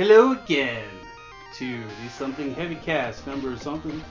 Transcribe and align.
Hello 0.00 0.32
again 0.32 0.88
to 1.56 1.82
the 1.84 2.08
Something 2.08 2.54
Heavy 2.54 2.76
Cast 2.76 3.26
number 3.26 3.54
something. 3.58 4.02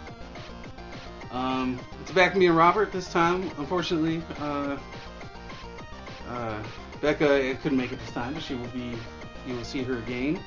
Um, 1.32 1.80
it's 2.00 2.12
back 2.12 2.36
me 2.36 2.46
and 2.46 2.56
Robert 2.56 2.92
this 2.92 3.12
time. 3.12 3.50
Unfortunately, 3.58 4.22
uh, 4.38 4.78
uh, 6.28 6.62
Bekah 7.02 7.60
couldn't 7.62 7.80
make 7.80 7.92
it 7.92 8.00
this 8.02 8.12
time, 8.12 8.36
but 8.36 8.44
she 8.44 8.54
will 8.54 8.68
be. 8.68 8.94
You 9.48 9.56
will 9.56 9.64
see 9.64 9.82
her 9.82 9.98
again, 9.98 10.40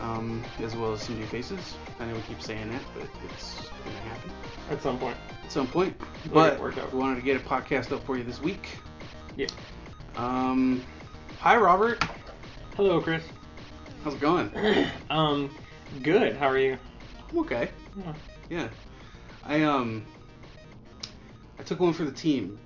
um, 0.00 0.40
as 0.60 0.76
well 0.76 0.92
as 0.92 1.02
some 1.02 1.18
new 1.18 1.26
faces. 1.26 1.74
I 1.98 2.04
know 2.06 2.14
we 2.14 2.20
keep 2.22 2.40
saying 2.40 2.70
that, 2.70 2.82
but 2.96 3.08
it's 3.32 3.56
gonna 3.84 3.96
happen 4.08 4.30
At 4.70 4.80
some 4.80 5.00
point. 5.00 5.16
at 5.42 5.50
some 5.50 5.66
point. 5.66 6.00
We'll 6.26 6.34
But 6.34 6.50
get 6.50 6.54
it 6.54 6.62
worked 6.62 6.78
out. 6.78 6.92
we 6.92 7.00
wanted 7.00 7.16
to 7.16 7.22
get 7.22 7.40
a 7.40 7.44
podcast 7.44 7.90
up 7.90 8.04
for 8.06 8.16
you 8.16 8.22
this 8.22 8.40
week. 8.40 8.68
Yeah. 9.36 9.48
Um, 10.14 10.80
hi 11.40 11.56
Robert, 11.56 12.04
Hello, 12.76 13.00
Chris. 13.00 13.24
How's 14.04 14.14
it 14.14 14.20
going? 14.20 14.50
um, 15.10 15.50
good. 16.02 16.36
How 16.36 16.48
are 16.48 16.58
you? 16.58 16.78
I'm 17.30 17.38
okay. 17.38 17.70
Yeah. 17.96 18.14
Yeah. 18.50 18.68
I 19.42 19.62
um 19.62 20.04
I 21.58 21.62
took 21.62 21.80
one 21.80 21.94
for 21.94 22.04
the 22.04 22.12
team. 22.12 22.58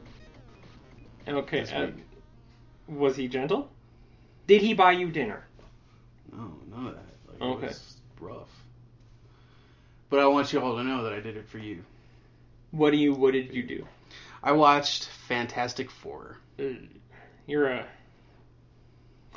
Okay. 1.26 1.60
Uh, 1.72 1.90
was 2.88 3.16
he 3.16 3.28
gentle? 3.28 3.70
Did 4.46 4.62
he 4.62 4.74
buy 4.74 4.92
you 4.92 5.10
dinner? 5.10 5.44
No, 6.32 6.54
none 6.70 6.86
of 6.88 6.94
that. 6.94 7.04
Like, 7.28 7.40
Okay. 7.40 7.66
It 7.66 7.68
was 7.68 7.96
rough. 8.20 8.48
But 10.10 10.20
I 10.20 10.26
want 10.26 10.52
you 10.52 10.60
all 10.60 10.76
to 10.76 10.82
know 10.82 11.04
that 11.04 11.12
I 11.12 11.20
did 11.20 11.36
it 11.36 11.48
for 11.48 11.58
you. 11.58 11.84
What 12.72 12.90
do 12.90 12.96
you? 12.96 13.14
What 13.14 13.32
did 13.32 13.54
you 13.54 13.62
do? 13.62 13.86
I 14.42 14.52
watched 14.52 15.08
Fantastic 15.28 15.90
Four. 15.90 16.38
Uh, 16.58 16.64
You're 17.46 17.68
a. 17.68 17.86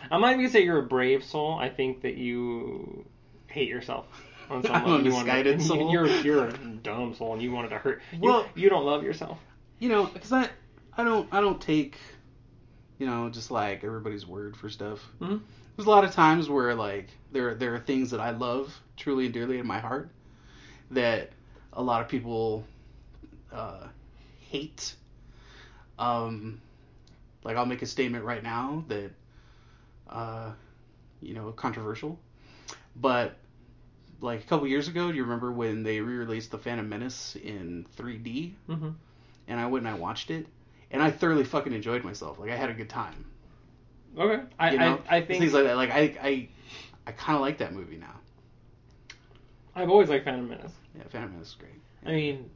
I'm 0.10 0.22
not 0.22 0.30
even 0.30 0.40
gonna 0.42 0.50
say 0.50 0.64
you're 0.64 0.80
a 0.80 0.84
brave 0.88 1.24
soul. 1.24 1.58
I 1.60 1.70
think 1.70 2.02
that 2.02 2.16
you 2.16 3.06
hate 3.48 3.68
yourself. 3.70 4.08
On 4.50 4.64
some 4.64 4.76
I'm 4.76 4.86
a 4.86 4.98
You 4.98 5.04
misguided 5.06 5.62
soul. 5.68 5.92
You're 5.92 6.08
you're 6.08 6.48
a 6.48 6.54
dumb 6.58 7.14
soul, 7.16 7.34
and 7.34 7.42
you 7.42 7.52
wanted 7.52 7.70
to 7.70 7.78
hurt. 7.78 8.02
You- 8.14 8.20
Well- 8.22 8.46
you, 8.56 8.70
don't 8.70 8.86
love 8.86 9.04
yourself. 9.04 9.38
You 9.80 9.90
know, 9.90 10.06
because 10.06 10.32
I 10.32 10.50
I 10.98 11.04
don't 11.04 11.28
I 11.34 11.42
don't 11.42 11.60
take 11.62 11.98
you 13.00 13.06
know 13.08 13.30
just 13.30 13.50
like 13.52 13.84
everybody's 13.84 14.26
word 14.28 14.56
for 14.56 14.70
stuff. 14.70 15.00
Mhm. 15.22 15.42
There's 15.76 15.88
a 15.88 15.90
lot 15.90 16.04
of 16.04 16.12
times 16.12 16.50
where 16.50 16.76
like 16.76 17.08
there 17.32 17.56
there 17.56 17.74
are 17.76 17.80
things 17.80 18.12
that 18.12 18.20
I 18.20 18.32
love 18.32 18.74
truly 18.98 19.26
and 19.26 19.34
dearly 19.34 19.58
in 19.58 19.66
my 19.66 19.80
heart 19.80 20.10
that 20.92 21.32
a 21.74 21.82
lot 21.82 22.02
of 22.02 22.10
people 22.10 22.66
uh, 23.52 23.88
hate. 24.50 24.94
Um, 25.98 26.60
like 27.44 27.58
I'll 27.58 27.66
make 27.66 27.82
a 27.82 27.86
statement 27.86 28.26
right 28.26 28.44
now 28.44 28.84
that 28.90 29.12
uh, 30.12 30.52
you 31.22 31.34
know 31.34 31.52
controversial, 31.52 32.20
but 32.96 33.38
like 34.20 34.42
a 34.42 34.44
couple 34.44 34.68
years 34.68 34.88
ago, 34.88 35.10
do 35.10 35.16
you 35.18 35.24
remember 35.24 35.52
when 35.52 35.84
they 35.84 36.00
re-released 36.00 36.52
the 36.52 36.58
Phantom 36.58 36.88
Menace 36.88 37.36
in 37.44 37.86
3D? 37.98 38.54
Mm-hmm. 38.70 38.90
and 39.48 39.60
I 39.60 39.66
went 39.68 39.86
and 39.86 39.96
I 39.96 39.98
watched 39.98 40.30
it, 40.32 40.46
and 40.92 41.02
I 41.02 41.10
thoroughly 41.12 41.44
fucking 41.44 41.74
enjoyed 41.74 42.04
myself. 42.04 42.40
Like 42.40 42.52
I 42.52 42.56
had 42.56 42.70
a 42.70 42.74
good 42.74 42.90
time. 42.90 43.26
Okay. 44.18 44.44
I 44.60 44.72
You 44.72 44.78
know, 44.80 45.02
I, 45.10 45.18
I 45.18 45.26
think 45.26 45.40
things 45.40 45.54
like 45.54 45.64
that. 45.64 45.76
Like 45.78 45.92
I 45.92 46.02
I 46.22 46.50
I 47.08 47.12
kind 47.14 47.36
of 47.36 47.42
like 47.42 47.58
that 47.60 47.74
movie 47.74 47.98
now. 47.98 48.16
I've 49.76 49.90
always 49.90 50.10
liked 50.10 50.26
Phantom 50.26 50.48
Menace. 50.50 50.74
Yeah, 50.96 51.04
Phantom 51.10 51.32
Menace 51.32 51.50
is 51.50 51.56
great. 51.56 51.72
I 52.06 52.12
mean, 52.12 52.50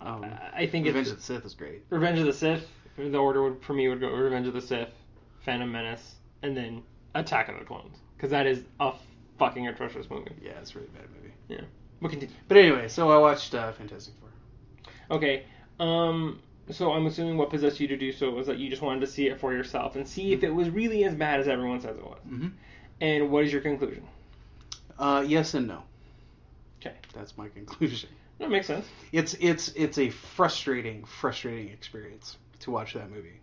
Um, 0.00 0.24
I 0.54 0.66
think 0.66 0.86
Revenge 0.86 1.08
of 1.08 1.16
the 1.16 1.22
Sith 1.22 1.44
is 1.44 1.54
great. 1.54 1.84
Revenge 1.90 2.18
of 2.18 2.26
the 2.26 2.32
Sith. 2.32 2.66
The 2.96 3.18
order 3.18 3.42
would 3.42 3.62
for 3.62 3.74
me 3.74 3.88
would 3.88 4.00
go 4.00 4.08
Revenge 4.10 4.46
of 4.46 4.54
the 4.54 4.60
Sith, 4.62 4.88
Phantom 5.44 5.70
Menace, 5.70 6.14
and 6.42 6.56
then 6.56 6.82
Attack 7.14 7.48
of 7.48 7.58
the 7.58 7.64
Clones, 7.64 7.96
because 8.16 8.30
that 8.30 8.46
is 8.46 8.62
a 8.78 8.92
fucking 9.38 9.66
atrocious 9.68 10.08
movie. 10.10 10.32
Yeah, 10.42 10.52
it's 10.60 10.72
a 10.74 10.78
really 10.78 10.90
bad 10.90 11.06
movie. 11.16 11.34
Yeah. 11.48 11.62
But 12.00 12.10
continue. 12.10 12.34
But 12.48 12.56
anyway, 12.56 12.88
so 12.88 13.10
I 13.10 13.18
watched 13.18 13.54
uh, 13.54 13.72
Fantastic 13.72 14.14
Four. 14.20 15.16
Okay. 15.16 15.44
Um. 15.78 16.40
So 16.70 16.92
I'm 16.92 17.06
assuming 17.06 17.36
what 17.36 17.50
possessed 17.50 17.80
you 17.80 17.88
to 17.88 17.96
do 17.96 18.12
so 18.12 18.30
was 18.30 18.46
that 18.46 18.58
you 18.58 18.70
just 18.70 18.80
wanted 18.80 19.00
to 19.00 19.06
see 19.08 19.26
it 19.26 19.40
for 19.40 19.52
yourself 19.52 19.96
and 19.96 20.06
see 20.06 20.32
if 20.32 20.44
it 20.44 20.50
was 20.50 20.70
really 20.70 21.04
as 21.04 21.14
bad 21.14 21.40
as 21.40 21.48
everyone 21.48 21.80
says 21.80 21.96
it 21.96 22.04
was. 22.04 22.20
Mm-hmm. 22.28 22.48
And 23.00 23.30
what 23.30 23.44
is 23.44 23.52
your 23.52 23.60
conclusion? 23.60 24.06
Uh, 24.96 25.24
yes 25.26 25.54
and 25.54 25.66
no. 25.66 25.82
Okay. 26.80 26.94
That's 27.12 27.36
my 27.36 27.48
conclusion. 27.48 28.08
That 28.40 28.48
makes 28.48 28.66
sense. 28.66 28.86
It's 29.12 29.36
it's 29.38 29.68
it's 29.76 29.98
a 29.98 30.08
frustrating, 30.08 31.04
frustrating 31.04 31.68
experience 31.68 32.38
to 32.60 32.70
watch 32.70 32.94
that 32.94 33.10
movie 33.10 33.38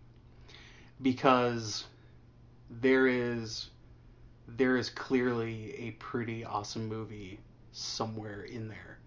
because 1.04 1.86
there 2.70 3.08
is 3.08 3.70
there 4.48 4.78
is 4.78 4.90
clearly 4.90 5.74
a 5.88 5.92
pretty 5.92 6.46
awesome 6.46 6.88
movie 6.88 7.40
somewhere 7.74 8.44
in 8.44 8.68
there, 8.70 8.98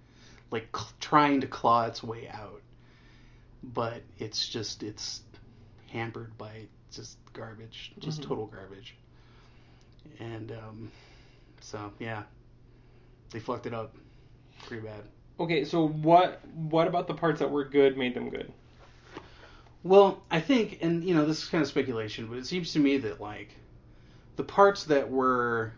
like 0.50 0.68
cl- 0.76 0.92
trying 1.00 1.40
to 1.40 1.46
claw 1.46 1.84
its 1.86 2.02
way 2.02 2.28
out, 2.28 2.60
but 3.62 4.02
it's 4.18 4.48
just 4.48 4.82
it's 4.82 5.22
hampered 5.88 6.36
by 6.38 6.66
just 6.90 7.16
garbage, 7.32 7.92
just 7.98 8.20
Mhm. 8.20 8.28
total 8.28 8.46
garbage, 8.46 8.96
and 10.18 10.52
um, 10.52 10.90
so 11.60 11.92
yeah, 11.98 12.22
they 13.30 13.40
fucked 13.40 13.66
it 13.66 13.74
up 13.74 13.94
pretty 14.66 14.82
bad. 14.86 15.02
Okay. 15.38 15.64
So 15.64 15.88
what 15.88 16.44
what 16.54 16.86
about 16.86 17.06
the 17.08 17.14
parts 17.14 17.40
that 17.40 17.50
were 17.50 17.64
good 17.64 17.96
made 17.96 18.14
them 18.14 18.28
good? 18.28 18.52
Well, 19.82 20.22
I 20.30 20.40
think, 20.40 20.78
and 20.80 21.04
you 21.04 21.14
know, 21.14 21.26
this 21.26 21.42
is 21.42 21.48
kind 21.48 21.60
of 21.62 21.68
speculation, 21.68 22.26
but 22.28 22.38
it 22.38 22.46
seems 22.46 22.72
to 22.72 22.78
me 22.78 22.96
that 22.98 23.20
like 23.20 23.54
the 24.36 24.44
parts 24.44 24.84
that 24.84 25.10
were 25.10 25.74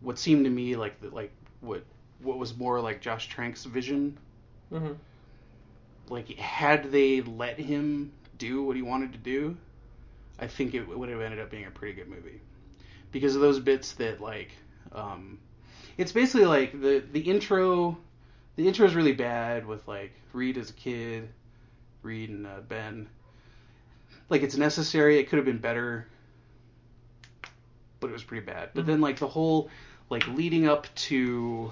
what 0.00 0.18
seemed 0.18 0.44
to 0.44 0.50
me 0.50 0.76
like 0.76 1.00
the, 1.00 1.08
like 1.10 1.32
what 1.60 1.84
what 2.20 2.38
was 2.38 2.56
more 2.56 2.80
like 2.80 3.00
Josh 3.00 3.28
Trank's 3.28 3.64
vision, 3.64 4.18
Mm-hmm. 4.72 4.92
like 6.08 6.28
had 6.38 6.90
they 6.92 7.20
let 7.22 7.58
him 7.58 8.12
do 8.36 8.62
what 8.62 8.76
he 8.76 8.82
wanted 8.82 9.12
to 9.12 9.18
do, 9.18 9.56
I 10.38 10.46
think 10.46 10.74
it 10.74 10.86
would 10.88 11.08
have 11.08 11.20
ended 11.20 11.40
up 11.40 11.50
being 11.50 11.66
a 11.66 11.70
pretty 11.70 11.94
good 11.94 12.08
movie 12.08 12.40
because 13.12 13.34
of 13.34 13.40
those 13.42 13.60
bits 13.60 13.92
that 13.94 14.20
like 14.20 14.52
um 14.92 15.38
it's 15.98 16.12
basically 16.12 16.46
like 16.46 16.80
the 16.80 17.02
the 17.12 17.20
intro 17.20 17.98
the 18.56 18.66
intro 18.68 18.86
is 18.86 18.94
really 18.94 19.12
bad 19.12 19.66
with 19.66 19.86
like 19.88 20.12
Reed 20.32 20.58
as 20.58 20.70
a 20.70 20.74
kid 20.74 21.28
Reed 22.02 22.30
and 22.30 22.46
uh, 22.46 22.60
Ben. 22.68 23.08
Like 24.28 24.42
it's 24.42 24.56
necessary. 24.56 25.18
It 25.18 25.28
could 25.28 25.36
have 25.36 25.46
been 25.46 25.58
better, 25.58 26.06
but 28.00 28.10
it 28.10 28.12
was 28.12 28.22
pretty 28.24 28.44
bad. 28.44 28.70
But 28.74 28.84
Mhm. 28.84 28.86
then 28.86 29.00
like 29.00 29.18
the 29.18 29.28
whole 29.28 29.70
like 30.10 30.26
leading 30.28 30.66
up 30.66 30.86
to, 30.94 31.70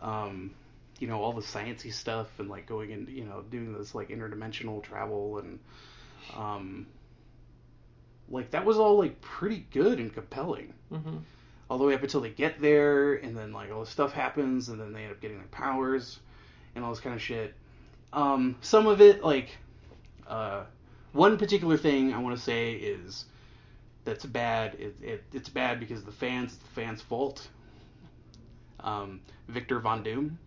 um, 0.00 0.50
you 0.98 1.06
know, 1.08 1.20
all 1.22 1.32
the 1.32 1.40
sciency 1.42 1.92
stuff 1.92 2.28
and 2.38 2.48
like 2.48 2.66
going 2.66 2.92
and 2.92 3.08
you 3.08 3.24
know, 3.24 3.42
doing 3.50 3.72
this 3.72 3.94
like 3.94 4.08
interdimensional 4.08 4.82
travel 4.82 5.38
and, 5.38 5.58
um, 6.34 6.86
like 8.28 8.50
that 8.52 8.64
was 8.64 8.78
all 8.78 8.96
like 8.98 9.20
pretty 9.20 9.66
good 9.72 9.98
and 9.98 10.12
compelling 10.12 10.72
Mm-hmm. 10.92 11.16
all 11.70 11.78
the 11.78 11.84
way 11.84 11.94
up 11.94 12.02
until 12.02 12.20
they 12.20 12.28
get 12.30 12.60
there, 12.60 13.14
and 13.14 13.34
then 13.36 13.52
like 13.52 13.70
all 13.72 13.80
this 13.80 13.88
stuff 13.88 14.12
happens, 14.12 14.68
and 14.68 14.78
then 14.78 14.92
they 14.92 15.04
end 15.04 15.12
up 15.12 15.20
getting 15.20 15.38
their 15.38 15.46
powers 15.48 16.20
and 16.74 16.84
all 16.84 16.90
this 16.90 17.00
kind 17.00 17.14
of 17.14 17.22
shit. 17.22 17.54
Um, 18.12 18.56
some 18.60 18.86
of 18.86 19.00
it, 19.00 19.22
like, 19.24 19.56
uh, 20.26 20.64
one 21.12 21.38
particular 21.38 21.76
thing 21.76 22.12
I 22.12 22.18
want 22.18 22.36
to 22.36 22.42
say 22.42 22.72
is 22.72 23.24
that's 24.04 24.24
bad. 24.26 24.74
It, 24.74 24.96
it, 25.02 25.24
it's 25.32 25.48
bad 25.48 25.80
because 25.80 26.04
the 26.04 26.12
fans, 26.12 26.52
it's 26.54 26.62
the 26.62 26.68
fans' 26.80 27.00
fault. 27.02 27.48
Um, 28.80 29.20
Victor 29.48 29.78
Von 29.78 30.02
Doom, 30.02 30.38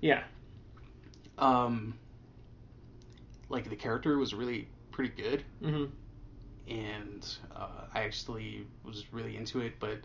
Yeah. 0.00 0.22
um, 1.36 1.98
like 3.48 3.68
the 3.68 3.74
character 3.76 4.16
was 4.18 4.32
really 4.34 4.68
pretty 4.92 5.20
good. 5.20 5.42
Mm-hmm. 5.62 5.86
and 6.68 7.26
uh, 7.54 7.68
I 7.92 8.02
actually 8.02 8.66
was 8.84 9.04
really 9.12 9.36
into 9.36 9.60
it. 9.60 9.74
But 9.80 9.98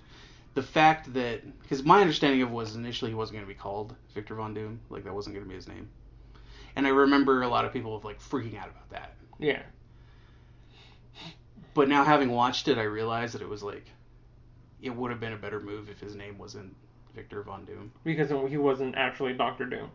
the 0.55 0.63
fact 0.63 1.13
that, 1.13 1.59
because 1.61 1.83
my 1.83 2.01
understanding 2.01 2.41
of 2.41 2.49
it 2.49 2.51
was 2.51 2.75
initially 2.75 3.11
he 3.11 3.15
wasn't 3.15 3.35
going 3.37 3.45
to 3.45 3.53
be 3.53 3.59
called 3.59 3.95
Victor 4.15 4.33
Von 4.35 4.53
Doom, 4.55 4.79
like 4.89 5.03
that 5.03 5.13
wasn't 5.13 5.35
going 5.35 5.45
to 5.45 5.49
be 5.49 5.55
his 5.55 5.67
name. 5.67 5.87
And 6.75 6.87
I 6.87 6.89
remember 6.89 7.41
a 7.41 7.47
lot 7.47 7.65
of 7.65 7.73
people 7.73 7.99
like 8.03 8.21
freaking 8.21 8.57
out 8.57 8.69
about 8.69 8.89
that. 8.89 9.15
Yeah. 9.39 9.61
But 11.73 11.89
now 11.89 12.03
having 12.03 12.31
watched 12.31 12.67
it, 12.67 12.77
I 12.77 12.83
realized 12.83 13.33
that 13.33 13.41
it 13.41 13.49
was 13.49 13.63
like, 13.63 13.85
it 14.81 14.89
would 14.89 15.11
have 15.11 15.19
been 15.19 15.33
a 15.33 15.37
better 15.37 15.59
move 15.59 15.89
if 15.89 15.99
his 15.99 16.15
name 16.15 16.37
wasn't 16.37 16.75
Victor 17.15 17.43
Von 17.43 17.65
Doom. 17.65 17.91
Because 18.03 18.29
he 18.49 18.57
wasn't 18.57 18.95
actually 18.95 19.33
Doctor 19.33 19.65
Doom. 19.65 19.89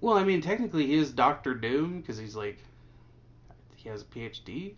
Well, 0.00 0.14
I 0.14 0.24
mean, 0.24 0.40
technically 0.40 0.86
he 0.86 0.94
is 0.94 1.12
Doctor 1.12 1.54
Doom 1.54 2.00
because 2.00 2.18
he's 2.18 2.34
like, 2.34 2.58
he 3.76 3.88
has 3.88 4.02
a 4.02 4.04
PhD, 4.04 4.74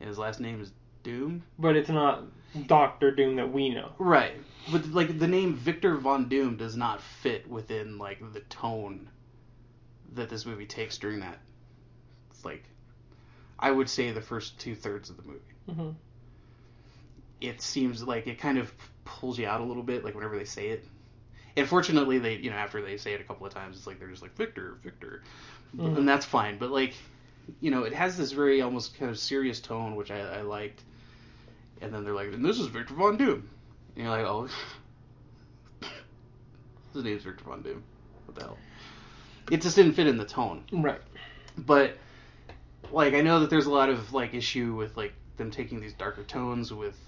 and 0.00 0.08
his 0.08 0.18
last 0.18 0.40
name 0.40 0.60
is 0.60 0.72
Doom. 1.02 1.42
But 1.58 1.76
it's 1.76 1.88
not 1.88 2.24
Doctor 2.66 3.10
Doom 3.10 3.36
that 3.36 3.52
we 3.52 3.70
know. 3.70 3.92
Right. 3.98 4.34
But 4.70 4.86
like 4.92 5.18
the 5.18 5.28
name 5.28 5.54
Victor 5.54 5.96
Von 5.96 6.28
Doom 6.28 6.56
does 6.56 6.76
not 6.76 7.00
fit 7.00 7.48
within 7.48 7.98
like 7.98 8.20
the 8.32 8.40
tone 8.40 9.08
that 10.14 10.28
this 10.28 10.46
movie 10.46 10.66
takes 10.66 10.98
during 10.98 11.20
that. 11.20 11.38
It's 12.30 12.44
like 12.44 12.64
I 13.58 13.70
would 13.70 13.88
say 13.88 14.10
the 14.12 14.20
first 14.20 14.58
two 14.58 14.74
thirds 14.74 15.10
of 15.10 15.16
the 15.16 15.22
movie. 15.24 15.40
Mm-hmm. 15.68 15.90
it 17.40 17.60
seems 17.60 18.02
like 18.02 18.26
it 18.26 18.38
kind 18.38 18.58
of 18.58 18.72
pulls 19.04 19.38
you 19.38 19.46
out 19.46 19.60
a 19.60 19.64
little 19.64 19.82
bit, 19.82 20.04
like 20.04 20.14
whenever 20.14 20.38
they 20.38 20.44
say 20.44 20.68
it. 20.68 20.84
And 21.56 21.68
fortunately, 21.68 22.18
they 22.18 22.36
you 22.36 22.50
know 22.50 22.56
after 22.56 22.80
they 22.82 22.96
say 22.96 23.12
it 23.14 23.20
a 23.20 23.24
couple 23.24 23.46
of 23.46 23.52
times, 23.52 23.76
it's 23.76 23.86
like 23.86 23.98
they're 23.98 24.08
just 24.08 24.22
like 24.22 24.34
Victor, 24.36 24.78
Victor, 24.82 25.22
Mhm. 25.76 25.98
and 25.98 26.08
that's 26.08 26.24
fine. 26.24 26.56
But 26.58 26.70
like, 26.70 26.94
you 27.60 27.70
know, 27.70 27.82
it 27.82 27.92
has 27.92 28.16
this 28.16 28.32
very 28.32 28.62
almost 28.62 28.96
kind 28.98 29.10
of 29.10 29.18
serious 29.18 29.60
tone, 29.60 29.94
which 29.96 30.10
I, 30.10 30.20
I 30.20 30.40
liked. 30.42 30.82
And 31.80 31.92
then 31.92 32.04
they're 32.04 32.14
like, 32.14 32.32
and 32.32 32.44
this 32.44 32.58
is 32.58 32.66
Victor 32.66 32.94
Von 32.94 33.16
Doom, 33.16 33.48
and 33.94 34.04
you're 34.04 34.10
like, 34.10 34.24
oh, 34.24 34.48
his 36.94 37.04
name's 37.04 37.22
Victor 37.24 37.44
Von 37.44 37.62
Doom. 37.62 37.82
What 38.26 38.34
the 38.36 38.42
hell? 38.44 38.58
It 39.50 39.62
just 39.62 39.76
didn't 39.76 39.92
fit 39.92 40.06
in 40.06 40.16
the 40.18 40.24
tone 40.24 40.64
Right. 40.72 41.00
but 41.56 41.96
like 42.90 43.14
I 43.14 43.20
know 43.20 43.40
that 43.40 43.50
there's 43.50 43.66
a 43.66 43.70
lot 43.72 43.88
of 43.88 44.12
like 44.12 44.34
issue 44.34 44.74
with 44.74 44.96
like 44.96 45.12
them 45.36 45.50
taking 45.50 45.80
these 45.80 45.92
darker 45.92 46.22
tones 46.22 46.72
with 46.72 46.98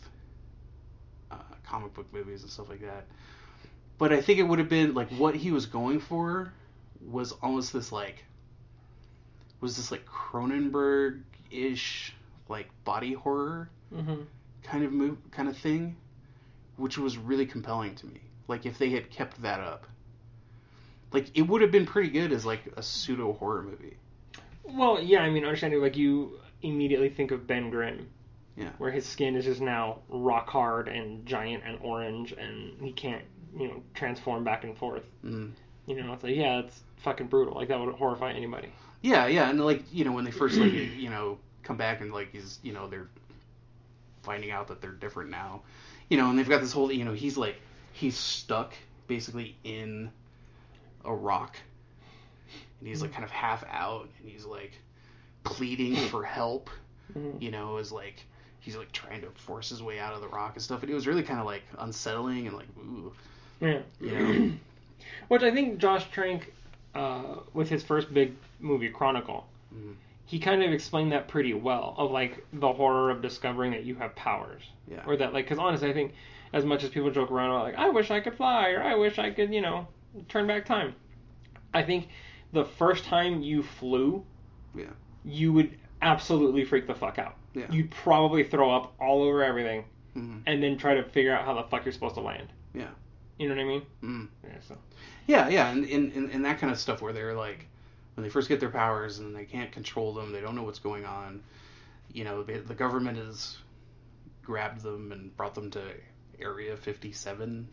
uh, 1.31 1.37
comic 1.67 1.95
book 1.95 2.07
movies 2.13 2.43
and 2.43 2.51
stuff 2.51 2.69
like 2.69 2.81
that. 2.83 3.07
But 3.99 4.13
I 4.13 4.21
think 4.23 4.39
it 4.39 4.45
would 4.45 4.59
have 4.59 4.69
been 4.69 4.95
like 4.95 5.11
what 5.11 5.35
he 5.35 5.51
was 5.51 5.67
going 5.67 6.01
for 6.01 6.53
was 7.07 7.33
almost 7.43 7.73
this 7.73 7.93
like 7.93 8.25
was 9.61 9.77
this 9.77 9.91
like 9.91 10.07
Cronenberg 10.07 11.21
ish 11.51 12.15
like 12.49 12.69
body 12.85 13.13
horror 13.13 13.69
Mm-hmm. 13.95 14.23
kind 14.63 14.85
of 14.85 14.93
move 14.93 15.19
kind 15.33 15.49
of 15.49 15.57
thing, 15.57 15.97
which 16.77 16.97
was 16.97 17.19
really 17.19 17.45
compelling 17.47 17.97
to 17.97 18.07
me. 18.07 18.21
Like 18.47 18.65
if 18.67 18.79
they 18.79 18.91
had 18.91 19.11
kept 19.11 19.43
that 19.43 19.59
up, 19.59 19.85
like 21.12 21.27
it 21.37 21.43
would 21.43 21.62
have 21.62 21.71
been 21.71 21.87
pretty 21.87 22.11
good 22.11 22.33
as 22.33 22.45
like 22.45 22.61
a 22.77 22.83
pseudo 22.83 23.33
horror 23.33 23.62
movie. 23.62 23.97
Well, 24.65 25.01
yeah, 25.03 25.21
I 25.21 25.31
mean, 25.31 25.45
understanding 25.45 25.81
like 25.81 25.97
you 25.97 26.39
immediately 26.62 27.09
think 27.09 27.31
of 27.33 27.47
Ben 27.47 27.71
Grimm, 27.71 28.09
Yeah. 28.57 28.71
where 28.79 28.91
his 28.91 29.05
skin 29.07 29.35
is 29.35 29.45
just 29.45 29.61
now 29.61 30.01
rock 30.09 30.49
hard 30.49 30.89
and 30.89 31.27
giant 31.27 31.65
and 31.67 31.79
orange, 31.83 32.33
and 32.33 32.81
he 32.81 32.93
can't, 32.93 33.25
you 33.59 33.67
know, 33.69 33.83
transform 33.95 34.45
back 34.45 34.62
and 34.65 34.77
forth. 34.77 35.05
Mm. 35.25 35.53
You 35.87 36.03
know, 36.03 36.12
it's 36.12 36.23
like, 36.23 36.37
yeah, 36.37 36.61
it's 36.61 36.81
fucking 36.99 37.27
brutal. 37.27 37.55
Like 37.55 37.69
that 37.69 37.81
would 37.81 37.95
horrify 37.95 38.33
anybody. 38.33 38.69
Yeah, 39.03 39.27
yeah, 39.27 39.49
and 39.49 39.59
like 39.65 39.83
you 39.93 40.05
know 40.05 40.13
when 40.13 40.25
they 40.25 40.31
first 40.31 40.56
like 40.59 40.73
you 40.73 41.09
know 41.11 41.39
come 41.63 41.77
back 41.77 42.01
and 42.01 42.13
like 42.13 42.33
he's 42.33 42.59
you 42.63 42.73
know 42.73 42.87
they're 42.89 43.09
finding 44.23 44.51
out 44.51 44.69
that 44.69 44.81
they're 44.81 44.93
different 44.93 45.31
now, 45.31 45.63
you 46.09 46.17
know, 46.19 46.29
and 46.31 46.39
they've 46.39 46.49
got 46.49 46.61
this 46.61 46.73
whole 46.73 46.93
you 46.93 47.05
know 47.05 47.15
he's 47.15 47.37
like 47.39 47.56
he's 47.93 48.17
stuck 48.17 48.75
basically 49.09 49.56
in 49.65 50.11
a 51.05 51.14
rock, 51.14 51.56
and 52.81 52.88
he's 52.88 53.02
like 53.02 53.12
kind 53.12 53.25
of 53.25 53.31
half 53.31 53.64
out, 53.70 54.08
and 54.20 54.29
he's 54.29 54.44
like 54.44 54.73
pleading 55.44 55.94
for 56.11 56.25
help, 56.25 56.70
Mhm. 57.17 57.41
you 57.43 57.50
know, 57.50 57.79
is 57.79 57.91
like 57.93 58.25
he's 58.61 58.76
like 58.76 58.93
trying 58.93 59.20
to 59.23 59.31
force 59.31 59.69
his 59.70 59.82
way 59.82 59.99
out 59.99 60.12
of 60.14 60.20
the 60.20 60.29
rock 60.29 60.52
and 60.55 60.62
stuff, 60.62 60.82
and 60.82 60.91
it 60.91 60.94
was 60.94 61.06
really 61.06 61.23
kind 61.23 61.41
of 61.41 61.47
like 61.47 61.62
unsettling 61.79 62.47
and 62.47 62.56
like 62.56 62.69
ooh, 62.79 63.12
Yeah. 63.61 63.81
you 64.00 64.11
know, 64.19 64.52
Which 65.29 65.43
I 65.43 65.50
think 65.50 65.79
Josh 65.79 66.08
Trank, 66.11 66.52
uh, 66.94 67.37
with 67.55 67.69
his 67.69 67.82
first 67.82 68.12
big 68.12 68.35
movie, 68.61 68.88
Chronicle, 68.91 69.46
Mhm. 69.75 69.94
he 70.26 70.38
kind 70.38 70.62
of 70.62 70.73
explained 70.73 71.12
that 71.12 71.26
pretty 71.29 71.55
well 71.55 71.94
of 71.96 72.11
like 72.11 72.44
the 72.53 72.73
horror 72.73 73.11
of 73.11 73.23
discovering 73.23 73.70
that 73.73 73.85
you 73.85 73.94
have 73.96 74.14
powers. 74.14 74.62
Yeah. 74.87 75.03
Or 75.06 75.17
that, 75.17 75.32
like, 75.32 75.46
because 75.46 75.58
honestly, 75.58 75.88
I 75.88 75.93
think 75.94 76.14
as 76.53 76.64
much 76.64 76.85
as 76.85 76.91
people 76.91 77.11
joke 77.11 77.31
around 77.31 77.50
about, 77.50 77.64
like, 77.64 77.76
I 77.76 77.88
wish 77.88 78.11
I 78.11 78.20
could 78.20 78.35
fly 78.35 78.70
or 78.70 78.82
I 78.82 78.94
wish 78.96 79.19
I 79.19 79.31
could, 79.31 79.55
you 79.55 79.61
know, 79.62 79.87
turn 80.29 80.47
back 80.47 80.65
time. 80.67 80.95
I 81.73 81.83
think 81.83 82.09
the 82.53 82.65
first 82.65 83.05
time 83.05 83.43
you 83.43 83.62
flew, 83.62 84.25
Yeah. 84.75 84.87
you 85.25 85.53
would 85.53 85.79
absolutely 86.03 86.65
freak 86.65 86.87
the 86.87 86.95
fuck 86.95 87.19
out. 87.19 87.37
Yeah. 87.55 87.71
You'd 87.71 87.91
probably 87.91 88.45
throw 88.45 88.71
up 88.75 88.95
all 89.01 89.23
over 89.23 89.43
everything 89.43 89.85
Mhm. 90.17 90.43
and 90.47 90.62
then 90.62 90.77
try 90.79 90.95
to 90.95 91.03
figure 91.05 91.33
out 91.35 91.45
how 91.45 91.55
the 91.55 91.65
fuck 91.65 91.85
you're 91.85 91.93
supposed 91.93 92.15
to 92.17 92.21
land. 92.21 92.53
Yeah. 92.75 92.89
You 93.39 93.49
know 93.49 93.55
what 93.55 93.61
I 93.62 93.65
mean? 93.65 93.83
Mm. 94.03 94.29
Yeah, 94.45 94.61
so. 94.61 94.79
Yeah, 95.27 95.49
yeah, 95.49 95.71
and, 95.71 95.85
and, 95.85 96.13
and, 96.13 96.31
and 96.31 96.45
that 96.45 96.59
kind 96.59 96.73
of 96.73 96.79
stuff 96.79 97.01
where 97.01 97.13
they're 97.13 97.35
like, 97.35 97.67
when 98.15 98.23
they 98.25 98.29
first 98.31 98.49
get 98.49 98.61
their 98.61 98.71
powers 98.71 99.19
and 99.19 99.35
they 99.35 99.45
can't 99.45 99.73
control 99.73 100.13
them, 100.13 100.33
they 100.33 100.41
don't 100.41 100.55
know 100.55 100.63
what's 100.65 100.79
going 100.79 101.05
on. 101.06 101.43
You 102.13 102.25
know, 102.25 102.43
the 102.43 102.75
government 102.75 103.17
has 103.19 103.56
grabbed 104.43 104.83
them 104.83 105.13
and 105.13 105.35
brought 105.37 105.55
them 105.55 105.71
to 105.71 105.83
Area 106.41 106.77
57. 106.77 107.69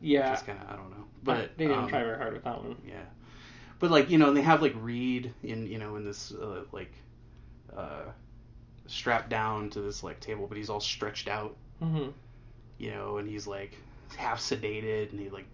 Yeah. 0.00 0.30
Just 0.30 0.46
kind 0.46 0.58
of, 0.62 0.70
I 0.70 0.76
don't 0.76 0.90
know, 0.90 1.04
but 1.22 1.56
they 1.56 1.66
didn't 1.66 1.84
um, 1.84 1.88
try 1.88 2.02
very 2.02 2.16
hard 2.18 2.32
with 2.34 2.44
that 2.44 2.62
one. 2.62 2.76
Yeah, 2.86 3.02
but 3.78 3.90
like 3.90 4.10
you 4.10 4.18
know, 4.18 4.28
and 4.28 4.36
they 4.36 4.42
have 4.42 4.62
like 4.62 4.74
Reed 4.76 5.32
in 5.42 5.66
you 5.66 5.78
know 5.78 5.96
in 5.96 6.04
this 6.04 6.32
uh, 6.32 6.64
like 6.72 6.92
uh, 7.76 8.04
strapped 8.86 9.28
down 9.28 9.70
to 9.70 9.80
this 9.80 10.02
like 10.02 10.20
table, 10.20 10.46
but 10.46 10.56
he's 10.56 10.70
all 10.70 10.80
stretched 10.80 11.28
out 11.28 11.56
hmm 11.80 12.08
you 12.78 12.90
know, 12.90 13.18
and 13.18 13.28
he's 13.28 13.46
like 13.46 13.76
half 14.16 14.40
sedated, 14.40 15.10
and 15.10 15.20
he 15.20 15.28
like 15.28 15.46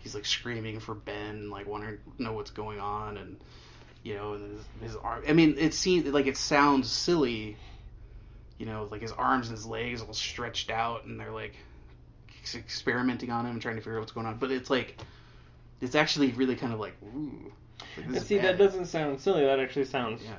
he's 0.00 0.14
like 0.14 0.26
screaming 0.26 0.80
for 0.80 0.94
Ben, 0.94 1.50
like 1.50 1.66
wanting 1.66 1.98
to 2.16 2.22
know 2.22 2.32
what's 2.32 2.50
going 2.50 2.80
on, 2.80 3.16
and 3.16 3.36
you 4.02 4.14
know, 4.14 4.34
and 4.34 4.58
his, 4.80 4.90
his 4.90 4.96
arm. 4.96 5.22
I 5.26 5.32
mean, 5.32 5.56
it 5.58 5.72
seems 5.72 6.06
like 6.08 6.26
it 6.26 6.36
sounds 6.36 6.90
silly, 6.90 7.56
you 8.58 8.66
know, 8.66 8.88
like 8.90 9.02
his 9.02 9.12
arms 9.12 9.48
and 9.48 9.56
his 9.56 9.66
legs 9.66 10.02
all 10.02 10.12
stretched 10.12 10.70
out, 10.70 11.04
and 11.04 11.18
they're 11.18 11.32
like 11.32 11.56
ex- 12.44 12.54
experimenting 12.54 13.30
on 13.30 13.46
him 13.46 13.52
and 13.52 13.62
trying 13.62 13.76
to 13.76 13.80
figure 13.80 13.96
out 13.96 14.00
what's 14.00 14.12
going 14.12 14.26
on. 14.26 14.36
But 14.36 14.50
it's 14.50 14.70
like 14.70 14.96
it's 15.80 15.94
actually 15.94 16.32
really 16.32 16.56
kind 16.56 16.72
of 16.72 16.80
like 16.80 16.94
ooh. 17.02 17.52
Like, 17.96 18.06
And 18.06 18.22
see, 18.22 18.38
that 18.38 18.58
doesn't 18.58 18.86
sound 18.86 19.20
silly. 19.20 19.44
That 19.44 19.58
actually 19.58 19.86
sounds. 19.86 20.22
Yeah. 20.22 20.30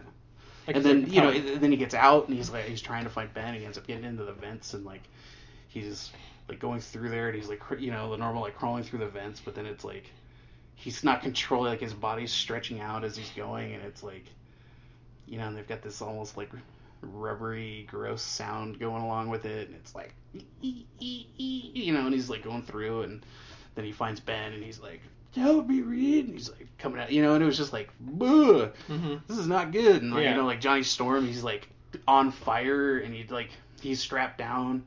Like 0.68 0.78
and 0.78 0.86
then 0.86 1.12
you 1.12 1.22
know, 1.22 1.32
compelling. 1.32 1.60
then 1.60 1.72
he 1.72 1.78
gets 1.78 1.94
out 1.94 2.28
and 2.28 2.38
he's 2.38 2.50
like 2.50 2.66
he's 2.66 2.82
trying 2.82 3.04
to 3.04 3.10
find 3.10 3.34
Ben. 3.34 3.50
And 3.50 3.58
he 3.58 3.66
ends 3.66 3.78
up 3.78 3.88
getting 3.88 4.06
into 4.06 4.24
the 4.24 4.34
vents 4.34 4.74
and 4.74 4.86
like 4.86 5.04
he's 5.68 6.12
like 6.48 6.60
going 6.60 6.80
through 6.80 7.10
there 7.10 7.28
and 7.30 7.36
he's 7.36 7.50
like 7.50 7.62
you 7.80 7.92
know 7.92 8.12
the 8.12 8.18
normal 8.18 8.44
like 8.44 8.56
crawling 8.56 8.84
through 8.84 9.00
the 9.00 9.08
vents, 9.10 9.42
but 9.44 9.56
then 9.56 9.66
it's 9.66 9.84
like 9.84 10.06
he's 10.76 11.04
not 11.04 11.22
controlling 11.22 11.72
like 11.72 11.82
his 11.82 11.94
body's 11.94 12.32
stretching 12.32 12.80
out 12.82 13.04
as 13.04 13.16
he's 13.16 13.32
going 13.32 13.74
and 13.74 13.84
it's 13.84 14.04
like 14.04 14.26
you 15.26 15.38
know 15.38 15.48
and 15.48 15.58
they've 15.58 15.68
got 15.68 15.82
this 15.82 16.02
almost 16.02 16.38
like 16.38 16.50
rubbery 17.02 17.88
gross 17.90 18.22
sound 18.22 18.80
going 18.80 19.02
along 19.02 19.30
with 19.30 19.46
it 19.46 19.68
and 19.68 19.76
it's 19.78 19.94
like 19.94 20.14
"Ee, 20.34 20.46
ee, 20.62 20.86
ee," 21.00 21.28
you 21.86 21.94
know 21.94 22.06
and 22.06 22.14
he's 22.14 22.30
like 22.30 22.44
going 22.44 22.64
through 22.64 23.02
and 23.04 23.26
then 23.76 23.86
he 23.86 23.92
finds 23.92 24.20
Ben 24.20 24.54
and 24.54 24.64
he's 24.64 24.80
like 24.80 25.02
help 25.36 25.68
me 25.68 25.82
Reed 25.82 26.26
and 26.26 26.34
he's 26.34 26.50
like 26.50 26.68
coming 26.78 27.00
out 27.00 27.12
you 27.12 27.22
know 27.22 27.34
and 27.36 27.44
it 27.44 27.46
was 27.46 27.58
just 27.58 27.74
like 27.74 27.90
Ugh 28.22 28.72
Mhm. 28.90 29.22
this 29.28 29.38
is 29.38 29.48
not 29.48 29.72
good. 29.72 30.02
And 30.02 30.14
like, 30.14 30.24
Yeah. 30.24 30.32
you 30.32 30.38
know, 30.38 30.46
like 30.46 30.62
Johnny 30.62 30.84
Storm, 30.84 31.26
he's 31.28 31.44
like 31.44 31.68
on 32.08 32.32
fire 32.32 32.98
and 33.00 33.14
he's 33.14 33.30
like 33.32 33.50
he's 33.82 34.00
strapped 34.00 34.38
down 34.38 34.84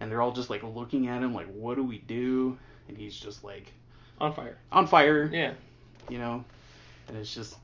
and 0.00 0.10
they're 0.10 0.20
all 0.22 0.32
just 0.32 0.50
like 0.50 0.62
looking 0.62 1.08
at 1.08 1.22
him 1.22 1.32
like, 1.34 1.46
what 1.48 1.76
do 1.76 1.82
we 1.82 1.98
do? 1.98 2.56
And 2.88 2.96
he's 2.96 3.18
just 3.18 3.42
like 3.42 3.72
on 4.20 4.32
fire. 4.34 4.56
on 4.70 4.86
fire, 4.86 5.28
Yeah. 5.32 5.54
you 6.08 6.18
know. 6.18 6.44
And 7.08 7.16
it's 7.16 7.34
just 7.34 7.56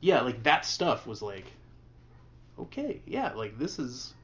yeah, 0.00 0.20
like 0.22 0.42
that 0.44 0.64
stuff 0.64 1.06
was 1.06 1.20
like 1.22 1.44
okay, 2.58 3.00
yeah, 3.06 3.32
like 3.32 3.58
this 3.58 3.78
is 3.78 4.14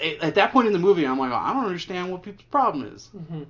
at 0.00 0.22
at 0.22 0.34
that 0.36 0.52
point 0.52 0.66
in 0.66 0.72
the 0.72 0.78
movie, 0.78 1.06
I'm 1.06 1.18
like, 1.18 1.32
I 1.32 1.52
don't 1.52 1.64
understand 1.64 2.10
what 2.10 2.22
people's 2.22 2.46
problem 2.50 2.92
is. 2.94 3.06
hmm 3.06 3.44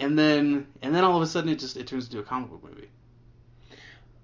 And 0.00 0.18
then, 0.18 0.66
and 0.82 0.94
then 0.94 1.04
all 1.04 1.16
of 1.16 1.22
a 1.22 1.26
sudden, 1.26 1.50
it 1.50 1.58
just 1.58 1.76
it 1.76 1.86
turns 1.86 2.06
into 2.06 2.18
a 2.18 2.22
comic 2.22 2.50
book 2.50 2.64
movie. 2.64 2.88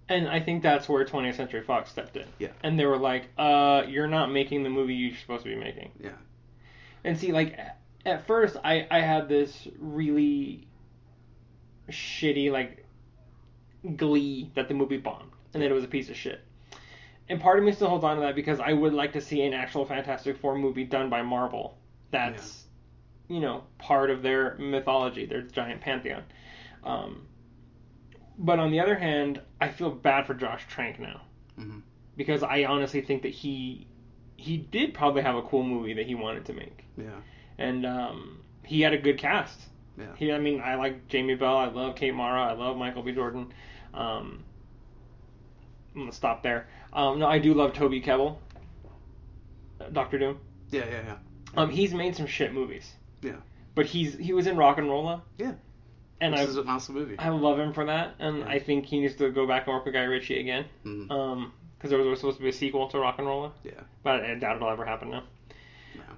And 0.09 0.29
I 0.29 0.39
think 0.41 0.63
that's 0.63 0.89
where 0.89 1.05
20th 1.05 1.37
Century 1.37 1.63
Fox 1.63 1.91
stepped 1.91 2.17
in. 2.17 2.27
Yeah. 2.39 2.49
And 2.63 2.79
they 2.79 2.85
were 2.85 2.99
like, 2.99 3.29
uh, 3.39 3.85
you're 3.89 4.07
not 4.07 4.31
making 4.31 4.63
the 4.63 4.69
movie 4.69 4.95
you're 4.95 5.17
supposed 5.17 5.45
to 5.45 5.49
be 5.49 5.57
making. 5.57 5.93
Yeah. 5.99 6.11
And 7.05 7.19
see, 7.19 7.33
like, 7.33 7.59
at 8.05 8.27
first, 8.27 8.57
I, 8.63 8.87
I 8.91 9.01
had 9.01 9.29
this 9.29 9.67
really 9.79 10.69
shitty, 11.91 12.51
like, 12.51 12.85
glee 13.97 14.51
that 14.55 14.69
the 14.69 14.75
movie 14.75 14.99
bombed 14.99 15.31
and 15.55 15.63
that 15.63 15.71
it 15.71 15.75
was 15.75 15.85
a 15.85 15.89
piece 15.89 16.11
of 16.11 16.17
shit. 16.17 16.41
And 17.29 17.41
part 17.41 17.59
of 17.59 17.65
me 17.65 17.73
still 17.73 17.89
holds 17.89 18.05
on 18.05 18.17
to 18.17 18.23
that 18.23 18.35
because 18.35 18.61
I 18.61 18.73
would 18.73 18.93
like 18.93 19.13
to 19.15 19.21
see 19.21 19.43
an 19.43 19.55
actual 19.55 19.85
Fantastic 19.87 20.37
Four 20.39 20.57
movie 20.59 20.85
done 20.85 21.09
by 21.11 21.23
Marvel. 21.23 21.79
That's, 22.11 22.65
you 23.29 23.41
know, 23.41 23.65
part 23.79 24.11
of 24.11 24.23
their 24.23 24.57
mythology, 24.59 25.27
their 25.27 25.43
giant 25.43 25.81
pantheon. 25.81 26.25
Um, 26.85 27.27
but 28.39 28.59
on 28.59 28.71
the 28.71 28.81
other 28.81 28.97
hand, 28.97 29.41
I 29.61 29.69
feel 29.69 29.91
bad 29.91 30.27
for 30.27 30.35
Josh 30.35 30.67
Trank 30.69 30.99
now 31.01 31.23
hmm 31.57 31.81
because 32.17 32.43
I 32.45 32.65
honestly 32.65 33.01
think 33.01 33.23
that 33.23 33.33
he 33.33 33.89
he 34.37 34.57
did 34.57 34.95
probably 34.95 35.23
have 35.23 35.35
a 35.37 35.43
cool 35.43 35.63
movie 35.65 35.95
that 35.95 36.07
he 36.07 36.15
wanted 36.15 36.45
to 36.47 36.53
make, 36.53 36.85
Yeah. 36.97 37.21
and 37.59 37.85
um, 37.87 38.41
he 38.65 38.81
had 38.83 38.93
a 38.93 38.99
good 38.99 39.19
cast. 39.19 39.61
Yeah. 39.99 40.15
He, 40.17 40.33
I 40.33 40.39
mean, 40.39 40.61
I 40.61 40.75
like 40.77 41.09
Jamie 41.09 41.35
Bell, 41.37 41.57
I 41.57 41.67
love 41.67 41.97
Kate 41.97 42.15
Mara, 42.15 42.43
I 42.43 42.53
love 42.53 42.77
Michael 42.77 43.03
B. 43.03 43.13
Jordan. 43.13 43.53
Um, 43.95 44.45
I'm 45.95 46.03
gonna 46.03 46.13
stop 46.13 46.43
there. 46.43 46.69
Um, 46.95 47.19
no, 47.19 47.27
I 47.27 47.39
do 47.39 47.55
love 47.55 47.73
Toby 47.73 48.01
Kebbell, 48.01 48.37
Doctor 49.93 50.19
Doom. 50.19 50.39
Yeah. 50.71 50.85
Yeah. 50.87 51.03
Yeah. 51.07 51.17
Um, 51.57 51.71
he's 51.71 51.93
made 51.95 52.17
some 52.17 52.27
shit 52.27 52.53
movies. 52.53 52.91
Yeah. 53.23 53.37
But 53.75 53.87
he's 53.87 54.15
he 54.17 54.33
was 54.33 54.47
in 54.47 54.57
Rock 54.57 54.79
and 54.79 54.89
Rolla. 54.89 55.23
Yeah. 55.39 55.55
And 56.21 56.33
this 56.35 56.41
I 56.41 56.45
is 56.45 56.57
an 56.57 56.69
awesome 56.69 56.95
movie. 56.95 57.19
I 57.19 57.29
love 57.31 57.59
him 57.59 57.73
for 57.73 57.85
that, 57.87 58.15
and 58.21 58.39
Yeah. 58.39 58.47
I 58.47 58.59
think 58.61 58.87
he 58.87 59.01
needs 59.01 59.17
to 59.17 59.31
go 59.31 59.47
back 59.47 59.67
and 59.67 59.75
work 59.75 59.85
with 59.85 59.95
Guy 59.95 60.05
Ritchie 60.05 60.39
again. 60.41 60.67
Mhm. 60.85 61.11
Um, 61.11 61.53
because 61.77 61.91
there 61.91 61.99
was 61.99 62.21
supposed 62.21 62.39
to 62.39 62.43
be 62.43 62.49
a 62.49 62.53
sequel 62.53 62.89
to 62.89 62.99
Rock 62.99 63.17
and 63.19 63.27
Rolla, 63.27 63.53
Yeah. 63.63 63.73
but 64.03 64.23
I 64.25 64.35
doubt 64.37 64.57
it'll 64.57 64.71
ever 64.71 64.85
happen 64.87 65.11
now. 65.11 65.25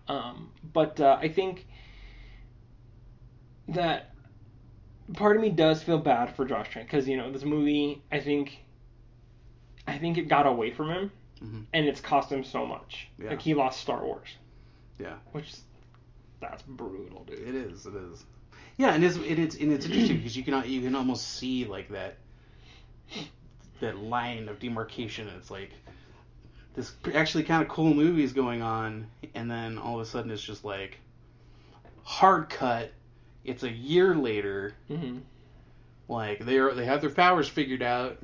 No. 0.09 0.15
Um, 0.15 0.53
but 0.73 1.01
uh, 1.01 1.19
I 1.21 1.29
think 1.29 1.67
that 3.69 4.11
part 5.15 5.37
of 5.37 5.43
me 5.43 5.51
does 5.51 5.83
feel 5.83 5.99
bad 5.99 6.35
for 6.37 6.45
Josh 6.45 6.69
Trank 6.71 6.87
because 6.89 7.09
you 7.09 7.17
know 7.17 7.33
this 7.33 7.43
movie. 7.45 8.03
I 8.13 8.21
think, 8.21 8.59
I 9.87 9.99
think 9.99 10.19
it 10.19 10.29
got 10.29 10.47
away 10.47 10.71
from 10.73 10.91
him, 10.91 11.13
Mhm. 11.43 11.65
and 11.73 11.87
it's 11.87 12.01
cost 12.01 12.31
him 12.31 12.45
so 12.45 12.67
much. 12.67 13.09
Yeah. 13.19 13.31
Like 13.31 13.41
he 13.43 13.55
lost 13.55 13.81
Star 13.81 14.05
Wars, 14.05 14.29
Yeah. 14.99 15.17
which 15.33 15.55
that's 16.41 16.63
brutal, 16.63 17.25
dude. 17.25 17.39
It 17.41 17.55
is. 17.55 17.87
It 17.87 17.95
is. 17.95 18.25
Yeah, 18.79 18.95
and 18.95 19.03
it's 19.05 19.17
and 19.17 19.39
it's 19.39 19.57
and 19.57 19.73
it's 19.73 19.87
interesting 19.87 20.17
because 20.19 20.37
you 20.37 20.43
can 20.43 20.69
you 20.69 20.81
can 20.83 20.95
almost 20.95 21.27
see 21.37 21.65
like 21.65 21.89
that 21.91 22.17
that 23.81 23.97
line 23.99 24.49
of 24.49 24.59
demarcation. 24.59 25.29
It's 25.29 25.51
like 25.51 25.73
this 26.75 26.95
actually 27.15 27.45
kind 27.45 27.63
of 27.63 27.69
cool 27.69 27.95
movie 27.95 28.23
is 28.23 28.33
going 28.33 28.63
on, 28.63 29.07
and 29.35 29.51
then 29.51 29.79
all 29.79 29.95
of 29.95 30.01
a 30.01 30.07
sudden 30.11 30.31
it's 30.31 30.43
just 30.43 30.65
like 30.65 30.99
hard 32.03 32.49
cut. 32.51 32.93
It's 33.45 33.63
a 33.63 33.71
year 33.71 34.15
later. 34.15 34.75
hmm 34.89 35.19
Like 36.09 36.45
they 36.45 36.59
are 36.59 36.75
they 36.75 36.85
have 36.85 37.01
their 37.01 37.11
powers 37.11 37.49
figured 37.49 37.83
out, 37.83 38.19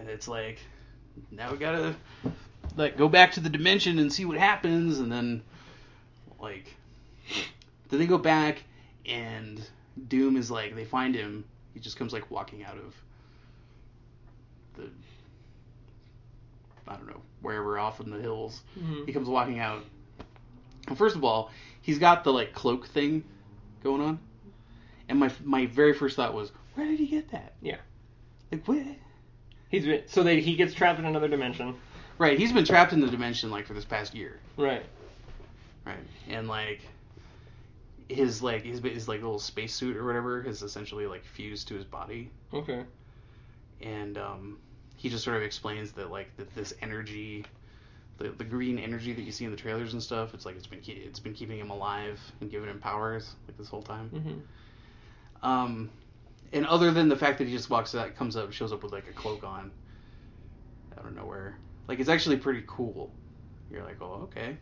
and 0.00 0.08
it's 0.08 0.28
like 0.28 0.58
now 1.30 1.50
we 1.52 1.58
gotta 1.58 1.94
like 2.76 2.96
go 2.96 3.08
back 3.08 3.32
to 3.32 3.40
the 3.40 3.48
dimension 3.48 3.98
and 3.98 4.12
see 4.12 4.24
what 4.24 4.36
happens, 4.36 4.98
and 4.98 5.10
then 5.10 5.42
like 6.40 6.74
then 7.88 8.00
they 8.00 8.06
go 8.06 8.18
back 8.18 8.62
and 9.06 9.60
Doom 10.08 10.36
is 10.36 10.50
like 10.50 10.74
they 10.74 10.84
find 10.84 11.14
him. 11.14 11.44
He 11.72 11.80
just 11.80 11.96
comes 11.96 12.12
like 12.12 12.30
walking 12.30 12.64
out 12.64 12.76
of 12.78 12.94
the 14.76 14.90
I 16.86 16.96
don't 16.96 17.08
know 17.08 17.20
wherever 17.40 17.78
off 17.78 18.00
in 18.00 18.10
the 18.10 18.20
hills. 18.20 18.62
hmm 18.78 19.04
He 19.04 19.12
comes 19.12 19.28
walking 19.28 19.58
out. 19.58 19.84
And 20.88 20.98
first 20.98 21.16
of 21.16 21.24
all, 21.24 21.50
he's 21.80 21.98
got 21.98 22.24
the 22.24 22.32
like 22.32 22.52
cloak 22.52 22.86
thing 22.86 23.24
going 23.82 24.02
on, 24.02 24.18
and 25.08 25.18
my 25.18 25.30
my 25.42 25.66
very 25.66 25.94
first 25.94 26.16
thought 26.16 26.34
was, 26.34 26.52
where 26.74 26.86
did 26.86 26.98
he 26.98 27.06
get 27.06 27.30
that? 27.30 27.54
Yeah. 27.62 27.78
Like 28.52 28.66
what? 28.66 28.84
He's 29.74 29.86
been 29.86 30.02
so 30.06 30.22
that 30.22 30.38
he 30.38 30.56
gets 30.56 30.74
trapped 30.74 30.98
in 30.98 31.04
another 31.04 31.28
dimension. 31.28 31.74
Right, 32.18 32.38
he's 32.38 32.52
been 32.52 32.64
trapped 32.64 32.92
in 32.92 33.00
the 33.00 33.08
dimension 33.08 33.50
like 33.50 33.66
for 33.66 33.74
this 33.74 33.84
past 33.84 34.14
year, 34.14 34.38
Right. 34.56 34.86
right? 35.84 35.96
And 36.28 36.46
like 36.48 36.80
his 38.08 38.42
like 38.42 38.62
his 38.62 38.80
his 38.80 39.08
like 39.08 39.20
little 39.20 39.38
spacesuit 39.38 39.96
or 39.96 40.04
whatever 40.04 40.42
has 40.42 40.62
essentially 40.62 41.06
like 41.06 41.24
fused 41.24 41.68
to 41.68 41.74
his 41.74 41.84
body, 41.84 42.30
Okay. 42.52 42.84
and 43.80 44.16
um, 44.16 44.58
he 44.96 45.08
just 45.08 45.24
sort 45.24 45.36
of 45.36 45.42
explains 45.42 45.92
that 45.92 46.10
like 46.10 46.36
that 46.36 46.54
this 46.54 46.72
energy. 46.80 47.44
The, 48.16 48.28
the 48.28 48.44
green 48.44 48.78
energy 48.78 49.12
that 49.12 49.22
you 49.22 49.32
see 49.32 49.44
in 49.44 49.50
the 49.50 49.56
trailers 49.56 49.92
and 49.92 50.00
stuff, 50.00 50.34
it's 50.34 50.46
like 50.46 50.54
it's 50.54 50.68
been 50.68 50.78
it's 50.86 51.18
been 51.18 51.32
keeping 51.34 51.58
him 51.58 51.70
alive 51.70 52.20
and 52.40 52.48
giving 52.48 52.68
him 52.70 52.78
powers 52.78 53.34
like 53.48 53.58
this 53.58 53.66
whole 53.68 53.82
time. 53.82 54.08
hmm 54.10 55.44
Um, 55.44 55.90
and 56.54 56.66
other 56.66 56.90
than 56.92 57.08
the 57.08 57.16
fact 57.16 57.38
that 57.38 57.48
he 57.48 57.52
just 57.54 57.70
walks 57.70 57.94
out, 57.94 58.16
comes 58.16 58.36
up, 58.36 58.52
shows 58.52 58.72
up 58.72 58.82
with 58.82 58.92
like 58.92 59.08
a 59.08 59.12
cloak 59.12 59.44
on, 59.44 59.72
out 60.98 61.06
of 61.06 61.14
nowhere, 61.14 61.58
like 61.88 62.00
it's 62.00 62.08
actually 62.08 62.36
pretty 62.36 62.64
cool. 62.66 63.12
You're 63.70 63.84
like, 63.84 64.00
oh, 64.00 64.22
okay. 64.24 64.56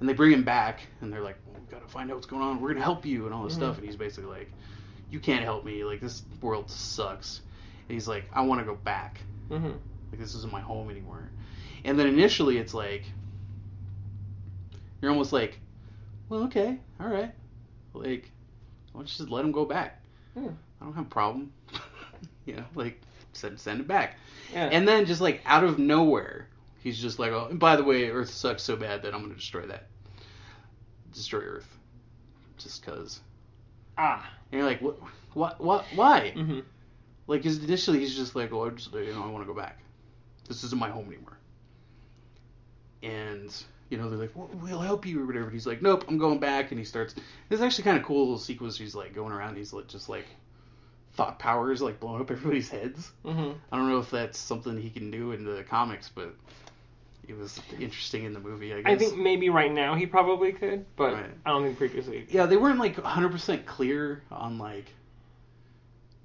And 0.00 0.08
they 0.08 0.14
bring 0.14 0.32
him 0.32 0.44
back, 0.44 0.80
and 1.00 1.12
they're 1.12 1.22
like, 1.22 1.38
well, 1.46 1.56
we 1.60 1.66
gotta 1.70 1.88
find 1.88 2.10
out 2.10 2.14
what's 2.16 2.26
going 2.26 2.42
on. 2.42 2.60
We're 2.60 2.72
gonna 2.72 2.84
help 2.84 3.06
you 3.06 3.26
and 3.26 3.34
all 3.34 3.44
this 3.44 3.54
Mhm. 3.54 3.56
stuff. 3.56 3.76
And 3.78 3.86
he's 3.86 3.96
basically 3.96 4.30
like, 4.30 4.52
you 5.10 5.20
can't 5.20 5.44
help 5.44 5.64
me. 5.64 5.84
Like 5.84 6.00
this 6.00 6.22
world 6.40 6.70
sucks. 6.70 7.40
And 7.88 7.94
he's 7.94 8.08
like, 8.08 8.28
I 8.32 8.42
want 8.42 8.60
to 8.60 8.64
go 8.66 8.74
back. 8.74 9.20
hmm 9.48 9.66
Like 9.66 10.20
this 10.20 10.34
isn't 10.34 10.52
my 10.52 10.60
home 10.60 10.90
anymore. 10.90 11.30
And 11.84 11.98
then 11.98 12.06
initially 12.06 12.58
it's 12.58 12.74
like 12.74 13.04
you're 15.00 15.10
almost 15.10 15.32
like, 15.32 15.60
well, 16.28 16.44
okay, 16.44 16.78
all 17.00 17.08
right, 17.08 17.32
like 17.94 18.30
why 18.92 19.00
don't 19.00 19.08
you 19.08 19.16
just 19.18 19.30
let 19.30 19.44
him 19.44 19.52
go 19.52 19.64
back? 19.64 20.02
Yeah. 20.36 20.50
I 20.82 20.84
don't 20.84 20.94
have 20.94 21.06
a 21.06 21.08
problem. 21.08 21.52
you 22.44 22.56
know, 22.56 22.64
like 22.74 23.00
send 23.32 23.60
send 23.60 23.80
it 23.80 23.86
back. 23.88 24.16
Yeah. 24.52 24.66
And 24.66 24.86
then 24.86 25.06
just 25.06 25.20
like 25.20 25.40
out 25.46 25.62
of 25.64 25.78
nowhere, 25.78 26.48
he's 26.80 27.00
just 27.00 27.18
like, 27.20 27.30
oh, 27.30 27.46
and 27.50 27.60
by 27.60 27.76
the 27.76 27.84
way, 27.84 28.10
Earth 28.10 28.30
sucks 28.30 28.62
so 28.64 28.74
bad 28.76 29.02
that 29.02 29.14
I'm 29.14 29.22
gonna 29.22 29.34
destroy 29.34 29.64
that, 29.66 29.86
destroy 31.12 31.40
Earth, 31.40 31.78
just 32.58 32.84
cause. 32.84 33.20
ah. 33.96 34.28
And 34.50 34.58
you're 34.60 34.68
like, 34.68 34.82
what, 34.82 34.98
what, 35.34 35.60
what, 35.60 35.84
why? 35.94 36.34
Mm-hmm. 36.36 36.60
Like, 37.28 37.42
'cause 37.42 37.62
initially 37.62 38.00
he's 38.00 38.14
just 38.14 38.34
like, 38.34 38.52
oh, 38.52 38.66
I 38.66 38.70
just, 38.70 38.92
you 38.92 39.14
know, 39.14 39.22
I 39.22 39.28
want 39.28 39.44
to 39.46 39.52
go 39.52 39.58
back. 39.58 39.78
This 40.48 40.64
isn't 40.64 40.78
my 40.78 40.90
home 40.90 41.06
anymore. 41.06 41.38
And 43.02 43.54
you 43.90 43.98
know, 43.98 44.08
they're 44.08 44.18
like, 44.18 44.30
well, 44.34 44.48
we'll 44.54 44.78
help 44.80 45.04
you 45.06 45.22
or 45.22 45.26
whatever. 45.26 45.44
And 45.44 45.52
he's 45.52 45.66
like, 45.66 45.82
nope, 45.82 46.04
I'm 46.08 46.16
going 46.18 46.38
back. 46.38 46.70
And 46.70 46.78
he 46.78 46.84
starts. 46.84 47.14
It's 47.50 47.60
actually 47.60 47.84
kind 47.84 47.98
of 47.98 48.04
cool 48.04 48.20
little 48.20 48.38
sequence. 48.38 48.78
He's 48.78 48.94
like 48.94 49.14
going 49.14 49.32
around. 49.32 49.56
He's 49.56 49.72
like 49.72 49.86
just 49.86 50.08
like 50.08 50.24
thought 51.14 51.38
powers 51.38 51.82
like 51.82 52.00
blowing 52.00 52.20
up 52.20 52.30
everybody's 52.30 52.68
heads. 52.70 53.10
hmm 53.24 53.52
I 53.70 53.76
don't 53.76 53.88
know 53.88 53.98
if 53.98 54.10
that's 54.10 54.38
something 54.38 54.80
he 54.80 54.90
can 54.90 55.10
do 55.10 55.32
in 55.32 55.44
the 55.44 55.62
comics, 55.64 56.10
but 56.14 56.34
it 57.28 57.36
was 57.38 57.60
interesting 57.78 58.24
in 58.24 58.32
the 58.32 58.40
movie. 58.40 58.72
I 58.74 58.82
guess. 58.82 58.92
I 58.92 58.96
think 58.96 59.16
maybe 59.16 59.48
right 59.50 59.70
now 59.72 59.94
he 59.94 60.06
probably 60.06 60.52
could, 60.52 60.84
but 60.96 61.12
Right. 61.14 61.30
I 61.46 61.50
don't 61.50 61.62
think 61.64 61.78
previously. 61.78 62.26
yeah, 62.30 62.46
they 62.46 62.56
weren't 62.56 62.78
like 62.78 62.96
100% 62.96 63.64
clear 63.66 64.22
on 64.30 64.58
like 64.58 64.86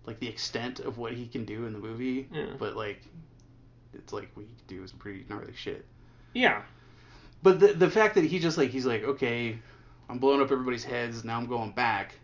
like 0.06 0.20
the 0.20 0.28
extent 0.30 0.80
of 0.80 0.98
what 0.98 1.12
he 1.14 1.28
can 1.28 1.44
do 1.44 1.66
in 1.66 1.74
the 1.74 1.80
movie, 1.80 2.28
Yeah. 2.32 2.46
but 2.58 2.76
like 2.78 3.02
it's 3.94 4.14
like 4.14 4.30
what 4.36 4.46
he 4.46 4.54
can 4.68 4.78
do 4.78 4.84
is 4.84 4.92
pretty 4.92 5.26
gnarly 5.30 5.54
shit. 5.56 5.86
Yeah. 6.34 6.62
But 7.44 7.60
the 7.60 7.74
the 7.74 7.90
fact 7.90 8.16
that 8.16 8.24
he 8.24 8.40
just 8.40 8.58
like 8.58 8.70
he's 8.70 8.86
like 8.86 9.04
okay, 9.04 9.60
I'm 10.10 10.18
blowing 10.20 10.42
up 10.42 10.52
everybody's 10.52 10.84
heads. 10.86 11.24
Now 11.26 11.38
I'm 11.38 11.46
going 11.48 11.72
back. 11.72 12.16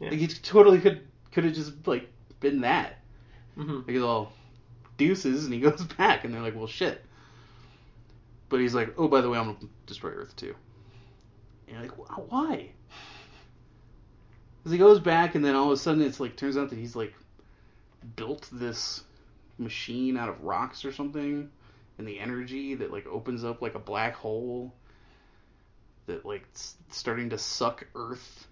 Yeah. 0.00 0.10
Like 0.10 0.18
he 0.18 0.26
totally 0.28 0.78
could 0.80 1.00
could 1.36 1.44
have 1.44 1.52
just 1.52 1.86
like 1.86 2.08
been 2.40 2.62
that. 2.62 2.96
hmm 3.56 3.80
Like 3.80 3.90
he's 3.90 4.00
all 4.00 4.32
deuces 4.96 5.44
and 5.44 5.52
he 5.52 5.60
goes 5.68 5.82
back 5.82 6.24
and 6.24 6.32
they're 6.32 6.40
like 6.40 6.56
well 6.56 6.66
shit. 6.66 7.04
But 8.48 8.60
he's 8.60 8.74
like 8.74 8.94
oh 8.96 9.06
by 9.06 9.20
the 9.20 9.28
way 9.28 9.38
I'm 9.38 9.52
gonna 9.52 9.68
destroy 9.84 10.12
Earth 10.12 10.34
too. 10.34 10.54
And 11.68 11.76
you're 11.76 11.82
like 11.82 12.30
why? 12.30 12.70
Because 14.62 14.72
he 14.72 14.78
goes 14.78 14.98
back 14.98 15.34
and 15.34 15.44
then 15.44 15.54
all 15.54 15.66
of 15.66 15.72
a 15.72 15.76
sudden 15.76 16.00
it's 16.00 16.20
like 16.20 16.36
turns 16.36 16.56
out 16.56 16.70
that 16.70 16.78
he's 16.78 16.96
like 16.96 17.12
built 18.16 18.48
this 18.50 19.04
machine 19.58 20.16
out 20.16 20.30
of 20.30 20.42
rocks 20.42 20.86
or 20.86 20.92
something 20.92 21.50
and 21.98 22.08
the 22.08 22.18
energy 22.18 22.76
that 22.76 22.90
like 22.90 23.06
opens 23.06 23.44
up 23.44 23.60
like 23.60 23.74
a 23.74 23.78
black 23.78 24.14
hole 24.14 24.72
that 26.06 26.24
like 26.24 26.48
starting 26.90 27.28
to 27.28 27.36
suck 27.36 27.86
earth 27.94 28.46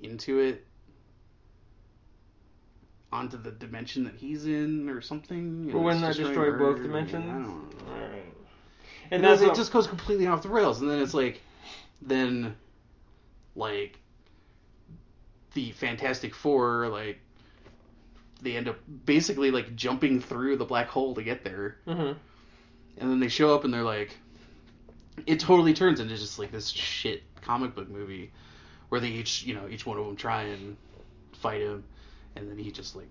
into 0.00 0.38
it 0.38 0.64
onto 3.14 3.36
the 3.40 3.52
dimension 3.52 4.02
that 4.04 4.14
he's 4.16 4.44
in 4.44 4.88
or 4.90 5.00
something 5.00 5.70
But 5.70 5.78
wouldn't 5.78 6.02
that 6.02 6.16
destroy 6.16 6.58
both 6.58 6.82
dimensions? 6.82 7.24
I 7.24 7.32
don't 7.32 7.46
know. 7.46 8.04
And 9.10 9.12
And 9.12 9.24
that's 9.24 9.40
it 9.40 9.46
what- 9.48 9.56
just 9.56 9.72
goes 9.72 9.86
completely 9.86 10.26
off 10.26 10.42
the 10.42 10.48
rails, 10.48 10.80
and 10.80 10.90
then 10.90 11.00
it's 11.00 11.14
like, 11.14 11.40
then, 12.02 12.56
like, 13.54 14.00
the 15.52 15.70
Fantastic 15.72 16.34
Four, 16.34 16.88
like, 16.88 17.20
they 18.42 18.56
end 18.56 18.68
up 18.68 18.76
basically 19.06 19.50
like 19.52 19.74
jumping 19.76 20.20
through 20.20 20.56
the 20.56 20.64
black 20.64 20.88
hole 20.88 21.14
to 21.14 21.22
get 21.22 21.44
there, 21.44 21.76
Mhm. 21.86 22.16
and 22.98 23.10
then 23.10 23.20
they 23.20 23.28
show 23.28 23.54
up 23.54 23.64
and 23.64 23.72
they're 23.72 23.84
like, 23.84 24.16
it 25.26 25.38
totally 25.38 25.72
turns 25.72 26.00
into 26.00 26.16
just 26.16 26.38
like 26.40 26.50
this 26.50 26.68
shit 26.68 27.22
comic 27.42 27.74
book 27.76 27.88
movie, 27.88 28.32
where 28.88 29.00
they 29.00 29.08
each, 29.10 29.44
you 29.44 29.54
know, 29.54 29.68
each 29.68 29.86
one 29.86 29.96
of 29.98 30.04
them 30.04 30.16
try 30.16 30.42
and 30.42 30.76
fight 31.34 31.62
him, 31.62 31.84
and 32.36 32.50
then 32.50 32.58
he 32.58 32.70
just 32.70 32.96
like, 32.96 33.08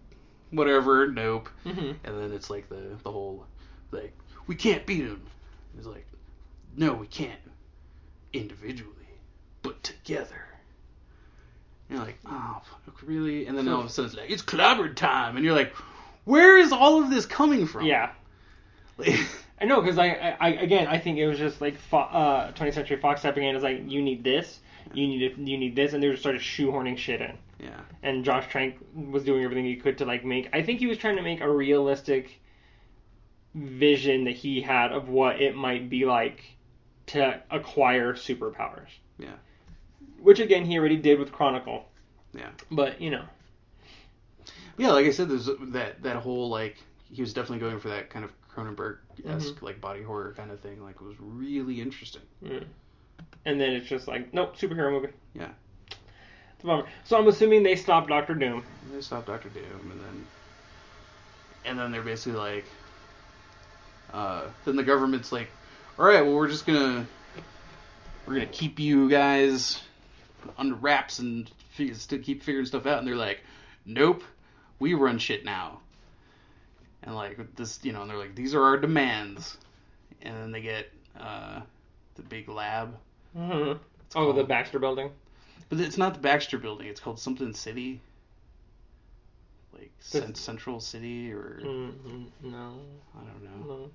whatever, 0.52 1.08
nope, 1.08 1.50
Mhm. 1.66 1.96
and 2.04 2.20
then 2.22 2.32
it's 2.32 2.50
like 2.50 2.70
the 2.70 2.98
the 3.04 3.12
whole 3.12 3.46
like 3.92 4.14
we 4.48 4.56
can't 4.56 4.86
beat 4.86 5.06
him. 5.06 5.22
He's 5.76 5.86
like 5.86 6.06
no, 6.76 6.94
we 6.94 7.08
can't 7.08 7.40
individually, 8.34 8.90
but 9.62 9.82
together. 9.84 10.46
And 11.90 11.98
you're 11.98 12.06
like, 12.08 12.18
oh, 12.26 12.62
fuck, 12.86 13.02
really? 13.04 13.46
And 13.46 13.56
then 13.58 13.68
all 13.68 13.82
of 13.82 13.86
a 13.86 13.90
sudden 13.90 14.10
it's 14.12 14.20
like 14.20 14.30
it's 14.32 14.42
clobbered 14.42 14.96
time, 14.96 15.36
and 15.36 15.46
you're 15.46 15.54
like, 15.56 15.74
where 16.26 16.58
is 16.58 16.72
all 16.72 17.04
of 17.04 17.10
this 17.10 17.26
coming 17.26 17.68
from? 17.68 17.86
Yeah. 17.86 18.12
Like, 18.98 19.20
I 19.62 19.66
know 19.66 19.82
because 19.82 19.98
I, 19.98 20.08
I, 20.08 20.38
I 20.40 20.50
again 20.50 20.88
I 20.88 20.98
think 21.00 21.18
it 21.18 21.28
was 21.28 21.38
just 21.38 21.62
like 21.62 21.78
Fo- 21.78 21.98
uh 22.00 22.52
20th 22.54 22.74
Century 22.74 22.98
Fox 22.98 23.22
stepping 23.22 23.44
in 23.44 23.56
as 23.56 23.64
like 23.64 23.82
you 23.90 24.02
need 24.02 24.24
this, 24.24 24.60
you 24.94 25.08
need 25.08 25.22
it, 25.22 25.38
you 25.38 25.58
need 25.58 25.76
this, 25.76 25.94
and 25.94 26.02
they 26.02 26.10
just 26.10 26.22
started 26.22 26.42
shoehorning 26.42 26.98
shit 26.98 27.22
in. 27.22 27.38
Yeah, 27.64 27.82
And 28.02 28.26
Josh 28.26 28.48
Trank 28.48 28.76
was 28.94 29.24
doing 29.24 29.44
everything 29.44 29.66
he 29.66 29.76
could 29.78 29.98
to 30.00 30.06
like 30.06 30.24
make. 30.26 30.50
I 30.54 30.62
think 30.64 30.80
he 30.80 30.88
was 30.88 30.98
trying 30.98 31.16
to 31.16 31.22
make 31.22 31.42
a 31.42 31.50
realistic 31.50 32.40
vision 33.56 34.26
that 34.26 34.36
he 34.36 34.62
had 34.62 34.92
of 34.92 35.10
what 35.10 35.42
it 35.42 35.56
might 35.56 35.90
be 35.90 36.06
like 36.06 36.44
to 37.08 37.42
acquire 37.52 38.14
superpowers. 38.14 38.90
Yeah. 39.18 39.36
Which 40.22 40.40
again 40.40 40.66
he 40.66 40.78
already 40.80 40.98
did 40.98 41.20
with 41.20 41.32
Chronicle. 41.32 41.86
Yeah. 42.34 42.50
But 42.72 43.00
you 43.02 43.12
know. 43.12 43.26
yeah. 44.78 44.92
Like 44.92 45.06
I 45.06 45.12
said, 45.12 45.30
there's 45.30 45.50
that 45.72 46.04
that 46.04 46.16
whole 46.18 46.50
like 46.50 46.78
he 47.12 47.22
was 47.22 47.34
definitely 47.34 47.60
going 47.60 47.80
for 47.80 47.90
that 47.90 48.10
kind 48.10 48.26
of 48.26 48.32
Cronenberg 48.50 48.98
esque 49.26 49.56
Mm-hmm. 49.56 49.66
like 49.66 49.82
body 49.82 50.02
horror 50.04 50.34
kind 50.36 50.52
of 50.52 50.60
thing. 50.60 50.82
Like 50.84 50.96
it 50.96 51.02
was 51.04 51.16
really 51.20 51.80
interesting. 51.82 52.22
mm. 52.44 52.66
and 53.46 53.60
then 53.62 53.72
it's 53.74 53.88
just 53.88 54.08
like 54.08 54.34
nope, 54.34 54.58
superhero 54.58 54.92
movie. 54.92 55.14
Yeah. 55.34 55.50
Bummer. 56.64 56.86
So 57.04 57.18
I'm 57.18 57.28
assuming 57.28 57.64
they 57.64 57.76
stopped 57.76 58.10
Doctor 58.10 58.34
Doom. 58.36 58.64
They 58.92 59.02
stop 59.02 59.26
Doctor 59.26 59.50
Doom, 59.50 59.92
and 59.92 60.00
then 60.00 60.28
and 61.66 61.80
then 61.80 61.92
they're 61.92 62.02
basically 62.02 62.40
like, 62.40 62.66
uh, 64.14 64.44
then 64.66 64.76
the 64.76 64.84
government's 64.84 65.32
like, 65.32 65.50
all 65.98 66.06
right, 66.06 66.22
well 66.22 66.36
we're 66.36 66.48
just 66.48 66.66
gonna 66.66 67.06
we're 68.26 68.36
gonna 68.36 68.46
keep 68.48 68.80
you 68.80 69.10
guys 69.10 69.82
under 70.58 70.76
wraps 70.76 71.20
and 71.20 71.50
figure, 71.72 71.96
still 71.96 72.20
keep 72.20 72.44
figuring 72.44 72.66
stuff 72.66 72.86
out, 72.86 73.00
and 73.00 73.08
they're 73.08 73.16
like, 73.16 73.42
nope, 73.86 74.24
we 74.80 74.94
run 74.94 75.18
shit 75.18 75.46
now. 75.46 75.80
And 77.04 77.16
like 77.16 77.56
this, 77.56 77.80
you 77.84 77.92
know, 77.92 78.02
and 78.02 78.10
they're 78.10 78.18
like, 78.18 78.36
these 78.36 78.56
are 78.56 78.64
our 78.64 78.78
demands, 78.78 79.58
and 80.22 80.36
then 80.36 80.52
they 80.52 80.62
get 80.62 80.90
uh, 81.20 81.62
the 82.16 82.22
big 82.22 82.48
lab. 82.48 82.96
Mm-hmm. 83.38 83.82
Oh, 84.16 84.32
the 84.32 84.44
Baxter 84.44 84.80
Building. 84.80 85.12
But 85.74 85.82
it's 85.82 85.98
not 85.98 86.14
the 86.14 86.20
Baxter 86.20 86.60
Building. 86.60 86.86
It's 86.88 87.00
called 87.00 87.18
something 87.20 87.52
City, 87.56 88.00
like 89.74 89.92
Cent- 90.00 90.38
Central 90.38 90.80
City, 90.80 91.32
or 91.34 91.60
Mm, 91.64 92.28
no, 92.44 92.80
I 93.18 93.24
don't 93.24 93.44
know. 93.44 93.66
no. 93.76 93.92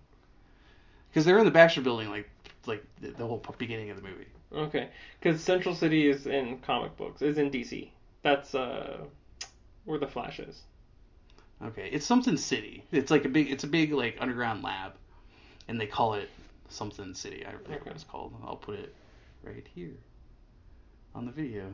Because 1.09 1.25
they're 1.25 1.39
in 1.39 1.45
the 1.45 1.53
Baxter 1.53 1.81
Building, 1.81 2.11
like 2.11 2.29
like 2.67 2.85
the, 3.01 3.11
the 3.13 3.25
whole 3.25 3.45
beginning 3.59 3.91
of 3.91 3.97
the 3.97 4.03
movie. 4.03 4.27
Okay, 4.53 4.89
because 5.21 5.41
Central 5.41 5.73
City 5.73 6.09
is 6.11 6.27
in 6.27 6.59
comic 6.59 6.97
books. 6.97 7.23
Is 7.23 7.39
in 7.39 7.49
DC. 7.49 7.91
That's 8.23 8.57
uh, 8.57 9.05
where 9.85 10.01
the 10.01 10.09
Flash 10.09 10.41
is. 10.41 10.63
Okay, 11.63 11.91
it's 11.93 12.05
something 12.07 12.37
City. 12.37 12.83
It's 12.91 13.13
like 13.13 13.25
a 13.25 13.29
big. 13.29 13.53
It's 13.53 13.63
a 13.63 13.69
big 13.69 13.93
like 13.93 14.17
underground 14.19 14.65
lab, 14.65 14.95
and 15.69 15.81
they 15.81 15.87
call 15.87 16.15
it 16.15 16.29
something 16.71 17.15
City. 17.15 17.47
I 17.47 17.53
forget 17.53 17.71
Okay. 17.77 17.81
what 17.85 17.95
it's 17.95 18.03
called. 18.03 18.35
I'll 18.45 18.57
put 18.57 18.81
it 18.81 18.93
right 19.45 19.65
here 19.77 19.93
on 21.15 21.27
the 21.27 21.33
video. 21.33 21.73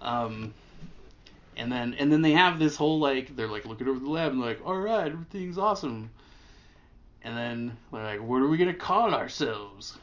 Um, 0.00 0.54
and 1.56 1.70
then 1.70 1.94
and 1.94 2.10
then 2.12 2.22
they 2.22 2.32
have 2.32 2.58
this 2.58 2.76
whole 2.76 2.98
like 2.98 3.36
they're 3.36 3.46
like 3.48 3.64
looking 3.64 3.88
over 3.88 3.98
the 4.00 4.10
lab 4.10 4.32
and 4.32 4.40
like, 4.40 4.60
all 4.64 4.76
right, 4.76 5.06
everything's 5.12 5.58
awesome. 5.58 6.10
And 7.22 7.36
then 7.36 7.76
they're 7.92 8.02
like, 8.02 8.22
what 8.22 8.42
are 8.42 8.48
we 8.48 8.56
gonna 8.58 8.74
call 8.74 9.14
ourselves? 9.14 9.96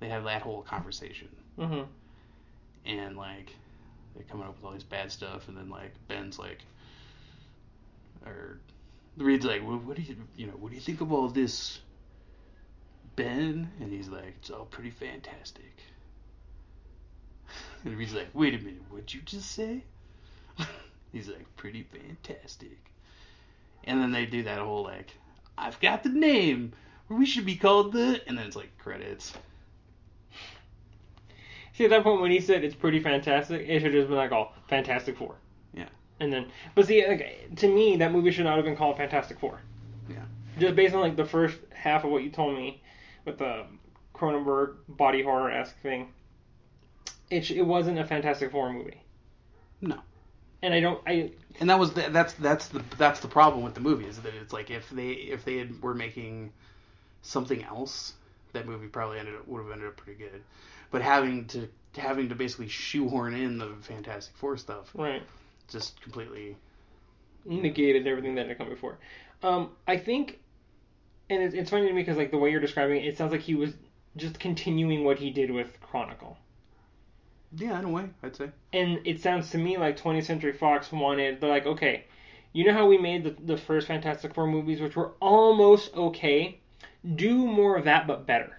They 0.00 0.08
have 0.08 0.24
that 0.24 0.42
whole 0.42 0.62
conversation, 0.62 1.28
Mm-hmm. 1.58 1.82
and 2.86 3.16
like 3.16 3.54
they're 4.14 4.24
coming 4.24 4.46
up 4.46 4.56
with 4.56 4.64
all 4.64 4.72
this 4.72 4.82
bad 4.82 5.10
stuff, 5.12 5.48
and 5.48 5.56
then 5.56 5.70
like 5.70 5.92
Ben's 6.08 6.38
like, 6.38 6.58
or 8.26 8.58
the 9.16 9.24
Reed's 9.24 9.44
like, 9.46 9.66
well, 9.66 9.78
what 9.78 9.96
do 9.96 10.02
you 10.02 10.16
you 10.36 10.46
know 10.46 10.54
what 10.54 10.70
do 10.70 10.74
you 10.74 10.80
think 10.80 11.00
of 11.00 11.12
all 11.12 11.28
this, 11.28 11.78
Ben? 13.16 13.70
And 13.80 13.92
he's 13.92 14.08
like, 14.08 14.34
it's 14.40 14.50
all 14.50 14.64
pretty 14.66 14.90
fantastic. 14.90 15.72
And 17.84 17.96
Reed's 17.96 18.14
like, 18.14 18.28
wait 18.32 18.54
a 18.54 18.58
minute, 18.58 18.82
what'd 18.90 19.12
you 19.12 19.20
just 19.22 19.50
say? 19.50 19.82
he's 21.12 21.28
like, 21.28 21.46
pretty 21.56 21.82
fantastic. 21.84 22.78
And 23.84 24.00
then 24.00 24.12
they 24.12 24.26
do 24.26 24.44
that 24.44 24.58
whole 24.58 24.84
like, 24.84 25.12
I've 25.58 25.80
got 25.80 26.02
the 26.02 26.08
name. 26.08 26.72
We 27.08 27.26
should 27.26 27.44
be 27.44 27.56
called 27.56 27.92
the, 27.92 28.22
and 28.26 28.38
then 28.38 28.46
it's 28.46 28.56
like 28.56 28.76
credits. 28.78 29.32
See, 31.74 31.84
at 31.84 31.90
that 31.90 32.02
point 32.02 32.20
when 32.20 32.30
he 32.30 32.40
said 32.40 32.64
it's 32.64 32.74
pretty 32.74 33.00
fantastic, 33.00 33.62
it 33.62 33.80
should 33.80 33.92
have 33.94 34.02
just 34.02 34.08
been 34.08 34.16
like, 34.16 34.32
oh, 34.32 34.50
Fantastic 34.68 35.16
Four. 35.16 35.36
Yeah. 35.72 35.88
And 36.20 36.32
then, 36.32 36.46
but 36.74 36.86
see, 36.86 37.06
like, 37.06 37.56
to 37.56 37.68
me, 37.68 37.96
that 37.96 38.12
movie 38.12 38.30
should 38.30 38.44
not 38.44 38.56
have 38.56 38.64
been 38.64 38.76
called 38.76 38.98
Fantastic 38.98 39.40
Four. 39.40 39.60
Yeah. 40.08 40.24
Just 40.58 40.76
based 40.76 40.94
on 40.94 41.00
like 41.00 41.16
the 41.16 41.24
first 41.24 41.58
half 41.72 42.04
of 42.04 42.10
what 42.10 42.22
you 42.22 42.30
told 42.30 42.56
me 42.56 42.82
with 43.24 43.38
the 43.38 43.64
Cronenberg 44.14 44.76
body 44.88 45.22
horror 45.22 45.50
esque 45.50 45.80
thing, 45.80 46.12
it 47.32 47.50
it 47.50 47.62
wasn't 47.62 47.98
a 47.98 48.04
Fantastic 48.04 48.52
Four 48.52 48.72
movie. 48.72 49.02
No. 49.80 49.98
And 50.62 50.72
I 50.72 50.80
don't, 50.80 51.00
I 51.06 51.32
and 51.58 51.68
that 51.70 51.78
was 51.78 51.92
the, 51.92 52.08
that's 52.10 52.34
that's 52.34 52.68
the 52.68 52.84
that's 52.96 53.20
the 53.20 53.28
problem 53.28 53.64
with 53.64 53.74
the 53.74 53.80
movie 53.80 54.06
is 54.06 54.18
that 54.20 54.32
it's 54.34 54.52
like 54.52 54.70
if 54.70 54.88
they 54.90 55.10
if 55.10 55.44
they 55.44 55.58
had, 55.58 55.82
were 55.82 55.94
making 55.94 56.52
something 57.22 57.64
else, 57.64 58.14
that 58.52 58.66
movie 58.66 58.86
probably 58.86 59.18
ended 59.18 59.34
up 59.34 59.48
would 59.48 59.62
have 59.62 59.72
ended 59.72 59.88
up 59.88 59.96
pretty 59.96 60.18
good. 60.18 60.42
But 60.92 61.02
having 61.02 61.46
to 61.48 61.68
having 61.96 62.28
to 62.28 62.34
basically 62.34 62.68
shoehorn 62.68 63.34
in 63.34 63.58
the 63.58 63.74
Fantastic 63.80 64.36
Four 64.36 64.56
stuff 64.56 64.90
right. 64.94 65.22
just 65.68 66.00
completely 66.00 66.56
negated 67.44 68.06
everything 68.06 68.36
that 68.36 68.46
had 68.46 68.58
come 68.58 68.68
before. 68.68 68.98
Um, 69.42 69.70
I 69.88 69.96
think, 69.96 70.38
and 71.28 71.42
it's, 71.42 71.54
it's 71.54 71.70
funny 71.70 71.88
to 71.88 71.92
me 71.92 72.02
because 72.02 72.16
like 72.16 72.30
the 72.30 72.38
way 72.38 72.50
you're 72.50 72.60
describing 72.60 72.98
it, 72.98 73.06
it 73.06 73.18
sounds 73.18 73.32
like 73.32 73.40
he 73.40 73.56
was 73.56 73.74
just 74.16 74.38
continuing 74.38 75.04
what 75.04 75.18
he 75.18 75.30
did 75.30 75.50
with 75.50 75.80
Chronicle. 75.80 76.36
Yeah 77.56 77.78
in 77.78 77.84
a 77.84 77.88
way 77.88 78.08
I'd 78.22 78.36
say 78.36 78.50
And 78.72 79.00
it 79.06 79.20
sounds 79.20 79.50
to 79.50 79.58
me 79.58 79.76
like 79.78 79.98
20th 79.98 80.24
Century 80.24 80.52
Fox 80.52 80.90
wanted, 80.90 81.40
they're 81.40 81.50
like, 81.50 81.66
okay, 81.66 82.04
you 82.52 82.64
know 82.64 82.72
how 82.72 82.86
we 82.86 82.98
made 82.98 83.24
the, 83.24 83.36
the 83.44 83.56
first 83.56 83.86
Fantastic 83.86 84.34
Four 84.34 84.46
movies, 84.46 84.80
which 84.80 84.96
were 84.96 85.12
almost 85.20 85.94
okay? 85.94 86.60
Do 87.16 87.46
more 87.46 87.76
of 87.76 87.84
that, 87.84 88.06
but 88.06 88.26
better. 88.26 88.58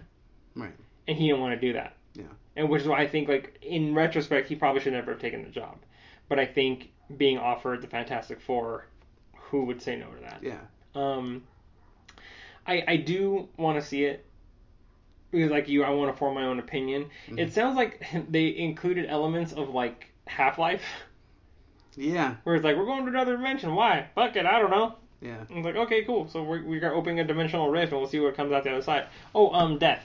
right 0.56 0.74
And 1.08 1.18
he 1.18 1.28
didn't 1.28 1.42
want 1.42 1.60
to 1.60 1.68
do 1.68 1.74
that. 1.74 1.96
Yeah. 2.14 2.26
And 2.56 2.70
which 2.70 2.82
is 2.82 2.88
why 2.88 3.02
I 3.02 3.08
think, 3.08 3.30
like, 3.30 3.58
in 3.62 3.94
retrospect, 3.96 4.48
he 4.48 4.56
probably 4.56 4.82
should 4.82 4.94
never 4.94 5.12
have 5.12 5.22
taken 5.22 5.44
the 5.44 5.50
job. 5.50 5.78
But 6.30 6.40
I 6.40 6.46
think 6.46 6.92
being 7.18 7.38
offered 7.38 7.82
the 7.82 7.88
Fantastic 7.88 8.42
Four, 8.42 8.88
who 9.36 9.66
would 9.66 9.82
say 9.82 9.96
no 9.96 10.08
to 10.08 10.22
that? 10.22 10.40
yeah 10.42 10.60
Um, 10.96 11.44
I 12.66 12.84
I 12.88 12.98
do 12.98 13.48
want 13.58 13.80
to 13.80 13.86
see 13.86 14.06
it 14.06 14.26
because 15.34 15.52
like 15.52 15.68
you, 15.68 15.84
I 15.84 15.90
want 15.90 16.14
to 16.14 16.18
form 16.18 16.36
my 16.36 16.46
own 16.46 16.60
opinion. 16.60 17.10
Mhm. 17.30 17.40
It 17.40 17.54
sounds 17.54 17.76
like 17.76 18.06
they 18.30 18.56
included 18.58 19.08
elements 19.10 19.52
of 19.54 19.70
like 19.70 20.08
Half 20.28 20.58
Life, 20.58 20.84
yeah 21.96 22.36
where 22.44 22.56
it's 22.56 22.64
like 22.64 22.78
we're 22.78 22.86
going 22.86 23.04
to 23.04 23.10
another 23.12 23.36
dimension. 23.36 23.76
Why? 23.76 24.08
Fuck 24.16 24.36
it, 24.36 24.46
I 24.46 24.60
don't 24.60 24.72
know. 24.72 24.96
yeah 25.22 25.42
it's 25.42 25.52
like 25.66 25.76
okay, 25.76 26.04
cool. 26.06 26.28
So 26.30 26.44
we're 26.44 26.64
we're 26.64 26.94
opening 26.94 27.20
a 27.20 27.24
dimensional 27.24 27.70
rift 27.70 27.92
and 27.92 28.00
we'll 28.02 28.10
see 28.10 28.20
what 28.20 28.36
comes 28.36 28.52
out 28.52 28.64
the 28.64 28.72
other 28.72 28.82
side. 28.82 29.08
Oh, 29.36 29.52
um, 29.52 29.78
death. 29.78 30.04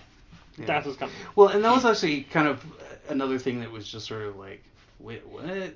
yeah. 0.59 0.67
Death 0.67 0.87
is 0.87 0.97
coming. 0.97 1.15
Well, 1.37 1.49
and 1.49 1.65
that 1.65 1.73
was 1.73 1.85
actually 1.85 2.23
kind 2.23 2.49
of 2.49 2.65
another 3.09 3.39
thing 3.39 3.61
that 3.61 3.71
was 3.71 3.87
just 3.89 4.07
sort 4.07 4.23
of 4.23 4.37
like, 4.37 4.63
wait, 4.99 5.27
what? 5.27 5.75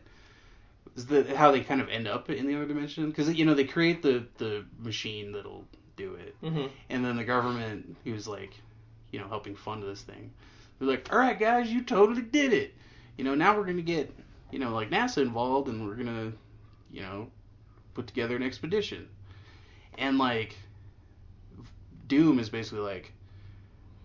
Is 0.94 1.06
the 1.06 1.34
how 1.36 1.52
they 1.52 1.60
kind 1.60 1.80
of 1.80 1.88
end 1.88 2.06
up 2.06 2.28
in 2.28 2.46
the 2.46 2.54
other 2.54 2.66
dimension? 2.66 3.08
Because 3.08 3.32
you 3.32 3.44
know 3.46 3.54
they 3.54 3.64
create 3.64 4.02
the 4.02 4.26
the 4.38 4.64
machine 4.78 5.32
that'll 5.32 5.64
do 5.96 6.14
it, 6.16 6.34
hmm 6.40 6.66
and 6.90 7.04
then 7.04 7.16
the 7.16 7.24
government 7.24 7.96
who's 8.04 8.26
like, 8.28 8.50
you 9.12 9.20
know, 9.20 9.28
helping 9.28 9.54
fund 9.54 9.82
this 9.84 10.02
thing, 10.02 10.32
they're 10.78 10.88
like, 10.88 11.12
all 11.12 11.18
right, 11.18 11.38
guys, 11.38 11.70
you 11.70 11.82
totally 11.82 12.22
did 12.22 12.52
it. 12.52 12.74
You 13.16 13.24
know, 13.24 13.34
now 13.36 13.56
we're 13.56 13.66
gonna 13.66 13.82
get, 13.82 14.12
you 14.50 14.58
know, 14.58 14.70
like 14.74 14.90
NASA 14.90 15.18
involved, 15.22 15.68
and 15.68 15.86
we're 15.86 15.94
gonna, 15.94 16.32
you 16.90 17.02
know, 17.02 17.28
put 17.94 18.06
together 18.08 18.34
an 18.34 18.42
expedition, 18.42 19.08
and 19.98 20.18
like, 20.18 20.56
Doom 22.08 22.38
is 22.38 22.48
basically 22.50 22.80
like, 22.80 23.12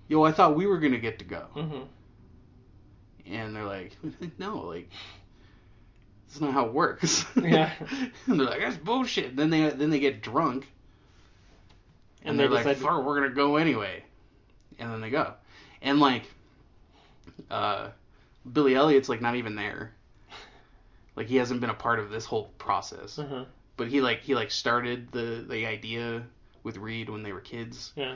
yo, 0.08 0.24
I 0.24 0.32
thought 0.32 0.56
we 0.56 0.66
were 0.68 0.78
gonna 0.78 0.98
get 1.00 1.20
to 1.20 1.26
go 1.26 1.42
hmm 1.54 1.82
and 3.26 3.54
they're 3.56 3.66
like, 3.66 3.98
no, 4.38 4.60
like 4.66 4.90
that's 6.28 6.40
not 6.42 6.54
how 6.54 6.66
it 6.66 6.74
works. 6.74 7.26
Yeah. 7.36 7.72
and 8.28 8.40
they're 8.40 8.48
like, 8.48 8.60
that's 8.62 8.78
bullshit. 8.78 9.36
then 9.36 9.50
they 9.50 9.70
then 9.70 9.90
they 9.90 10.00
get 10.00 10.22
drunk, 10.22 10.68
and, 12.22 12.32
And 12.32 12.40
they're 12.40 12.48
they 12.48 12.56
like, 12.64 12.78
decide 12.78 12.90
to- 12.98 13.00
we're 13.02 13.20
gonna 13.20 13.34
go 13.36 13.58
anyway, 13.58 14.04
and 14.80 14.92
then 14.92 15.02
they 15.02 15.10
go, 15.10 15.34
and 15.82 16.00
like, 16.00 16.24
uh, 17.50 17.90
Billy 18.52 18.76
Elliot's 18.76 19.10
like 19.10 19.22
not 19.22 19.36
even 19.36 19.56
there. 19.56 19.94
Like 21.16 21.28
he 21.28 21.38
hasn't 21.38 21.62
been 21.62 21.72
a 21.72 21.76
part 21.76 22.00
of 22.00 22.12
this 22.12 22.26
whole 22.26 22.52
process, 22.60 23.18
uh 23.18 23.46
but 23.76 23.88
he 23.88 24.02
like 24.02 24.22
he 24.22 24.36
like 24.36 24.52
started 24.52 25.12
the 25.12 25.46
the 25.48 25.66
idea 25.66 26.24
with 26.64 26.78
Reed 26.78 27.10
when 27.10 27.24
they 27.24 27.32
were 27.32 27.40
kids. 27.40 27.94
Yeah. 27.96 28.16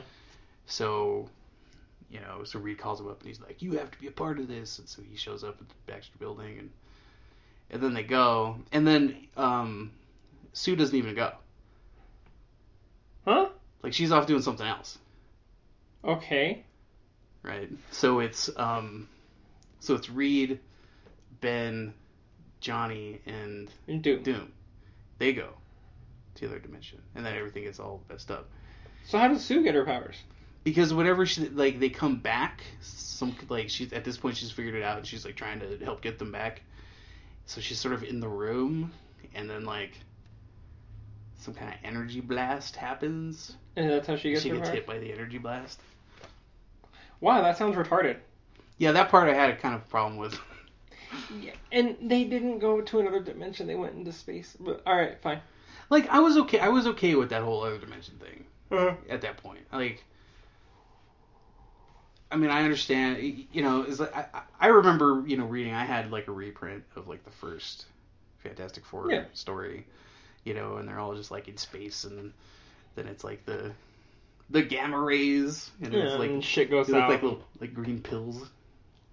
So, 0.66 1.28
you 2.10 2.20
know, 2.20 2.44
so 2.44 2.58
Reed 2.58 2.78
calls 2.78 3.00
him 3.00 3.08
up 3.08 3.20
and 3.20 3.28
he's 3.28 3.40
like, 3.40 3.62
"You 3.62 3.72
have 3.78 3.90
to 3.90 3.98
be 3.98 4.08
a 4.08 4.12
part 4.12 4.38
of 4.38 4.48
this." 4.48 4.78
And 4.78 4.88
so 4.88 5.02
he 5.02 5.16
shows 5.16 5.42
up 5.42 5.60
at 5.60 5.68
the 5.68 5.74
Baxter 5.86 6.18
Building, 6.18 6.58
and 6.58 6.70
and 7.70 7.82
then 7.82 7.94
they 7.94 8.02
go, 8.02 8.56
and 8.72 8.86
then 8.86 9.16
um, 9.36 9.92
Sue 10.52 10.76
doesn't 10.76 10.96
even 10.96 11.14
go. 11.14 11.32
Huh? 13.24 13.48
Like 13.82 13.92
she's 13.92 14.12
off 14.12 14.26
doing 14.26 14.42
something 14.42 14.66
else, 14.66 14.98
Okay. 16.04 16.64
right? 17.42 17.70
So 17.90 18.20
it's 18.20 18.50
um, 18.56 19.08
so 19.80 19.94
it's 19.94 20.08
Reed, 20.10 20.58
Ben, 21.40 21.94
Johnny, 22.60 23.20
and 23.26 23.70
Doom. 24.02 24.22
Doom. 24.22 24.52
They 25.18 25.32
go 25.32 25.50
to 26.34 26.40
the 26.40 26.46
other 26.48 26.58
dimension, 26.58 27.00
and 27.14 27.24
then 27.24 27.36
everything 27.36 27.64
gets 27.64 27.78
all 27.78 28.02
messed 28.08 28.30
up. 28.30 28.48
So 29.06 29.18
how 29.18 29.28
does 29.28 29.44
Sue 29.44 29.62
get 29.62 29.74
her 29.74 29.84
powers? 29.84 30.16
because 30.64 30.94
whenever 30.94 31.26
she 31.26 31.48
like 31.48 31.80
they 31.80 31.88
come 31.88 32.20
back 32.20 32.62
some 32.80 33.34
like 33.48 33.68
she's 33.68 33.92
at 33.92 34.04
this 34.04 34.16
point 34.16 34.36
she's 34.36 34.52
figured 34.52 34.76
it 34.76 34.82
out 34.84 34.96
and 34.96 35.04
she's 35.04 35.24
like 35.24 35.34
trying 35.34 35.58
to 35.58 35.76
help 35.84 36.00
get 36.00 36.20
them 36.20 36.30
back 36.30 36.62
so 37.46 37.60
she's 37.60 37.80
sort 37.80 37.92
of 37.92 38.04
in 38.04 38.20
the 38.20 38.28
room 38.28 38.92
and 39.34 39.50
then 39.50 39.64
like 39.64 39.90
some 41.40 41.52
kind 41.52 41.68
of 41.74 41.80
energy 41.82 42.20
blast 42.20 42.76
happens 42.76 43.56
And 43.74 43.90
that's 43.90 44.06
how 44.06 44.14
she 44.14 44.30
gets 44.30 44.44
she 44.44 44.50
her 44.50 44.54
gets 44.54 44.68
powers. 44.68 44.78
hit 44.78 44.86
by 44.86 44.98
the 45.00 45.12
energy 45.12 45.38
blast 45.38 45.80
Wow, 47.22 47.40
that 47.40 47.56
sounds 47.56 47.76
retarded. 47.76 48.16
Yeah, 48.76 48.92
that 48.92 49.08
part 49.08 49.28
I 49.28 49.34
had 49.34 49.48
a 49.48 49.56
kind 49.56 49.74
of 49.74 49.88
problem 49.88 50.18
with. 50.18 50.38
Yeah, 51.40 51.52
and 51.70 51.96
they 52.02 52.24
didn't 52.24 52.58
go 52.58 52.80
to 52.80 53.00
another 53.00 53.20
dimension. 53.20 53.66
They 53.66 53.74
went 53.74 53.94
into 53.94 54.12
space. 54.12 54.56
But 54.58 54.82
all 54.86 54.96
right, 54.96 55.18
fine. 55.20 55.40
Like 55.90 56.08
I 56.08 56.20
was 56.20 56.36
okay. 56.38 56.58
I 56.58 56.68
was 56.68 56.86
okay 56.86 57.14
with 57.14 57.30
that 57.30 57.42
whole 57.42 57.62
other 57.64 57.78
dimension 57.78 58.16
thing 58.18 58.44
Uh-huh. 58.70 58.94
at 59.10 59.20
that 59.22 59.36
point. 59.36 59.60
Like, 59.72 60.04
I 62.30 62.36
mean, 62.36 62.50
I 62.50 62.62
understand. 62.64 63.18
You 63.52 63.62
know, 63.62 63.82
is 63.82 64.00
like 64.00 64.16
I, 64.16 64.26
I- 64.34 64.42
I 64.60 64.66
remember 64.68 65.22
you 65.26 65.36
know 65.36 65.44
reading. 65.44 65.74
I 65.74 65.84
had 65.84 66.10
like 66.10 66.28
a 66.28 66.32
reprint 66.32 66.84
of 66.96 67.08
like 67.08 67.24
the 67.24 67.30
first 67.30 67.86
Fantastic 68.38 68.84
Four 68.86 69.10
Yeah. 69.10 69.24
story. 69.34 69.86
You 70.44 70.54
know, 70.54 70.76
and 70.76 70.88
they're 70.88 70.98
all 70.98 71.14
just 71.14 71.30
like 71.30 71.46
in 71.48 71.56
space, 71.58 72.04
and 72.04 72.32
then 72.94 73.06
it's 73.06 73.22
like 73.24 73.44
the 73.44 73.72
the 74.50 74.62
gamma 74.62 74.98
rays, 75.00 75.70
and 75.82 75.94
it's 75.94 76.18
like 76.18 76.30
and 76.30 76.44
shit 76.44 76.70
goes 76.70 76.86
they 76.86 76.92
look 76.94 77.02
out. 77.02 77.10
like 77.10 77.22
little 77.22 77.42
like 77.60 77.74
green 77.74 78.00
pills, 78.00 78.50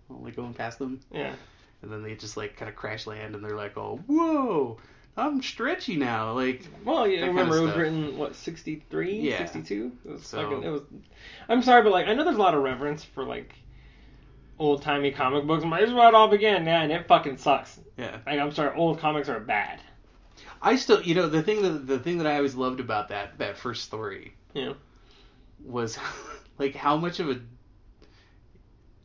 like 0.10 0.36
going 0.36 0.54
past 0.54 0.80
them, 0.80 1.00
Yeah. 1.12 1.34
and 1.82 1.92
then 1.92 2.04
they 2.04 2.16
just 2.16 2.36
like 2.38 2.58
kind 2.58 2.70
of 2.70 2.76
crash 2.76 3.08
land, 3.08 3.36
and 3.36 3.44
they're 3.44 3.56
like, 3.58 3.78
oh, 3.78 4.00
whoa. 4.08 4.78
I'm 5.18 5.42
stretchy 5.42 5.98
now, 5.98 6.32
like 6.34 6.66
Well, 6.86 7.06
yeah, 7.06 7.22
That 7.22 7.28
remember 7.28 7.58
it 7.58 7.62
was 7.62 7.76
written 7.76 8.18
what 8.18 8.36
63, 8.36 9.20
Yeah. 9.20 9.40
62. 9.40 9.92
It 10.06 10.12
was 10.12 10.26
So- 10.26 10.42
fucking. 10.44 10.64
It 10.64 10.70
was. 10.70 10.82
I'm 11.50 11.62
sorry, 11.62 11.82
but 11.84 11.92
like 11.92 12.08
I 12.08 12.14
know 12.14 12.24
there's 12.24 12.38
a 12.38 12.42
lot 12.42 12.56
of 12.56 12.64
reverence 12.64 13.04
for 13.04 13.26
like 13.26 13.54
old 14.58 14.82
timey 14.82 15.12
comic 15.12 15.46
books. 15.46 15.66
Might 15.66 15.84
as 15.84 15.92
well 15.94 16.08
it 16.08 16.16
all 16.16 16.28
began. 16.30 16.66
Yeah, 16.66 16.82
and 16.84 16.92
it 16.92 17.08
fucking 17.08 17.38
sucks. 17.38 17.80
yeah. 17.98 18.18
Like 18.26 18.40
I'm 18.40 18.52
sorry, 18.54 18.76
old 18.78 19.00
comics 19.00 19.28
are 19.30 19.40
bad. 19.42 19.82
I 20.62 20.76
still, 20.78 21.02
you 21.02 21.16
know, 21.16 21.28
the 21.28 21.44
thing 21.44 21.62
that 21.64 21.88
the 21.88 22.00
thing 22.00 22.18
that 22.20 22.28
I 22.28 22.36
always 22.38 22.56
loved 22.56 22.80
about 22.80 23.10
that 23.10 23.38
that 23.40 23.58
first 23.58 23.84
story 23.84 24.34
Yeah. 24.54 24.74
Was 25.64 25.98
like 26.58 26.76
how 26.76 26.98
much 26.98 27.20
of 27.20 27.30
a 27.30 27.40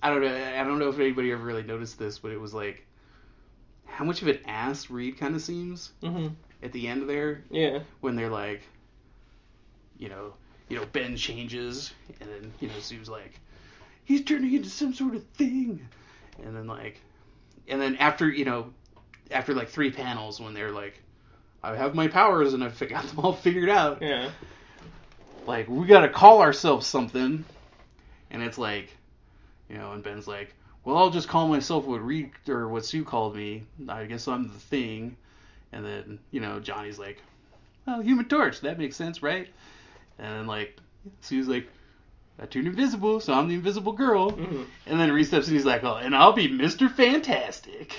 I 0.02 0.10
don't 0.10 0.20
know. 0.20 0.34
I 0.34 0.62
don't 0.64 0.78
know 0.78 0.88
if 0.90 0.98
anybody 0.98 1.32
ever 1.32 1.42
really 1.42 1.62
noticed 1.62 1.98
this, 1.98 2.18
but 2.18 2.30
it 2.30 2.40
was 2.40 2.52
like 2.52 2.86
how 3.86 4.04
much 4.04 4.22
of 4.22 4.28
an 4.28 4.38
ass 4.46 4.90
Reed 4.90 5.18
kind 5.18 5.34
of 5.34 5.40
seems 5.42 5.92
hmm 6.02 6.28
at 6.62 6.72
the 6.72 6.88
end 6.88 7.08
there 7.08 7.44
Yeah. 7.50 7.80
when 8.00 8.16
they're 8.16 8.30
like, 8.30 8.62
you 9.98 10.08
know, 10.08 10.34
you 10.68 10.76
know, 10.78 10.86
Ben 10.92 11.16
changes, 11.16 11.92
and 12.20 12.28
then 12.30 12.52
you 12.60 12.68
know 12.68 12.74
Sue's 12.80 13.08
like, 13.08 13.38
he's 14.04 14.24
turning 14.24 14.52
into 14.52 14.68
some 14.68 14.92
sort 14.94 15.14
of 15.14 15.24
thing, 15.28 15.86
and 16.42 16.56
then 16.56 16.66
like, 16.66 17.00
and 17.68 17.80
then 17.80 17.96
after 17.96 18.28
you 18.28 18.44
know, 18.44 18.72
after 19.30 19.54
like 19.54 19.68
three 19.68 19.90
panels 19.90 20.40
when 20.40 20.52
they're 20.54 20.72
like, 20.72 21.00
I 21.62 21.76
have 21.76 21.94
my 21.94 22.08
powers 22.08 22.52
and 22.54 22.62
I've 22.64 22.78
got 22.88 23.06
them 23.06 23.20
all 23.20 23.32
figured 23.32 23.68
out, 23.70 24.02
Yeah. 24.02 24.30
Like 25.46 25.68
we 25.68 25.87
gotta 25.87 26.09
call 26.09 26.42
ourselves 26.42 26.87
something, 26.87 27.44
and 28.30 28.42
it's 28.42 28.59
like, 28.59 28.96
you 29.68 29.76
know, 29.76 29.92
and 29.92 30.02
Ben's 30.02 30.26
like, 30.26 30.54
well, 30.85 30.96
I'll 30.96 31.11
just 31.11 31.28
call 31.28 31.48
myself 31.48 31.87
what 31.87 32.04
Reed 32.04 32.30
or 32.48 32.68
what 32.68 32.85
Sue 32.85 33.04
called 33.04 33.37
me. 33.37 33.64
I 33.88 34.04
guess 34.04 34.28
I'm 34.28 34.48
the 34.48 34.59
thing, 34.59 35.16
and 35.72 35.85
then 35.85 36.18
you 36.30 36.40
know 36.40 36.61
Johnny's 36.61 36.98
like, 36.98 37.22
well, 37.87 38.00
Human 38.00 38.26
Torch, 38.26 38.61
that 38.61 38.78
makes 38.78 38.96
sense, 38.96 39.22
right? 39.22 39.48
And 40.18 40.28
then 40.28 40.46
like 40.46 40.78
Sue's 41.20 41.48
like, 41.48 41.68
I 42.38 42.46
turned 42.46 42.66
invisible, 42.66 43.20
so 43.20 43.33
I'm 43.33 43.48
the 43.48 43.54
Invisible 43.54 43.92
Girl, 43.92 44.30
hmm 44.30 44.62
and 44.87 45.00
then 45.00 45.12
Reed 45.12 45.26
steps 45.26 45.48
in, 45.48 45.54
he's 45.54 45.64
like, 45.64 45.85
oh, 45.85 45.96
and 45.96 46.14
I'll 46.14 46.33
be 46.33 46.48
Mister 46.48 46.88
Fantastic. 46.88 47.94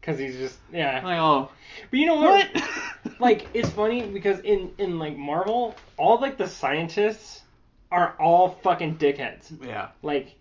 Because 0.00 0.18
he's 0.18 0.36
just 0.36 0.58
yeah. 0.72 1.00
Like, 1.04 1.18
oh, 1.18 1.50
But 1.90 1.98
you 1.98 2.06
know 2.06 2.16
what? 2.16 2.48
what? 2.54 2.64
like 3.20 3.48
it's 3.54 3.68
funny 3.70 4.06
because 4.06 4.40
in 4.40 4.72
in 4.78 4.98
like 4.98 5.16
Marvel, 5.16 5.74
all 5.96 6.20
like 6.20 6.36
the 6.38 6.48
scientists 6.48 7.42
are 7.92 8.14
all 8.18 8.58
fucking 8.62 8.96
dickheads. 8.96 9.52
yeah. 9.64 9.88
Like 10.02 10.34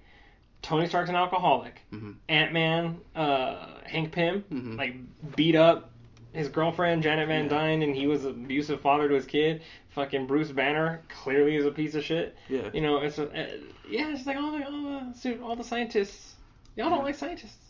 Tony 0.61 0.87
Stark's 0.87 1.09
an 1.09 1.15
alcoholic. 1.15 1.81
Mhm. 1.91 2.15
Ant 2.27 2.53
Man, 2.53 2.99
uh, 3.15 3.65
Hank 3.85 4.11
Pym, 4.11 4.43
Mhm. 4.51 4.77
like 4.77 4.95
beat 5.35 5.55
up 5.55 5.89
his 6.33 6.47
girlfriend 6.49 7.01
Janet 7.01 7.27
Van 7.27 7.45
Yeah. 7.45 7.49
Dyne, 7.49 7.81
and 7.81 7.95
he 7.95 8.05
was 8.07 8.23
an 8.25 8.31
abusive 8.45 8.81
father 8.81 9.07
to 9.09 9.15
his 9.15 9.25
kid. 9.25 9.61
Fucking 9.89 10.27
Bruce 10.27 10.51
Banner 10.51 11.01
clearly 11.09 11.55
is 11.55 11.65
a 11.65 11.71
piece 11.71 11.95
of 11.95 12.03
shit. 12.03 12.35
Yeah. 12.47 12.69
You 12.73 12.81
know, 12.81 12.97
it's 12.97 13.17
a, 13.17 13.23
uh, 13.29 13.57
yeah, 13.89 14.13
it's 14.13 14.25
like 14.27 14.37
all 14.37 14.51
the 14.51 14.63
all 14.65 15.13
the, 15.23 15.41
all 15.41 15.55
the 15.55 15.63
scientists. 15.63 16.35
Y'all 16.75 16.89
don't 16.91 17.03
like 17.03 17.15
scientists. 17.15 17.68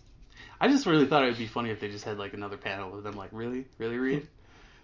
I 0.61 0.67
just 0.67 0.85
really 0.85 1.05
thought 1.05 1.23
it 1.23 1.27
would 1.27 1.37
be 1.37 1.47
funny 1.47 1.69
if 1.69 1.79
they 1.79 1.87
just 1.89 2.03
had 2.05 2.17
like 2.17 2.33
another 2.33 2.57
panel 2.57 2.97
of 2.97 3.03
them 3.03 3.15
like, 3.15 3.29
really, 3.31 3.65
really, 3.77 3.97
Reed, 3.97 4.27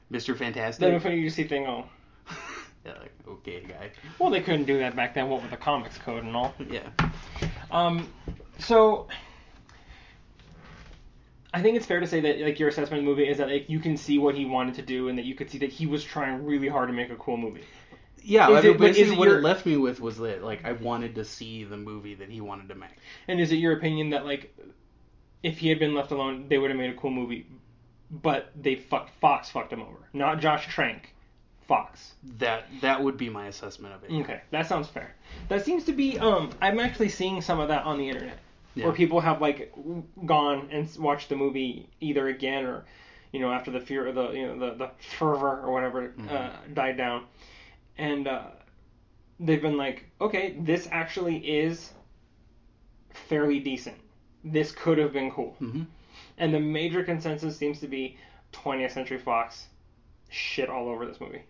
Mister 0.10 0.36
Fantastic. 0.36 0.80
Then 0.80 0.94
if 0.94 1.04
you 1.06 1.30
see 1.30 1.44
thing, 1.46 1.68
oh, 1.68 1.86
yeah, 2.86 2.94
like 3.00 3.14
okay, 3.28 3.62
guy. 3.68 3.92
well, 4.20 4.30
they 4.30 4.42
couldn't 4.42 4.66
do 4.66 4.78
that 4.80 4.96
back 4.96 5.14
then. 5.16 5.28
What 5.30 5.42
with 5.42 5.52
the 5.52 5.58
comics 5.58 5.98
code 5.98 6.24
and 6.24 6.36
all. 6.36 6.54
Yeah. 6.70 6.88
Um, 7.72 8.08
so 8.60 9.08
I 11.54 11.62
think 11.62 11.78
it's 11.78 11.86
fair 11.86 12.00
to 12.00 12.08
say 12.08 12.20
that 12.22 12.40
like 12.40 12.60
your 12.60 12.70
assessment 12.70 13.00
of 13.00 13.06
the 13.06 13.10
movie 13.10 13.28
is 13.30 13.38
that 13.38 13.50
like 13.50 13.70
you 13.70 13.80
can 13.80 13.98
see 13.98 14.18
what 14.18 14.36
he 14.36 14.46
wanted 14.46 14.76
to 14.76 14.82
do 14.82 15.08
and 15.08 15.18
that 15.18 15.26
you 15.26 15.36
could 15.36 15.50
see 15.50 15.58
that 15.60 15.72
he 15.72 15.86
was 15.86 16.04
trying 16.04 16.46
really 16.46 16.68
hard 16.68 16.90
to 16.90 16.94
make 16.94 17.10
a 17.10 17.16
cool 17.16 17.38
movie. 17.38 17.64
Yeah, 18.22 18.50
Is 18.50 18.56
I 18.58 18.62
mean, 18.62 18.72
it- 18.72 18.78
but 18.80 18.90
is 18.92 18.98
basically 18.98 19.14
it 19.16 19.20
what 19.20 19.28
your- 19.30 19.38
it 19.40 19.44
left 19.44 19.66
me 19.66 19.78
with 19.78 20.00
was 20.02 20.18
that 20.18 20.44
like 20.44 20.66
I 20.66 20.74
wanted 20.74 21.16
to 21.16 21.26
see 21.26 21.64
the 21.64 21.78
movie 21.78 22.16
that 22.16 22.30
he 22.30 22.42
wanted 22.42 22.70
to 22.70 22.76
make. 22.76 22.90
And 23.28 23.40
is 23.40 23.52
it 23.52 23.56
your 23.58 23.74
opinion 23.74 24.10
that 24.12 24.26
like 24.26 24.56
if 25.44 25.58
he 25.60 25.70
had 25.70 25.80
been 25.80 25.94
left 25.94 26.12
alone, 26.12 26.48
they 26.50 26.58
would 26.58 26.70
have 26.70 26.78
made 26.80 26.90
a 26.90 26.96
cool 26.98 27.12
movie, 27.12 27.46
but 28.10 28.52
they 28.60 28.76
fucked 28.76 29.12
Fox 29.22 29.50
fucked 29.50 29.72
him 29.74 29.82
over, 29.82 29.98
not 30.14 30.40
Josh 30.40 30.68
Trank, 30.68 31.14
Fox. 31.68 32.14
That 32.40 32.66
that 32.82 33.02
would 33.04 33.18
be 33.18 33.30
my 33.30 33.48
assessment 33.48 33.94
of 33.94 34.04
it. 34.04 34.12
Okay, 34.22 34.42
that 34.52 34.68
sounds 34.68 34.88
fair. 34.88 35.14
That 35.50 35.66
seems 35.66 35.84
to 35.86 35.94
be. 35.94 36.18
Um, 36.20 36.52
I'm 36.62 36.80
actually 36.80 37.10
seeing 37.10 37.42
some 37.42 37.60
of 37.60 37.68
that 37.70 37.86
on 37.86 37.98
the 37.98 38.08
internet, 38.10 38.38
Yeah. 38.76 38.86
where 38.86 38.94
people 38.94 39.20
have 39.22 39.42
like 39.42 39.74
gone 40.26 40.70
and 40.72 40.90
watched 40.98 41.30
the 41.30 41.36
movie 41.36 41.90
either 42.00 42.28
again 42.28 42.66
or, 42.66 42.86
you 43.32 43.40
know, 43.40 43.52
after 43.52 43.72
the 43.72 43.80
fear 43.80 44.08
of 44.08 44.16
the 44.16 44.32
you 44.32 44.48
know 44.48 44.60
the 44.60 44.76
the 44.76 44.92
fervor 45.18 45.62
or 45.62 45.72
whatever 45.72 46.14
uh, 46.30 46.50
died 46.74 46.98
down, 46.98 47.26
and 47.98 48.28
uh, 48.28 48.44
they've 49.40 49.62
been 49.62 49.78
like, 49.78 50.06
okay, 50.22 50.56
this 50.60 50.88
actually 50.92 51.38
is 51.38 51.92
fairly 53.30 53.60
decent. 53.60 53.98
This 54.46 54.72
could 54.72 54.98
have 55.00 55.12
been 55.12 55.32
cool. 55.32 55.56
hmm 55.60 55.84
And 56.38 56.54
the 56.54 56.60
major 56.60 57.04
consensus 57.04 57.58
seems 57.58 57.80
to 57.82 57.88
be 57.88 58.18
20th 58.54 58.92
Century 58.92 59.18
Fox 59.18 59.66
shit 60.30 60.70
all 60.70 60.88
over 60.88 61.06
this 61.06 61.20
movie. 61.20 61.44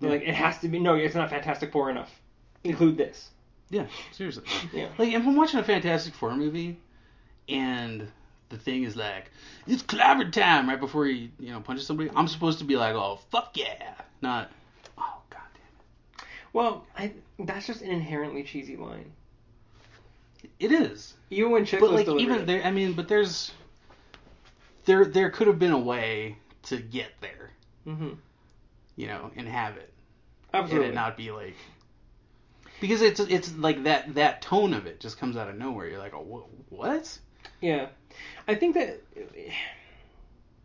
They're 0.00 0.10
Yeah. 0.10 0.16
like, 0.18 0.28
it 0.28 0.34
has 0.34 0.58
to 0.60 0.68
be, 0.68 0.78
no, 0.78 0.94
it's 0.94 1.14
not 1.14 1.30
Fantastic 1.30 1.72
Four 1.72 1.90
enough. 1.90 2.20
Include 2.62 2.98
this. 2.98 3.30
Yeah, 3.70 3.86
seriously. 4.12 4.44
Yeah. 4.72 4.88
Like 4.98 5.12
if 5.12 5.26
I'm 5.26 5.36
watching 5.36 5.60
a 5.60 5.64
Fantastic 5.64 6.14
Four 6.14 6.34
movie, 6.36 6.78
and 7.48 8.06
the 8.50 8.56
thing 8.58 8.82
is 8.84 8.96
like 8.96 9.30
it's 9.66 9.82
clobber 9.82 10.30
time 10.30 10.68
right 10.68 10.80
before 10.80 11.04
he 11.06 11.30
you 11.38 11.52
know 11.52 11.60
punches 11.60 11.86
somebody, 11.86 12.10
I'm 12.16 12.28
supposed 12.28 12.58
to 12.60 12.64
be 12.64 12.76
like, 12.76 12.94
oh 12.94 13.18
fuck 13.30 13.50
yeah, 13.56 13.94
not 14.22 14.50
oh 14.96 15.18
god 15.28 15.40
damn 16.16 16.26
Well, 16.54 16.86
I, 16.96 17.12
that's 17.38 17.66
just 17.66 17.82
an 17.82 17.90
inherently 17.90 18.42
cheesy 18.42 18.76
line. 18.76 19.12
It. 20.58 20.72
Is. 20.72 21.14
Even 21.30 21.50
when 21.50 21.64
Chiklis 21.64 21.80
but 21.80 21.90
like 21.90 22.08
even 22.08 22.46
there, 22.46 22.62
I 22.62 22.70
mean, 22.70 22.94
but 22.94 23.08
there's 23.08 23.52
there 24.84 25.04
there 25.04 25.30
could 25.30 25.46
have 25.46 25.58
been 25.58 25.72
a 25.72 25.78
way 25.78 26.36
to 26.64 26.78
get 26.78 27.12
there, 27.20 27.50
hmm 27.84 28.14
you 28.96 29.06
know, 29.06 29.30
and 29.36 29.46
have 29.46 29.76
it, 29.76 29.92
Absolutely. 30.52 30.86
and 30.86 30.92
it 30.92 30.96
not 30.96 31.16
be 31.16 31.30
like 31.30 31.54
because 32.80 33.02
it's 33.02 33.20
it's 33.20 33.54
like 33.56 33.84
that 33.84 34.14
that 34.14 34.42
tone 34.42 34.74
of 34.74 34.86
it 34.86 35.00
just 35.00 35.18
comes 35.18 35.36
out 35.36 35.48
of 35.48 35.56
nowhere. 35.56 35.88
You're 35.88 35.98
like, 35.98 36.14
oh 36.14 36.22
wha- 36.22 36.46
what? 36.68 37.18
Yeah. 37.60 37.88
I 38.46 38.54
think 38.54 38.74
that, 38.74 39.00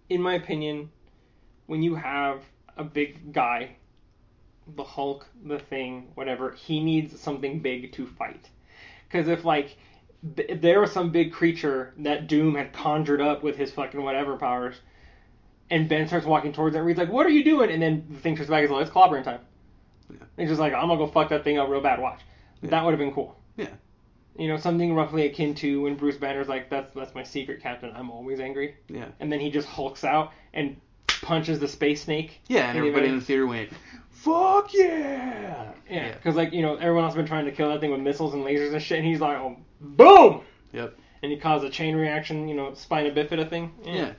in 0.09 0.21
my 0.21 0.35
opinion, 0.35 0.89
when 1.67 1.81
you 1.81 1.95
have 1.95 2.43
a 2.77 2.83
big 2.83 3.33
guy, 3.33 3.75
the 4.75 4.83
Hulk, 4.83 5.27
the 5.43 5.59
Thing, 5.59 6.11
whatever, 6.15 6.51
he 6.51 6.83
needs 6.83 7.19
something 7.19 7.59
big 7.59 7.91
to 7.93 8.07
fight. 8.07 8.49
Because 9.13 9.27
if, 9.27 9.45
like, 9.45 9.77
if 10.37 10.59
there 10.59 10.81
was 10.81 10.91
some 10.91 11.11
big 11.11 11.31
creature 11.31 11.93
that 11.99 12.25
Doom 12.27 12.55
had 12.55 12.73
conjured 12.73 13.21
up 13.21 13.43
with 13.43 13.55
his 13.55 13.71
fucking 13.71 14.01
whatever 14.01 14.37
powers, 14.37 14.75
and 15.69 15.87
Ben 15.87 16.07
starts 16.07 16.25
walking 16.25 16.51
towards 16.51 16.75
it, 16.75 16.79
and 16.79 16.87
Reed's 16.87 16.97
like, 16.97 17.11
what 17.11 17.27
are 17.27 17.29
you 17.29 17.43
doing? 17.43 17.69
And 17.69 17.79
then 17.79 18.07
the 18.09 18.19
thing 18.19 18.35
turns 18.35 18.49
back 18.49 18.63
and 18.63 18.73
says, 18.73 18.87
it's 18.87 18.91
clobbering 18.91 19.23
time. 19.23 19.41
Yeah. 20.09 20.17
And 20.19 20.29
he's 20.37 20.49
just 20.49 20.59
like, 20.59 20.73
I'm 20.73 20.87
gonna 20.87 20.97
go 20.97 21.05
fuck 21.05 21.29
that 21.29 21.43
thing 21.43 21.59
up 21.59 21.69
real 21.69 21.79
bad, 21.79 21.99
watch. 22.01 22.21
Yeah. 22.63 22.71
That 22.71 22.83
would 22.83 22.91
have 22.91 22.99
been 22.99 23.13
cool. 23.13 23.37
Yeah. 23.55 23.69
You 24.35 24.47
know, 24.47 24.57
something 24.57 24.95
roughly 24.95 25.27
akin 25.27 25.53
to 25.55 25.83
when 25.83 25.95
Bruce 25.95 26.17
Banner's 26.17 26.47
like, 26.47 26.71
"That's 26.71 26.91
that's 26.95 27.13
my 27.13 27.21
secret, 27.21 27.61
Captain. 27.61 27.91
I'm 27.95 28.09
always 28.09 28.39
angry," 28.39 28.77
Yeah. 28.87 29.09
and 29.19 29.31
then 29.31 29.39
he 29.39 29.51
just 29.51 29.67
hulks 29.67 30.03
out 30.03 30.31
and 30.55 30.77
punches 31.23 31.59
the 31.59 31.67
space 31.67 32.03
snake. 32.03 32.41
Yeah, 32.47 32.61
and 32.69 32.69
And 32.69 32.77
everybody 32.79 33.07
in 33.07 33.15
the 33.19 33.25
theater 33.25 33.47
went, 33.47 33.69
"Fuck 34.11 34.73
yeah!" 34.73 35.71
Yeah, 35.89 36.11
because 36.13 36.35
like 36.35 36.53
you 36.53 36.61
know, 36.61 36.75
everyone 36.75 37.03
else 37.03 37.13
has 37.13 37.17
been 37.17 37.25
trying 37.27 37.45
to 37.45 37.51
kill 37.51 37.69
that 37.69 37.79
thing 37.81 37.91
with 37.91 37.99
missiles 38.01 38.33
and 38.33 38.43
lasers 38.43 38.73
and 38.73 38.81
shit, 38.81 38.99
and 38.99 39.07
he's 39.07 39.19
like, 39.21 39.37
"Oh, 39.37 39.57
boom!" 39.81 40.41
Yep. 40.73 40.97
And 41.23 41.31
he 41.31 41.37
caused 41.37 41.63
a 41.65 41.69
chain 41.69 41.95
reaction, 41.95 42.47
you 42.49 42.55
know, 42.55 42.73
spina 42.73 43.11
bifida 43.11 43.49
thing. 43.49 43.71
Yeah. 43.83 44.11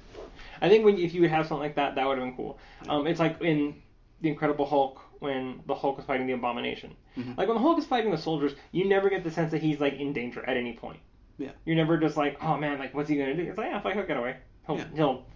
I 0.61 0.69
think 0.69 0.85
when 0.85 0.99
if 0.99 1.13
you 1.15 1.21
would 1.23 1.31
have 1.31 1.47
something 1.47 1.63
like 1.63 1.75
that, 1.77 1.95
that 1.97 2.07
would 2.07 2.19
have 2.19 2.27
been 2.27 2.37
cool. 2.37 2.59
Um, 2.89 3.07
it's 3.07 3.21
like 3.21 3.41
in 3.43 3.83
the 4.23 4.29
Incredible 4.31 4.65
Hulk 4.67 5.01
when 5.19 5.61
the 5.67 5.75
Hulk 5.75 5.99
is 5.99 6.05
fighting 6.07 6.27
the 6.27 6.33
Abomination. 6.33 6.95
Mhm. 7.19 7.37
Like 7.37 7.49
when 7.49 7.57
the 7.57 7.63
Hulk 7.63 7.79
is 7.79 7.85
fighting 7.87 8.11
the 8.11 8.17
soldiers, 8.19 8.53
you 8.73 8.89
never 8.89 9.11
get 9.11 9.23
the 9.25 9.31
sense 9.31 9.51
that 9.51 9.61
he's 9.63 9.81
like 9.81 9.95
in 9.95 10.13
danger 10.13 10.43
at 10.49 10.57
any 10.57 10.73
point. 10.75 10.99
Yeah. 11.39 11.51
You're 11.67 11.77
never 11.77 11.99
just 11.99 12.17
like, 12.17 12.39
oh 12.43 12.57
man, 12.57 12.79
like 12.79 12.95
what's 12.95 13.09
he 13.11 13.17
gonna 13.17 13.35
do? 13.35 13.43
It's 13.43 13.59
like, 13.59 13.67
yeah, 13.71 13.81
fuck, 13.81 13.93
he'll 13.95 14.07
get 14.07 14.17
away. 14.17 14.37
He'll 14.67 14.79
Yeah. 14.79 14.85
he'll 14.95 15.27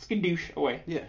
skadoosh 0.00 0.54
away. 0.56 0.82
Yeah. 0.86 1.04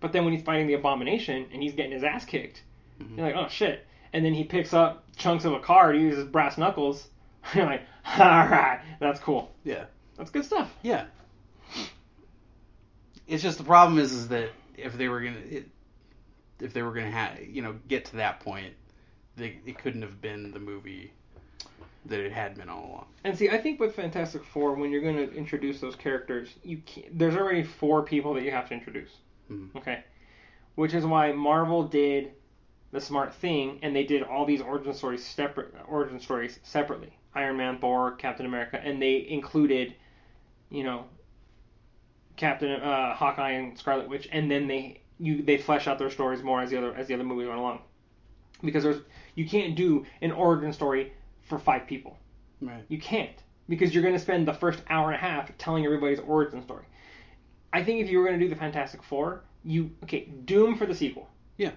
But 0.00 0.12
then 0.12 0.24
when 0.24 0.32
he's 0.34 0.42
fighting 0.44 0.66
the 0.66 0.74
abomination 0.74 1.46
and 1.52 1.62
he's 1.62 1.74
getting 1.74 1.92
his 1.92 2.04
ass 2.04 2.24
kicked, 2.24 2.62
Mhm. 3.00 3.16
you're 3.16 3.26
like, 3.26 3.36
oh 3.36 3.48
shit. 3.48 3.84
And 4.12 4.24
then 4.24 4.32
he 4.34 4.44
picks 4.44 4.72
up 4.72 5.04
chunks 5.16 5.44
of 5.44 5.52
a 5.52 5.60
car 5.60 5.92
to 5.92 5.98
use 5.98 6.16
his 6.16 6.26
brass 6.26 6.56
knuckles. 6.56 7.08
You're 7.54 7.66
like, 7.66 7.82
all 8.18 8.18
right, 8.26 8.80
that's 9.00 9.20
cool. 9.20 9.50
Yeah. 9.64 9.84
That's 10.16 10.30
good 10.30 10.44
stuff. 10.44 10.72
Yeah. 10.82 11.06
It's 13.26 13.42
just 13.42 13.58
the 13.58 13.64
problem 13.64 13.98
is 13.98 14.12
is 14.12 14.28
that 14.28 14.50
if 14.76 14.96
they 14.96 15.08
were 15.08 15.20
gonna 15.20 15.36
it, 15.48 15.68
if 16.60 16.72
they 16.72 16.82
were 16.82 16.92
gonna 16.92 17.10
have 17.10 17.40
you 17.46 17.62
know 17.62 17.76
get 17.88 18.06
to 18.06 18.16
that 18.16 18.40
point, 18.40 18.74
they 19.36 19.58
it 19.66 19.78
couldn't 19.78 20.02
have 20.02 20.20
been 20.20 20.52
the 20.52 20.58
movie 20.58 21.12
that 22.08 22.20
it 22.20 22.32
had 22.32 22.56
been 22.56 22.68
all 22.68 22.86
along. 22.86 23.06
And 23.24 23.36
see, 23.36 23.48
I 23.50 23.58
think 23.58 23.80
with 23.80 23.94
Fantastic 23.94 24.44
Four, 24.44 24.74
when 24.74 24.90
you're 24.90 25.02
going 25.02 25.16
to 25.16 25.32
introduce 25.34 25.80
those 25.80 25.96
characters, 25.96 26.54
you 26.62 26.78
can't, 26.78 27.18
there's 27.18 27.36
already 27.36 27.62
four 27.62 28.02
people 28.02 28.34
that 28.34 28.42
you 28.42 28.50
have 28.50 28.68
to 28.68 28.74
introduce. 28.74 29.10
Mhm. 29.50 29.76
Okay, 29.76 30.02
which 30.74 30.94
is 30.94 31.06
why 31.06 31.32
Marvel 31.32 31.84
did 31.84 32.32
the 32.90 33.00
smart 33.00 33.34
thing, 33.34 33.78
and 33.82 33.94
they 33.94 34.04
did 34.04 34.22
all 34.22 34.46
these 34.46 34.62
origin 34.62 34.94
stories 34.94 35.24
separate 35.24 35.74
origin 35.86 36.18
stories 36.20 36.58
separately. 36.62 37.12
Iron 37.34 37.56
Man, 37.56 37.78
Thor, 37.78 38.12
Captain 38.12 38.46
America, 38.46 38.80
and 38.82 39.00
they 39.00 39.26
included, 39.28 39.94
you 40.70 40.82
know, 40.82 41.04
Captain 42.36 42.70
uh, 42.70 43.14
Hawkeye 43.14 43.50
and 43.52 43.78
Scarlet 43.78 44.08
Witch, 44.08 44.28
and 44.32 44.50
then 44.50 44.66
they 44.66 45.00
you 45.18 45.42
they 45.42 45.58
flesh 45.58 45.86
out 45.86 45.98
their 45.98 46.10
stories 46.10 46.42
more 46.42 46.62
as 46.62 46.70
the 46.70 46.78
other 46.78 46.94
as 46.94 47.06
the 47.06 47.14
other 47.14 47.24
movies 47.24 47.48
went 47.48 47.58
along. 47.58 47.80
Because 48.62 48.82
there's 48.82 49.02
you 49.34 49.46
can't 49.46 49.76
do 49.76 50.06
an 50.22 50.32
origin 50.32 50.72
story 50.72 51.12
for 51.48 51.58
five 51.58 51.86
people. 51.86 52.18
Right. 52.60 52.84
You 52.88 52.98
can't 52.98 53.42
because 53.68 53.92
you're 53.94 54.02
going 54.02 54.14
to 54.14 54.20
spend 54.20 54.46
the 54.46 54.54
first 54.54 54.82
hour 54.88 55.06
and 55.06 55.14
a 55.14 55.18
half 55.18 55.56
telling 55.58 55.84
everybody's 55.84 56.20
origin 56.20 56.62
story. 56.62 56.84
I 57.72 57.84
think 57.84 58.00
if 58.00 58.10
you 58.10 58.18
were 58.18 58.24
going 58.26 58.38
to 58.38 58.44
do 58.44 58.48
the 58.48 58.58
Fantastic 58.58 59.02
Four, 59.02 59.44
you 59.64 59.90
okay, 60.04 60.26
Doom 60.44 60.76
for 60.76 60.86
the 60.86 60.94
sequel. 60.94 61.28
Yeah. 61.56 61.72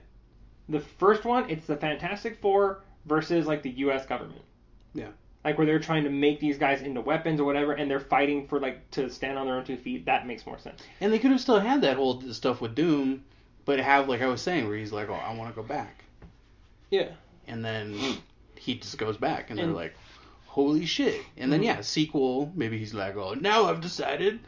The 0.70 0.80
first 0.80 1.26
one, 1.26 1.50
it's 1.50 1.66
the 1.66 1.76
Fantastic 1.76 2.40
Four 2.42 2.84
versus 3.06 3.46
like 3.46 3.62
the 3.64 3.72
U.S. 3.72 4.06
government. 4.06 4.42
Yeah. 4.94 5.10
Like 5.44 5.58
where 5.58 5.66
they're 5.66 5.80
trying 5.80 6.04
to 6.04 6.10
make 6.10 6.40
these 6.40 6.58
guys 6.58 6.82
into 6.82 7.02
weapons 7.02 7.40
or 7.42 7.44
whatever, 7.46 7.74
and 7.74 7.90
they're 7.90 8.00
fighting 8.00 8.48
for 8.48 8.60
like 8.60 8.90
to 8.92 9.10
stand 9.10 9.38
on 9.38 9.48
their 9.48 9.56
own 9.56 9.66
two 9.66 9.76
feet. 9.78 10.06
That 10.06 10.28
makes 10.28 10.46
more 10.46 10.60
sense. 10.60 10.82
And 11.02 11.12
they 11.12 11.20
could 11.20 11.32
have 11.32 11.42
still 11.42 11.60
had 11.60 11.82
that 11.82 11.98
whole 11.98 12.22
stuff 12.32 12.62
with 12.62 12.76
Doom, 12.76 13.24
but 13.66 13.80
have 13.80 14.08
like 14.08 14.22
I 14.22 14.28
was 14.28 14.42
saying, 14.42 14.68
where 14.68 14.78
he's 14.78 14.92
like, 14.94 15.10
"Oh, 15.10 15.14
I 15.14 15.34
want 15.36 15.50
to 15.54 15.56
go 15.60 15.68
back," 15.68 16.06
Yeah. 16.90 17.10
and 17.48 17.66
then 17.66 17.96
he 18.62 18.76
just 18.76 18.98
goes 18.98 19.18
back, 19.18 19.50
and, 19.50 19.60
And- 19.60 19.70
they're 19.70 19.76
like, 19.76 19.96
"Holy 20.46 20.86
shit!" 20.86 21.22
And 21.38 21.52
then 21.52 21.62
Mhm. 21.62 21.66
yeah, 21.66 21.82
sequel. 21.82 22.52
Maybe 22.56 22.78
he's 22.78 22.94
like, 22.94 23.16
"Oh, 23.16 23.34
now 23.34 23.66
I've 23.66 23.82
decided 23.82 24.40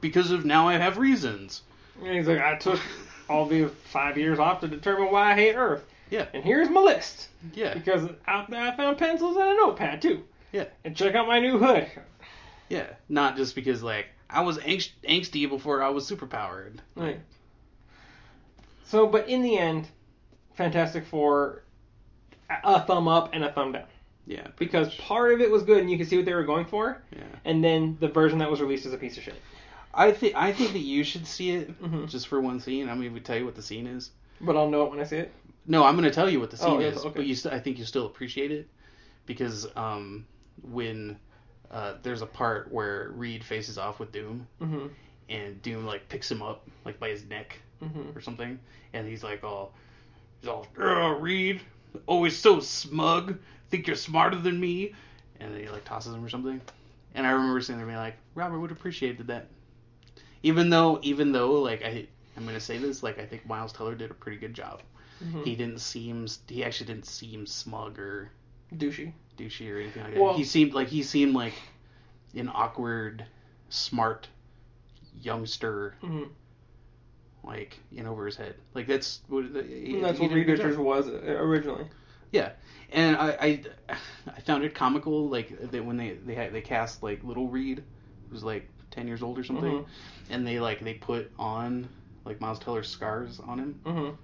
because 0.00 0.30
of 0.30 0.44
now 0.46 0.68
I 0.68 0.78
have 0.78 0.96
reasons." 0.96 1.62
And 2.02 2.16
he's 2.16 2.26
like, 2.26 2.40
I 2.40 2.56
took 2.56 2.80
all 3.28 3.44
these 3.46 3.68
five 3.84 4.16
years 4.16 4.38
off 4.38 4.60
to 4.60 4.68
determine 4.68 5.12
why 5.12 5.32
I 5.32 5.34
hate 5.34 5.54
Earth, 5.54 5.84
Yeah. 6.08 6.26
and 6.32 6.42
here's 6.42 6.70
my 6.70 6.80
list. 6.80 7.28
Yeah. 7.52 7.74
Because 7.74 8.08
out 8.26 8.48
there 8.48 8.60
I 8.62 8.74
found 8.76 8.96
pencils 8.96 9.36
and 9.36 9.44
a 9.50 9.54
notepad 9.54 10.00
too. 10.00 10.24
Yeah. 10.52 10.64
And 10.84 10.96
check 10.96 11.14
out 11.14 11.26
my 11.28 11.38
new 11.40 11.58
hood. 11.58 11.86
Yeah. 12.70 12.86
Not 13.10 13.36
just 13.36 13.54
because 13.54 13.82
like 13.82 14.06
I 14.30 14.40
was 14.42 14.56
angst- 14.58 14.92
angsty 15.06 15.46
before 15.48 15.82
I 15.82 15.90
was 15.90 16.08
superpowered. 16.10 16.78
Right. 16.94 17.20
So, 18.84 19.06
but 19.06 19.28
in 19.28 19.42
the 19.42 19.58
end, 19.58 19.88
Fantastic 20.54 21.04
Four, 21.06 21.62
a 22.64 22.80
thumb 22.82 23.08
up 23.08 23.30
and 23.32 23.44
a 23.44 23.52
thumb 23.52 23.72
down. 23.72 23.84
Yeah. 24.26 24.46
Because 24.58 24.88
much. 24.88 24.98
part 24.98 25.32
of 25.32 25.40
it 25.40 25.50
was 25.50 25.62
good 25.62 25.78
and 25.78 25.90
you 25.90 25.96
can 25.96 26.06
see 26.06 26.16
what 26.16 26.24
they 26.26 26.34
were 26.34 26.44
going 26.44 26.66
for, 26.66 27.02
Yeah. 27.14 27.22
and 27.44 27.62
then 27.64 27.96
the 28.00 28.08
version 28.08 28.38
that 28.38 28.50
was 28.50 28.60
released 28.60 28.86
is 28.86 28.92
a 28.92 28.98
piece 28.98 29.16
of 29.16 29.22
shit. 29.24 29.34
I 29.92 30.12
think 30.12 30.36
I 30.36 30.52
think 30.52 30.72
that 30.72 30.78
you 30.80 31.02
should 31.02 31.26
see 31.26 31.50
it 31.52 31.82
Mhm. 31.82 32.08
just 32.08 32.28
for 32.28 32.40
one 32.40 32.60
scene. 32.60 32.88
I'm 32.88 33.00
going 33.00 33.12
to 33.14 33.20
tell 33.20 33.36
you 33.36 33.44
what 33.44 33.56
the 33.56 33.62
scene 33.62 33.86
is. 33.86 34.10
But 34.40 34.56
I'll 34.56 34.70
know 34.70 34.84
it 34.84 34.90
when 34.90 35.00
I 35.00 35.04
see 35.04 35.16
it. 35.16 35.32
No, 35.66 35.84
I'm 35.84 35.94
going 35.96 36.08
to 36.08 36.14
tell 36.14 36.28
you 36.30 36.38
what 36.40 36.50
the 36.50 36.56
scene 36.56 36.68
Oh, 36.76 36.80
is, 36.80 36.98
okay. 36.98 37.12
but 37.16 37.26
you 37.26 37.34
st- 37.34 37.52
I 37.54 37.58
think 37.60 37.78
you 37.78 37.84
still 37.84 38.06
appreciate 38.06 38.50
it 38.52 38.68
because 39.26 39.66
um, 39.76 40.26
when 40.62 41.18
uh, 41.70 41.94
there's 42.02 42.22
a 42.22 42.26
part 42.26 42.70
where 42.72 43.10
Reed 43.14 43.44
faces 43.44 43.78
off 43.78 43.98
with 43.98 44.12
Doom 44.12 44.46
Mm-hmm. 44.62 44.86
and 45.28 45.62
Doom 45.62 45.86
like 45.86 46.08
picks 46.08 46.30
him 46.30 46.40
up 46.42 46.66
like 46.84 46.98
by 47.00 47.08
his 47.10 47.24
neck 47.24 47.58
Mm-hmm. 47.82 48.16
or 48.16 48.20
something, 48.20 48.58
and 48.92 49.08
he's 49.08 49.24
like 49.24 49.42
all 49.42 49.72
he's 50.40 50.48
all 50.50 50.66
Reed, 51.18 51.60
always 52.06 52.36
so 52.36 52.60
smug, 52.60 53.38
think 53.70 53.86
you're 53.86 53.96
smarter 53.96 54.36
than 54.36 54.58
me, 54.60 54.94
and 55.38 55.54
then 55.54 55.60
he 55.62 55.68
like 55.68 55.84
tosses 55.84 56.14
him 56.14 56.24
or 56.24 56.28
something. 56.28 56.60
And 57.14 57.26
I 57.26 57.30
remember 57.30 57.60
sitting 57.60 57.78
there 57.78 57.86
being 57.86 57.98
like, 57.98 58.16
Robert 58.34 58.60
would 58.60 58.70
have 58.70 58.78
appreciated 58.78 59.26
that. 59.28 59.48
Even 60.42 60.70
though, 60.70 60.98
even 61.02 61.32
though, 61.32 61.52
like 61.60 61.82
I, 61.82 62.06
I'm 62.36 62.46
gonna 62.46 62.60
say 62.60 62.78
this, 62.78 63.02
like 63.02 63.18
I 63.18 63.26
think 63.26 63.46
Miles 63.46 63.72
Teller 63.72 63.94
did 63.94 64.10
a 64.10 64.14
pretty 64.14 64.38
good 64.38 64.54
job. 64.54 64.82
Mm-hmm. 65.24 65.42
He 65.42 65.54
didn't 65.56 65.80
seem, 65.80 66.26
he 66.48 66.64
actually 66.64 66.86
didn't 66.86 67.06
seem 67.06 67.46
smug 67.46 67.98
or 67.98 68.30
Douchey. 68.74 69.12
douchey 69.36 69.70
or 69.70 69.78
anything 69.80 70.02
like 70.04 70.14
that. 70.14 70.20
Well- 70.22 70.34
he 70.36 70.44
seemed 70.44 70.72
like 70.72 70.88
he 70.88 71.02
seemed 71.02 71.34
like 71.34 71.54
an 72.34 72.48
awkward, 72.52 73.26
smart 73.68 74.28
youngster, 75.20 75.96
Mm-hmm. 76.02 76.24
Like 77.44 77.78
in 77.92 78.06
over 78.06 78.26
his 78.26 78.36
head. 78.36 78.54
Like 78.74 78.86
that's 78.86 79.20
what 79.28 79.44
he, 79.44 79.94
And 79.94 80.04
that's 80.04 80.18
he 80.18 80.26
what 80.26 80.34
Reed 80.34 80.46
good. 80.46 80.58
Richards 80.58 80.76
was 80.76 81.08
uh, 81.08 81.12
originally. 81.38 81.86
Yeah, 82.32 82.50
and 82.92 83.16
I, 83.16 83.28
I 83.88 83.96
I 84.36 84.40
found 84.40 84.64
it 84.64 84.74
comical 84.74 85.28
like 85.28 85.70
that 85.72 85.84
when 85.84 85.96
they 85.96 86.12
they 86.24 86.34
had, 86.34 86.52
they 86.52 86.60
cast 86.60 87.02
like 87.02 87.24
little 87.24 87.48
Reed, 87.48 87.82
who's 88.30 88.42
like 88.44 88.68
ten 88.90 89.06
years 89.08 89.22
old 89.22 89.38
or 89.38 89.44
something, 89.44 89.70
Mhm. 89.80 89.86
and 90.30 90.46
they 90.46 90.60
like 90.60 90.80
they 90.80 90.94
put 90.94 91.30
on 91.38 91.88
like 92.24 92.40
Miles 92.40 92.58
Teller's 92.58 92.88
scars 92.88 93.40
on 93.40 93.58
him. 93.58 93.80
Mm-hmm. 93.84 94.14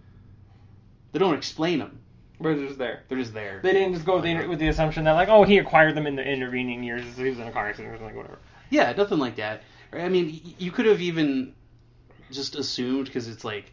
They 1.13 1.19
don't 1.19 1.35
explain 1.35 1.79
them. 1.79 2.01
But 2.39 2.57
they're 2.57 2.67
just 2.67 2.79
there. 2.79 3.03
They're 3.09 3.19
just 3.19 3.33
there. 3.33 3.61
They 3.63 3.73
didn't 3.73 3.95
just 3.95 4.05
go 4.05 4.17
with 4.17 4.25
the, 4.25 4.47
with 4.47 4.59
the 4.59 4.69
assumption 4.69 5.05
that 5.05 5.13
like, 5.13 5.31
oh, 5.31 5.45
he 5.45 5.57
acquired 5.57 5.95
them 5.97 6.07
in 6.07 6.17
the 6.17 6.23
intervening 6.23 6.83
years. 6.85 7.03
So 7.17 7.23
he 7.25 7.31
was 7.31 7.39
in 7.39 7.47
a 7.47 7.51
car 7.53 7.69
accident 7.69 7.95
or 7.95 7.99
something, 7.99 8.15
whatever. 8.15 8.39
Yeah, 8.69 8.93
nothing 8.93 9.19
like 9.19 9.37
that. 9.37 9.63
I 9.95 10.11
mean, 10.11 10.55
you 10.59 10.71
could 10.71 10.85
have 10.85 11.01
even 11.01 11.55
just 12.31 12.55
assumed 12.57 13.07
because 13.07 13.29
it's 13.29 13.45
like, 13.45 13.73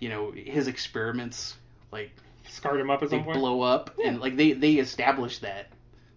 you 0.00 0.08
know, 0.08 0.30
his 0.32 0.66
experiments 0.66 1.56
like 1.90 2.10
Scarred 2.48 2.80
him 2.80 2.90
up 2.90 3.02
at 3.02 3.10
they 3.10 3.16
some 3.18 3.24
point. 3.24 3.38
blow 3.38 3.62
up 3.62 3.94
Yeah. 3.98 4.08
and 4.08 4.20
like 4.20 4.36
they 4.36 4.52
they 4.52 4.74
establish 4.74 5.38
that 5.38 5.68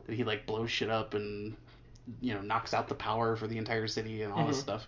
that 0.07 0.15
he 0.15 0.23
like 0.23 0.45
blows 0.45 0.69
shit 0.71 0.89
up 0.89 1.13
and 1.13 1.55
you 2.21 2.33
know 2.33 2.41
knocks 2.41 2.73
out 2.73 2.87
the 2.87 2.95
power 2.95 3.35
for 3.35 3.47
the 3.47 3.57
entire 3.57 3.87
city 3.87 4.21
and 4.23 4.33
all 4.33 4.45
this 4.47 4.57
Mhm. 4.57 4.61
stuff 4.61 4.87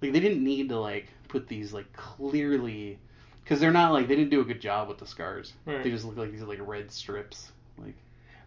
like 0.00 0.12
they 0.12 0.20
didn't 0.20 0.42
need 0.42 0.68
to 0.70 0.78
like 0.78 1.08
put 1.28 1.46
these 1.48 1.72
like 1.72 1.92
clearly 1.92 2.98
because 3.44 3.60
they're 3.60 3.70
not 3.72 3.92
like 3.92 4.08
they 4.08 4.16
didn't 4.16 4.30
do 4.30 4.40
a 4.40 4.44
good 4.44 4.60
job 4.60 4.88
with 4.88 4.98
the 4.98 5.06
scars 5.06 5.52
Right. 5.66 5.82
they 5.82 5.90
just 5.90 6.04
look 6.04 6.16
like 6.16 6.30
these 6.32 6.42
like 6.42 6.58
red 6.60 6.90
strips 6.90 7.52
like 7.78 7.94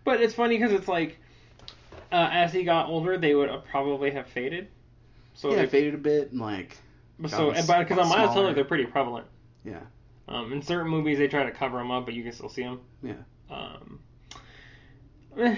But 0.03 0.21
it's 0.21 0.33
funny 0.33 0.57
because 0.57 0.71
it's 0.73 0.88
like, 0.88 1.17
uh, 2.11 2.29
as 2.31 2.53
he 2.53 2.63
got 2.63 2.88
older, 2.89 3.17
they 3.17 3.33
would 3.35 3.49
probably 3.69 4.11
have 4.11 4.27
faded. 4.27 4.67
So 5.33 5.49
yeah 5.51 5.57
they- 5.63 5.67
faded 5.67 5.93
a 5.95 5.97
bit 5.97 6.31
and 6.31 6.39
like 6.41 6.77
so 7.28 7.51
but 7.67 7.80
because 7.80 7.97
on 7.97 8.10
Miles 8.10 8.10
smaller. 8.10 8.34
Teller 8.34 8.54
they're 8.54 8.63
pretty 8.65 8.86
prevalent. 8.86 9.25
yeah 9.63 9.80
Um, 10.28 10.51
in 10.54 10.62
certain 10.62 10.89
movies 10.89 11.17
they 11.17 11.28
try 11.28 11.43
to 11.43 11.51
cover 11.51 11.78
them 11.78 11.91
up, 11.91 12.06
but 12.06 12.13
you 12.13 12.23
can 12.23 12.32
still 12.32 12.49
see 12.49 12.63
them. 12.63 12.82
yeah 13.04 13.13
Um, 13.49 13.99
eh, 15.38 15.56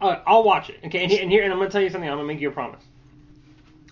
I'll 0.00 0.44
watch 0.44 0.70
it. 0.70 0.78
Okay, 0.86 1.02
and 1.02 1.10
here, 1.10 1.22
and 1.22 1.30
here, 1.30 1.42
and 1.44 1.52
I'm 1.52 1.58
gonna 1.58 1.70
tell 1.70 1.80
you 1.82 1.90
something. 1.90 2.08
I'm 2.08 2.16
gonna 2.18 2.28
make 2.28 2.40
you 2.40 2.48
a 2.48 2.52
promise. 2.52 2.84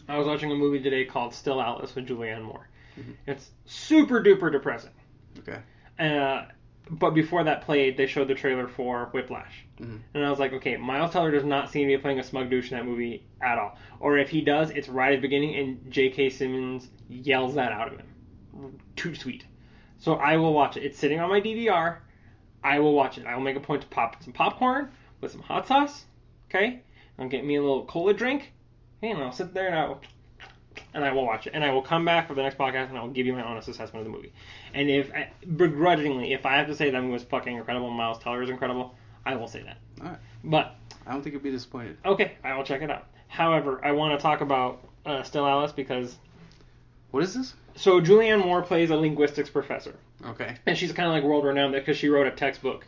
I 0.08 0.16
was 0.18 0.26
watching 0.26 0.52
a 0.52 0.54
movie 0.54 0.80
today 0.80 1.04
called 1.04 1.34
Still 1.34 1.60
Alice 1.60 1.94
with 1.94 2.06
Julianne 2.06 2.42
Moore. 2.42 2.68
Mhm. 2.98 3.14
It's 3.26 3.50
super 3.64 4.22
duper 4.22 4.50
depressing. 4.52 4.92
okay 5.40 5.58
Uh, 5.98 6.46
but 6.90 7.10
before 7.10 7.44
that 7.44 7.62
played, 7.62 7.96
they 7.96 8.06
showed 8.06 8.28
the 8.28 8.34
trailer 8.34 8.68
for 8.68 9.10
Whiplash. 9.12 9.64
Mhm. 9.78 10.00
And 10.14 10.24
I 10.24 10.30
was 10.30 10.38
like, 10.38 10.52
okay, 10.54 10.76
Miles 10.76 11.12
Teller 11.12 11.30
does 11.30 11.44
not 11.44 11.70
seem 11.70 11.88
to 11.88 11.96
be 11.96 12.00
playing 12.00 12.18
a 12.20 12.22
smug 12.22 12.50
douche 12.50 12.70
in 12.70 12.76
that 12.78 12.84
movie 12.84 13.24
at 13.40 13.58
all. 13.58 13.76
Or 14.00 14.18
if 14.18 14.30
he 14.30 14.40
does, 14.40 14.70
it's 14.70 14.88
right 14.88 15.12
at 15.12 15.16
the 15.16 15.22
beginning, 15.22 15.56
and 15.56 15.90
J.K. 15.90 16.30
Simmons 16.30 16.88
yells 17.08 17.54
that 17.54 17.72
out 17.72 17.92
of 17.92 17.98
him. 17.98 18.78
Too 18.94 19.14
sweet. 19.14 19.44
So 19.98 20.14
I 20.14 20.36
will 20.36 20.52
watch 20.52 20.76
it. 20.76 20.84
It's 20.84 20.98
sitting 20.98 21.20
on 21.20 21.28
my 21.28 21.40
DVR. 21.40 21.98
I 22.62 22.78
will 22.80 22.94
watch 22.94 23.18
it. 23.18 23.26
I 23.26 23.34
will 23.34 23.42
make 23.42 23.56
a 23.56 23.60
point 23.60 23.82
to 23.82 23.88
pop 23.88 24.22
some 24.22 24.32
popcorn 24.32 24.90
with 25.20 25.32
some 25.32 25.42
hot 25.42 25.66
sauce. 25.66 26.04
Okay? 26.48 26.82
I'll 27.18 27.28
get 27.28 27.44
me 27.44 27.56
a 27.56 27.60
little 27.60 27.84
cola 27.84 28.14
drink. 28.14 28.52
And 29.02 29.18
I'll 29.18 29.32
sit 29.32 29.52
there 29.54 29.66
and 29.66 29.76
I 29.76 29.86
will 29.88 30.00
and 30.94 31.04
I 31.04 31.12
will 31.12 31.24
watch 31.24 31.46
it. 31.46 31.52
And 31.54 31.64
I 31.64 31.70
will 31.70 31.82
come 31.82 32.04
back 32.04 32.28
for 32.28 32.34
the 32.34 32.42
next 32.42 32.58
podcast 32.58 32.88
and 32.88 32.98
I 32.98 33.02
will 33.02 33.10
give 33.10 33.26
you 33.26 33.32
my 33.32 33.42
honest 33.42 33.68
assessment 33.68 34.06
of 34.06 34.12
the 34.12 34.16
movie. 34.16 34.32
And 34.74 34.90
if, 34.90 35.10
begrudgingly, 35.56 36.32
if 36.32 36.46
I 36.46 36.56
have 36.56 36.66
to 36.68 36.74
say 36.74 36.90
that 36.90 37.00
movie 37.00 37.12
was 37.14 37.22
fucking 37.24 37.56
incredible 37.56 37.90
Miles 37.90 38.18
Teller 38.18 38.42
is 38.42 38.50
incredible, 38.50 38.94
I 39.24 39.36
will 39.36 39.48
say 39.48 39.62
that. 39.62 39.78
all 40.00 40.08
right 40.10 40.18
But, 40.44 40.74
I 41.06 41.12
don't 41.12 41.22
think 41.22 41.34
you'd 41.34 41.42
be 41.42 41.50
disappointed 41.50 41.96
okay, 42.04 42.32
I 42.44 42.56
will 42.56 42.64
check 42.64 42.82
it 42.82 42.90
out. 42.90 43.06
However, 43.28 43.80
I 43.84 43.92
want 43.92 44.18
to 44.18 44.22
talk 44.22 44.40
about 44.40 44.86
uh, 45.04 45.22
Still 45.22 45.46
Alice 45.46 45.72
because. 45.72 46.16
what 47.10 47.22
is 47.22 47.34
this 47.34 47.54
So, 47.76 48.00
Julianne 48.00 48.44
Moore 48.44 48.62
plays 48.62 48.90
a 48.90 48.96
linguistics 48.96 49.50
professor. 49.50 49.94
okay 50.24 50.56
And 50.66 50.76
she's 50.76 50.92
kind 50.92 51.08
of 51.08 51.14
like 51.14 51.24
world 51.24 51.44
renowned 51.44 51.72
because 51.72 51.96
she 51.96 52.08
wrote 52.08 52.26
a 52.26 52.30
textbook 52.30 52.86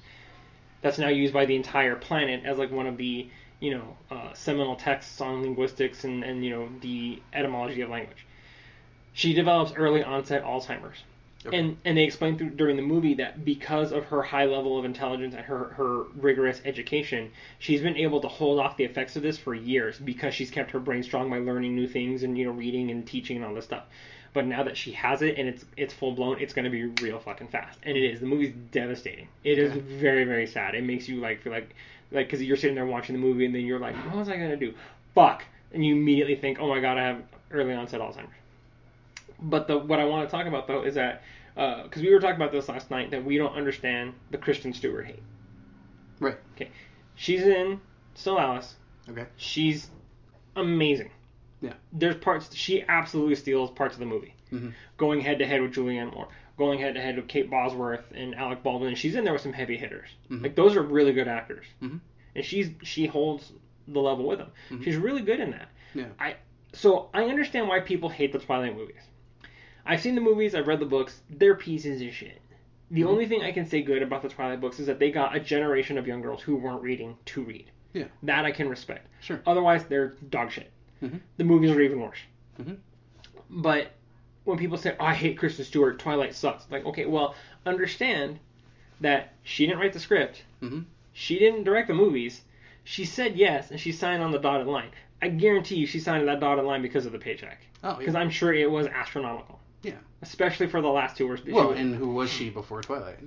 that's 0.81 0.99
now 0.99 1.09
used 1.09 1.35
by 1.35 1.45
the 1.45 1.57
entire 1.57 1.97
planet 1.97 2.45
as 2.45 2.57
like 2.59 2.71
one 2.71 2.87
of 2.87 2.97
the 2.97 3.29
you 3.61 3.77
know, 3.77 3.97
uh, 4.11 4.33
seminal 4.35 4.77
texts 4.77 5.21
on 5.21 5.43
linguistics 5.43 6.05
and, 6.05 6.23
and 6.25 6.45
you 6.45 6.51
know 6.51 6.69
the 6.81 7.21
etymology 7.33 7.81
of 7.81 7.91
language. 7.91 8.27
She 9.13 9.35
develops 9.35 9.73
early 9.73 10.03
onset 10.03 10.45
Alzheimer's. 10.45 11.03
Okay. 11.47 11.57
And 11.57 11.77
and 11.85 11.97
they 11.97 12.03
explain 12.03 12.37
through 12.37 12.51
during 12.51 12.77
the 12.77 12.83
movie 12.83 13.15
that 13.15 13.45
because 13.45 13.93
of 13.93 14.05
her 14.07 14.23
high 14.23 14.47
level 14.47 14.77
of 14.77 14.85
intelligence 14.85 15.35
and 15.35 15.45
her 15.45 15.69
her 15.69 16.03
rigorous 16.17 16.61
education, 16.65 17.31
she's 17.59 17.81
been 17.81 17.97
able 17.97 18.21
to 18.21 18.29
hold 18.29 18.59
off 18.59 18.77
the 18.77 18.85
effects 18.85 19.15
of 19.15 19.23
this 19.23 19.39
for 19.39 19.55
years 19.55 19.99
because 19.99 20.35
she's 20.35 20.51
kept 20.51 20.73
her 20.73 20.81
brain 20.81 21.03
strong 21.03 21.31
by 21.31 21.39
learning 21.39 21.77
new 21.77 21.87
things 21.87 22.25
and 22.25 22.37
you 22.37 22.45
know 22.45 22.51
reading 22.51 22.91
and 22.91 23.07
teaching 23.07 23.37
and 23.37 23.47
all 23.47 23.55
this 23.55 23.65
stuff. 23.65 23.85
But 24.35 24.47
now 24.47 24.65
that 24.65 24.77
she 24.77 24.93
has 24.93 25.23
it 25.23 25.39
and 25.39 25.49
it's 25.49 25.65
it's 25.77 25.95
full 25.95 26.13
blown, 26.13 26.41
it's 26.41 26.53
gonna 26.53 26.71
be 26.71 26.87
real 27.01 27.21
fucking 27.21 27.49
fast. 27.49 27.79
And 27.85 27.97
it 27.97 28.05
is. 28.05 28.19
The 28.19 28.27
movie's 28.27 28.53
devastating. 28.73 29.29
It 29.45 29.59
is 29.59 29.73
very 29.73 30.25
very 30.25 30.47
sad. 30.47 30.75
It 30.75 30.83
makes 30.83 31.09
you 31.09 31.21
like 31.21 31.43
feel 31.43 31.53
like 31.53 31.75
like 32.11 32.27
because 32.27 32.43
you're 32.43 32.57
sitting 32.57 32.75
there 32.75 32.87
watching 32.87 33.15
the 33.15 33.21
movie 33.21 33.45
and 33.45 33.55
then 33.55 33.63
you're 33.63 33.79
like, 33.79 33.95
what 34.07 34.17
was 34.17 34.29
I 34.29 34.37
gonna 34.37 34.57
do? 34.57 34.75
Fuck. 35.15 35.45
And 35.73 35.85
you 35.85 35.95
immediately 35.95 36.37
think, 36.37 36.59
oh 36.61 36.69
my 36.69 36.81
god, 36.81 36.99
I 36.99 37.05
have 37.05 37.23
early 37.51 37.75
onset 37.75 38.01
Alzheimer's. 38.01 38.31
But 39.41 39.69
the 39.69 39.79
what 39.79 40.01
I 40.01 40.05
want 40.05 40.29
to 40.29 40.31
talk 40.31 40.47
about 40.47 40.67
though 40.67 40.83
is 40.83 40.95
that 40.95 41.23
because 41.55 42.03
we 42.03 42.13
were 42.13 42.21
talking 42.21 42.37
about 42.37 42.53
this 42.53 42.69
last 42.69 42.91
night 42.91 43.11
that 43.11 43.25
we 43.25 43.37
don't 43.37 43.55
understand 43.55 44.15
the 44.31 44.39
Kristen 44.39 44.73
Stewart 44.73 45.07
hate. 45.07 45.23
Right. 46.21 46.37
Okay. 46.55 46.71
She's 47.15 47.43
in 47.43 47.81
Still 48.15 48.39
Alice. 48.39 48.75
Okay. 49.09 49.27
She's 49.37 49.91
amazing. 50.57 51.11
Yeah. 51.61 51.75
There's 51.93 52.17
parts 52.17 52.55
she 52.55 52.85
absolutely 52.89 53.35
steals 53.35 53.71
parts 53.71 53.95
of 53.95 54.01
the 54.01 54.07
movie. 54.07 54.35
Mm-hmm. 54.53 54.71
Going 54.97 55.21
head 55.21 55.41
to 55.41 55.47
head 55.47 55.61
with 55.61 55.75
Julianne 55.75 56.15
Moore, 56.15 56.29
going 56.59 56.81
head 56.81 56.95
to 56.95 57.01
head 57.01 57.17
with 57.17 57.29
Kate 57.29 57.49
Bosworth 57.49 58.05
and 58.15 58.35
Alec 58.35 58.63
Baldwin. 58.63 58.89
And 58.89 58.99
she's 58.99 59.15
in 59.15 59.25
there 59.25 59.33
with 59.33 59.43
some 59.43 59.53
heavy 59.53 59.77
hitters. 59.79 60.11
Mhm. 60.29 60.43
Like 60.43 60.55
those 60.57 60.77
are 60.77 60.83
really 60.83 61.13
good 61.13 61.29
actors. 61.29 61.65
Mhm. 61.81 62.01
And 62.35 62.45
she's 62.45 62.71
she 62.83 63.07
holds 63.07 63.53
the 63.87 64.01
level 64.01 64.27
with 64.27 64.39
them. 64.39 64.51
Mhm. 64.71 64.85
She's 64.85 64.97
really 64.97 65.23
good 65.23 65.41
in 65.41 65.53
that. 65.53 65.69
Yeah. 65.95 66.09
I 66.19 66.37
so 66.75 67.09
I 67.15 67.25
understand 67.25 67.69
why 67.69 67.81
people 67.81 68.09
hate 68.11 68.33
the 68.33 68.39
Twilight 68.39 68.77
movies. 68.77 69.01
I've 69.87 70.01
seen 70.01 70.15
the 70.15 70.21
movies, 70.21 70.55
I've 70.55 70.67
read 70.67 70.81
the 70.81 70.85
books, 70.87 71.23
they're 71.31 71.55
pieces 71.55 72.03
of 72.03 72.13
shit. 72.13 72.43
The 72.91 73.03
Mhm. 73.03 73.07
only 73.07 73.27
thing 73.27 73.43
I 73.43 73.53
can 73.53 73.65
say 73.65 73.81
good 73.81 74.03
about 74.03 74.21
the 74.23 74.29
Twilight 74.29 74.61
books 74.61 74.79
is 74.81 74.87
that 74.87 74.99
they 74.99 75.11
got 75.11 75.35
a 75.37 75.41
generation 75.41 75.97
of 75.97 76.07
young 76.07 76.21
girls 76.21 76.43
who 76.43 76.57
weren't 76.57 76.83
reading 76.83 77.17
to 77.27 77.43
read. 77.43 77.71
Yeah. 77.95 78.05
That 78.25 78.45
I 78.45 78.51
can 78.53 78.69
respect. 78.69 79.09
Sure. 79.21 79.41
Otherwise, 79.47 79.85
they're 79.87 80.09
dog 80.29 80.51
shit. 80.51 80.71
Mhm. 81.03 81.21
The 81.39 81.45
movies 81.45 81.71
are 81.71 81.81
even 81.81 82.01
worse. 82.01 82.19
Mhm. 82.59 82.77
But 83.49 83.93
when 84.49 84.57
people 84.59 84.79
say, 84.79 84.97
oh, 84.99 85.05
I 85.05 85.13
hate 85.13 85.37
Kristen 85.37 85.63
Stewart, 85.67 85.99
Twilight 85.99 86.35
sucks, 86.35 86.65
like, 86.71 86.87
okay, 86.87 87.05
well, 87.05 87.35
understand 87.67 88.39
that 89.03 89.35
she 89.43 89.67
didn't 89.67 89.79
write 89.79 89.93
the 89.93 90.01
script, 90.01 90.43
Mhm. 90.63 90.87
she 91.13 91.39
didn't 91.39 91.65
direct 91.65 91.89
the 91.89 91.95
movies, 91.95 92.41
she 92.83 93.05
said 93.05 93.37
yes, 93.37 93.71
and 93.71 93.79
she 93.79 93.93
signed 93.93 94.23
on 94.23 94.31
the 94.33 94.39
dotted 94.39 94.67
line. 94.67 94.89
I 95.21 95.29
guarantee 95.29 95.75
you 95.77 95.87
she 95.87 96.01
signed 96.01 96.27
that 96.29 96.41
dotted 96.41 96.65
line 96.65 96.81
because 96.81 97.05
of 97.05 97.13
the 97.13 97.19
paycheck. 97.19 97.61
Oh, 97.85 97.97
Because 97.97 98.15
yeah. 98.15 98.21
I'm 98.21 98.31
sure 98.31 98.55
it 98.55 98.71
was 98.71 98.87
astronomical. 98.87 99.61
Yeah. 99.83 99.93
Especially 100.23 100.67
for 100.67 100.81
the 100.81 100.89
last 100.89 101.19
two. 101.19 101.37
She, 101.37 101.53
Well, 101.53 101.73
and 101.73 101.95
who 101.95 102.15
was 102.15 102.31
she 102.33 102.49
before 102.49 102.81
Twilight? 102.81 103.19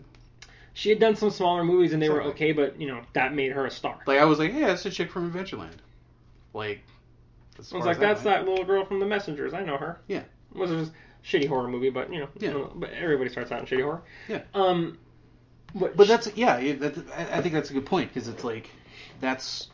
she 0.74 0.90
had 0.90 1.00
done 1.00 1.16
some 1.16 1.30
smaller 1.30 1.64
movies 1.64 1.94
and 1.94 2.02
they 2.02 2.10
were 2.10 2.24
okay, 2.24 2.52
but, 2.52 2.82
you 2.82 2.88
know, 2.88 3.02
that 3.14 3.36
made 3.36 3.52
her 3.52 3.68
a 3.68 3.72
star. 3.72 4.00
Like 4.08 4.20
I 4.20 4.26
was 4.26 4.40
like, 4.40 4.52
hey, 4.54 4.62
that's 4.62 4.86
a 4.88 4.90
chick 4.90 5.12
from 5.12 5.32
Adventureland. 5.32 5.78
Like. 6.54 6.80
I 7.58 7.78
was 7.78 7.86
like, 7.86 8.00
that's 8.00 8.24
went. 8.24 8.44
that 8.46 8.50
little 8.50 8.66
girl 8.66 8.86
from 8.86 9.00
The 9.00 9.06
Messengers. 9.06 9.54
I 9.54 9.64
know 9.64 9.78
her. 9.78 10.00
Yeah. 10.08 10.24
Was 10.54 10.72
a 10.72 10.90
shitty 11.24 11.48
horror 11.48 11.68
movie, 11.68 11.90
but, 11.90 12.12
you 12.12 12.20
know, 12.20 12.30
Yeah. 12.40 12.66
but 12.76 12.92
everybody 12.92 13.30
starts 13.30 13.52
out 13.52 13.60
in 13.60 13.66
shitty 13.66 13.84
horror. 13.84 14.02
Yeah. 14.28 14.42
Um, 14.54 14.98
but, 15.76 15.96
But 15.96 16.08
that's 16.08 16.36
yeah. 16.36 16.58
it- 16.58 16.80
That, 16.80 16.98
I 17.32 17.42
think 17.42 17.54
that's 17.54 17.70
a 17.70 17.74
good 17.74 17.86
point 17.86 18.14
because 18.14 18.28
it's 18.28 18.44
like 18.44 18.70
that's. 19.20 19.70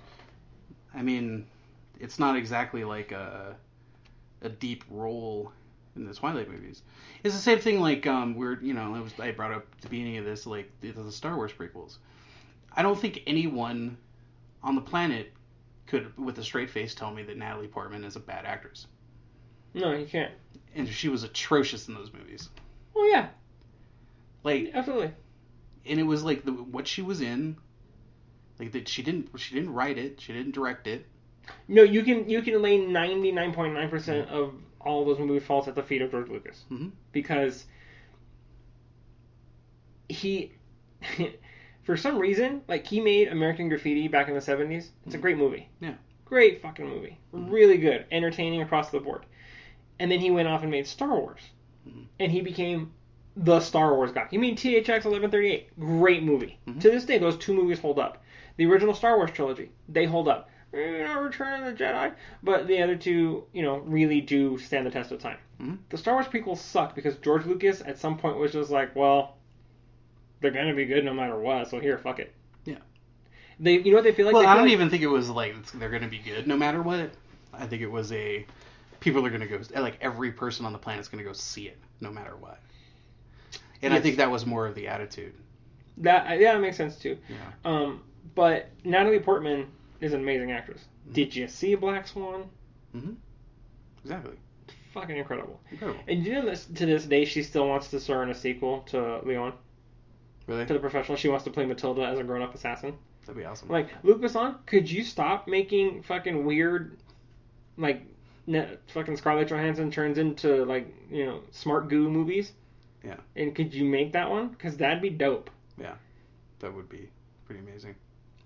I 0.94 1.02
mean, 1.02 1.46
it's 2.00 2.20
not 2.20 2.36
exactly 2.36 2.84
like 2.84 3.12
a 3.12 3.56
a 4.42 4.50
deep 4.50 4.84
role 4.90 5.52
in 5.96 6.06
the 6.06 6.14
Twilight 6.14 6.50
movies. 6.50 6.84
It's 7.24 7.34
the 7.34 7.42
same 7.42 7.58
thing 7.60 7.80
like 7.80 8.06
um 8.06 8.36
we're 8.36 8.60
you 8.62 8.74
know 8.74 8.94
I 8.96 9.00
was 9.02 9.14
I 9.20 9.32
brought 9.32 9.52
up 9.52 9.66
at 9.76 9.82
the 9.82 9.90
beginning 9.90 10.18
of 10.18 10.26
this 10.26 10.46
like 10.46 10.70
the, 10.82 10.92
the 10.92 11.12
Star 11.12 11.36
Wars 11.36 11.52
prequels. 11.52 11.98
I 12.74 12.84
don't 12.84 13.00
think 13.00 13.24
anyone 13.26 13.98
on 14.62 14.76
the 14.76 14.82
planet 14.82 15.34
could 15.88 16.16
with 16.18 16.38
a 16.38 16.44
straight 16.44 16.70
face 16.70 16.94
tell 16.94 17.12
me 17.12 17.24
that 17.24 17.38
Natalie 17.38 17.68
Portman 17.68 18.04
is 18.04 18.16
a 18.16 18.20
bad 18.20 18.46
actress. 18.46 18.86
No, 19.74 19.94
you 19.94 20.06
can't. 20.06 20.32
And 20.76 20.88
she 20.88 21.10
was 21.10 21.24
atrocious 21.24 21.88
in 21.88 21.94
those 21.96 22.12
movies. 22.14 22.50
Well, 22.94 23.10
yeah, 23.10 23.30
Like 24.44 24.72
absolutely. 24.74 25.12
and 25.86 26.00
it 26.00 26.04
was 26.04 26.24
like 26.24 26.44
the 26.46 26.52
what 26.52 26.88
she 26.88 27.02
was 27.02 27.22
in 27.22 27.58
like 28.60 28.72
that 28.72 28.88
she 28.88 29.04
didn't 29.04 29.30
she 29.40 29.54
didn't 29.56 29.72
write 29.74 29.98
it 30.00 30.20
she 30.20 30.34
didn't 30.34 30.54
direct 30.56 30.88
it 30.88 31.06
No, 31.68 31.84
you 31.84 32.04
can 32.04 32.28
you 32.30 32.42
can 32.42 32.62
lay 32.62 32.78
ninety 32.80 33.32
nine 33.32 33.54
point 33.54 33.74
nine 33.76 33.90
percent 33.90 34.30
of 34.30 34.54
all 34.82 35.06
those 35.06 35.20
movie 35.20 35.40
faults 35.40 35.68
at 35.68 35.76
the 35.76 35.84
feet 35.84 36.02
of 36.02 36.10
George 36.12 36.30
Lucas 36.30 36.66
Mhm. 36.72 36.92
because 37.12 37.66
he, 40.10 40.54
for 41.84 41.98
some 41.98 42.18
reason, 42.18 42.62
like 42.68 42.86
he 42.88 43.02
made 43.02 43.28
American 43.28 43.70
Graffiti 43.70 44.08
back 44.08 44.28
in 44.30 44.34
the 44.36 44.42
seventies. 44.42 44.92
It's 45.06 45.16
a 45.16 45.18
great 45.18 45.38
movie. 45.38 45.68
Yeah. 45.80 45.96
Great 46.26 46.62
fucking 46.62 46.88
movie. 46.88 47.18
Really 47.32 47.78
good, 47.78 48.06
entertaining 48.12 48.62
across 48.62 48.90
the 48.90 49.00
board. 49.00 49.26
And 50.00 50.12
then 50.12 50.20
he 50.20 50.30
went 50.32 50.48
off 50.48 50.62
and 50.62 50.72
made 50.72 50.86
Star 50.88 51.10
Wars, 51.10 51.42
Mhm. 51.88 52.06
and 52.20 52.32
he 52.32 52.42
became 52.42 52.92
the 53.36 53.60
Star 53.60 53.96
Wars 53.96 54.12
guy. 54.12 54.28
You 54.32 54.40
mean 54.40 54.56
THX 54.56 55.06
eleven 55.06 55.30
thirty 55.32 55.50
eight. 55.52 55.80
Great 55.80 56.24
movie. 56.24 56.58
Mhm. 56.68 56.80
To 56.82 56.90
this 56.92 57.06
day, 57.06 57.18
those 57.18 57.38
two 57.38 57.54
movies 57.54 57.80
hold 57.80 58.00
up. 58.00 58.24
The 58.58 58.66
original 58.66 58.94
Star 58.94 59.18
Wars 59.18 59.32
trilogy, 59.32 59.72
they 59.90 60.06
hold 60.06 60.28
up. 60.28 60.50
Eh, 60.74 61.04
not 61.04 61.24
Return 61.24 61.64
of 61.64 61.78
the 61.78 61.84
Jedi, 61.84 62.14
but 62.44 62.68
the 62.68 62.82
other 62.82 62.96
two, 62.96 63.46
you 63.54 63.64
know, 63.64 63.78
really 63.78 64.22
do 64.22 64.58
stand 64.58 64.86
the 64.86 64.92
test 64.92 65.12
of 65.12 65.20
time. 65.20 65.38
Mhm. 65.62 65.78
The 65.90 65.98
Star 65.98 66.16
Wars 66.16 66.28
prequels 66.28 66.58
sucked 66.58 66.94
because 66.96 67.16
George 67.18 67.46
Lucas 67.46 67.82
at 67.82 67.98
some 67.98 68.18
point 68.18 68.38
was 68.38 68.52
just 68.52 68.70
like, 68.70 68.96
well, 68.96 69.38
they're 70.42 70.52
gonna 70.52 70.76
be 70.76 70.86
good 70.86 71.06
no 71.06 71.14
matter 71.14 71.40
what, 71.40 71.70
so 71.70 71.80
here, 71.80 71.98
fuck 71.98 72.20
it. 72.20 72.34
Yeah. 72.66 72.76
They, 73.60 73.80
you 73.80 73.92
know 73.92 73.98
what 73.98 74.04
they 74.04 74.12
feel 74.12 74.26
like? 74.28 74.36
well 74.36 74.46
i 74.46 74.54
don't 74.54 74.66
like, 74.66 74.72
even 74.74 74.90
think 74.92 75.02
it 75.02 75.08
was 75.08 75.30
like 75.30 75.56
they're 75.74 75.90
gonna 75.90 76.08
be 76.08 76.20
good 76.20 76.46
no 76.48 76.56
matter 76.56 76.80
what 76.84 77.10
i 77.54 77.66
think 77.66 77.82
it 77.82 77.90
was 77.90 78.12
a 78.12 78.46
people 79.00 79.26
are 79.26 79.30
gonna 79.30 79.48
go 79.48 79.60
like 79.76 79.98
every 80.02 80.32
person 80.32 80.66
on 80.66 80.74
the 80.74 80.78
planet 80.80 81.02
is 81.02 81.08
gonna 81.08 81.24
go 81.24 81.34
see 81.34 81.68
it 81.68 81.78
no 82.02 82.12
matter 82.12 82.36
what 82.38 82.60
and 83.82 83.94
i 83.94 84.00
think 84.00 84.18
that 84.18 84.30
was 84.30 84.46
more 84.46 84.66
of 84.68 84.76
the 84.76 84.88
attitude 84.88 85.34
that. 85.98 86.40
Yeah, 86.40 86.54
that 86.54 86.62
makes 86.62 86.78
sense 86.78 86.96
too. 86.98 87.18
yeah 87.28 87.36
Um, 87.66 88.04
but 88.36 88.70
Natalie 88.84 89.20
Portman 89.20 89.68
is 90.00 90.14
an 90.14 90.22
amazing 90.22 90.52
actress. 90.52 90.82
Mm-hmm. 90.82 91.14
Did 91.14 91.36
you 91.36 91.48
see 91.48 91.74
Black 91.76 92.08
Swan? 92.08 92.50
hmm 92.92 93.14
exactly 94.04 94.36
Fucking 94.94 95.18
incredible. 95.18 95.60
incredible 95.72 96.00
And 96.08 96.24
you 96.26 96.34
know, 96.34 96.46
this, 96.46 96.66
to 96.66 96.86
this 96.86 97.06
day, 97.06 97.26
she 97.26 97.42
still 97.44 97.68
wants 97.68 97.88
to 97.90 98.00
star 98.00 98.22
in 98.24 98.30
a 98.30 98.36
sequel 98.36 98.82
to 98.90 99.20
Leon, 99.26 99.54
really 100.46 100.66
to 100.66 100.74
the 100.74 100.80
professional. 100.80 101.18
She 101.18 101.30
wants 101.30 101.44
to 101.46 101.52
play 101.52 101.66
Matilda 101.66 102.04
as 102.04 102.20
a 102.20 102.24
grown-up 102.24 102.54
assassin. 102.56 102.94
that'd 103.26 103.36
be 103.36 103.46
awesome 103.46 103.68
like, 103.70 103.90
Luc 104.04 104.22
Besson, 104.22 104.56
could 104.66 104.90
you 104.90 105.04
stop 105.04 105.48
making 105.48 106.04
fucking 106.04 106.46
weird, 106.46 106.98
like, 107.78 108.04
ne- 108.48 108.78
fucking 108.88 109.18
Scarlett 109.18 109.50
Johansson 109.50 109.92
turns 109.92 110.18
into 110.18 110.66
like, 110.66 110.88
you 111.12 111.26
know, 111.26 111.42
smart 111.52 111.90
goo 111.90 112.10
movies? 112.10 112.54
Yeah. 113.04 113.18
And 113.36 113.54
could 113.56 113.74
you 113.74 113.86
make 113.86 114.14
that 114.14 114.30
one? 114.30 114.48
Because 114.50 114.78
that'd 114.78 115.02
be 115.02 115.10
dope. 115.12 115.50
Yeah, 115.80 115.94
that 116.60 116.74
would 116.74 116.90
be 116.90 117.10
pretty 117.46 117.62
amazing 117.62 117.96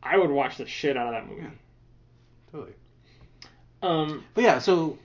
I 0.04 0.18
would 0.18 0.30
watch 0.30 0.58
the 0.58 0.66
shit 0.68 0.98
out 0.98 1.08
of 1.08 1.14
that 1.14 1.28
movie. 1.30 1.44
Yeah. 1.44 1.50
totally 2.52 2.74
Um, 3.82 4.24
but 4.34 4.44
yeah 4.44 4.60
so 4.60 4.98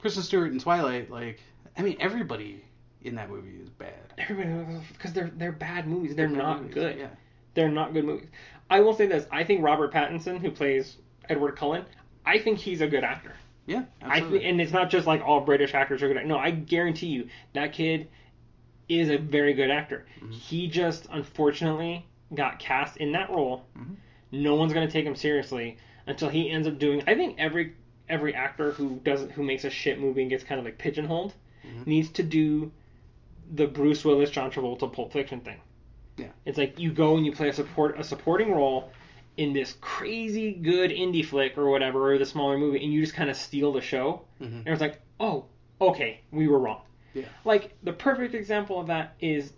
kristen 0.00 0.22
stewart 0.22 0.50
in 0.52 0.58
twilight 0.58 1.10
like 1.10 1.40
i 1.76 1.82
mean 1.82 1.96
everybody 2.00 2.62
in 3.02 3.14
that 3.16 3.30
movie 3.30 3.58
is 3.62 3.68
bad 3.68 3.94
everybody, 4.18 4.78
because 4.92 5.12
they're 5.12 5.30
they're 5.36 5.52
bad 5.52 5.86
movies. 5.86 6.14
They're 6.16 6.28
Bad 6.28 6.36
not 6.38 6.60
movies, 6.62 6.74
good. 6.74 6.98
yeah 6.98 7.08
They're 7.54 7.68
not 7.68 7.92
good 7.92 8.04
movies. 8.04 8.28
I 8.70 8.80
will 8.80 8.94
say 8.94 9.06
this: 9.06 9.26
I 9.30 9.44
think 9.44 9.62
Robert 9.62 9.92
Pattinson, 9.92 10.38
who 10.40 10.50
plays 10.50 10.96
Edward 11.28 11.56
Cullen, 11.56 11.84
I 12.24 12.38
think 12.38 12.58
he's 12.58 12.80
a 12.80 12.86
good 12.88 13.04
actor. 13.04 13.34
Yeah 13.66 13.84
I 14.02 14.16
absolutely. 14.18 14.44
and 14.48 14.60
it's 14.60 14.72
not 14.72 14.90
just 14.90 15.06
like 15.06 15.22
all 15.22 15.40
British 15.40 15.74
actors 15.74 16.02
are 16.02 16.08
good. 16.08 16.16
At, 16.18 16.26
no, 16.26 16.38
I 16.38 16.50
guarantee 16.50 17.06
you 17.08 17.28
that 17.54 17.72
kid 17.72 18.08
is 18.88 19.08
a 19.08 19.16
very 19.16 19.54
good 19.54 19.70
actor. 19.70 20.06
Mhm. 20.20 20.32
He 20.32 20.66
just 20.68 21.06
unfortunately 21.10 22.04
got 22.34 22.58
cast 22.58 22.96
in 22.98 23.12
that 23.12 23.30
role. 23.30 23.64
Mhm. 23.78 23.96
No 24.32 24.54
one's 24.56 24.72
gonna 24.72 24.90
take 24.90 25.06
him 25.06 25.14
seriously 25.16 25.76
until 26.06 26.28
he 26.28 26.50
ends 26.50 26.66
up 26.68 26.78
doing. 26.78 27.02
I 27.06 27.14
think 27.14 27.36
every 27.38 27.72
every 28.08 28.34
actor 28.34 28.72
who 28.72 29.00
doesn't 29.02 29.32
who 29.32 29.42
makes 29.42 29.64
a 29.64 29.70
shit 29.70 29.98
movie 29.98 30.20
and 30.20 30.30
gets 30.30 30.44
kind 30.44 30.58
of 30.58 30.64
like 30.66 30.76
pigeonholed 30.76 31.32
Mhm. 31.66 31.86
needs 31.86 32.10
to 32.10 32.22
do 32.22 32.70
the 33.54 33.66
Bruce 33.66 34.04
Willis 34.04 34.30
John 34.30 34.50
Travolta 34.50 34.92
Pulp 34.92 35.12
Fiction 35.12 35.40
thing. 35.40 35.56
Yeah. 36.18 36.28
It's 36.44 36.58
like 36.58 36.78
you 36.78 36.92
go 36.92 37.16
and 37.16 37.24
you 37.24 37.32
play 37.32 37.48
a 37.48 37.52
support 37.52 37.98
a 37.98 38.04
supporting 38.04 38.52
role 38.52 38.90
in 39.36 39.52
this 39.52 39.76
crazy 39.80 40.52
good 40.52 40.90
indie 40.90 41.24
flick 41.24 41.58
or 41.58 41.68
whatever 41.68 42.12
or 42.12 42.18
the 42.18 42.24
smaller 42.26 42.56
movie 42.56 42.82
and 42.84 42.92
you 42.92 43.00
just 43.00 43.14
kind 43.14 43.28
of 43.28 43.36
steal 43.36 43.72
the 43.72 43.80
show 43.80 44.22
Mhm. 44.40 44.60
and 44.60 44.68
it's 44.68 44.80
like, 44.80 45.00
oh, 45.18 45.46
okay, 45.80 46.20
we 46.30 46.46
were 46.46 46.58
wrong. 46.58 46.82
Yeah. 47.14 47.24
Like 47.44 47.74
the 47.82 47.92
perfect 47.92 48.34
example 48.34 48.78
of 48.80 48.86
that 48.88 49.14
is 49.20 49.52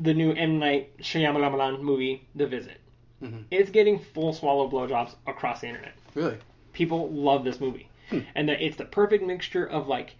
the 0.00 0.14
new 0.14 0.32
M 0.32 0.58
Night 0.58 0.96
Shyamalan 0.98 1.80
movie, 1.80 2.26
The 2.34 2.46
Visit. 2.46 2.78
Mhm. 3.22 3.44
It's 3.50 3.70
getting 3.70 3.98
full 3.98 4.32
swallow 4.32 4.70
blowjobs 4.70 5.14
across 5.26 5.60
the 5.60 5.68
internet. 5.68 5.92
really 6.14 6.36
People 6.72 7.08
love 7.10 7.44
this 7.44 7.60
movie, 7.60 7.88
Hmm. 8.10 8.20
and 8.34 8.48
that 8.48 8.62
it's 8.62 8.76
the 8.76 8.84
perfect 8.86 9.22
mixture 9.24 9.66
of 9.66 9.86
like 9.88 10.14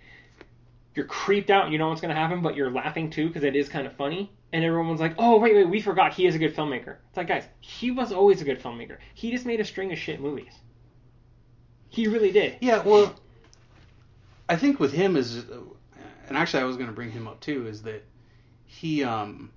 you're 0.95 1.07
creeped 1.07 1.51
out, 1.51 1.71
you 1.71 1.79
know 1.79 1.89
what's 1.89 2.01
gonna 2.01 2.15
happen, 2.15 2.43
but 2.43 2.57
you're 2.57 2.71
laughing 2.71 3.09
too 3.11 3.29
because 3.29 3.45
it 3.45 3.57
is 3.57 3.69
kind 3.69 3.87
of 3.87 3.93
funny. 3.95 4.31
And 4.53 4.65
everyone's 4.65 5.01
like, 5.01 5.15
"Oh 5.19 5.39
wait, 5.39 5.55
wait, 5.55 5.69
we 5.69 5.81
forgot 5.81 6.13
he 6.13 6.27
is 6.27 6.35
a 6.35 6.39
good 6.39 6.55
filmmaker." 6.57 6.97
It's 7.09 7.17
like, 7.17 7.29
guys, 7.29 7.45
he 7.61 7.91
was 7.93 8.13
always 8.13 8.41
a 8.43 8.45
good 8.45 8.61
filmmaker. 8.61 8.97
He 9.15 9.31
just 9.31 9.47
made 9.47 9.61
a 9.61 9.65
string 9.65 9.93
of 9.93 9.99
shit 9.99 10.21
movies. 10.21 10.53
He 11.89 12.09
really 12.09 12.33
did. 12.33 12.57
Yeah, 12.61 12.83
well, 12.83 13.15
I 14.49 14.57
think 14.57 14.81
with 14.81 14.93
him 14.93 15.17
is, 15.17 15.45
and 16.29 16.37
actually 16.37 16.63
I 16.63 16.67
was 16.67 16.77
going 16.77 16.89
to 16.89 16.95
bring 16.95 17.11
him 17.11 17.29
up 17.29 17.41
too, 17.41 17.67
is 17.67 17.83
that 17.83 18.05
he, 18.67 19.03
um, 19.05 19.51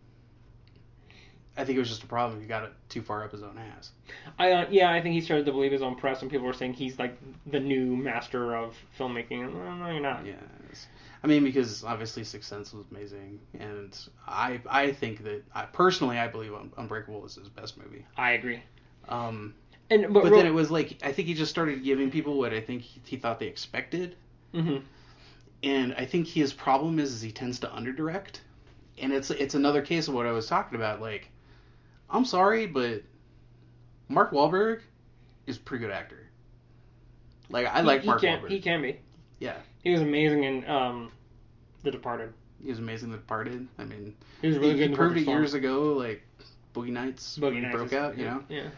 I 1.58 1.64
think 1.66 1.78
it 1.78 1.80
was 1.80 1.89
just 1.89 2.04
a 2.04 2.08
problem. 2.08 2.41
He 2.41 2.48
got 2.48 2.64
it 2.64 2.74
too 2.89 3.02
far 3.04 3.24
up 3.24 3.32
his 3.32 3.44
own 3.44 3.58
ass. 3.78 3.91
I 4.39 4.52
uh, 4.52 4.66
yeah, 4.70 4.91
I 4.91 5.02
think 5.02 5.14
he 5.14 5.22
started 5.22 5.46
to 5.48 5.52
believe 5.52 5.72
his 5.72 5.82
own 5.84 5.96
press, 5.96 6.22
when 6.22 6.30
people 6.30 6.46
were 6.48 6.54
saying 6.54 6.74
he's 6.74 6.98
like 7.00 7.18
the 7.48 7.60
new 7.60 7.96
master 7.96 8.56
of 8.56 8.76
filmmaking. 9.00 9.54
Well, 9.54 9.76
no, 9.76 9.91
you're 9.91 10.00
not. 10.02 10.26
Yeah, 10.26 10.34
it's- 10.66 10.88
I 11.24 11.28
mean 11.28 11.43
because 11.43 11.84
obviously 11.84 12.24
Sixth 12.26 12.49
Sense 12.49 12.74
was 12.74 12.86
amazing, 12.91 13.39
and 13.57 13.97
I 14.28 14.59
I 14.69 14.91
think 14.91 15.24
that 15.24 15.43
I 15.55 15.63
personally 15.63 16.17
I 16.19 16.28
believe 16.28 16.51
Unbreakable 16.78 17.26
is 17.26 17.36
his 17.36 17.49
best 17.49 17.78
movie. 17.78 18.05
I 18.17 18.32
agree. 18.32 18.61
Um, 19.07 19.53
And 19.89 20.13
but, 20.13 20.24
but 20.24 20.24
real- 20.26 20.36
then 20.38 20.45
it 20.47 20.53
was 20.53 20.69
like 20.69 20.97
I 21.03 21.11
think 21.13 21.28
he 21.30 21.34
just 21.34 21.49
started 21.51 21.84
giving 21.84 22.11
people 22.11 22.38
what 22.38 22.53
I 22.53 22.59
think 22.61 22.82
he, 22.82 23.01
he 23.05 23.17
thought 23.17 23.39
they 23.39 23.47
expected. 23.47 24.15
Mhm. 24.53 24.84
and 25.63 25.93
I 25.95 26.05
think 26.05 26.28
his 26.28 26.53
problem 26.53 26.99
is, 26.99 27.11
is 27.13 27.21
he 27.21 27.32
tends 27.32 27.59
to 27.61 27.67
underdirect, 27.67 28.41
and 28.99 29.11
it's 29.13 29.32
it's 29.32 29.55
another 29.55 29.82
case 29.82 30.07
of 30.09 30.13
what 30.13 30.26
I 30.26 30.32
was 30.32 30.45
talking 30.47 30.76
about. 30.76 30.99
Like, 31.01 31.30
I'm 32.09 32.26
sorry, 32.26 32.67
but 32.67 33.01
Mark 34.09 34.32
Wahlberg 34.32 34.82
is 35.47 35.57
a 35.57 35.59
pretty 35.61 35.86
good 35.86 35.91
actor. 35.93 36.19
Like 37.49 37.65
I 37.67 37.80
He- 37.80 37.88
like 37.88 38.01
he 38.01 38.07
Mark 38.07 38.21
can, 38.21 38.41
Wahlberg. 38.41 38.49
He 38.49 38.59
can 38.61 38.82
be. 38.82 38.99
Yeah, 39.39 39.57
He 39.84 39.92
was 39.92 40.02
amazing 40.02 40.44
in 40.46 40.66
um, 40.70 41.12
The 41.84 41.92
Departed. 41.92 42.34
he 42.64 42.70
was 42.70 42.80
amazing. 42.80 43.08
in 43.10 43.12
The 43.12 43.18
Departed. 43.18 43.68
I 43.78 43.84
mean, 43.86 44.16
He 44.42 44.48
was 44.48 44.58
really 44.58 44.74
he, 44.74 44.80
good 44.80 44.90
he 44.92 44.96
proved 44.96 45.18
it 45.18 45.28
years 45.28 45.54
ago. 45.54 45.94
Like 45.94 46.24
Boogie 46.74 46.90
Nights, 46.90 47.38
Boogie 47.38 47.62
Nights 47.62 47.76
broke 47.76 47.88
is- 47.88 47.94
out. 47.94 48.18
You 48.18 48.26
know, 48.26 48.44
Yeah. 48.50 48.70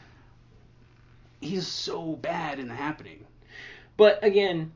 he's 1.41 1.68
so 1.68 2.14
bad 2.16 2.60
in 2.60 2.68
The 2.68 2.76
Happening. 2.76 3.24
But 3.97 4.24
again, 4.24 4.74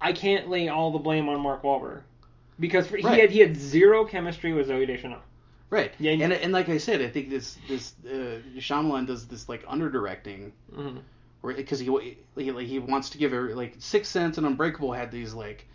I 0.00 0.12
can't 0.12 0.48
lay 0.48 0.68
all 0.68 0.92
the 0.92 0.98
blame 0.98 1.28
on 1.28 1.40
Mark 1.40 1.62
Wahlberg 1.62 2.02
because 2.58 2.86
for, 2.86 2.96
he 2.96 3.02
had 3.02 3.30
he 3.30 3.40
had 3.40 3.56
zero 3.56 4.04
chemistry 4.04 4.52
with 4.52 4.68
Zooey 4.68 4.86
Deschanel. 4.86 5.18
Right. 5.70 5.92
Yeah, 5.98 6.12
and 6.12 6.32
and 6.32 6.52
like 6.52 6.68
I 6.68 6.78
said, 6.78 7.00
I 7.00 7.08
think 7.08 7.30
this 7.30 7.56
this 7.68 7.94
uh, 8.06 8.38
Shyamalan 8.58 9.06
does 9.06 9.26
this 9.26 9.48
like 9.48 9.64
underdirecting 9.66 10.52
Mm-hmm. 10.74 10.98
Because 11.42 11.78
he, 11.80 12.16
he 12.36 12.50
like 12.52 12.66
he 12.66 12.78
wants 12.78 13.10
to 13.10 13.18
give 13.18 13.32
her 13.32 13.54
like 13.54 13.76
Sixth 13.78 14.10
Sense 14.12 14.36
and 14.38 14.46
Unbreakable 14.46 14.92
had 14.92 15.10
these 15.10 15.32
like 15.34 15.66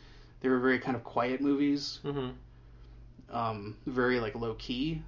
they 0.42 0.50
were 0.50 0.60
very 0.60 0.80
kind 0.80 0.96
of 0.96 1.04
quiet 1.04 1.42
movies, 1.42 2.00
Mm-hmm. 2.04 3.36
um, 3.36 3.76
very 3.88 4.20
like 4.20 4.36
low 4.36 4.54
key, 4.56 5.02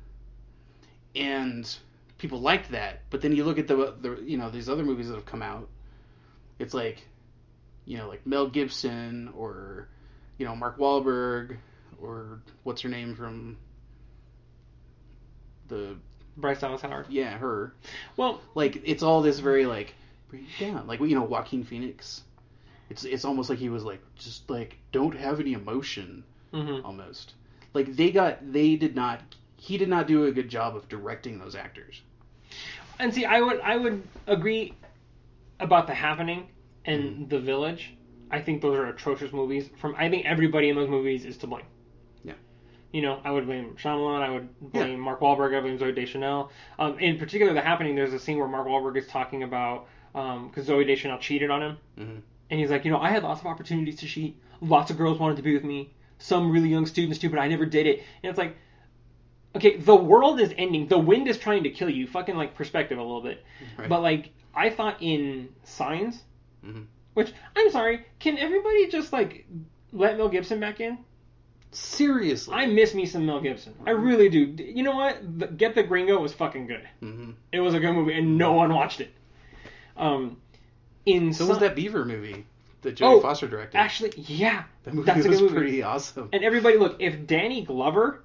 and 1.15 1.75
people 2.17 2.39
liked 2.41 2.71
that. 2.71 3.01
But 3.09 3.21
then 3.21 3.35
you 3.35 3.43
look 3.43 3.59
at 3.59 3.67
the 3.67 3.93
the 4.01 4.21
you 4.25 4.37
know 4.37 4.49
these 4.49 4.67
other 4.69 4.83
movies 4.83 5.09
that 5.09 5.15
have 5.15 5.25
come 5.25 5.43
out, 5.43 5.67
it's 6.59 6.73
like 6.73 7.05
you 7.85 7.97
know 7.97 8.07
like 8.07 8.25
Mel 8.25 8.47
Gibson 8.47 9.31
or 9.37 9.87
you 10.39 10.45
know 10.45 10.55
Mark 10.55 10.77
Wahlberg 10.79 11.57
or 12.01 12.41
what's 12.63 12.81
her 12.81 12.89
name 12.89 13.15
from 13.15 13.57
the 15.67 15.95
Bryce 16.35 16.59
Dallas 16.61 16.81
Howard. 16.81 17.07
yeah 17.09 17.37
her 17.37 17.73
Well, 18.15 18.41
like 18.55 18.81
it's 18.85 19.03
all 19.03 19.21
this 19.21 19.39
very 19.39 19.65
like 19.65 19.93
it 20.33 20.59
down 20.59 20.85
like 20.87 20.99
you 20.99 21.15
know 21.15 21.23
Joaquin 21.23 21.63
Phoenix 21.63 22.23
it's 22.89 23.03
it's 23.03 23.25
almost 23.25 23.49
like 23.49 23.59
he 23.59 23.69
was 23.69 23.83
like 23.83 24.01
just 24.15 24.49
like 24.49 24.77
don't 24.91 25.15
have 25.15 25.39
any 25.39 25.53
emotion 25.53 26.23
hmm 26.53 26.79
almost 26.83 27.33
like 27.73 27.95
they 27.95 28.11
got 28.11 28.51
they 28.51 28.75
did 28.75 28.95
not 28.95 29.21
he 29.57 29.77
did 29.77 29.89
not 29.89 30.07
do 30.07 30.25
a 30.25 30.31
good 30.31 30.49
job 30.49 30.75
of 30.75 30.87
directing 30.89 31.39
those 31.39 31.55
actors 31.55 32.01
and 32.99 33.13
see, 33.13 33.25
I 33.25 33.41
would 33.41 33.59
I 33.61 33.75
would 33.77 34.01
agree 34.25 34.73
about 35.59 35.87
the 35.87 35.93
happening 35.93 36.47
and 36.85 37.29
the 37.29 37.39
village. 37.39 37.93
I 38.31 38.41
think 38.41 38.61
those 38.61 38.75
are 38.77 38.87
atrocious 38.87 39.31
movies. 39.31 39.69
From 39.77 39.95
I 39.97 40.09
think 40.09 40.25
everybody 40.25 40.69
in 40.69 40.75
those 40.75 40.89
movies 40.89 41.25
is 41.25 41.37
to 41.37 41.47
blame. 41.47 41.65
Yeah. 42.23 42.33
You 42.91 43.01
know, 43.01 43.19
I 43.23 43.31
would 43.31 43.45
blame 43.45 43.75
Shyamalan. 43.75 44.21
I 44.21 44.29
would 44.31 44.49
Yeah. 44.73 44.85
blame 44.85 44.99
Mark 44.99 45.19
Wahlberg. 45.19 45.53
I 45.53 45.59
would 45.59 45.77
blame 45.77 45.77
Zooey 45.77 45.95
Deschanel. 45.95 46.51
Um, 46.79 46.97
in 46.99 47.17
particular, 47.17 47.53
the 47.53 47.61
happening. 47.61 47.95
There's 47.95 48.13
a 48.13 48.19
scene 48.19 48.37
where 48.37 48.47
Mark 48.47 48.67
Wahlberg 48.67 48.97
is 48.97 49.07
talking 49.07 49.43
about 49.43 49.87
because 50.17 50.67
Zooey 50.67 50.87
Deschanel 50.87 51.19
cheated 51.19 51.51
on 51.51 51.61
him, 51.61 51.77
Mhm. 51.99 52.21
and 52.49 52.59
he's 52.59 52.71
like, 52.71 52.85
you 52.85 52.91
know, 52.91 52.99
I 52.99 53.09
had 53.09 53.23
lots 53.23 53.41
of 53.41 53.47
opportunities 53.47 53.97
to 53.97 54.07
cheat. 54.07 54.35
Lots 54.61 54.89
of 54.89 54.97
girls 54.97 55.19
wanted 55.19 55.37
to 55.37 55.43
be 55.43 55.53
with 55.53 55.63
me. 55.63 55.91
Some 56.17 56.49
really 56.51 56.69
young 56.69 56.85
students 56.87 57.19
too, 57.19 57.29
but 57.29 57.37
I 57.39 57.47
never 57.47 57.65
did 57.65 57.85
it. 57.85 57.99
And 58.23 58.29
it's 58.29 58.37
like, 58.39 58.57
okay, 59.55 59.77
the 59.77 59.95
world 59.95 60.39
is 60.39 60.53
ending. 60.57 60.87
The 60.87 60.97
wind 60.97 61.27
is 61.27 61.37
trying 61.37 61.63
to 61.63 61.69
kill 61.69 61.89
you. 61.89 62.07
Fucking 62.07 62.35
like 62.35 62.55
perspective 62.55 62.97
a 62.97 63.01
little 63.03 63.21
bit. 63.21 63.43
right 63.77 63.87
But 63.89 64.01
like, 64.01 64.31
I 64.55 64.71
thought 64.71 64.97
in 65.01 65.49
Signs, 65.63 66.23
Mhm. 66.65 66.85
which 67.13 67.31
I'm 67.55 67.69
sorry, 67.69 68.01
can 68.19 68.37
everybody 68.39 68.87
just 68.87 69.13
like 69.13 69.45
let 69.93 70.17
Mel 70.17 70.29
Gibson 70.29 70.59
back 70.59 70.79
in? 70.79 70.97
seriously 71.71 72.55
I 72.55 72.65
miss 72.65 72.95
me 72.95 73.05
some 73.05 73.25
Mel 73.25 73.41
Gibson. 73.41 73.73
I 73.85 73.91
really 73.91 74.29
do. 74.29 74.39
You 74.63 74.83
know 74.83 74.95
what? 74.95 75.19
The, 75.39 75.47
Get 75.47 75.75
the 75.75 75.83
Gringo 75.83 76.19
was 76.19 76.33
fucking 76.33 76.65
good. 76.65 76.87
hmm 77.01 77.31
It 77.51 77.59
was 77.59 77.73
a 77.75 77.79
good 77.79 77.93
movie, 77.93 78.13
and 78.17 78.37
no 78.37 78.53
one 78.53 78.73
watched 78.73 79.01
it. 79.01 79.11
Um, 79.97 80.37
in 81.05 81.33
so 81.33 81.39
some, 81.39 81.49
was 81.49 81.59
that 81.59 81.75
Beaver 81.75 82.05
movie 82.05 82.45
that 82.81 82.95
Jodie 82.95 83.17
Oh, 83.17 83.21
Foster 83.21 83.47
directed 83.47 83.77
actually, 83.77 84.13
yeah, 84.15 84.63
that 84.83 84.93
movie 84.93 85.05
that's 85.05 85.25
a 85.25 85.29
was 85.29 85.39
good 85.39 85.51
movie. 85.51 85.55
pretty 85.57 85.83
awesome 85.83 86.29
And 86.33 86.43
everybody, 86.43 86.77
look, 86.77 86.97
if 86.99 87.25
Danny 87.25 87.63
Glover, 87.63 88.23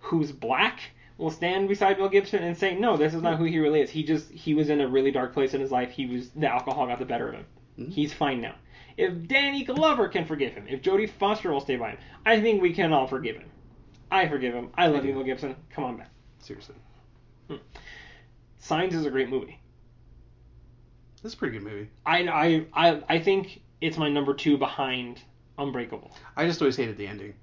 who's 0.00 0.30
black, 0.32 0.80
will 1.16 1.30
stand 1.30 1.68
beside 1.68 1.96
Bill 1.96 2.08
Gibson 2.08 2.42
and 2.42 2.56
say, 2.56 2.74
no, 2.76 2.96
this 2.96 3.14
is 3.14 3.22
not 3.22 3.38
who 3.38 3.44
he 3.44 3.58
really 3.58 3.80
is. 3.80 3.88
He 3.90 4.02
just, 4.02 4.30
he 4.30 4.52
was 4.54 4.68
in 4.68 4.80
a 4.80 4.88
really 4.88 5.10
dark 5.12 5.32
place 5.32 5.54
in 5.54 5.60
his 5.60 5.70
life. 5.70 5.90
He 5.92 6.06
was, 6.06 6.28
the 6.30 6.48
alcohol 6.48 6.86
got 6.86 6.98
the 6.98 7.04
better 7.04 7.28
of 7.28 7.34
him. 7.34 7.46
Mhm. 7.78 7.92
He's 7.92 8.12
fine 8.12 8.40
now. 8.40 8.54
If 8.96 9.26
Danny 9.26 9.64
Glover 9.64 10.08
can 10.08 10.24
forgive 10.26 10.52
him, 10.54 10.66
if 10.68 10.82
Jodie 10.82 11.08
Foster 11.08 11.52
will 11.52 11.60
stay 11.60 11.76
by 11.76 11.90
him, 11.90 11.98
I 12.26 12.40
think 12.40 12.60
we 12.62 12.72
can 12.74 12.92
all 12.92 13.06
forgive 13.06 13.36
him. 13.36 13.48
I 14.10 14.28
forgive 14.28 14.54
him. 14.54 14.70
I 14.76 14.86
love 14.88 15.04
I 15.04 15.08
you. 15.08 15.14
Mel 15.14 15.24
Gibson. 15.24 15.56
Come 15.70 15.84
on 15.84 15.96
back. 15.96 16.10
seriously 16.38 16.74
Signs 18.58 18.94
is 18.94 19.04
a 19.06 19.10
great 19.10 19.28
movie. 19.28 19.58
This 21.24 21.32
is 21.32 21.34
a 21.34 21.38
pretty 21.38 21.58
good 21.58 21.64
movie 21.64 21.88
I, 22.06 22.18
I, 22.28 22.66
I, 22.74 23.02
I 23.08 23.18
think 23.18 23.62
it's 23.80 23.96
my 23.96 24.08
number 24.10 24.34
two 24.34 24.56
behind 24.58 25.20
Unbreakable. 25.58 26.10
I 26.36 26.46
just 26.46 26.60
always 26.60 26.76
hated 26.76 26.96
the 26.98 27.06
ending 27.06 27.34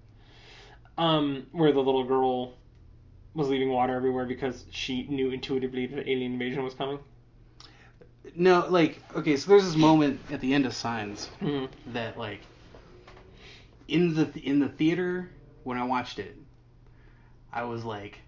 um, 0.97 1.47
where 1.51 1.71
the 1.71 1.79
little 1.79 2.03
girl 2.03 2.53
was 3.33 3.47
leaving 3.47 3.69
water 3.69 3.95
everywhere 3.95 4.25
because 4.25 4.65
she 4.69 5.07
knew 5.07 5.31
intuitively 5.31 5.87
that 5.87 6.07
alien 6.07 6.33
invasion 6.33 6.63
was 6.63 6.73
coming. 6.73 6.99
no 8.35 8.67
like 8.69 9.01
okay 9.15 9.35
so 9.35 9.49
there's 9.49 9.65
this 9.65 9.75
moment 9.75 10.19
at 10.31 10.41
the 10.41 10.53
end 10.53 10.65
of 10.65 10.73
Signs 10.73 11.29
Mm-hmm. 11.41 11.93
that 11.93 12.17
like 12.19 12.41
in 13.87 14.13
the 14.13 14.29
in 14.43 14.59
the 14.59 14.69
theater 14.69 15.29
when 15.63 15.77
I 15.77 15.83
watched 15.85 16.17
it, 16.19 16.35
I 17.53 17.63
was 17.63 17.83
like, 17.83 18.19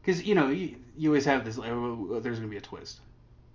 because 0.00 0.22
you 0.24 0.34
know 0.34 0.48
you, 0.48 0.76
you 0.96 1.08
always 1.10 1.24
have 1.24 1.44
this 1.44 1.56
like, 1.58 1.70
oh, 1.70 2.20
there's 2.22 2.38
gonna 2.38 2.50
be 2.50 2.56
a 2.56 2.60
twist, 2.60 3.00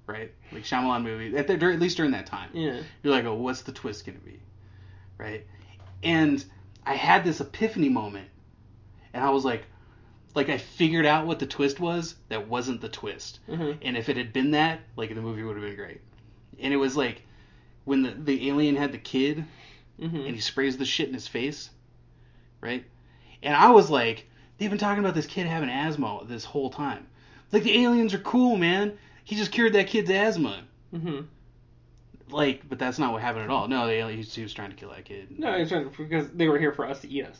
right? 0.07 0.31
Like 0.51 0.63
Shyamalan 0.63 1.03
movie 1.03 1.35
at, 1.37 1.47
the, 1.47 1.53
at 1.53 1.79
least 1.79 1.97
during 1.97 2.11
that 2.11 2.25
time, 2.25 2.49
Yeah. 2.53 2.81
you're 3.03 3.13
like, 3.13 3.25
oh, 3.25 3.35
what's 3.35 3.61
the 3.61 3.71
twist 3.71 4.05
gonna 4.05 4.19
be, 4.19 4.39
right? 5.17 5.45
And 6.03 6.43
I 6.85 6.95
had 6.95 7.23
this 7.23 7.39
epiphany 7.41 7.89
moment, 7.89 8.27
and 9.13 9.23
I 9.23 9.29
was 9.29 9.45
like, 9.45 9.63
like 10.33 10.49
I 10.49 10.57
figured 10.57 11.05
out 11.05 11.27
what 11.27 11.39
the 11.39 11.45
twist 11.45 11.79
was 11.79 12.15
that 12.29 12.47
wasn't 12.47 12.81
the 12.81 12.89
twist, 12.89 13.39
Mm-hmm. 13.49 13.79
and 13.81 13.97
if 13.97 14.09
it 14.09 14.17
had 14.17 14.33
been 14.33 14.51
that, 14.51 14.79
like 14.95 15.13
the 15.13 15.21
movie 15.21 15.43
would 15.43 15.55
have 15.55 15.65
been 15.65 15.75
great. 15.75 16.01
And 16.59 16.73
it 16.73 16.77
was 16.77 16.95
like 16.97 17.21
when 17.85 18.03
the 18.03 18.11
the 18.11 18.49
alien 18.49 18.75
had 18.75 18.91
the 18.91 18.97
kid 18.97 19.45
Mm-hmm. 19.99 20.15
and 20.17 20.33
he 20.33 20.41
sprays 20.41 20.77
the 20.77 20.85
shit 20.85 21.07
in 21.09 21.13
his 21.13 21.27
face, 21.27 21.69
right? 22.59 22.83
And 23.43 23.55
I 23.55 23.69
was 23.69 23.89
like, 23.91 24.25
they've 24.57 24.69
been 24.69 24.79
talking 24.79 25.03
about 25.03 25.13
this 25.13 25.27
kid 25.27 25.45
having 25.45 25.69
asthma 25.69 26.21
this 26.25 26.43
whole 26.43 26.71
time. 26.71 27.05
Like 27.51 27.61
the 27.63 27.83
aliens 27.83 28.13
are 28.15 28.19
cool, 28.19 28.57
man. 28.57 28.97
He 29.23 29.35
just 29.35 29.51
cured 29.51 29.73
that 29.73 29.87
kid's 29.87 30.09
asthma. 30.09 30.63
Mm-hmm. 30.93 31.21
Like, 32.29 32.67
but 32.67 32.79
that's 32.79 32.97
not 32.99 33.11
what 33.11 33.21
happened 33.21 33.43
at 33.43 33.49
all. 33.49 33.67
No, 33.67 33.87
the 33.87 33.93
alien, 33.93 34.21
he 34.21 34.41
was 34.41 34.53
trying 34.53 34.69
to 34.69 34.75
kill 34.75 34.89
that 34.89 35.05
kid. 35.05 35.37
No, 35.37 35.53
it's 35.53 35.69
just 35.69 35.95
because 35.97 36.29
they 36.31 36.47
were 36.47 36.57
here 36.57 36.71
for 36.71 36.85
us 36.85 37.01
to 37.01 37.09
eat 37.09 37.25
us. 37.25 37.37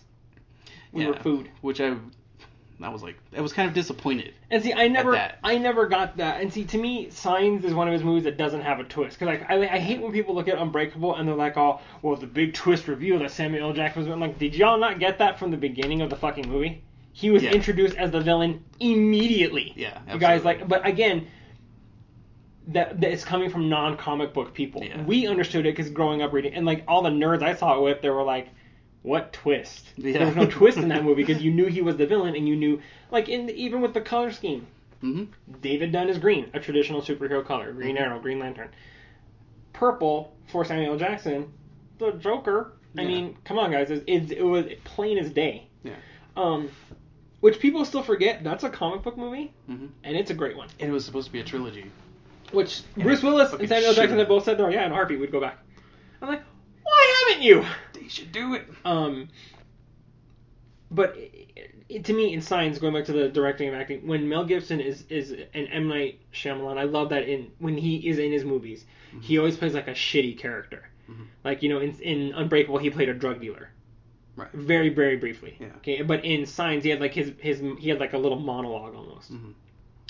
We 0.91 1.05
were 1.05 1.13
food. 1.15 1.49
Which 1.61 1.79
I, 1.79 1.95
I 2.81 2.89
was 2.89 3.01
like, 3.01 3.17
I 3.35 3.39
was 3.39 3.53
kind 3.53 3.69
of 3.69 3.73
disappointed. 3.73 4.33
And 4.49 4.61
see, 4.61 4.73
I 4.73 4.89
never. 4.89 5.31
I 5.43 5.57
never 5.57 5.87
got 5.87 6.17
that. 6.17 6.41
And 6.41 6.51
see, 6.51 6.65
to 6.65 6.77
me, 6.77 7.09
Signs 7.09 7.63
is 7.63 7.73
one 7.73 7.87
of 7.87 7.93
his 7.93 8.03
movies 8.03 8.25
that 8.25 8.35
doesn't 8.37 8.61
have 8.61 8.81
a 8.81 8.83
twist. 8.83 9.17
Because 9.17 9.39
I, 9.47 9.53
I, 9.55 9.75
I 9.75 9.79
hate 9.79 10.01
when 10.01 10.11
people 10.11 10.35
look 10.35 10.49
at 10.49 10.57
Unbreakable 10.57 11.15
and 11.15 11.25
they're 11.25 11.35
like, 11.35 11.55
oh, 11.55 11.79
well, 12.01 12.17
the 12.17 12.27
big 12.27 12.53
twist 12.53 12.89
reveal 12.89 13.19
that 13.19 13.31
Samuel 13.31 13.69
L. 13.69 13.73
Jackson 13.73 14.03
was. 14.03 14.11
I'm 14.11 14.19
like, 14.19 14.37
did 14.37 14.53
y'all 14.55 14.77
not 14.77 14.99
get 14.99 15.19
that 15.19 15.39
from 15.39 15.51
the 15.51 15.57
beginning 15.57 16.01
of 16.01 16.09
the 16.09 16.17
fucking 16.17 16.49
movie? 16.49 16.83
He 17.13 17.29
was 17.29 17.43
Yeah. 17.43 17.51
introduced 17.51 17.95
as 17.95 18.11
the 18.11 18.19
villain 18.19 18.65
immediately. 18.81 19.73
Yeah, 19.75 19.99
You 20.11 20.17
guys 20.19 20.43
like, 20.43 20.67
but 20.67 20.85
again, 20.85 21.27
that, 22.67 23.01
that 23.01 23.11
it's 23.11 23.23
coming 23.25 23.49
from 23.49 23.69
non-comic 23.69 24.33
book 24.33 24.53
people. 24.53 24.83
Yeah. 24.83 25.03
We 25.03 25.27
understood 25.27 25.65
it 25.65 25.75
because 25.75 25.89
growing 25.91 26.21
up 26.21 26.31
reading, 26.33 26.53
and 26.53 26.65
like 26.65 26.83
all 26.87 27.01
the 27.01 27.09
nerds 27.09 27.41
I 27.41 27.55
saw 27.55 27.77
it 27.77 27.81
with, 27.81 28.01
they 28.01 28.09
were 28.09 28.23
like, 28.23 28.49
"What 29.01 29.33
twist?" 29.33 29.85
Yeah. 29.97 30.13
There 30.19 30.27
was 30.27 30.35
no 30.35 30.45
twist 30.49 30.77
in 30.77 30.89
that 30.89 31.03
movie 31.03 31.23
because 31.23 31.41
you 31.41 31.51
knew 31.51 31.65
he 31.67 31.81
was 31.81 31.97
the 31.97 32.05
villain, 32.05 32.35
and 32.35 32.47
you 32.47 32.55
knew, 32.55 32.81
like, 33.11 33.29
in 33.29 33.49
even 33.49 33.81
with 33.81 33.93
the 33.93 34.01
color 34.01 34.31
scheme, 34.31 34.67
hmm 35.01 35.23
David 35.61 35.91
Dunn 35.91 36.09
is 36.09 36.17
green, 36.19 36.49
a 36.53 36.59
traditional 36.59 37.01
superhero 37.01 37.43
color. 37.45 37.71
Green 37.73 37.95
Mhm. 37.95 37.99
Arrow, 38.01 38.19
Green 38.19 38.39
Lantern. 38.39 38.69
Purple 39.73 40.33
for 40.47 40.63
Samuel 40.65 40.97
Jackson, 40.97 41.51
the 41.97 42.11
Joker. 42.13 42.73
I 42.97 43.01
Yeah. 43.03 43.07
mean, 43.07 43.37
come 43.45 43.57
on, 43.57 43.71
guys, 43.71 43.89
it, 43.89 44.03
it, 44.05 44.31
it 44.31 44.43
was 44.43 44.65
plain 44.83 45.17
as 45.17 45.31
day. 45.31 45.67
Yeah. 45.83 45.93
Um, 46.35 46.69
which 47.39 47.59
people 47.59 47.83
still 47.85 48.03
forget. 48.03 48.43
That's 48.43 48.63
a 48.63 48.69
comic 48.69 49.01
book 49.01 49.17
movie, 49.17 49.53
hmm 49.65 49.87
and 50.03 50.15
it's 50.15 50.29
a 50.29 50.33
great 50.35 50.55
one. 50.57 50.67
And 50.79 50.89
it 50.89 50.93
was 50.93 51.05
supposed 51.05 51.27
to 51.27 51.31
be 51.33 51.39
a 51.39 51.43
trilogy. 51.43 51.85
Which 52.51 52.81
Yeah, 52.95 53.03
Bruce 53.03 53.23
Willis 53.23 53.53
and 53.53 53.67
Samuel 53.67 53.93
Jackson 53.93 54.19
have 54.19 54.27
both 54.27 54.43
said, 54.43 54.57
"No, 54.57 54.67
yeah, 54.67 54.85
in 54.85 54.91
a 54.91 54.95
heartbeat 54.95 55.19
we'd 55.19 55.31
go 55.31 55.39
back." 55.39 55.59
I'm 56.21 56.27
like, 56.27 56.43
why 56.83 57.25
haven't 57.29 57.43
you? 57.43 57.65
They 57.93 58.07
should 58.07 58.31
do 58.31 58.55
it. 58.55 58.67
Um, 58.85 59.29
but 60.89 61.15
it, 61.17 61.75
it, 61.89 62.05
to 62.05 62.13
me, 62.13 62.33
in 62.33 62.41
Signs, 62.41 62.79
going 62.79 62.93
back 62.93 63.05
to 63.05 63.13
the 63.13 63.29
directing 63.29 63.69
and 63.69 63.77
acting, 63.77 64.05
when 64.05 64.27
Mel 64.27 64.45
Gibson 64.45 64.79
is 64.79 65.03
is 65.09 65.31
an 65.31 65.67
M 65.67 65.87
Night 65.87 66.19
Shyamalan, 66.33 66.77
I 66.77 66.83
love 66.83 67.09
that 67.09 67.27
in 67.27 67.51
when 67.59 67.77
he 67.77 68.07
is 68.07 68.19
in 68.19 68.31
his 68.31 68.43
movies, 68.43 68.85
he 69.21 69.37
always 69.37 69.57
plays 69.57 69.73
like 69.73 69.87
a 69.87 69.93
shitty 69.93 70.37
character. 70.37 70.89
Mhm. 71.09 71.25
Like 71.43 71.63
you 71.63 71.69
know, 71.69 71.79
in 71.79 71.95
in 72.01 72.33
Unbreakable, 72.33 72.79
he 72.79 72.89
played 72.89 73.09
a 73.09 73.13
drug 73.13 73.41
dealer. 73.41 73.69
Right. 74.35 74.51
Very 74.53 74.89
very 74.89 75.17
briefly. 75.17 75.57
Yeah. 75.59 75.67
Okay, 75.77 76.01
but 76.01 76.23
in 76.25 76.45
Signs, 76.45 76.83
he 76.83 76.89
had 76.89 76.99
like 76.99 77.13
his 77.13 77.31
his 77.39 77.61
he 77.79 77.89
had 77.89 77.99
like 77.99 78.13
a 78.13 78.17
little 78.17 78.39
monologue 78.39 78.95
almost. 78.95 79.33
Mhm. 79.33 79.53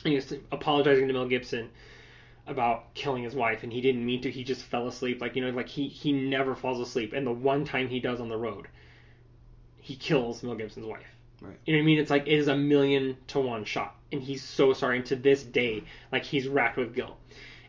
And 0.03 0.09
he 0.09 0.15
was 0.15 0.33
apologizing 0.51 1.07
to 1.07 1.13
Mel 1.13 1.27
Gibson 1.27 1.69
about 2.47 2.93
killing 2.93 3.23
his 3.23 3.35
wife, 3.35 3.63
and 3.63 3.71
he 3.71 3.81
didn't 3.81 4.05
mean 4.05 4.21
to. 4.21 4.31
He 4.31 4.43
just 4.43 4.63
fell 4.63 4.87
asleep. 4.87 5.21
Like 5.21 5.35
you 5.35 5.43
know, 5.43 5.51
like 5.51 5.69
he 5.69 5.87
he 5.87 6.11
never 6.11 6.55
falls 6.55 6.79
asleep, 6.79 7.13
and 7.13 7.25
the 7.25 7.31
one 7.31 7.65
time 7.65 7.87
he 7.87 7.99
does 7.99 8.19
on 8.19 8.29
the 8.29 8.37
road, 8.37 8.67
he 9.79 9.95
kills 9.95 10.43
Mel 10.43 10.55
Gibson's 10.55 10.85
wife. 10.85 11.05
Right. 11.41 11.57
You 11.65 11.73
know 11.73 11.79
what 11.79 11.83
I 11.83 11.85
mean? 11.85 11.99
It's 11.99 12.11
like 12.11 12.27
it 12.27 12.37
is 12.37 12.47
a 12.47 12.55
million 12.55 13.17
to 13.27 13.39
one 13.39 13.65
shot, 13.65 13.95
and 14.11 14.21
he's 14.21 14.43
so 14.43 14.73
sorry. 14.73 14.97
And 14.97 15.05
to 15.07 15.15
this 15.15 15.43
day, 15.43 15.83
like 16.11 16.23
he's 16.23 16.47
racked 16.47 16.77
with 16.77 16.93
guilt. 16.95 17.17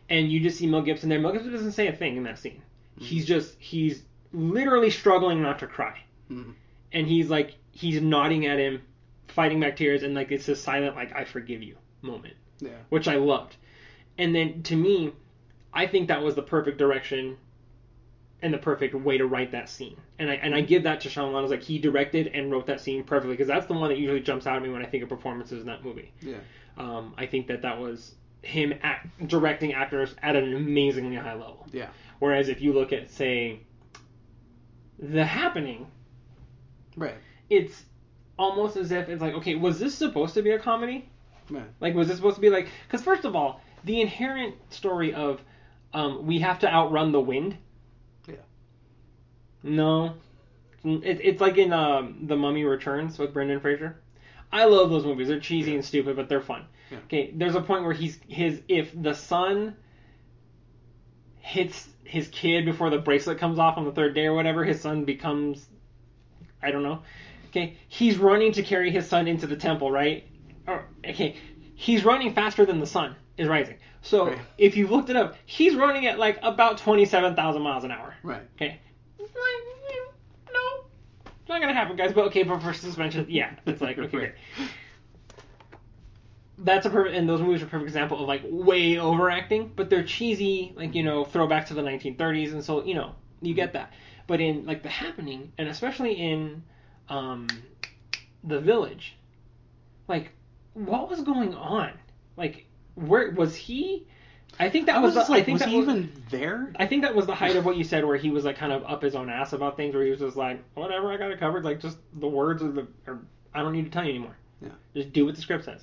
And 0.09 0.31
you 0.31 0.39
just 0.41 0.57
see 0.57 0.67
Mel 0.67 0.81
Gibson 0.81 1.09
there. 1.09 1.19
Mel 1.19 1.31
Gibson 1.31 1.51
doesn't 1.51 1.71
say 1.71 1.87
a 1.87 1.93
thing 1.93 2.17
in 2.17 2.23
that 2.23 2.37
scene. 2.37 2.61
He's 2.99 3.25
just 3.25 3.55
he's 3.57 4.03
literally 4.31 4.91
struggling 4.91 5.41
not 5.41 5.59
to 5.59 5.67
cry, 5.67 6.03
mm-hmm. 6.29 6.51
and 6.91 7.07
he's 7.07 7.29
like 7.29 7.55
he's 7.71 8.01
nodding 8.01 8.45
at 8.45 8.59
him, 8.59 8.81
fighting 9.27 9.59
back 9.59 9.75
tears, 9.75 10.03
and 10.03 10.13
like 10.13 10.31
it's 10.31 10.47
a 10.47 10.55
silent 10.55 10.95
like 10.95 11.15
I 11.15 11.23
forgive 11.25 11.63
you 11.63 11.75
moment 12.03 12.35
Yeah. 12.59 12.71
which 12.89 13.07
I 13.07 13.15
loved. 13.15 13.55
And 14.17 14.33
then 14.35 14.63
to 14.63 14.75
me, 14.75 15.13
I 15.73 15.87
think 15.87 16.07
that 16.09 16.21
was 16.21 16.35
the 16.35 16.41
perfect 16.43 16.77
direction 16.77 17.37
and 18.41 18.53
the 18.53 18.57
perfect 18.57 18.93
way 18.93 19.17
to 19.17 19.25
write 19.25 19.51
that 19.53 19.69
scene. 19.69 19.95
And 20.19 20.29
I 20.29 20.33
and 20.35 20.53
I 20.53 20.61
give 20.61 20.83
that 20.83 21.01
to 21.01 21.09
Shyamalan. 21.09 21.37
I 21.37 21.41
was 21.41 21.51
like 21.51 21.63
he 21.63 21.79
directed 21.79 22.27
and 22.27 22.51
wrote 22.51 22.67
that 22.67 22.81
scene 22.81 23.03
perfectly 23.03 23.33
because 23.33 23.47
that's 23.47 23.65
the 23.67 23.73
one 23.73 23.89
that 23.89 23.97
usually 23.97 24.19
jumps 24.19 24.45
out 24.45 24.57
at 24.57 24.61
me 24.61 24.69
when 24.69 24.83
I 24.83 24.85
think 24.85 25.01
of 25.03 25.09
performances 25.09 25.61
in 25.61 25.67
that 25.67 25.83
movie. 25.83 26.11
Yeah. 26.21 26.37
Um, 26.77 27.13
I 27.17 27.25
think 27.25 27.47
that 27.47 27.61
that 27.61 27.79
was 27.79 28.15
him 28.41 28.73
act, 28.83 29.27
directing 29.27 29.73
actors 29.73 30.13
at 30.21 30.35
an 30.35 30.53
amazingly 30.53 31.15
high 31.15 31.33
level. 31.33 31.65
Yeah. 31.71 31.87
Whereas 32.19 32.49
if 32.49 32.61
you 32.61 32.73
look 32.73 32.91
at 32.91 33.09
say 33.09 33.61
The 34.99 35.25
Happening, 35.25 35.87
Right. 36.95 37.15
it's 37.49 37.83
almost 38.37 38.75
as 38.77 38.91
if 38.91 39.09
it's 39.09 39.21
like 39.21 39.33
okay, 39.35 39.55
was 39.55 39.79
this 39.79 39.95
supposed 39.95 40.33
to 40.35 40.41
be 40.41 40.51
a 40.51 40.59
comedy? 40.59 41.09
Right. 41.49 41.65
Like, 41.79 41.93
was 41.93 42.07
this 42.07 42.17
supposed 42.17 42.35
to 42.35 42.41
be 42.41 42.49
like? 42.49 42.67
Because 42.87 43.01
first 43.03 43.25
of 43.25 43.35
all, 43.35 43.61
the 43.83 44.01
inherent 44.01 44.55
story 44.73 45.13
of 45.13 45.41
um, 45.93 46.25
we 46.25 46.39
have 46.39 46.59
to 46.59 46.67
outrun 46.71 47.11
the 47.11 47.19
wind. 47.19 47.55
Yeah. 48.27 48.35
No, 49.61 50.15
it, 50.83 51.19
it's 51.21 51.41
like 51.41 51.57
in 51.57 51.71
um, 51.71 52.25
the 52.27 52.35
Mummy 52.35 52.63
Returns 52.63 53.17
with 53.19 53.33
Brendan 53.33 53.59
Fraser. 53.59 53.97
I 54.51 54.65
love 54.65 54.89
those 54.89 55.05
movies. 55.05 55.27
They're 55.27 55.39
cheesy 55.39 55.71
Yeah. 55.71 55.75
and 55.75 55.85
stupid, 55.85 56.15
but 56.15 56.29
they're 56.29 56.41
fun. 56.41 56.65
Yeah. 56.91 56.97
Okay, 57.05 57.31
there's 57.35 57.55
a 57.55 57.61
point 57.61 57.83
where 57.83 57.93
he's 57.93 58.19
his 58.27 58.61
if 58.67 58.91
the 58.99 59.13
sun 59.13 59.75
hits 61.39 61.87
his 62.03 62.27
kid 62.27 62.65
before 62.65 62.89
the 62.89 62.97
bracelet 62.97 63.37
comes 63.39 63.57
off 63.59 63.77
on 63.77 63.85
the 63.85 63.91
third 63.91 64.13
day 64.13 64.25
or 64.25 64.33
whatever, 64.33 64.63
his 64.63 64.79
son 64.81 65.05
becomes 65.05 65.65
I 66.61 66.71
don't 66.71 66.83
know. 66.83 67.01
Okay, 67.49 67.77
he's 67.87 68.17
running 68.17 68.51
to 68.53 68.63
carry 68.63 68.89
his 68.91 69.07
son 69.07 69.27
into 69.27 69.45
the 69.47 69.55
temple, 69.55 69.91
right? 69.91 70.25
Or, 70.65 70.85
okay, 71.07 71.35
he's 71.75 72.03
running 72.05 72.33
faster 72.33 72.65
than 72.65 72.79
the 72.79 72.87
sun 72.87 73.15
is 73.37 73.47
rising. 73.47 73.77
So 74.01 74.27
Right. 74.27 74.39
if 74.57 74.75
you 74.77 74.87
looked 74.87 75.09
it 75.09 75.15
up, 75.15 75.35
he's 75.45 75.75
running 75.75 76.05
at 76.07 76.19
like 76.19 76.37
about 76.43 76.77
twenty-seven 76.77 77.35
thousand 77.35 77.61
miles 77.61 77.83
an 77.83 77.91
hour. 77.91 78.13
Right. 78.23 78.43
Okay. 78.55 78.79
Like, 79.19 79.29
no, 80.53 80.85
it's 81.25 81.49
not 81.49 81.61
gonna 81.61 81.73
happen, 81.73 81.95
guys. 81.95 82.13
But 82.13 82.25
okay, 82.25 82.43
but 82.43 82.61
for 82.61 82.73
suspension, 82.73 83.25
yeah, 83.29 83.55
it's 83.65 83.81
like 83.81 83.97
okay. 83.97 84.17
Right. 84.17 84.33
That's 86.59 86.85
a 86.85 86.89
perfect, 86.89 87.15
and 87.15 87.27
those 87.27 87.41
movies 87.41 87.61
are 87.63 87.65
a 87.65 87.69
perfect 87.69 87.87
example 87.87 88.21
of 88.21 88.27
like 88.27 88.43
way 88.45 88.97
overacting, 88.99 89.71
but 89.75 89.89
they're 89.89 90.03
cheesy, 90.03 90.73
like 90.75 90.93
you 90.93 91.03
know, 91.03 91.25
throwback 91.25 91.65
to 91.67 91.73
the 91.73 91.81
1930s, 91.81 92.53
and 92.53 92.63
so 92.63 92.83
you 92.85 92.93
know, 92.93 93.15
you 93.41 93.53
get 93.53 93.73
that. 93.73 93.91
But 94.27 94.39
in 94.39 94.65
like 94.65 94.83
The 94.83 94.89
Happening, 94.89 95.51
and 95.57 95.67
especially 95.67 96.13
in 96.13 96.63
um, 97.09 97.47
The 98.43 98.59
Village, 98.59 99.15
like 100.07 100.31
what 100.73 101.09
was 101.09 101.21
going 101.21 101.55
on? 101.55 101.91
Like 102.37 102.67
where 102.95 103.31
was 103.31 103.55
he? 103.55 104.07
I 104.59 104.69
think 104.69 104.85
that 104.85 104.95
I 104.95 104.99
was 104.99 105.13
the, 105.15 105.21
just 105.21 105.29
like, 105.29 105.41
I 105.41 105.45
think 105.45 105.53
was 105.55 105.61
that 105.61 105.69
he 105.69 105.77
was, 105.77 105.87
even 105.87 106.23
there? 106.29 106.71
I 106.75 106.85
think 106.85 107.01
that 107.01 107.15
was 107.15 107.25
the 107.25 107.33
height 107.33 107.55
of 107.55 107.65
what 107.65 107.75
you 107.75 107.83
said, 107.83 108.05
where 108.05 108.17
he 108.17 108.29
was 108.29 108.45
like 108.45 108.57
kind 108.57 108.71
of 108.71 108.83
up 108.83 109.01
his 109.01 109.15
own 109.15 109.29
ass 109.29 109.53
about 109.53 109.77
things, 109.77 109.95
where 109.95 110.03
he 110.03 110.11
was 110.11 110.19
just 110.19 110.37
like, 110.37 110.63
whatever, 110.75 111.11
I 111.11 111.17
got 111.17 111.31
it 111.31 111.39
covered. 111.39 111.63
Like 111.63 111.79
just 111.79 111.97
the 112.13 112.27
words 112.27 112.61
of 112.61 112.75
the, 112.75 112.87
or 113.07 113.19
I 113.53 113.61
don't 113.61 113.73
need 113.73 113.85
to 113.85 113.89
tell 113.89 114.03
you 114.03 114.11
anymore. 114.11 114.37
Yeah. 114.61 114.69
Just 114.95 115.11
do 115.11 115.25
what 115.25 115.35
the 115.35 115.41
script 115.41 115.65
says. 115.65 115.81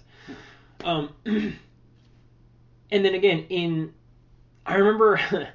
Um, 0.85 1.11
and 1.25 1.59
then 2.91 3.15
again 3.15 3.47
in, 3.49 3.93
I 4.65 4.77
remember. 4.77 5.21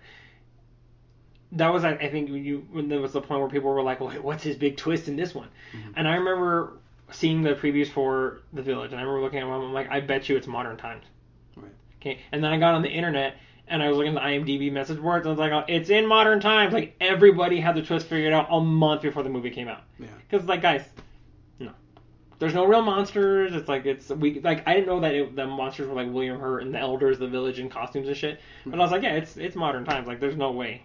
that 1.54 1.72
was 1.72 1.86
I 1.86 1.96
think 2.10 2.30
when 2.30 2.44
you 2.44 2.68
when 2.72 2.90
there 2.90 3.00
was 3.00 3.14
the 3.14 3.22
point 3.22 3.40
where 3.40 3.50
people 3.50 3.70
were 3.70 3.82
like, 3.82 4.02
well, 4.02 4.12
what's 4.22 4.44
his 4.44 4.58
big 4.58 4.76
twist 4.76 5.08
in 5.08 5.16
this 5.16 5.34
one? 5.34 5.48
Mhm. 5.74 5.94
And 5.96 6.08
I 6.08 6.16
remember 6.16 6.80
seeing 7.12 7.44
the 7.44 7.54
previews 7.56 7.88
for 7.88 8.42
The 8.52 8.62
Village, 8.62 8.92
and 8.92 9.00
I 9.00 9.04
remember 9.04 9.22
looking 9.22 9.40
at 9.40 9.46
them, 9.46 9.52
I'm 9.54 9.74
like, 9.74 9.90
I 9.90 10.02
bet 10.02 10.28
you 10.28 10.36
it's 10.36 10.48
modern 10.48 10.76
times. 10.76 11.06
Okay, 12.06 12.20
and 12.32 12.44
then 12.44 12.52
I 12.52 12.60
got 12.60 12.76
on 12.76 12.82
the 12.82 12.90
internet 12.90 13.36
and 13.68 13.82
I 13.82 13.88
was 13.88 13.98
looking 13.98 14.16
at 14.16 14.22
the 14.22 14.28
IMDb 14.28 14.72
message 14.72 15.00
boards, 15.02 15.26
and 15.26 15.30
I 15.30 15.32
was 15.32 15.40
like, 15.40 15.52
oh, 15.52 15.66
it's 15.68 15.90
in 15.90 16.06
modern 16.06 16.40
times. 16.40 16.74
Like 16.74 16.96
everybody 17.00 17.60
had 17.60 17.76
the 17.76 17.82
twist 17.82 18.08
figured 18.08 18.34
out 18.34 18.48
a 18.50 18.60
month 18.62 19.02
before 19.02 19.24
the 19.24 19.30
movie 19.30 19.50
came 19.50 19.68
out. 19.68 19.82
Yeah. 20.00 20.08
Because 20.30 20.48
like 20.48 20.62
guys, 20.62 20.84
no, 21.60 21.72
there's 22.40 22.54
no 22.54 22.66
real 22.66 22.82
monsters. 22.82 23.56
It's 23.56 23.68
like 23.68 23.86
it's 23.86 24.10
we 24.10 24.40
like 24.42 24.68
I 24.68 24.74
didn't 24.74 24.88
know 24.88 25.00
that 25.00 25.14
it, 25.16 25.36
the 25.36 25.48
monsters 25.48 25.88
were 25.88 25.96
like 25.96 26.12
William 26.12 26.40
Hurt 26.40 26.60
and 26.62 26.74
the 26.74 26.80
Elders, 26.80 27.18
the 27.18 27.28
Village, 27.28 27.60
and 27.60 27.72
costumes 27.72 28.08
and 28.08 28.16
shit. 28.16 28.40
But 28.66 28.80
I 28.80 28.84
was 28.84 28.92
like, 28.92 29.04
yeah, 29.04 29.16
it's 29.16 29.38
it's 29.38 29.56
modern 29.56 29.84
times. 29.84 30.08
Like 30.08 30.20
there's 30.20 30.38
no 30.38 30.52
way. 30.52 30.84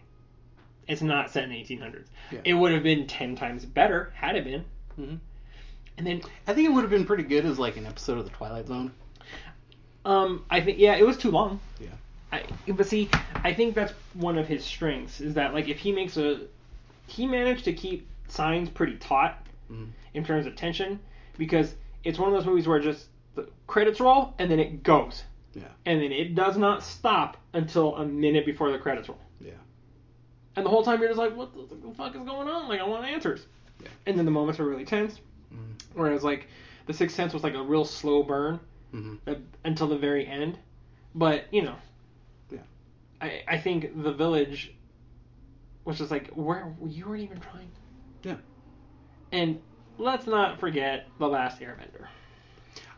It's 0.88 1.02
not 1.02 1.30
set 1.30 1.44
in 1.44 1.50
the 1.50 1.56
1800s. 1.56 2.06
Yeah. 2.32 2.40
It 2.44 2.54
would 2.54 2.72
have 2.72 2.82
been 2.82 3.06
ten 3.06 3.36
times 3.36 3.64
better 3.64 4.12
had 4.14 4.36
it 4.36 4.44
been. 4.44 4.64
Mm-hmm. 4.98 5.16
And 5.98 6.06
then 6.06 6.22
I 6.46 6.54
think 6.54 6.66
it 6.66 6.72
would 6.72 6.80
have 6.80 6.90
been 6.90 7.04
pretty 7.04 7.24
good 7.24 7.44
as 7.44 7.58
like 7.58 7.76
an 7.76 7.84
episode 7.84 8.18
of 8.18 8.24
the 8.24 8.30
Twilight 8.30 8.66
Zone. 8.66 8.90
Um, 10.04 10.44
I 10.50 10.60
think 10.60 10.78
yeah, 10.78 10.94
it 10.96 11.06
was 11.06 11.16
too 11.16 11.30
long. 11.30 11.60
Yeah. 11.80 11.88
I 12.32 12.42
but 12.72 12.86
see, 12.86 13.10
I 13.44 13.52
think 13.52 13.74
that's 13.74 13.92
one 14.14 14.38
of 14.38 14.46
his 14.48 14.64
strengths 14.64 15.20
is 15.20 15.34
that 15.34 15.52
like 15.54 15.68
if 15.68 15.78
he 15.78 15.92
makes 15.92 16.16
a, 16.16 16.40
he 17.06 17.26
managed 17.26 17.64
to 17.64 17.72
keep 17.72 18.06
signs 18.28 18.68
pretty 18.70 18.96
taut 18.96 19.36
Mhm. 19.70 19.88
in 20.14 20.24
terms 20.24 20.46
of 20.46 20.56
tension 20.56 20.98
because 21.38 21.74
it's 22.04 22.18
one 22.18 22.28
of 22.28 22.34
those 22.34 22.46
movies 22.46 22.66
where 22.66 22.80
just 22.80 23.06
the 23.34 23.48
credits 23.66 24.00
roll 24.00 24.34
and 24.38 24.50
then 24.50 24.58
it 24.58 24.82
goes 24.82 25.22
Yeah. 25.54 25.62
and 25.86 26.00
then 26.02 26.10
it 26.12 26.34
does 26.34 26.56
not 26.56 26.82
stop 26.82 27.36
until 27.52 27.96
a 27.96 28.04
minute 28.06 28.46
before 28.46 28.70
the 28.72 28.78
credits 28.78 29.08
roll. 29.08 29.18
Yeah. 29.40 29.52
And 30.56 30.64
the 30.66 30.70
whole 30.70 30.82
time 30.82 31.00
you're 31.00 31.08
just 31.08 31.18
like, 31.18 31.36
what 31.36 31.52
the, 31.54 31.76
the 31.88 31.94
fuck 31.94 32.14
is 32.16 32.22
going 32.22 32.48
on? 32.48 32.68
Like 32.68 32.80
I 32.80 32.84
want 32.84 33.04
answers. 33.06 33.44
Yeah. 33.82 33.88
And 34.06 34.16
then 34.18 34.24
the 34.24 34.30
moments 34.30 34.58
are 34.60 34.64
really 34.64 34.84
tense. 34.84 35.20
Mhm. 35.52 35.82
Whereas 35.94 36.22
like 36.24 36.46
the 36.86 36.94
Sixth 36.94 37.14
Sense 37.16 37.32
was 37.34 37.42
like 37.44 37.54
a 37.54 37.62
real 37.62 37.84
slow 37.84 38.22
burn 38.22 38.58
Mhm. 38.94 39.18
uh, 39.26 39.34
until 39.64 39.86
the 39.88 39.98
very 39.98 40.26
end. 40.26 40.58
But 41.14 41.52
you 41.52 41.62
know, 41.62 41.76
Yeah. 42.50 42.60
I 43.20 43.42
I 43.48 43.58
think 43.58 44.02
the 44.02 44.12
village 44.12 44.72
was 45.84 45.98
just 45.98 46.10
like 46.10 46.28
where 46.34 46.74
you 46.86 47.06
weren't 47.08 47.22
even 47.22 47.40
trying. 47.40 47.70
Yeah. 48.22 48.36
And 49.32 49.60
let's 49.98 50.26
not 50.26 50.58
forget 50.60 51.06
the 51.18 51.28
last 51.28 51.60
Airbender. 51.60 52.06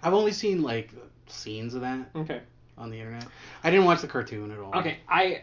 I've 0.02 0.14
only 0.14 0.32
seen 0.32 0.62
like 0.62 0.90
scenes 1.26 1.74
of 1.74 1.82
that 1.82 2.10
Okay. 2.14 2.40
on 2.76 2.90
the 2.90 2.98
internet. 2.98 3.26
I 3.62 3.70
didn't 3.70 3.86
watch 3.86 4.00
the 4.00 4.08
cartoon 4.08 4.50
at 4.50 4.58
all. 4.58 4.74
Okay. 4.76 4.98
I 5.08 5.42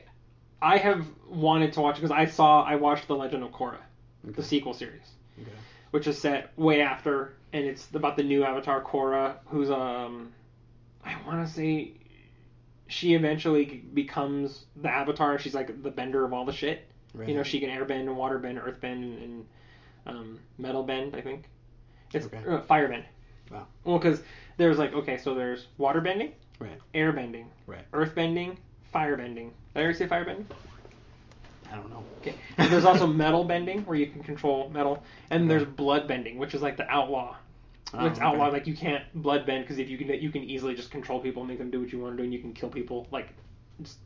I 0.62 0.78
have 0.78 1.06
wanted 1.30 1.74
to 1.74 1.82
watch 1.82 1.97
it 1.97 2.02
because 2.02 2.12
I 2.12 2.26
saw 2.26 2.64
I 2.64 2.76
watched 2.76 3.08
the 3.08 3.16
Legend 3.16 3.43
of 3.43 3.52
Korra, 3.52 3.78
the 4.24 4.43
sequel 4.43 4.74
series, 4.74 5.10
Okay. 5.41 5.50
which 5.91 6.06
is 6.08 6.18
set 6.20 6.52
way 6.58 6.82
after, 6.82 7.34
and 7.54 7.66
it's 7.66 7.88
about 7.95 8.18
the 8.18 8.24
new 8.24 8.43
Avatar 8.43 8.84
Korra, 8.84 9.38
who's 9.47 9.70
um 9.72 10.34
I 11.06 11.16
want 11.26 11.45
to 11.47 11.52
say 11.54 11.93
she 12.88 13.14
eventually 13.14 13.84
becomes 13.93 14.66
the 14.76 14.89
Avatar. 14.89 15.38
She's 15.39 15.54
like 15.54 15.82
the 15.84 15.91
bender 15.91 16.26
of 16.26 16.34
all 16.34 16.45
the 16.45 16.54
shit. 16.54 16.88
Right. 17.14 17.28
You 17.30 17.36
know, 17.36 17.43
she 17.43 17.60
can 17.60 17.70
airbend 17.70 18.02
and 18.02 18.10
waterbend, 18.10 18.64
earthbend, 18.64 18.84
and, 19.04 19.22
and 19.24 19.45
um, 20.06 20.39
metal 20.58 20.84
bend. 20.84 21.16
I 21.16 21.22
think 21.22 21.45
it's 22.14 22.26
Okay. 22.28 22.38
uh, 22.47 22.62
firebend. 22.62 23.04
Wow. 23.52 23.66
Well, 23.84 23.97
because 23.97 24.22
there's 24.58 24.78
like 24.78 24.93
okay, 24.93 25.18
so 25.18 25.34
there's 25.34 25.68
water 25.78 26.02
bending, 26.02 26.34
Right. 26.60 26.80
air 26.93 27.12
bending, 27.12 27.50
Right. 27.66 27.86
earth 27.93 28.14
bending, 28.16 28.58
fire 28.91 29.18
bending. 29.18 29.50
Did 29.74 29.80
I 29.80 29.84
already 29.84 29.97
say 29.97 30.08
fire 30.08 30.26
bending? 30.26 30.47
I 31.72 31.76
don't 31.76 31.89
know. 31.89 32.04
Okay. 32.22 32.36
And 32.58 32.72
there's 32.72 32.86
also 32.86 33.08
metal 33.26 33.43
bending 33.43 33.82
where 33.86 33.97
you 33.97 34.08
can 34.08 34.24
control 34.24 34.70
metal, 34.70 35.04
and 35.30 35.50
there's 35.50 35.66
blood 35.66 36.08
bending, 36.08 36.38
which 36.38 36.54
is 36.54 36.62
like 36.62 36.78
the 36.78 36.88
outlaw. 36.89 37.36
Oh, 37.93 38.05
it's 38.05 38.19
okay. 38.19 38.27
outlaw. 38.27 38.47
Like 38.47 38.67
you 38.67 38.75
can't 38.75 39.03
blood 39.13 39.45
bend 39.45 39.63
because 39.63 39.79
if 39.79 39.89
you 39.89 39.97
can, 39.97 40.09
you 40.09 40.31
can 40.31 40.43
easily 40.43 40.75
just 40.75 40.91
control 40.91 41.19
people, 41.19 41.41
and 41.41 41.49
make 41.49 41.57
them 41.57 41.71
do 41.71 41.79
what 41.79 41.91
you 41.91 41.99
want 41.99 42.13
to 42.13 42.17
do, 42.17 42.23
and 42.23 42.33
you 42.33 42.39
can 42.39 42.53
kill 42.53 42.69
people. 42.69 43.07
Like, 43.11 43.29
it's, 43.79 43.97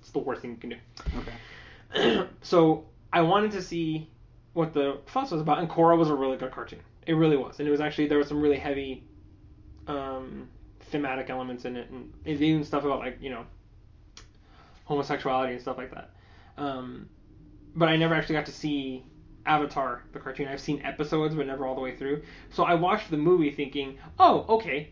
it's 0.00 0.10
the 0.10 0.18
worst 0.18 0.42
thing 0.42 0.50
you 0.50 0.56
can 0.56 0.70
do. 0.70 0.76
Okay. 1.18 2.28
so 2.42 2.86
I 3.12 3.22
wanted 3.22 3.52
to 3.52 3.62
see 3.62 4.10
what 4.52 4.74
the 4.74 4.98
fuss 5.06 5.30
was 5.30 5.40
about, 5.40 5.58
and 5.58 5.68
Korra 5.68 5.96
was 5.96 6.10
a 6.10 6.14
really 6.14 6.36
good 6.36 6.50
cartoon. 6.50 6.80
It 7.06 7.14
really 7.14 7.36
was, 7.36 7.58
and 7.58 7.68
it 7.68 7.70
was 7.70 7.80
actually 7.80 8.08
there 8.08 8.18
was 8.18 8.28
some 8.28 8.40
really 8.40 8.56
heavy 8.56 9.04
um, 9.86 10.48
thematic 10.80 11.30
elements 11.30 11.64
in 11.64 11.76
it, 11.76 11.90
and 11.90 12.12
even 12.26 12.64
stuff 12.64 12.84
about 12.84 12.98
like 12.98 13.18
you 13.20 13.30
know 13.30 13.44
homosexuality 14.84 15.52
and 15.52 15.62
stuff 15.62 15.78
like 15.78 15.92
that. 15.92 16.10
Um, 16.56 17.08
but 17.74 17.88
I 17.88 17.96
never 17.96 18.14
actually 18.14 18.36
got 18.36 18.46
to 18.46 18.52
see 18.52 19.04
Avatar 19.46 20.02
the 20.12 20.18
cartoon. 20.18 20.48
I've 20.48 20.60
seen 20.60 20.80
episodes, 20.82 21.34
but 21.34 21.46
never 21.46 21.66
all 21.66 21.74
the 21.74 21.80
way 21.80 21.96
through. 21.96 22.22
So 22.50 22.64
I 22.64 22.74
watched 22.74 23.10
the 23.10 23.16
movie 23.16 23.50
thinking, 23.50 23.98
oh, 24.18 24.44
okay, 24.48 24.90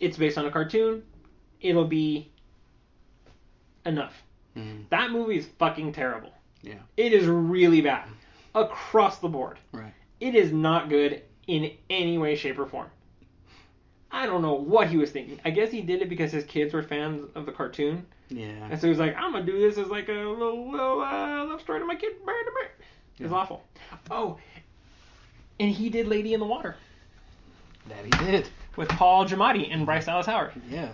it's 0.00 0.16
based 0.16 0.38
on 0.38 0.46
a 0.46 0.50
cartoon. 0.50 1.02
It'll 1.60 1.86
be 1.86 2.30
enough. 3.86 4.14
Mm, 4.56 4.88
That 4.90 5.10
movie 5.10 5.36
is 5.38 5.46
fucking 5.58 5.92
terrible. 5.92 6.30
Yeah. 6.62 6.74
It 6.96 7.12
is 7.12 7.26
really 7.26 7.80
bad 7.80 8.08
across 8.54 9.18
the 9.18 9.28
board. 9.28 9.58
Right. 9.72 9.92
It 10.20 10.34
is 10.34 10.52
not 10.52 10.88
good 10.88 11.22
in 11.46 11.72
any 11.90 12.16
way, 12.18 12.36
shape, 12.36 12.58
or 12.58 12.66
form. 12.66 12.88
I 14.10 14.26
don't 14.26 14.42
know 14.42 14.54
what 14.54 14.88
he 14.88 14.96
was 14.96 15.10
thinking. 15.10 15.40
I 15.44 15.50
guess 15.50 15.70
he 15.72 15.80
did 15.82 16.00
it 16.00 16.08
because 16.08 16.30
his 16.30 16.44
kids 16.44 16.72
were 16.72 16.82
fans 16.84 17.26
of 17.34 17.46
the 17.46 17.52
cartoon, 17.52 18.06
Yeah. 18.28 18.68
and 18.70 18.80
so 18.80 18.86
he 18.86 18.90
was 18.90 19.00
like, 19.00 19.16
"I'm 19.16 19.32
gonna 19.32 19.44
do 19.44 19.58
this 19.58 19.76
as 19.76 19.88
like 19.88 20.08
a 20.08 20.12
little, 20.12 20.70
little 20.70 21.00
uh, 21.00 21.44
love 21.46 21.60
story 21.60 21.80
to 21.80 21.84
my 21.84 21.96
kid." 21.96 22.12
It 23.18 23.22
was 23.24 23.32
Yeah. 23.32 23.38
awful. 23.38 23.64
Oh, 24.10 24.38
and 25.60 25.70
he 25.70 25.88
did 25.88 26.08
Lady 26.08 26.34
in 26.34 26.40
the 26.40 26.46
Water 26.46 26.76
That 27.88 28.04
he 28.04 28.10
did. 28.10 28.48
with 28.76 28.88
Paul 28.88 29.24
Giamatti 29.26 29.72
and 29.72 29.86
Bryce 29.86 30.06
Dallas 30.06 30.26
Howard. 30.26 30.52
Yeah. 30.68 30.88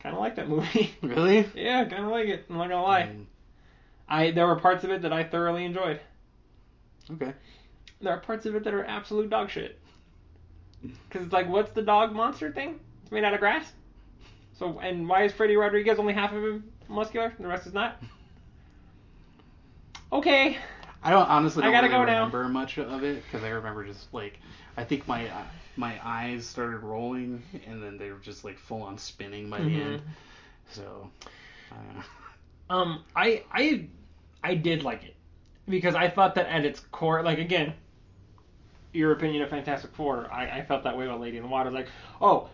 Kind 0.00 0.14
of 0.14 0.20
like 0.20 0.36
that 0.36 0.48
movie. 0.48 0.94
Really? 1.02 1.48
yeah, 1.54 1.84
kind 1.84 2.04
of 2.04 2.10
like 2.10 2.26
it. 2.26 2.46
I'm 2.50 2.56
not 2.58 2.68
gonna 2.68 2.82
lie. 2.82 3.02
Mm, 3.04 3.24
I 4.08 4.30
there 4.32 4.46
were 4.46 4.56
parts 4.56 4.84
of 4.84 4.90
it 4.90 5.02
that 5.02 5.12
I 5.12 5.24
thoroughly 5.24 5.64
enjoyed. 5.64 6.00
okay. 7.12 7.32
There 8.00 8.12
are 8.12 8.20
parts 8.20 8.44
of 8.44 8.54
it 8.54 8.64
that 8.64 8.74
are 8.74 8.84
absolute 8.84 9.30
dog 9.30 9.48
shit. 9.50 9.78
Because 10.82 11.24
it's 11.24 11.32
like, 11.32 11.48
what's 11.48 11.70
the 11.72 11.80
dog 11.80 12.12
monster 12.12 12.52
thing? 12.52 12.78
It's 13.02 13.12
made 13.12 13.24
out 13.24 13.32
of 13.32 13.40
grass. 13.40 13.72
So, 14.58 14.78
and 14.80 15.08
why 15.08 15.22
is 15.24 15.32
Freddy 15.32 15.56
Rodriguez 15.56 15.98
only 15.98 16.12
half 16.12 16.32
of 16.32 16.42
him 16.44 16.64
muscular 16.88 17.28
and 17.34 17.42
the 17.44 17.48
rest 17.48 17.66
is 17.66 17.72
not? 17.72 18.02
Okay. 20.12 20.58
I 21.04 21.10
don't 21.10 21.28
honestly 21.28 21.62
I 21.62 21.66
don't 21.66 21.74
gotta 21.74 21.86
really 21.88 21.98
go 21.98 22.04
now. 22.04 22.18
remember 22.24 22.48
much 22.48 22.78
of 22.78 23.04
it 23.04 23.22
because 23.24 23.44
I 23.44 23.50
remember 23.50 23.84
just 23.84 24.12
like 24.14 24.38
I 24.76 24.84
think 24.84 25.06
my 25.06 25.28
uh, 25.28 25.42
my 25.76 25.98
eyes 26.04 26.46
started 26.46 26.78
rolling 26.78 27.42
and 27.66 27.82
then 27.82 27.98
they 27.98 28.10
were 28.10 28.18
just 28.18 28.44
like 28.44 28.58
full 28.58 28.82
on 28.82 28.96
spinning 28.98 29.50
by 29.50 29.58
the 29.60 29.68
Mhm. 29.70 29.80
end. 29.94 30.02
So. 30.70 31.10
Uh, 31.70 32.02
Um, 32.70 33.04
I 33.14 33.44
I 33.52 33.86
I 34.42 34.54
did 34.54 34.82
like 34.82 35.04
it 35.04 35.14
because 35.68 35.94
I 35.94 36.08
thought 36.08 36.34
that 36.36 36.46
at 36.46 36.64
its 36.64 36.80
core, 36.80 37.22
like 37.22 37.38
again, 37.38 37.74
your 38.94 39.12
opinion 39.12 39.42
of 39.42 39.50
Fantastic 39.50 39.92
Four, 39.94 40.32
I, 40.32 40.48
I 40.60 40.64
felt 40.64 40.84
that 40.84 40.96
way 40.96 41.04
about 41.04 41.20
Lady 41.20 41.36
in 41.36 41.42
the 41.42 41.48
Water. 41.48 41.70
Like, 41.70 41.88
oh, 42.22 42.48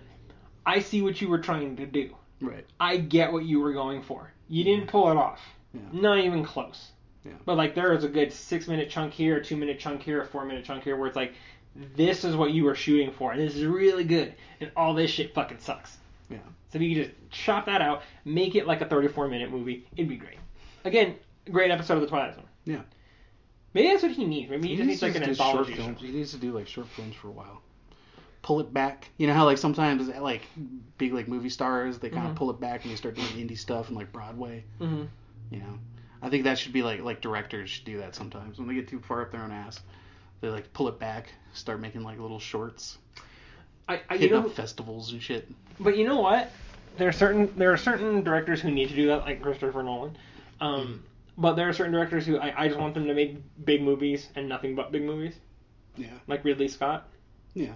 I 0.66 0.80
see 0.80 1.02
what 1.02 1.20
you 1.20 1.28
were 1.28 1.38
trying 1.38 1.76
to 1.76 1.86
do. 1.86 2.10
right. 2.40 2.64
I 2.80 2.96
get 2.96 3.32
what 3.32 3.44
you 3.44 3.60
were 3.60 3.72
going 3.72 4.02
for. 4.02 4.32
You 4.48 4.64
didn't 4.64 4.88
pull 4.88 5.10
it 5.12 5.16
off. 5.16 5.38
Yeah. 5.74 5.80
Not 5.92 6.18
even 6.18 6.44
close. 6.44 6.90
Yeah. 7.24 7.32
But 7.44 7.56
like 7.56 7.74
there 7.74 7.92
is 7.92 8.04
a 8.04 8.08
good 8.08 8.32
six 8.32 8.66
minute 8.68 8.90
chunk 8.90 9.12
here, 9.12 9.36
a 9.36 9.44
two 9.44 9.56
minute 9.56 9.78
chunk 9.78 10.02
here, 10.02 10.22
a 10.22 10.26
four 10.26 10.44
minute 10.44 10.64
chunk 10.64 10.84
here, 10.84 10.96
where 10.96 11.06
it's 11.06 11.16
like, 11.16 11.34
this 11.96 12.24
is 12.24 12.34
what 12.34 12.50
you 12.52 12.64
were 12.64 12.74
shooting 12.74 13.12
for, 13.12 13.32
and 13.32 13.40
this 13.40 13.54
is 13.56 13.64
really 13.64 14.04
good, 14.04 14.34
and 14.60 14.70
all 14.76 14.94
this 14.94 15.10
shit 15.10 15.34
fucking 15.34 15.58
sucks. 15.58 15.98
Yeah. 16.28 16.38
So 16.72 16.78
if 16.78 16.82
you 16.82 16.94
could 16.94 17.04
just 17.04 17.30
chop 17.30 17.66
that 17.66 17.82
out, 17.82 18.02
make 18.24 18.54
it 18.54 18.66
like 18.66 18.80
a 18.80 18.86
34 18.86 19.28
minute 19.28 19.50
movie, 19.50 19.86
it'd 19.96 20.08
be 20.08 20.16
great. 20.16 20.38
Again, 20.84 21.16
great 21.50 21.70
episode 21.70 21.94
of 21.94 22.00
the 22.00 22.06
Twilight 22.06 22.34
Zone. 22.34 22.44
Yeah. 22.64 22.82
Maybe 23.74 23.88
that's 23.88 24.02
what 24.02 24.12
he 24.12 24.24
needs. 24.24 24.50
Maybe 24.50 24.68
he, 24.68 24.76
just 24.76 24.88
needs 24.88 25.02
like 25.02 25.14
an 25.14 25.22
do 25.22 25.34
short 25.34 25.66
films. 25.68 26.00
He 26.00 26.08
needs 26.08 26.32
to 26.32 26.38
do 26.38 26.52
like 26.52 26.66
short 26.66 26.88
films 26.88 27.14
for 27.14 27.28
a 27.28 27.32
while. 27.32 27.62
Pull 28.42 28.60
it 28.60 28.72
back. 28.72 29.10
You 29.18 29.26
know 29.26 29.34
how 29.34 29.44
like 29.44 29.58
sometimes 29.58 30.08
like 30.08 30.42
big 30.98 31.12
like 31.12 31.28
movie 31.28 31.50
stars 31.50 31.98
they 31.98 32.08
kind 32.10 32.26
of 32.26 32.32
Mhm. 32.32 32.36
pull 32.36 32.50
it 32.50 32.58
back 32.58 32.82
and 32.84 32.90
they 32.90 32.96
start 32.96 33.14
doing 33.14 33.28
indie 33.28 33.58
stuff 33.58 33.88
and 33.88 33.96
like 33.96 34.10
Broadway. 34.12 34.64
Mm 34.80 34.88
hmm 34.88 35.04
You 35.50 35.58
know, 35.60 35.78
I 36.22 36.28
think 36.28 36.44
that 36.44 36.58
should 36.58 36.72
be 36.72 36.82
like 36.82 37.02
like 37.02 37.20
directors 37.20 37.70
should 37.70 37.84
do 37.84 37.98
that 37.98 38.14
sometimes 38.14 38.58
when 38.58 38.68
they 38.68 38.74
get 38.74 38.88
too 38.88 39.00
far 39.00 39.22
up 39.22 39.32
their 39.32 39.42
own 39.42 39.52
ass. 39.52 39.80
They 40.40 40.48
like 40.48 40.72
pull 40.72 40.88
it 40.88 40.98
back, 40.98 41.32
start 41.52 41.80
making 41.80 42.02
like 42.02 42.18
little 42.18 42.38
shorts, 42.40 42.98
I, 43.88 44.00
I 44.08 44.14
you 44.14 44.30
know, 44.30 44.46
up 44.46 44.52
festivals 44.52 45.12
and 45.12 45.22
shit. 45.22 45.46
but 45.78 45.96
you 45.96 46.04
know 46.06 46.20
what? 46.20 46.50
There 46.96 47.08
are 47.08 47.12
certain 47.12 47.52
there 47.56 47.72
are 47.72 47.76
certain 47.76 48.22
directors 48.22 48.60
who 48.60 48.70
need 48.70 48.88
to 48.88 48.94
do 48.94 49.06
that, 49.08 49.20
like 49.20 49.42
Christopher 49.42 49.82
Nolan. 49.82 50.16
Um, 50.60 51.04
but 51.38 51.54
there 51.54 51.68
are 51.68 51.72
certain 51.72 51.92
directors 51.92 52.26
who 52.26 52.38
I, 52.38 52.64
I 52.64 52.68
just 52.68 52.78
want 52.80 52.94
them 52.94 53.06
to 53.06 53.14
make 53.14 53.36
big 53.64 53.82
movies 53.82 54.28
and 54.34 54.48
nothing 54.48 54.74
but 54.74 54.92
big 54.92 55.02
movies, 55.04 55.34
Yeah, 55.96 56.08
like 56.26 56.44
Ridley 56.44 56.68
Scott. 56.68 57.08
yeah. 57.54 57.72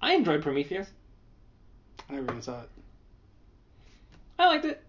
I 0.00 0.14
enjoyed 0.14 0.42
Prometheus. 0.42 0.88
I 2.08 2.12
never 2.14 2.24
even 2.30 2.42
saw 2.42 2.60
it. 2.62 2.68
I 4.38 4.46
liked 4.46 4.64
it. 4.66 4.82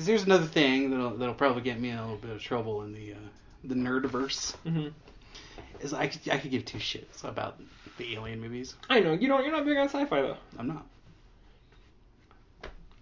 Because 0.00 0.06
there's 0.06 0.22
another 0.22 0.46
thing 0.46 0.88
that'll 0.88 1.10
that'll 1.10 1.34
probably 1.34 1.60
get 1.60 1.78
me 1.78 1.90
in 1.90 1.98
a 1.98 2.00
little 2.00 2.16
bit 2.16 2.30
of 2.30 2.40
trouble 2.40 2.84
in 2.84 2.94
the 2.94 3.12
uh, 3.12 3.16
the 3.64 3.74
nerdverse. 3.74 4.56
hmm 4.62 4.88
Is 5.82 5.92
I 5.92 6.06
could 6.06 6.26
I 6.32 6.38
could 6.38 6.50
give 6.50 6.64
two 6.64 6.78
shits 6.78 7.22
about 7.22 7.60
the 7.98 8.14
alien 8.14 8.40
movies. 8.40 8.76
I 8.88 9.00
know 9.00 9.12
you 9.12 9.28
don't. 9.28 9.42
You're 9.44 9.52
not 9.52 9.66
big 9.66 9.76
on 9.76 9.90
sci-fi 9.90 10.22
though. 10.22 10.38
I'm 10.58 10.68
not. 10.68 10.86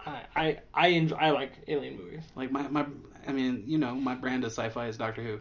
I 0.05 0.23
I 0.35 0.59
I 0.75 0.87
enjoy. 0.89 1.15
I 1.15 1.31
like 1.31 1.53
alien 1.69 1.99
movies. 1.99 2.25
Like 2.35 2.51
my, 2.51 2.67
my 2.67 2.85
I 3.29 3.31
mean, 3.31 3.63
you 3.69 3.79
know, 3.79 3.95
my 3.95 4.17
brand 4.17 4.43
of 4.43 4.51
sci-fi 4.51 4.89
is 4.89 4.97
Doctor 4.97 5.23
Who 5.23 5.39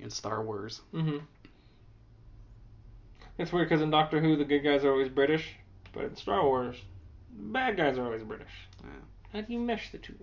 and 0.00 0.10
Star 0.10 0.42
Wars. 0.42 0.80
hmm 0.92 1.18
It's 3.36 3.52
weird 3.52 3.68
because 3.68 3.82
in 3.82 3.90
Doctor 3.90 4.18
Who 4.18 4.36
the 4.36 4.46
good 4.46 4.60
guys 4.60 4.82
are 4.82 4.92
always 4.92 5.10
British, 5.10 5.46
but 5.92 6.04
in 6.04 6.16
Star 6.16 6.42
Wars, 6.42 6.78
the 7.36 7.52
bad 7.52 7.76
guys 7.76 7.98
are 7.98 8.06
always 8.06 8.22
British. 8.22 8.48
Yeah. 8.82 8.88
How 9.34 9.40
do 9.40 9.52
you 9.52 9.58
mesh 9.58 9.90
the 9.90 9.98
two? 9.98 10.14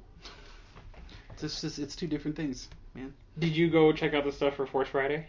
It's 1.31 1.59
just 1.61 1.79
it's, 1.79 1.95
two 1.97 2.07
different 2.07 2.37
things, 2.37 2.69
man. 2.95 3.13
Did 3.37 3.55
you 3.55 3.69
go 3.69 3.91
check 3.91 4.13
out 4.13 4.23
the 4.23 4.31
stuff 4.31 4.55
for 4.55 4.65
Force 4.65 4.87
Friday? 4.87 5.25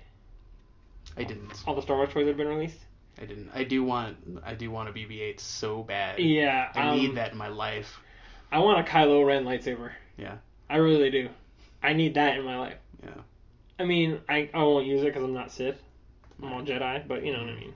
I 1.16 1.24
didn't. 1.24 1.50
All 1.66 1.74
the 1.74 1.82
Star 1.82 1.96
Wars 1.96 2.10
toys 2.10 2.24
that 2.24 2.28
have 2.28 2.36
been 2.36 2.48
released. 2.48 2.78
I 3.20 3.24
didn't. 3.24 3.50
I 3.52 3.64
do 3.64 3.82
want 3.82 4.16
I 4.44 4.54
do 4.54 4.70
want 4.70 4.88
a 4.88 4.92
BB-8 4.92 5.40
so 5.40 5.82
bad. 5.82 6.20
Yeah, 6.20 6.70
I 6.74 6.90
um, 6.90 6.96
need 6.96 7.16
that 7.16 7.32
in 7.32 7.38
my 7.38 7.48
life. 7.48 7.98
I 8.52 8.60
want 8.60 8.86
a 8.86 8.88
Kylo 8.88 9.26
Ren 9.26 9.44
lightsaber. 9.44 9.90
Yeah. 10.16 10.36
I 10.70 10.76
really 10.76 11.10
do. 11.10 11.28
I 11.82 11.92
need 11.92 12.14
that 12.14 12.38
in 12.38 12.44
my 12.44 12.58
life. 12.58 12.78
Yeah. 13.02 13.10
I 13.80 13.84
mean, 13.84 14.20
I, 14.28 14.48
I 14.54 14.62
won't 14.62 14.86
use 14.86 15.02
it 15.02 15.06
because 15.06 15.24
I'm 15.24 15.34
not 15.34 15.50
Sith. 15.50 15.82
I'm 16.40 16.52
all 16.52 16.62
Jedi, 16.62 17.06
but 17.08 17.24
you 17.24 17.32
know 17.32 17.40
what 17.40 17.48
I 17.48 17.56
mean. 17.56 17.74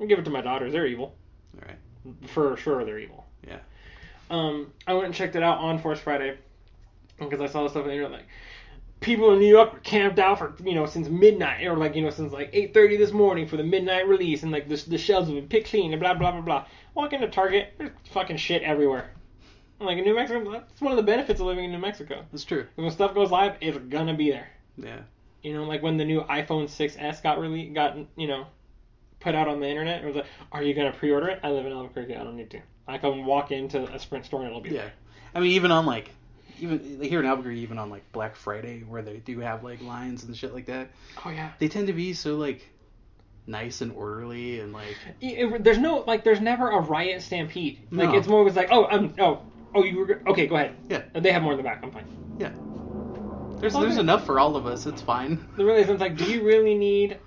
I'll 0.00 0.06
give 0.06 0.18
it 0.20 0.24
to 0.26 0.30
my 0.30 0.42
daughters. 0.42 0.72
They're 0.72 0.86
evil. 0.86 1.16
All 1.56 1.66
right. 1.66 2.28
For 2.28 2.56
sure, 2.56 2.84
they're 2.84 3.00
evil. 3.00 3.26
Um, 4.30 4.72
I 4.86 4.94
went 4.94 5.06
and 5.06 5.14
checked 5.14 5.36
it 5.36 5.42
out 5.42 5.58
on 5.58 5.78
Force 5.78 6.00
Friday 6.00 6.36
because 7.18 7.40
I 7.40 7.46
saw 7.46 7.62
the 7.64 7.70
stuff 7.70 7.82
on 7.82 7.88
the 7.88 7.94
internet. 7.94 8.12
Like, 8.12 8.28
people 9.00 9.32
in 9.32 9.38
New 9.38 9.48
York 9.48 9.72
were 9.72 9.78
camped 9.80 10.18
out 10.18 10.38
for 10.38 10.54
you 10.62 10.74
know 10.74 10.86
since 10.86 11.08
midnight, 11.08 11.64
or 11.66 11.76
like 11.76 11.94
you 11.94 12.02
know 12.02 12.10
since 12.10 12.32
like 12.32 12.52
8:30 12.52 12.98
this 12.98 13.12
morning 13.12 13.46
for 13.46 13.56
the 13.56 13.64
midnight 13.64 14.08
release, 14.08 14.42
and 14.42 14.52
like 14.52 14.68
the, 14.68 14.76
the 14.88 14.98
shelves 14.98 15.28
have 15.28 15.36
been 15.36 15.48
picked 15.48 15.68
clean 15.68 15.92
and 15.92 16.00
blah 16.00 16.14
blah 16.14 16.32
blah 16.32 16.40
blah. 16.40 16.66
Walk 16.94 17.12
into 17.12 17.28
Target, 17.28 17.74
there's 17.78 17.90
fucking 18.12 18.36
shit 18.36 18.62
everywhere. 18.62 19.10
Like 19.80 19.98
in 19.98 20.04
New 20.04 20.16
Mexico, 20.16 20.50
that's 20.50 20.80
one 20.80 20.90
of 20.90 20.96
the 20.96 21.04
benefits 21.04 21.40
of 21.40 21.46
living 21.46 21.64
in 21.64 21.72
New 21.72 21.78
Mexico. 21.78 22.24
That's 22.32 22.44
true. 22.44 22.66
When 22.74 22.90
stuff 22.90 23.14
goes 23.14 23.30
live, 23.30 23.56
it's 23.60 23.78
gonna 23.78 24.14
be 24.14 24.30
there. 24.30 24.48
Yeah. 24.76 25.02
You 25.42 25.54
know, 25.54 25.64
like 25.64 25.82
when 25.82 25.96
the 25.96 26.04
new 26.04 26.22
iPhone 26.22 26.64
6s 26.64 27.22
got 27.22 27.38
really 27.38 27.66
got 27.66 27.96
you 28.16 28.26
know 28.26 28.46
put 29.20 29.34
out 29.34 29.48
on 29.48 29.60
the 29.60 29.68
internet, 29.68 30.02
it 30.02 30.06
was 30.06 30.16
like, 30.16 30.26
are 30.52 30.62
you 30.62 30.74
gonna 30.74 30.92
pre-order 30.92 31.28
it? 31.28 31.40
I 31.42 31.50
live 31.50 31.66
in 31.66 31.72
Albuquerque, 31.72 32.16
I 32.16 32.24
don't 32.24 32.36
need 32.36 32.50
to. 32.50 32.60
I 32.86 32.98
can 32.98 33.24
walk 33.24 33.50
into 33.50 33.82
a 33.92 33.98
Sprint 33.98 34.24
store 34.24 34.40
and 34.40 34.48
it'll 34.48 34.60
be 34.60 34.70
Yeah. 34.70 34.82
there. 34.82 34.92
I 35.34 35.40
mean, 35.40 35.50
even 35.52 35.70
on 35.70 35.84
like, 35.86 36.10
even 36.60 37.00
here 37.02 37.20
in 37.20 37.26
Albuquerque, 37.26 37.60
even 37.60 37.78
on 37.78 37.90
like 37.90 38.10
Black 38.12 38.34
Friday, 38.36 38.80
where 38.80 39.02
they 39.02 39.18
do 39.18 39.40
have 39.40 39.62
like 39.64 39.82
lines 39.82 40.24
and 40.24 40.36
shit 40.36 40.54
like 40.54 40.66
that, 40.66 40.90
Oh 41.24 41.30
yeah. 41.30 41.50
they 41.58 41.68
tend 41.68 41.86
to 41.88 41.92
be 41.92 42.12
so 42.14 42.36
like 42.36 42.66
nice 43.46 43.80
and 43.80 43.92
orderly 43.92 44.60
and 44.60 44.72
like 44.72 44.96
It- 45.20 45.38
it- 45.52 45.64
there's 45.64 45.78
no 45.78 46.04
like 46.06 46.22
there's 46.24 46.40
never 46.40 46.70
a 46.70 46.80
riot 46.80 47.22
stampede. 47.22 47.78
Like 47.90 48.10
No. 48.10 48.16
it's 48.18 48.28
more 48.28 48.44
was 48.44 48.56
like 48.56 48.68
oh 48.70 48.86
um 48.90 49.14
oh 49.18 49.40
oh 49.74 49.84
you 49.84 49.98
were 49.98 50.22
okay 50.28 50.46
go 50.46 50.56
ahead. 50.56 50.76
Yeah. 50.88 51.02
They 51.14 51.32
have 51.32 51.42
more 51.42 51.52
in 51.52 51.58
the 51.58 51.64
back. 51.64 51.80
I'm 51.82 51.90
fine. 51.90 52.04
yeah. 52.38 52.50
There's 53.60 53.72
there's 53.74 53.96
enough 53.98 54.24
for 54.26 54.38
all 54.38 54.54
of 54.56 54.66
us. 54.66 54.86
It's 54.86 55.02
fine. 55.02 55.44
The 55.56 55.64
really 55.64 55.80
isn't 55.82 55.98
like 56.00 56.16
do 56.16 56.24
you 56.24 56.44
really 56.44 56.74
need 56.74 57.18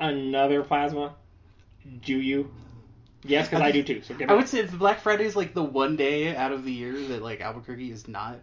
another 0.00 0.62
plasma? 0.62 1.14
Do 2.04 2.14
you? 2.16 2.50
Yes, 3.24 3.48
because 3.48 3.62
I 3.62 3.70
do 3.72 3.82
too. 3.82 4.02
So 4.02 4.14
give 4.14 4.30
I 4.30 4.34
would 4.34 4.48
say 4.48 4.60
it's 4.60 4.72
Black 4.74 5.00
Friday 5.00 5.24
is 5.24 5.36
like 5.36 5.54
the 5.54 5.62
one 5.62 5.96
day 5.96 6.34
out 6.34 6.52
of 6.52 6.64
the 6.64 6.72
year 6.72 6.92
that 7.08 7.22
like 7.22 7.40
Albuquerque 7.40 7.90
is 7.90 8.08
not 8.08 8.38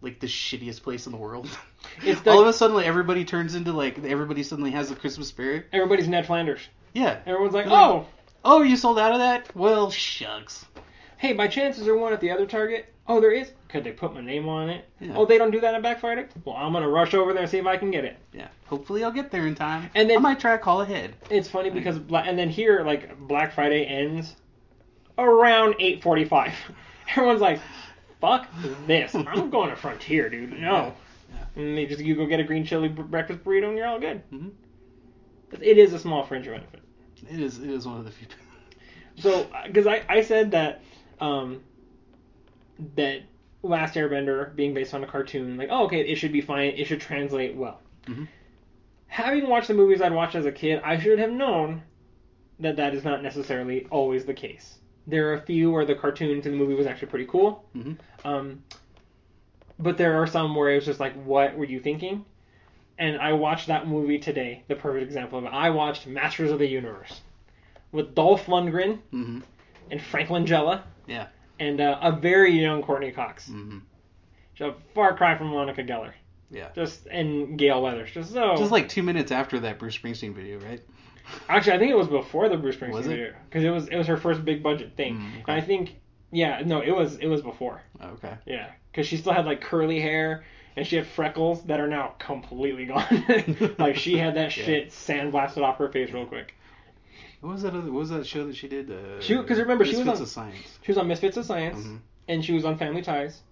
like 0.00 0.20
the 0.20 0.26
shittiest 0.26 0.82
place 0.82 1.06
in 1.06 1.12
the 1.12 1.18
world. 1.18 1.48
It's 2.02 2.20
the- 2.22 2.30
All 2.30 2.40
of 2.42 2.46
a 2.48 2.52
sudden, 2.52 2.76
like, 2.76 2.86
everybody 2.86 3.24
turns 3.24 3.54
into 3.54 3.72
like 3.72 4.02
everybody 4.04 4.42
suddenly 4.42 4.70
has 4.72 4.88
the 4.88 4.96
Christmas 4.96 5.28
spirit. 5.28 5.66
Everybody's 5.72 6.08
Ned 6.08 6.26
Flanders. 6.26 6.60
Yeah. 6.94 7.18
Everyone's 7.26 7.54
like, 7.54 7.66
oh, 7.68 8.06
Oh, 8.44 8.62
you 8.62 8.76
sold 8.76 8.98
out 8.98 9.12
of 9.12 9.18
that? 9.18 9.54
Well, 9.54 9.90
shucks. 9.90 10.64
hey, 11.18 11.32
by 11.34 11.48
chance 11.48 11.78
is 11.78 11.84
there 11.84 11.96
one 11.96 12.12
at 12.12 12.20
the 12.20 12.30
other 12.30 12.46
Target? 12.46 12.92
Oh, 13.10 13.20
there 13.20 13.32
is. 13.32 13.50
Could 13.68 13.84
they 13.84 13.92
put 13.92 14.12
my 14.14 14.20
name 14.20 14.48
on 14.48 14.68
it? 14.68 14.84
Yeah. 15.00 15.14
Oh, 15.16 15.24
they 15.24 15.38
don't 15.38 15.50
do 15.50 15.60
that 15.60 15.74
in 15.74 15.80
Black 15.80 16.00
Friday? 16.00 16.26
Well, 16.44 16.56
I'm 16.56 16.72
gonna 16.72 16.88
rush 16.88 17.14
over 17.14 17.32
there 17.32 17.42
and 17.42 17.50
see 17.50 17.56
if 17.58 17.66
I 17.66 17.76
can 17.78 17.90
get 17.90 18.04
it. 18.04 18.18
Yeah. 18.32 18.48
Hopefully, 18.66 19.02
I'll 19.02 19.10
get 19.12 19.30
there 19.30 19.46
in 19.46 19.54
time. 19.54 19.90
And 19.94 20.10
then- 20.10 20.18
I 20.18 20.20
might 20.20 20.40
try 20.40 20.52
to 20.52 20.58
call 20.62 20.82
ahead. 20.82 21.14
It's 21.30 21.48
funny 21.48 21.70
because 21.70 21.96
and 22.12 22.38
then 22.38 22.50
here 22.50 22.82
like 22.84 23.18
Black 23.18 23.54
Friday 23.54 23.84
ends 23.86 24.36
around 25.16 25.74
8:45. 25.80 26.52
Everyone's 27.10 27.40
like, 27.40 27.60
"Fuck 28.20 28.46
this! 28.86 29.14
I'm 29.14 29.48
going 29.50 29.70
to 29.70 29.76
Frontier, 29.76 30.28
dude. 30.28 30.52
No." 30.52 30.92
Yeah. 31.32 31.44
And 31.62 31.76
they 31.78 31.86
just 31.86 32.00
you 32.00 32.14
go 32.14 32.26
get 32.26 32.40
a 32.40 32.44
green 32.44 32.64
chili 32.64 32.88
breakfast 32.88 33.42
burrito 33.42 33.68
and 33.68 33.76
you're 33.78 33.86
all 33.86 33.98
good. 34.00 34.22
Mhm. 34.30 34.50
It 35.62 35.78
is 35.78 35.94
a 35.94 35.98
small 35.98 36.24
fringe 36.24 36.44
benefit. 36.46 36.80
It 37.30 37.40
is. 37.40 37.58
It 37.58 37.70
is 37.70 37.86
one 37.86 37.98
of 37.98 38.04
the 38.04 38.10
few. 38.10 38.26
So, 39.20 39.48
because 39.66 39.88
I, 39.88 40.04
I 40.08 40.20
said 40.22 40.52
that 40.52 40.80
um, 41.20 41.60
that 42.94 43.22
Last 43.62 43.94
Airbender 43.94 44.54
being 44.54 44.72
based 44.74 44.94
on 44.94 45.02
a 45.02 45.06
cartoon, 45.06 45.56
like, 45.56 45.68
oh, 45.70 45.84
okay, 45.86 46.00
it 46.00 46.14
should 46.16 46.32
be 46.32 46.40
fine. 46.40 46.74
It 46.76 46.86
should 46.86 47.00
translate 47.00 47.54
well. 47.56 47.80
Mhm. 48.06 48.28
Having 49.08 49.48
watched 49.48 49.68
the 49.68 49.74
movies 49.74 50.00
I'd 50.00 50.12
watched 50.12 50.34
as 50.36 50.46
a 50.46 50.52
kid, 50.52 50.80
I 50.84 50.98
should 50.98 51.18
have 51.18 51.30
known 51.32 51.82
that 52.60 52.76
that 52.76 52.94
is 52.94 53.04
not 53.04 53.22
necessarily 53.22 53.86
always 53.90 54.24
the 54.24 54.34
case. 54.34 54.78
There 55.06 55.30
are 55.30 55.34
a 55.34 55.40
few 55.40 55.70
where 55.70 55.84
the 55.84 55.94
cartoon 55.94 56.40
to 56.42 56.50
the 56.50 56.56
movie 56.56 56.74
was 56.74 56.86
actually 56.86 57.08
pretty 57.08 57.26
cool. 57.26 57.64
Mhm. 57.74 57.96
Um, 58.24 58.62
but 59.78 59.96
there 59.96 60.20
are 60.20 60.26
some 60.26 60.54
where 60.54 60.70
it 60.70 60.76
was 60.76 60.84
just 60.84 61.00
like, 61.00 61.14
what 61.24 61.56
were 61.56 61.64
you 61.64 61.80
thinking? 61.80 62.24
And 62.98 63.16
I 63.18 63.32
watched 63.32 63.68
that 63.68 63.86
movie 63.86 64.18
today, 64.18 64.62
the 64.68 64.74
perfect 64.74 65.04
example 65.04 65.38
of 65.38 65.44
it. 65.44 65.48
I 65.52 65.70
watched 65.70 66.06
Masters 66.06 66.50
of 66.50 66.58
the 66.58 66.66
Universe 66.66 67.20
with 67.92 68.14
Dolph 68.14 68.46
Lundgren 68.46 68.98
Mhm. 69.12 69.42
and 69.90 70.02
Frank 70.02 70.28
Langella 70.28 70.82
Yeah. 71.06 71.28
And 71.58 71.80
uh, 71.80 71.98
a 72.00 72.12
very 72.12 72.52
young 72.60 72.82
Courteney 72.82 73.10
Cox. 73.12 73.48
Mhm. 73.48 73.82
Just 74.54 74.70
a 74.70 74.74
far 74.94 75.16
cry 75.16 75.36
from 75.36 75.48
Monica 75.48 75.82
Geller. 75.82 76.12
Yeah. 76.50 76.68
Just 76.74 77.06
and 77.06 77.58
Gale 77.58 77.82
Weathers. 77.82 78.10
Just 78.12 78.32
so. 78.32 78.56
Just 78.56 78.70
like 78.72 78.88
two 78.88 79.02
minutes 79.02 79.30
after 79.32 79.60
that 79.60 79.78
Bruce 79.78 79.96
Springsteen 79.98 80.34
video, 80.34 80.58
right? 80.60 80.80
actually, 81.48 81.74
I 81.74 81.78
think 81.78 81.90
it 81.90 81.96
was 81.96 82.08
before 82.08 82.48
the 82.48 82.56
Bruce 82.56 82.76
Springsteen 82.76 82.92
Was 82.92 83.06
it? 83.06 83.10
video 83.10 83.32
because 83.50 83.62
it 83.64 83.68
was 83.70 83.88
it 83.88 83.96
was 83.96 84.06
her 84.06 84.16
first 84.16 84.44
big 84.46 84.62
budget 84.62 84.92
thing, 84.96 85.16
Mm, 85.16 85.28
okay. 85.42 85.52
and 85.52 85.60
I 85.60 85.60
think 85.60 85.96
yeah 86.32 86.62
no 86.64 86.80
it 86.80 86.90
was 86.90 87.16
it 87.18 87.26
was 87.26 87.42
before 87.42 87.82
Oh, 88.00 88.08
okay. 88.10 88.34
yeah 88.46 88.70
because 88.90 89.06
she 89.06 89.16
still 89.18 89.32
had 89.34 89.44
like 89.46 89.60
curly 89.60 90.00
hair 90.00 90.44
and 90.76 90.86
she 90.86 90.96
had 90.96 91.06
freckles 91.06 91.62
that 91.64 91.80
are 91.80 91.86
now 91.88 92.14
completely 92.18 92.86
gone. 92.86 93.74
like 93.78 93.96
she 93.96 94.16
had 94.16 94.36
that 94.36 94.56
Yeah. 94.56 94.64
shit 94.64 94.88
sandblasted 94.90 95.62
off 95.62 95.76
her 95.78 95.88
face 95.90 96.12
real 96.12 96.24
quick. 96.26 96.54
What 97.40 97.52
was 97.52 97.62
that? 97.62 97.74
Other, 97.74 97.90
what 97.92 98.00
was 98.00 98.10
that 98.10 98.26
show 98.26 98.44
that 98.46 98.56
she 98.56 98.68
did? 98.68 98.90
Uh, 98.90 99.20
She- 99.20 99.34
'cause 99.36 99.58
remember, 99.58 99.84
she 99.84 99.96
was 99.96 100.06
Misfits 100.06 100.18
on- 100.18 100.22
of 100.22 100.28
Science. 100.28 100.78
She 100.82 100.90
was 100.90 100.98
on 100.98 101.06
Misfits 101.08 101.36
of 101.36 101.44
Science 101.44 101.84
Mhm. 101.86 101.98
and 102.28 102.44
she 102.44 102.52
was 102.52 102.64
on 102.64 102.76
Family 102.78 103.02
Ties. 103.02 103.42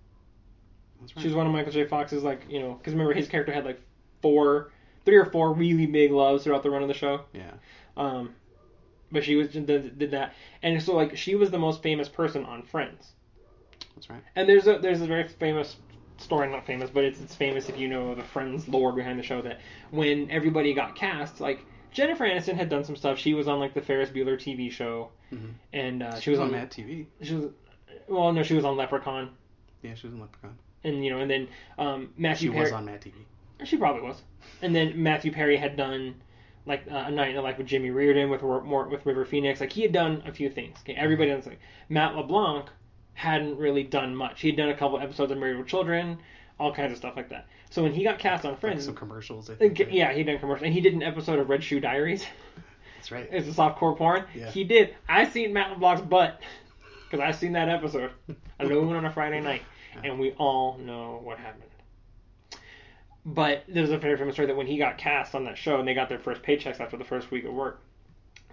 That's 1.01 1.15
right. 1.15 1.23
She 1.23 1.29
was 1.29 1.37
one 1.37 1.47
of 1.47 1.53
Michael 1.53 1.73
J. 1.73 1.85
Fox's 1.85 2.25
like 2.25 2.43
you 2.49 2.59
know 2.61 2.75
because 2.75 2.95
remember 2.95 3.13
his 3.15 3.29
character 3.29 3.53
had 3.53 3.65
like 3.65 3.81
four, 4.23 4.71
three 5.05 5.17
or 5.17 5.27
four 5.27 5.53
really 5.53 5.87
big 5.87 6.11
loves 6.11 6.45
throughout 6.45 6.63
the 6.63 6.71
run 6.71 6.83
of 6.83 6.89
the 6.89 6.95
show. 6.95 7.21
Yeah. 7.33 7.53
Um, 7.97 8.35
but 9.13 9.23
she 9.23 9.37
was 9.37 9.49
did, 9.51 9.67
did 9.99 10.11
that, 10.11 10.35
and 10.63 10.83
so 10.83 10.97
like 10.97 11.17
she 11.17 11.35
was 11.37 11.51
the 11.51 11.59
most 11.59 11.83
famous 11.83 12.09
person 12.09 12.45
on 12.45 12.63
Friends. 12.63 13.13
That's 13.95 14.11
right. 14.11 14.23
And 14.35 14.49
there's 14.49 14.67
a 14.67 14.79
there's 14.79 15.01
a 15.01 15.07
very 15.07 15.29
famous 15.29 15.77
story, 16.19 16.51
not 16.51 16.67
famous, 16.67 16.91
but 16.91 17.05
it's 17.05 17.21
it's 17.21 17.35
famous 17.37 17.69
if 17.69 17.79
you 17.79 17.87
know 17.89 18.15
the 18.15 18.23
Friends 18.25 18.67
lore 18.69 18.93
behind 18.93 19.19
the 19.19 19.23
show 19.23 19.41
that 19.43 19.61
when 19.91 20.31
everybody 20.31 20.73
got 20.75 20.97
cast, 20.97 21.41
like 21.41 21.65
Jennifer 21.97 22.25
Aniston 22.27 22.57
had 22.57 22.69
done 22.69 22.85
some 22.85 22.95
stuff. 22.95 23.19
She 23.19 23.33
was 23.33 23.49
on 23.49 23.59
like 23.59 23.73
the 23.73 23.81
Ferris 23.81 24.11
Bueller 24.11 24.37
TV 24.37 24.71
show, 24.71 25.11
Mhm. 25.33 25.55
and 25.73 26.03
uh, 26.03 26.21
She 26.21 26.31
was 26.31 26.39
on 26.39 26.53
Mad 26.53 26.71
TV. 26.71 27.07
She 27.23 27.35
was 27.35 27.47
well, 28.07 28.33
no, 28.33 28.43
she 28.43 28.55
was 28.55 28.65
on 28.67 28.77
Leprechaun, 28.77 29.31
Yeah, 29.83 29.95
she 29.95 30.07
was 30.07 30.13
on 30.15 30.21
Leprechaun. 30.21 30.59
and 30.85 31.03
you 31.03 31.11
know, 31.11 31.21
and 31.21 31.31
then 31.31 31.49
um, 31.79 32.11
She 32.17 32.23
Matthew 32.23 32.53
was 32.53 32.71
on 32.71 32.85
Mad 32.85 33.01
TV. 33.01 33.15
She 33.65 33.79
probably 33.79 34.03
was. 34.03 34.23
And 34.61 34.75
then 34.77 35.03
Matthew 35.03 35.33
Perry 35.33 35.57
had 35.57 35.77
done 35.79 36.17
like 36.67 36.83
uh, 36.91 37.05
a 37.07 37.11
night 37.11 37.31
in 37.31 37.37
the 37.37 37.41
life 37.43 37.57
with 37.57 37.67
Jimmy 37.67 37.89
Reardon 37.91 38.29
with 38.29 38.43
more 38.43 38.87
with 38.89 39.07
River 39.07 39.25
Phoenix. 39.25 39.61
Like 39.61 39.73
he 39.73 39.81
had 39.81 39.93
done 39.93 40.23
a 40.27 40.33
few 40.33 40.51
things. 40.51 40.77
Okay, 40.83 40.95
everybody 40.95 41.31
else 41.31 41.47
like 41.47 41.61
Matt 41.89 42.15
LeBlanc 42.15 42.67
hadn't 43.15 43.57
really 43.57 43.83
done 43.85 44.15
much. 44.15 44.43
He 44.43 44.49
had 44.49 44.59
done 44.59 44.69
a 44.69 44.77
couple 44.77 44.99
episodes 45.01 45.33
of 45.33 45.39
Married 45.39 45.57
with 45.57 45.67
Children, 45.67 46.19
all 46.59 46.73
kinds 46.73 46.93
of 46.93 46.99
stuff 46.99 47.17
like 47.17 47.29
that. 47.31 47.47
So 47.71 47.83
when 47.83 47.93
he 47.93 48.03
got 48.03 48.19
cast 48.19 48.45
on 48.45 48.53
Like 48.53 48.61
Friends, 48.61 48.85
some 48.85 48.95
commercials. 48.95 49.49
I 49.49 49.53
like, 49.53 49.59
think, 49.59 49.79
right? 49.79 49.93
yeah, 49.93 50.13
he 50.13 50.23
done 50.23 50.39
commercials, 50.39 50.65
and 50.65 50.75
he 50.75 50.81
did 50.81 50.95
an 50.95 51.03
episode 51.03 51.39
of 51.39 51.49
Red 51.49 51.63
Shoe 51.63 51.81
Diaries. 51.81 52.25
That's 52.97 53.13
right. 53.13 53.29
It's 53.31 53.49
a 53.49 53.53
softcore 53.53 53.97
porn. 53.97 54.25
Yeah. 54.35 54.51
He 54.51 54.65
did. 54.65 54.95
I 55.09 55.29
seen 55.29 55.53
Matt 55.53 55.71
LeBlanc's 55.71 56.03
butt 56.03 56.41
because 57.05 57.21
I 57.21 57.31
seen 57.33 57.53
that 57.53 57.69
episode 57.69 58.11
alone 58.59 58.93
on 58.97 59.05
a 59.05 59.13
Friday 59.13 59.41
night, 59.41 59.63
and 60.03 60.19
we 60.19 60.33
all 60.33 60.79
know 60.79 61.21
what 61.23 61.39
happened. 61.39 61.71
But 63.25 63.65
there's 63.69 63.91
a 63.91 63.99
very 63.99 64.17
famous 64.17 64.35
story 64.35 64.47
that 64.47 64.57
when 64.57 64.69
he 64.69 64.79
got 64.79 64.99
cast 64.99 65.35
on 65.35 65.45
that 65.45 65.59
show 65.59 65.79
and 65.79 65.87
they 65.87 65.95
got 65.95 66.09
their 66.09 66.19
first 66.19 66.43
paychecks 66.43 66.81
after 66.81 66.97
the 66.97 67.05
first 67.05 67.31
week 67.33 67.45
of 67.45 67.53
work, 67.53 67.83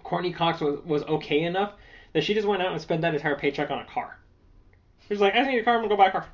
Courteney 0.02 0.32
Cox 0.32 0.60
was, 0.60 0.80
was 0.84 1.02
okay 1.04 1.42
enough 1.42 1.74
that 2.12 2.24
she 2.24 2.34
just 2.34 2.46
went 2.46 2.60
out 2.60 2.72
and 2.72 2.80
spent 2.80 3.00
that 3.02 3.14
entire 3.14 3.36
paycheck 3.36 3.70
on 3.70 3.78
a 3.78 3.84
car. 3.84 4.18
She 5.06 5.14
was 5.14 5.20
like, 5.20 5.34
I 5.34 5.38
just 5.38 5.50
need 5.50 5.60
a 5.60 5.64
car, 5.64 5.74
I'm 5.74 5.80
gonna 5.80 5.90
go 5.90 5.96
buy 5.96 6.08
a 6.08 6.12
car. 6.12 6.26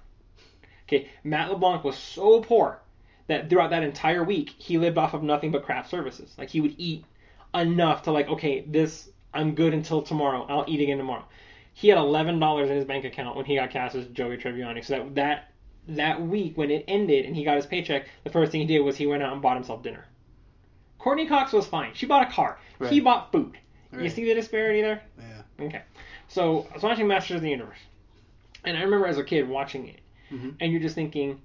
Okay, 0.91 1.09
Matt 1.23 1.51
LeBlanc 1.51 1.85
was 1.85 1.97
so 1.97 2.41
poor 2.41 2.81
that 3.29 3.49
throughout 3.49 3.71
that 3.71 3.85
entire 3.85 4.25
week 4.25 4.51
he 4.59 4.77
lived 4.77 4.99
off 4.99 5.15
of 5.15 5.23
nothing 5.23 5.53
but 5.53 5.65
craft 5.65 5.89
services. 5.89 6.35
Like 6.37 6.51
he 6.51 6.61
would 6.61 6.75
eat 6.79 7.05
enough 7.55 8.03
to 8.03 8.13
like, 8.13 8.29
okay, 8.29 8.65
this 8.67 9.09
I'm 9.33 9.55
good 9.55 9.73
until 9.73 10.03
tomorrow. 10.03 10.45
I'll 10.49 10.65
eat 10.67 10.81
again 10.81 10.99
tomorrow. 10.99 11.25
He 11.75 11.87
had 11.89 11.99
eleven 11.99 12.41
dollars 12.41 12.71
in 12.71 12.77
his 12.77 12.85
bank 12.85 13.05
account 13.05 13.37
when 13.37 13.45
he 13.45 13.55
got 13.55 13.71
cast 13.71 13.95
as 13.95 14.07
Joey 14.09 14.37
Tribbiani. 14.37 14.85
So 14.85 14.95
that 14.95 15.15
that 15.15 15.53
that 15.87 16.21
week 16.21 16.59
when 16.59 16.73
it 16.73 16.85
ended 16.89 17.25
and 17.25 17.37
he 17.37 17.45
got 17.45 17.55
his 17.55 17.67
paycheck, 17.67 18.09
the 18.25 18.31
first 18.31 18.51
thing 18.51 18.63
he 18.63 18.67
did 18.67 18.81
was 18.81 18.97
he 18.97 19.07
went 19.07 19.23
out 19.23 19.33
and 19.33 19.41
bought 19.41 19.57
himself 19.57 19.85
dinner. 19.85 20.05
Courteney 20.99 21.29
Cox 21.29 21.53
was 21.53 21.67
fine. 21.67 21.95
She 21.95 22.07
bought 22.07 22.29
a 22.29 22.33
car. 22.33 22.59
He 22.91 22.99
bought 23.01 23.31
food. 23.31 23.57
You 23.93 24.11
see 24.11 24.25
the 24.25 24.35
disparity 24.35 24.83
there? 24.83 25.03
Yeah. 25.19 25.67
Okay. 25.67 25.83
So 26.27 26.67
I 26.71 26.75
was 26.75 26.83
watching 26.83 27.07
Masters 27.07 27.37
of 27.37 27.43
the 27.43 27.51
Universe. 27.51 27.79
And 28.65 28.77
I 28.77 28.83
remember 28.83 29.07
as 29.07 29.19
a 29.19 29.25
kid 29.25 29.49
watching 29.49 29.89
it. 29.89 30.00
Mhm. 30.31 30.55
And 30.61 30.73
you're 30.73 30.81
just 30.81 30.95
thinking, 30.95 31.41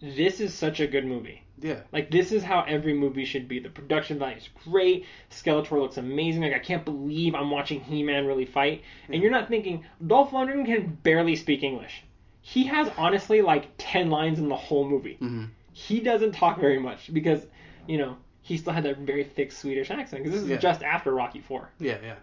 this 0.00 0.40
is 0.40 0.52
such 0.54 0.80
a 0.80 0.86
good 0.86 1.04
movie. 1.04 1.42
Yeah. 1.60 1.80
Like 1.92 2.10
this 2.10 2.32
is 2.32 2.42
how 2.42 2.62
every 2.66 2.92
movie 2.92 3.24
should 3.24 3.46
be. 3.46 3.60
The 3.60 3.68
production 3.68 4.18
value 4.18 4.36
is 4.36 4.48
great. 4.64 5.06
Skeletor 5.30 5.80
looks 5.80 5.96
amazing. 5.96 6.42
Like 6.42 6.54
I 6.54 6.58
can't 6.58 6.84
believe 6.84 7.34
I'm 7.34 7.50
watching 7.50 7.80
He-Man 7.80 8.26
really 8.26 8.46
fight. 8.46 8.82
And 9.08 9.22
you're 9.22 9.30
not 9.30 9.48
thinking 9.48 9.84
Dolph 10.04 10.30
Lundgren 10.32 10.66
can 10.66 10.98
barely 11.02 11.36
speak 11.36 11.62
English. 11.62 12.02
He 12.40 12.64
has 12.64 12.90
honestly 12.98 13.42
like 13.42 13.68
ten 13.78 14.10
lines 14.10 14.40
in 14.40 14.48
the 14.48 14.56
whole 14.56 14.88
movie. 14.88 15.14
hmm 15.20 15.44
He 15.72 16.00
doesn't 16.00 16.32
talk 16.32 16.58
very 16.60 16.80
much 16.80 17.12
because, 17.14 17.46
you 17.86 17.96
know, 17.98 18.16
he 18.40 18.56
still 18.56 18.72
had 18.72 18.82
that 18.82 18.98
very 18.98 19.22
thick 19.22 19.52
Swedish 19.52 19.90
accent. 19.92 20.24
Because 20.24 20.32
this 20.40 20.42
is 20.42 20.50
Yeah. 20.50 20.56
just 20.56 20.82
after 20.82 21.14
Rocky 21.14 21.40
Four. 21.40 21.70
Yeah. 21.78 21.98
Yeah. 22.02 22.16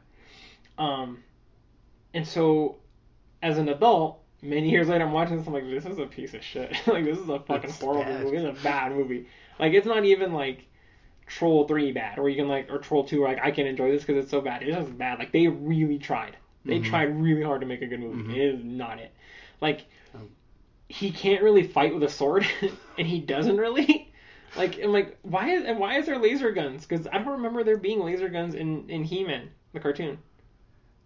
Um, 0.77 1.23
and 2.13 2.27
so, 2.27 2.75
as 3.41 3.57
an 3.57 3.69
adult, 3.69 4.19
many 4.41 4.69
years 4.69 4.87
later, 4.87 5.05
I'm 5.05 5.11
watching 5.11 5.37
this. 5.37 5.47
I'm 5.47 5.53
like, 5.53 5.69
this 5.69 5.85
is 5.85 5.97
a 5.99 6.05
piece 6.05 6.33
of 6.33 6.43
shit. 6.43 6.71
like, 6.87 7.05
this 7.05 7.17
is 7.17 7.29
a 7.29 7.39
fucking 7.39 7.69
It's 7.69 7.79
horrible 7.79 8.03
bad. 8.03 8.23
movie. 8.23 8.37
This 8.37 8.45
is 8.53 8.59
a 8.59 8.63
bad 8.63 8.91
movie. 8.91 9.27
Like, 9.59 9.73
it's 9.73 9.85
not 9.87 10.05
even 10.05 10.33
like 10.33 10.65
Troll 11.27 11.67
Three 11.67 11.91
bad, 11.91 12.17
or 12.19 12.29
you 12.29 12.35
can 12.35 12.47
like, 12.47 12.71
or 12.71 12.77
Troll 12.79 13.03
Two, 13.03 13.21
where 13.21 13.29
like 13.29 13.43
I 13.43 13.51
can 13.51 13.67
enjoy 13.67 13.91
this 13.91 14.03
because 14.03 14.21
it's 14.23 14.31
so 14.31 14.41
bad. 14.41 14.63
It's 14.63 14.75
just 14.75 14.97
bad. 14.97 15.19
Like 15.19 15.31
they 15.31 15.47
really 15.47 15.99
tried. 15.99 16.37
They 16.65 16.79
Mhm. 16.79 16.85
tried 16.85 17.21
really 17.21 17.43
hard 17.43 17.61
to 17.61 17.67
make 17.67 17.81
a 17.81 17.87
good 17.87 17.99
movie. 17.99 18.23
Mhm. 18.23 18.35
It 18.35 18.41
is 18.55 18.63
not 18.63 18.99
it. 18.99 19.13
Like, 19.61 19.85
Oh. 20.15 20.19
he 20.87 21.11
can't 21.11 21.41
really 21.43 21.63
fight 21.63 21.93
with 21.93 22.03
a 22.03 22.09
sword, 22.09 22.45
and 22.97 23.07
he 23.07 23.19
doesn't 23.19 23.57
really. 23.57 24.05
Like, 24.57 24.79
I'm 24.81 24.91
like, 24.91 25.15
why 25.21 25.51
is 25.51 25.63
and 25.63 25.77
why 25.77 25.99
is 25.99 26.07
there 26.07 26.17
laser 26.17 26.51
guns? 26.51 26.83
Because 26.83 27.05
I 27.05 27.19
don't 27.19 27.27
remember 27.33 27.63
there 27.63 27.77
being 27.77 27.99
laser 28.03 28.29
guns 28.29 28.55
in 28.55 28.89
in 28.89 29.03
He-Man, 29.03 29.47
the 29.73 29.79
cartoon. 29.79 30.17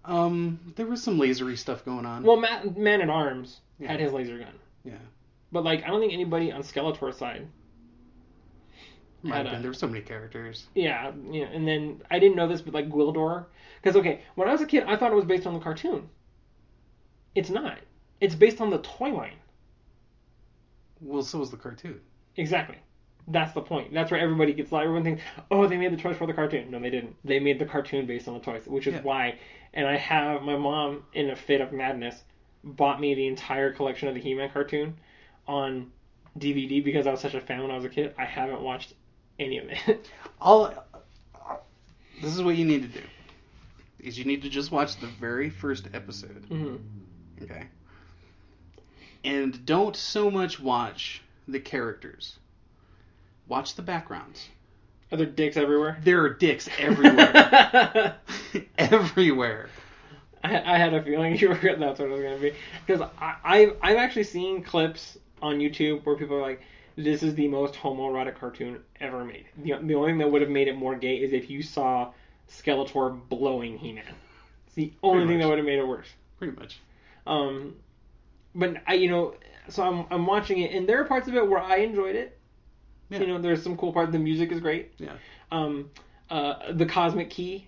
Um, 0.06 0.74
there 0.76 0.86
was 0.86 1.02
some 1.02 1.18
lasery 1.20 1.58
stuff 1.58 1.86
going 1.86 2.06
on. 2.06 2.24
Well, 2.24 2.38
Man, 2.38 2.76
Man 2.78 3.02
at 3.02 3.10
Arms 3.10 3.62
Yeah. 3.80 3.92
had 3.92 4.00
his 4.00 4.12
laser 4.12 4.38
gun, 4.38 4.54
yeah. 4.84 4.94
but 5.52 5.64
like 5.64 5.84
I 5.84 5.88
don't 5.88 6.02
think 6.02 6.14
anybody 6.14 6.52
on 6.52 6.62
Skeletor's 6.62 7.18
side 7.18 7.48
Might 9.24 9.46
have 9.46 9.62
There 9.62 9.72
were 9.72 9.76
so 9.76 9.88
many 9.88 10.02
characters. 10.02 10.68
Yeah, 10.76 11.14
yeah, 11.32 11.46
and 11.46 11.66
then 11.66 12.02
I 12.12 12.20
didn't 12.20 12.36
know 12.36 12.48
this, 12.48 12.62
but 12.62 12.74
like 12.74 12.90
Gwildor, 12.90 13.46
because 13.82 13.96
okay, 13.96 14.22
when 14.36 14.50
I 14.50 14.52
was 14.52 14.62
a 14.62 14.66
kid, 14.66 14.84
I 14.84 14.98
thought 14.98 15.12
it 15.14 15.16
was 15.16 15.26
based 15.26 15.48
on 15.48 15.54
the 15.54 15.62
cartoon. 15.62 16.10
It's 17.34 17.50
not. 17.50 17.78
It's 18.20 18.36
based 18.36 18.60
on 18.60 18.70
the 18.70 18.80
toy 18.80 19.12
line. 19.14 19.38
Well, 21.00 21.24
so 21.24 21.40
was 21.40 21.52
the 21.52 21.58
cartoon. 21.58 22.02
Exactly. 22.36 22.78
That's 23.28 23.54
the 23.54 23.62
point. 23.62 23.94
That's 23.94 24.12
where 24.12 24.20
everybody 24.20 24.54
gets 24.54 24.72
like 24.72 24.84
everyone 24.84 25.04
thinks, 25.04 25.22
oh, 25.50 25.66
they 25.68 25.78
made 25.78 25.94
the 25.94 25.98
toys 26.02 26.18
for 26.18 26.28
the 26.28 26.34
cartoon. 26.34 26.70
No, 26.72 26.80
they 26.80 26.90
didn't. 26.90 27.16
They 27.24 27.40
made 27.40 27.58
the 27.60 27.66
cartoon 27.66 28.06
based 28.06 28.28
on 28.28 28.34
the 28.34 28.40
toys, 28.42 28.64
which 28.68 28.86
is 28.88 28.96
Yeah. 28.96 29.02
why. 29.02 29.36
And 29.74 29.88
I 29.88 29.96
have 29.96 30.42
my 30.42 30.58
mom 30.58 31.04
in 31.14 31.30
a 31.30 31.36
fit 31.36 31.62
of 31.62 31.72
madness 31.72 32.22
bought 32.64 33.00
me 33.00 33.14
the 33.14 33.28
entire 33.28 33.72
collection 33.72 34.08
of 34.08 34.14
the 34.16 34.22
He-Man 34.22 34.50
cartoon 34.50 34.96
on 35.48 35.92
DVD 36.38 36.84
because 36.84 37.08
I 37.08 37.12
was 37.12 37.22
such 37.22 37.34
a 37.34 37.42
fan 37.42 37.62
when 37.62 37.72
I 37.72 37.76
was 37.76 37.86
a 37.86 37.90
kid. 37.90 38.14
I 38.18 38.26
haven't 38.26 38.62
watched 38.62 38.94
any 39.40 39.58
of 39.58 39.66
it. 39.70 40.10
All. 40.42 40.74
This 42.22 42.36
is 42.36 42.42
what 42.44 42.56
you 42.56 42.66
need 42.66 42.82
to 42.82 43.00
do. 43.00 43.06
Is 44.00 44.18
you 44.18 44.26
need 44.26 44.42
to 44.44 44.50
just 44.50 44.72
watch 44.72 44.98
the 45.00 45.08
very 45.08 45.50
first 45.50 45.88
episode. 45.94 46.46
hmm 46.50 46.76
Okay. 47.42 47.64
And 49.24 49.66
don't 49.66 49.96
so 49.96 50.30
much 50.30 50.60
watch 50.60 51.22
the 51.48 51.60
characters. 51.60 52.38
Watch 53.48 53.76
the 53.76 53.82
backgrounds. 53.82 54.48
Are 55.12 55.18
there 55.18 55.28
dicks 55.28 55.58
everywhere? 55.58 56.00
There 56.04 56.22
are 56.24 56.34
dicks 56.34 56.68
everywhere. 56.80 58.16
Everywhere. 58.78 59.70
I 60.44 60.78
had 60.78 60.94
a 60.94 61.02
feeling 61.02 61.38
you 61.40 61.50
were 61.50 61.56
that's 61.56 62.00
what 62.00 62.10
it 62.10 62.12
was 62.12 62.22
gonna 62.22 62.38
be 62.38 62.54
because 62.86 63.02
I, 63.18 63.36
I 63.44 63.74
I've 63.82 63.98
actually 63.98 64.26
seen 64.26 64.62
clips 64.62 65.18
on 65.42 65.60
YouTube 65.60 66.06
where 66.06 66.16
people 66.16 66.36
are 66.36 66.42
like, 66.42 66.62
"This 66.98 67.24
is 67.24 67.36
the 67.36 67.48
most 67.48 67.76
homoerotic 67.76 68.36
cartoon 68.36 68.80
ever 69.00 69.24
made." 69.24 69.46
The, 69.58 69.76
the 69.82 69.96
only 69.96 70.12
thing 70.12 70.18
that 70.18 70.30
would 70.30 70.42
have 70.42 70.52
made 70.52 70.68
it 70.68 70.76
more 70.76 70.96
gay 70.96 71.16
is 71.16 71.32
if 71.32 71.50
you 71.50 71.64
saw 71.64 72.12
Skeletor 72.50 73.20
blowing 73.30 73.78
He-Man. 73.78 74.04
It's 74.68 74.76
the 74.76 74.92
only 75.02 75.26
Pretty 75.26 75.34
thing 75.34 75.40
that 75.40 75.48
would 75.48 75.58
have 75.60 75.68
made 75.68 75.80
it 75.80 75.88
worse. 75.88 76.08
Pretty 76.40 76.60
much. 76.60 76.80
Um, 77.26 77.76
but 78.54 78.78
I, 78.86 78.96
you 78.96 79.10
know, 79.10 79.36
so 79.70 79.84
I'm 79.84 80.06
I'm 80.12 80.26
watching 80.26 80.60
it, 80.60 80.72
and 80.74 80.88
there 80.88 81.00
are 81.00 81.06
parts 81.06 81.28
of 81.28 81.36
it 81.36 81.48
where 81.48 81.62
I 81.62 81.78
enjoyed 81.78 82.16
it. 82.16 82.38
Yeah. 83.10 83.20
You 83.20 83.28
know, 83.28 83.40
there's 83.40 83.62
some 83.64 83.78
cool 83.78 83.94
parts. 83.94 84.12
The 84.12 84.20
music 84.20 84.52
is 84.52 84.60
great. 84.60 84.94
Yeah. 84.98 85.14
Um, 85.52 85.90
uh, 86.30 86.72
the 86.74 86.86
cosmic 86.86 87.30
key. 87.30 87.68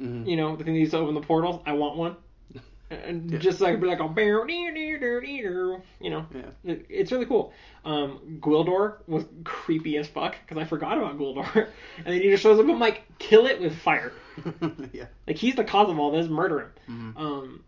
Mm-hmm. 0.00 0.28
You 0.28 0.36
know, 0.36 0.56
the 0.56 0.64
thing 0.64 0.74
that 0.74 0.80
used 0.80 0.92
to 0.92 0.98
open 0.98 1.14
the 1.14 1.20
portals. 1.20 1.62
I 1.66 1.72
want 1.72 1.96
one. 1.96 2.16
And 2.88 3.28
Yeah. 3.32 3.38
just 3.38 3.60
like 3.60 3.80
be 3.80 3.86
like 3.88 3.98
a 3.98 4.08
bear, 4.08 4.48
you 4.48 6.10
know, 6.10 6.26
Yeah. 6.32 6.42
it, 6.64 6.86
it's 6.88 7.10
really 7.10 7.26
cool. 7.26 7.52
Um, 7.84 8.38
Gwildor 8.40 8.98
was 9.08 9.24
creepy 9.42 9.96
as 9.96 10.06
fuck 10.06 10.36
because 10.40 10.56
I 10.62 10.64
forgot 10.68 10.96
about 10.96 11.18
Gwildor, 11.18 11.52
and 11.96 12.06
then 12.06 12.20
he 12.22 12.30
just 12.30 12.44
shows 12.44 12.60
up. 12.60 12.64
I'm 12.68 12.78
like, 12.78 13.02
kill 13.18 13.46
it 13.46 13.60
with 13.60 13.76
fire. 13.76 14.12
yeah. 14.92 15.06
Like 15.26 15.36
he's 15.36 15.56
the 15.56 15.64
cause 15.64 15.90
of 15.90 15.98
all 15.98 16.12
this. 16.12 16.28
Murder 16.28 16.60
him. 16.60 16.72
Mhm. 16.88 17.20
Um, 17.20 17.64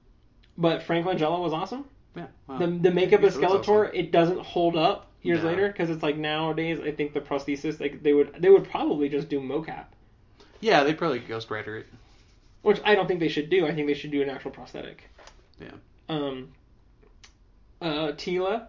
but 0.57 0.85
Frank 0.85 1.05
Langella 1.05 1.41
was 1.43 1.53
awesome. 1.53 1.85
Yeah. 2.15 2.27
Wow. 2.47 2.59
The 2.59 2.67
the 2.69 2.91
makeup 2.93 3.23
of 3.25 3.35
Skeletor 3.35 3.87
awesome. 3.87 3.95
it 3.95 4.13
doesn't 4.13 4.39
hold 4.41 4.77
up 4.77 5.08
years 5.23 5.43
No. 5.43 5.49
later 5.51 5.69
because 5.69 5.91
it's 5.91 6.03
like 6.03 6.17
nowadays 6.17 6.79
I 6.81 6.93
think 6.93 7.13
the 7.13 7.21
prosthesis 7.21 7.81
like 7.81 8.03
they 8.03 8.13
would 8.13 8.35
they 8.41 8.51
would 8.51 8.69
probably 8.71 9.09
just 9.09 9.29
do 9.29 9.41
mocap, 9.41 9.87
Yeah, 10.61 10.85
they 10.85 10.95
probably 10.95 11.19
ghost 11.21 11.49
ghostwriter 11.49 11.81
it. 11.81 11.87
which 12.63 12.81
I 12.85 12.95
don't 12.95 13.07
think 13.07 13.21
they 13.21 13.29
should 13.29 13.51
do. 13.51 13.67
I 13.67 13.75
think 13.75 13.87
they 13.87 13.95
should 13.95 14.11
do 14.11 14.23
an 14.23 14.31
actual 14.31 14.51
prosthetic. 14.51 15.05
Yeah. 15.61 15.73
Um. 16.09 16.49
Uh, 17.81 18.13
Teela, 18.13 18.67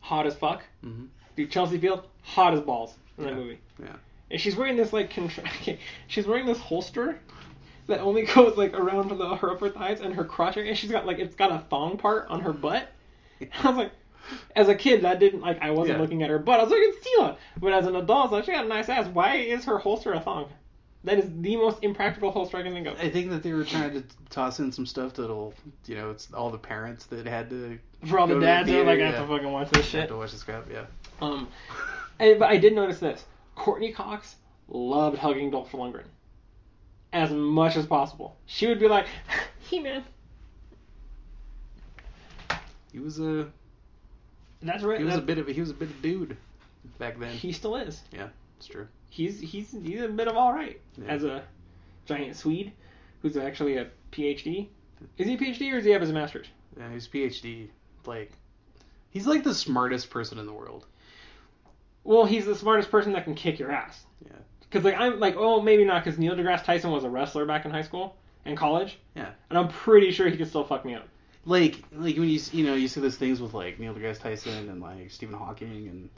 hot 0.00 0.26
as 0.26 0.34
fuck. 0.34 0.62
hmm 0.82 1.04
Dude, 1.36 1.50
Chelsea 1.50 1.78
Field, 1.78 2.06
hot 2.22 2.54
as 2.54 2.60
balls 2.60 2.94
in 3.18 3.24
that 3.24 3.34
movie. 3.34 3.58
Yeah. 3.80 3.96
And 4.30 4.40
she's 4.40 4.54
wearing 4.56 4.76
this 4.76 4.92
like 4.92 5.10
contra- 5.10 5.44
she's 6.06 6.26
wearing 6.26 6.46
this 6.46 6.58
holster 6.58 7.18
that 7.88 8.00
only 8.00 8.22
goes 8.34 8.56
like 8.56 8.72
around 8.74 9.08
the, 9.16 9.36
her 9.36 9.50
upper 9.52 9.68
thighs 9.68 10.00
and 10.00 10.14
her 10.14 10.24
crotch 10.24 10.56
area. 10.56 10.70
And 10.70 10.78
she's 10.78 10.90
got 10.90 11.06
like 11.06 11.18
it's 11.18 11.34
got 11.34 11.50
a 11.52 11.58
thong 11.70 11.96
part 11.98 12.26
on 12.28 12.40
her 12.40 12.52
butt. 12.52 12.88
I 13.40 13.68
was 13.68 13.76
like, 13.76 13.92
as 14.56 14.68
a 14.68 14.74
kid, 14.74 15.02
that 15.02 15.18
didn't 15.20 15.40
like 15.40 15.60
I 15.62 15.70
wasn't 15.70 15.98
Yeah. 15.98 16.02
looking 16.02 16.22
at 16.22 16.30
her 16.30 16.38
butt. 16.38 16.60
I 16.60 16.62
was 16.64 16.70
like, 16.72 16.80
it's 16.82 17.06
Teela. 17.06 17.36
But 17.58 17.72
as 17.72 17.86
an 17.86 17.96
adult, 17.96 18.18
I 18.18 18.22
was 18.22 18.32
like, 18.32 18.44
she 18.44 18.52
got 18.52 18.64
a 18.64 18.68
nice 18.68 18.88
ass. 18.88 19.06
Why 19.08 19.36
is 19.36 19.64
her 19.64 19.78
holster 19.78 20.12
a 20.12 20.20
thong? 20.20 20.48
That 21.04 21.18
is 21.18 21.26
the 21.42 21.56
most 21.56 21.82
impractical 21.82 22.30
holster 22.30 22.56
I 22.56 22.62
can 22.62 22.72
think 22.72 22.86
of. 22.86 22.98
I 22.98 23.10
think 23.10 23.28
that 23.30 23.42
they 23.42 23.52
were 23.52 23.64
trying 23.64 23.92
to 23.92 24.02
toss 24.30 24.58
in 24.58 24.72
some 24.72 24.86
stuff 24.86 25.12
that'll, 25.14 25.52
you 25.86 25.96
know, 25.96 26.10
it's 26.10 26.32
all 26.32 26.50
the 26.50 26.56
parents 26.58 27.04
that 27.06 27.26
had 27.26 27.50
to 27.50 27.78
For 28.06 28.18
all 28.18 28.26
the 28.26 28.40
dads, 28.40 28.68
theater, 28.68 28.84
like, 28.84 28.96
I 28.98 29.02
yeah. 29.02 29.10
have 29.12 29.28
to 29.28 29.34
fucking 29.34 29.52
watch 29.52 29.68
this 29.70 29.82
have 29.82 30.00
shit. 30.02 30.08
to 30.08 30.16
watch 30.16 30.32
this 30.32 30.42
crap. 30.42 30.64
Yeah. 30.72 30.86
Um, 31.20 31.48
and, 32.18 32.38
but 32.38 32.48
I 32.48 32.56
did 32.56 32.72
notice 32.74 33.00
this. 33.00 33.22
Courteney 33.54 33.92
Cox 33.92 34.36
loved 34.68 35.18
hugging 35.18 35.50
Dolph 35.50 35.70
Lundgren 35.72 36.06
as 37.12 37.30
much 37.30 37.76
as 37.76 37.84
possible. 37.84 38.36
She 38.46 38.66
would 38.66 38.80
be 38.80 38.88
like, 38.88 39.06
"He 39.60 39.78
man, 39.80 40.04
He 42.92 42.98
was 42.98 43.20
a 43.20 43.46
that's 44.64 44.82
right." 44.82 44.98
he 44.98 45.04
was 45.04 45.14
a 45.16 45.20
bit 45.22 45.38
of 45.38 45.48
a, 45.48 45.52
he 45.52 45.60
was 45.60 45.70
a 45.70 45.74
bit 45.74 45.88
of 45.90 46.02
dude 46.02 46.36
back 46.98 47.18
then. 47.18 47.32
He 47.34 47.52
still 47.52 47.76
is. 47.76 48.00
yeah, 48.12 48.28
it's 48.58 48.66
true. 48.66 48.86
He's 49.10 49.40
he's 49.40 49.70
he's 49.72 50.02
a 50.02 50.08
bit 50.08 50.28
of 50.28 50.36
all 50.36 50.52
right 50.52 50.80
Yeah. 51.00 51.08
as 51.08 51.24
a 51.24 51.42
giant 52.06 52.36
Swede 52.36 52.72
who's 53.22 53.36
actually 53.36 53.76
a 53.76 53.88
PhD. 54.12 54.68
Hmm. 54.98 55.04
Is 55.18 55.26
he 55.28 55.34
a 55.34 55.38
PhD 55.38 55.72
or 55.72 55.76
does 55.76 55.84
he 55.84 55.90
have 55.92 56.00
his 56.02 56.12
master's? 56.12 56.46
Yeah, 56.78 56.90
he's 56.92 57.06
PhD. 57.08 57.68
Like, 58.06 58.32
he's 59.10 59.26
like 59.26 59.44
the 59.44 59.54
smartest 59.54 60.10
person 60.10 60.38
in 60.38 60.46
the 60.46 60.52
world. 60.52 60.84
Well, 62.02 62.26
he's 62.26 62.44
the 62.44 62.54
smartest 62.54 62.90
person 62.90 63.12
that 63.12 63.24
can 63.24 63.34
kick 63.34 63.58
your 63.58 63.70
ass. 63.70 64.04
Yeah. 64.26 64.32
Because 64.60 64.84
like 64.84 64.96
I'm 64.98 65.20
like, 65.20 65.36
oh, 65.38 65.60
maybe 65.62 65.84
not, 65.84 66.04
because 66.04 66.18
Neil 66.18 66.34
deGrasse 66.34 66.64
Tyson 66.64 66.90
was 66.90 67.04
a 67.04 67.08
wrestler 67.10 67.46
back 67.46 67.64
in 67.64 67.70
high 67.70 67.82
school 67.82 68.16
and 68.44 68.58
college, 68.58 68.98
Yeah. 69.14 69.30
and 69.48 69.58
I'm 69.58 69.68
pretty 69.68 70.10
sure 70.10 70.28
he 70.28 70.36
could 70.36 70.48
still 70.48 70.64
fuck 70.64 70.84
me 70.84 70.94
up. 70.94 71.08
Like, 71.46 71.82
like 71.92 72.16
when 72.16 72.28
you 72.28 72.40
you 72.52 72.64
know 72.64 72.74
you 72.74 72.88
see 72.88 73.00
those 73.00 73.16
things 73.16 73.40
with 73.40 73.52
like 73.54 73.78
Neil 73.78 73.94
deGrasse 73.94 74.20
Tyson 74.20 74.68
and 74.68 74.80
like 74.80 75.10
Stephen 75.10 75.34
Hawking 75.34 75.88
and 75.88 76.08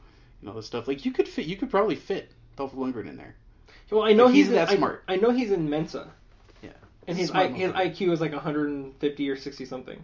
you 0.41 0.49
know 0.49 0.55
this 0.55 0.67
stuff. 0.67 0.87
Like 0.87 1.05
you 1.05 1.13
could 1.13 1.29
fit 1.29 1.47
you 1.47 1.57
could 1.57 1.71
probably 1.71 1.97
fit 1.97 2.31
Dolph 2.57 2.75
Lundgren 2.75 3.09
in 3.09 3.17
there. 3.17 3.35
Well, 3.91 4.03
I 4.03 4.13
know 4.13 4.27
Like, 4.27 4.35
he's 4.35 4.47
he's, 4.47 4.55
that 4.55 4.71
I- 4.71 4.77
smart. 4.77 5.03
I, 5.09 5.17
know 5.17 5.31
he's 5.31 5.51
in 5.53 5.69
Mensa, 5.71 6.11
Yeah. 6.63 6.71
and 7.07 7.17
his 7.17 7.31
I, 7.31 7.49
his. 7.49 7.71
IQ 7.73 8.13
is 8.13 8.21
like 8.21 8.33
150 8.33 9.31
or 9.31 9.37
60 9.37 9.65
something. 9.65 10.03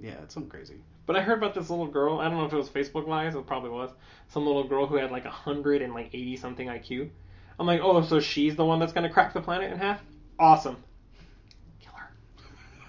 Yeah, 0.00 0.12
it's 0.22 0.32
something 0.34 0.50
crazy. 0.50 0.76
But 1.04 1.16
I 1.16 1.20
heard 1.22 1.38
about 1.38 1.54
this 1.54 1.68
little 1.68 1.86
girl. 1.88 2.20
I 2.20 2.28
don't 2.28 2.38
know 2.38 2.44
if 2.46 2.52
it 2.52 2.56
was 2.56 2.68
Facebook 2.68 3.06
lies. 3.06 3.34
It 3.34 3.46
probably 3.46 3.70
was. 3.70 3.90
Some 4.28 4.46
little 4.46 4.64
girl 4.64 4.86
who 4.86 4.94
had 4.96 5.10
like 5.10 5.24
100 5.24 5.82
and 5.82 5.92
like 5.92 6.06
80 6.14 6.36
something 6.36 6.68
IQ. 6.68 7.10
I'm 7.58 7.66
like, 7.66 7.80
oh, 7.82 8.02
so 8.02 8.20
she's 8.20 8.56
the 8.56 8.64
one 8.64 8.78
that's 8.78 8.92
gonna 8.92 9.10
crack 9.10 9.34
the 9.34 9.40
planet 9.42 9.72
in 9.72 9.78
half? 9.78 10.00
Awesome. 10.38 10.76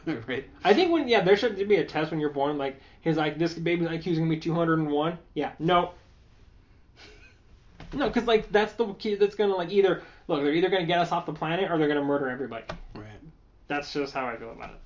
Right. 0.27 0.49
I 0.63 0.73
think 0.73 0.91
when 0.91 1.07
yeah, 1.07 1.21
there 1.21 1.37
should 1.37 1.55
be 1.67 1.75
a 1.75 1.85
test 1.85 2.11
when 2.11 2.19
you're 2.19 2.29
born. 2.29 2.57
Like 2.57 2.79
his 3.01 3.17
like 3.17 3.37
this 3.37 3.53
baby's 3.53 3.87
IQ 3.87 4.07
is 4.07 4.17
gonna 4.17 4.29
be 4.29 4.39
201. 4.39 5.17
Yeah, 5.33 5.51
no. 5.59 5.91
No, 7.93 8.07
because 8.07 8.25
like 8.25 8.51
that's 8.51 8.73
the 8.73 8.91
kid 8.95 9.19
that's 9.19 9.35
gonna 9.35 9.55
like 9.55 9.69
either 9.71 10.01
look 10.27 10.41
they're 10.41 10.53
either 10.53 10.69
gonna 10.69 10.85
get 10.85 10.99
us 10.99 11.11
off 11.11 11.25
the 11.27 11.33
planet 11.33 11.69
or 11.69 11.77
they're 11.77 11.87
gonna 11.87 12.03
murder 12.03 12.27
everybody. 12.29 12.65
Right. 12.95 13.05
That's 13.67 13.93
just 13.93 14.13
how 14.13 14.25
I 14.25 14.35
feel 14.35 14.51
about 14.51 14.71
it. 14.71 14.79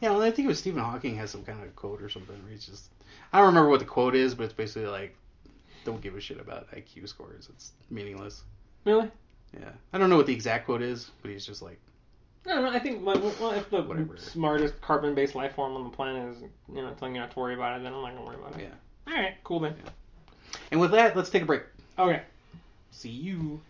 Yeah, 0.00 0.10
well, 0.10 0.22
I 0.22 0.30
think 0.30 0.46
it 0.46 0.48
was 0.48 0.58
Stephen 0.60 0.82
Hawking 0.82 1.16
has 1.16 1.30
some 1.30 1.44
kind 1.44 1.62
of 1.62 1.74
quote 1.74 2.00
or 2.00 2.08
something 2.08 2.40
where 2.42 2.52
he's 2.52 2.66
just 2.66 2.90
I 3.32 3.38
don't 3.38 3.48
remember 3.48 3.70
what 3.70 3.80
the 3.80 3.86
quote 3.86 4.14
is, 4.14 4.34
but 4.34 4.44
it's 4.44 4.52
basically 4.52 4.86
like 4.86 5.16
don't 5.84 6.00
give 6.00 6.14
a 6.14 6.20
shit 6.20 6.40
about 6.40 6.70
IQ 6.70 7.08
scores. 7.08 7.48
It's 7.50 7.72
meaningless. 7.90 8.44
Really? 8.84 9.10
Yeah. 9.52 9.70
I 9.92 9.98
don't 9.98 10.10
know 10.10 10.16
what 10.16 10.26
the 10.26 10.32
exact 10.32 10.66
quote 10.66 10.82
is, 10.82 11.10
but 11.22 11.30
he's 11.30 11.44
just 11.44 11.60
like 11.60 11.80
No, 12.46 12.60
no. 12.62 12.68
I 12.70 12.78
think 12.78 13.04
like, 13.04 13.22
well, 13.40 13.52
if 13.52 13.70
the 13.70 13.82
Whatever. 13.82 14.16
smartest 14.18 14.80
carbon-based 14.80 15.34
life 15.34 15.54
form 15.54 15.74
on 15.74 15.84
the 15.84 15.90
planet 15.90 16.36
is 16.36 16.42
you 16.68 16.82
know 16.82 16.92
telling 16.98 17.14
you 17.14 17.20
not 17.20 17.30
to 17.32 17.38
worry 17.38 17.54
about 17.54 17.80
it, 17.80 17.82
then 17.84 17.92
I'm 17.94 18.02
not 18.02 18.14
gonna 18.14 18.26
worry 18.26 18.36
about 18.36 18.58
it. 18.58 18.68
yeah. 18.68 19.12
All 19.12 19.20
right, 19.20 19.34
cool 19.44 19.60
then. 19.60 19.74
And 20.70 20.80
with 20.80 20.90
that, 20.92 21.16
let's 21.16 21.30
take 21.30 21.42
a 21.42 21.46
break. 21.46 21.62
Okay. 21.98 22.22
See 22.90 23.08
you. 23.10 23.60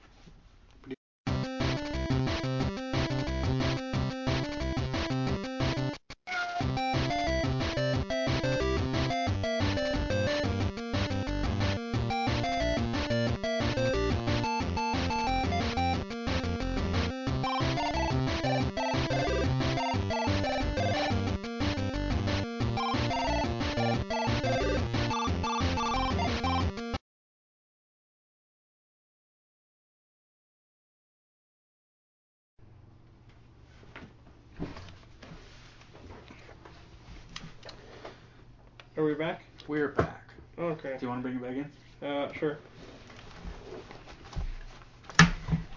Sure. 42.44 42.58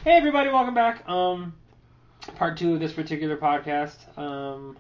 Hey 0.04 0.18
everybody, 0.18 0.50
welcome 0.50 0.74
back. 0.74 1.08
Um, 1.08 1.56
part 2.36 2.58
two 2.58 2.74
of 2.74 2.82
this 2.82 2.92
particular 2.92 3.38
podcast. 3.38 3.96
Um, 4.18 4.78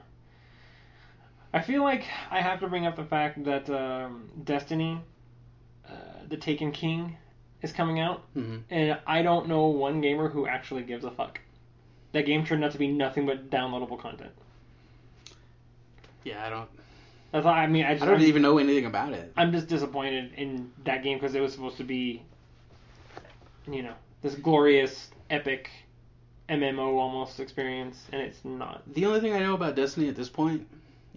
I 1.54 1.62
feel 1.62 1.84
like 1.84 2.04
I 2.30 2.42
have 2.42 2.60
to 2.60 2.68
bring 2.68 2.86
up 2.86 2.98
the 2.98 3.06
fact 3.06 3.42
that 3.46 3.70
um, 3.70 4.30
Destiny, 4.44 5.00
uh, 5.88 5.92
the 6.28 6.36
Taken 6.36 6.74
King, 6.74 7.16
is 7.62 7.72
coming 7.72 8.02
out, 8.02 8.24
hmm 8.34 8.58
and 8.70 9.00
I 9.08 9.22
don't 9.22 9.48
know 9.48 9.68
one 9.68 10.02
gamer 10.02 10.28
who 10.28 10.46
actually 10.46 10.84
gives 10.84 11.06
a 11.06 11.12
fuck. 11.12 11.40
That 12.12 12.26
game 12.26 12.46
turned 12.46 12.66
out 12.66 12.74
to 12.74 12.78
be 12.78 12.88
nothing 12.88 13.26
but 13.26 13.50
downloadable 13.50 14.00
content. 14.00 14.32
Yeah, 16.26 16.46
I 16.46 16.50
don't. 16.50 16.70
That's 17.32 17.46
all. 17.46 17.54
I 17.54 17.68
mean, 17.68 17.86
I 17.86 17.94
just 17.94 18.04
I 18.04 18.06
don't 18.08 18.16
I'm, 18.16 18.22
even 18.22 18.42
know 18.42 18.58
anything 18.58 18.86
about 18.86 19.14
it. 19.14 19.32
I'm 19.36 19.52
just 19.52 19.68
disappointed 19.68 20.34
in 20.38 20.72
that 20.86 21.04
game 21.04 21.18
because 21.18 21.36
it 21.36 21.42
was 21.42 21.54
supposed 21.54 21.78
to 21.78 21.84
be, 21.84 22.24
you 23.70 23.84
know, 23.84 23.94
this 24.22 24.36
glorious, 24.36 25.12
epic 25.30 25.70
MMO 26.50 26.98
almost 26.98 27.40
experience, 27.40 28.08
and 28.12 28.22
it's 28.22 28.44
not. 28.46 28.82
The 28.94 29.06
only 29.06 29.20
thing 29.20 29.34
I 29.34 29.40
know 29.40 29.54
about 29.54 29.76
Destiny 29.76 30.08
at 30.08 30.16
this 30.16 30.30
point 30.30 30.68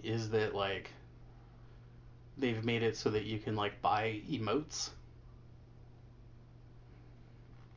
is 0.02 0.30
that 0.30 0.54
like 0.54 0.90
they've 2.38 2.64
made 2.64 2.82
it 2.82 2.96
so 2.96 3.10
that 3.10 3.24
you 3.24 3.38
can 3.38 3.54
like 3.54 3.80
buy 3.80 4.20
emotes. 4.30 4.90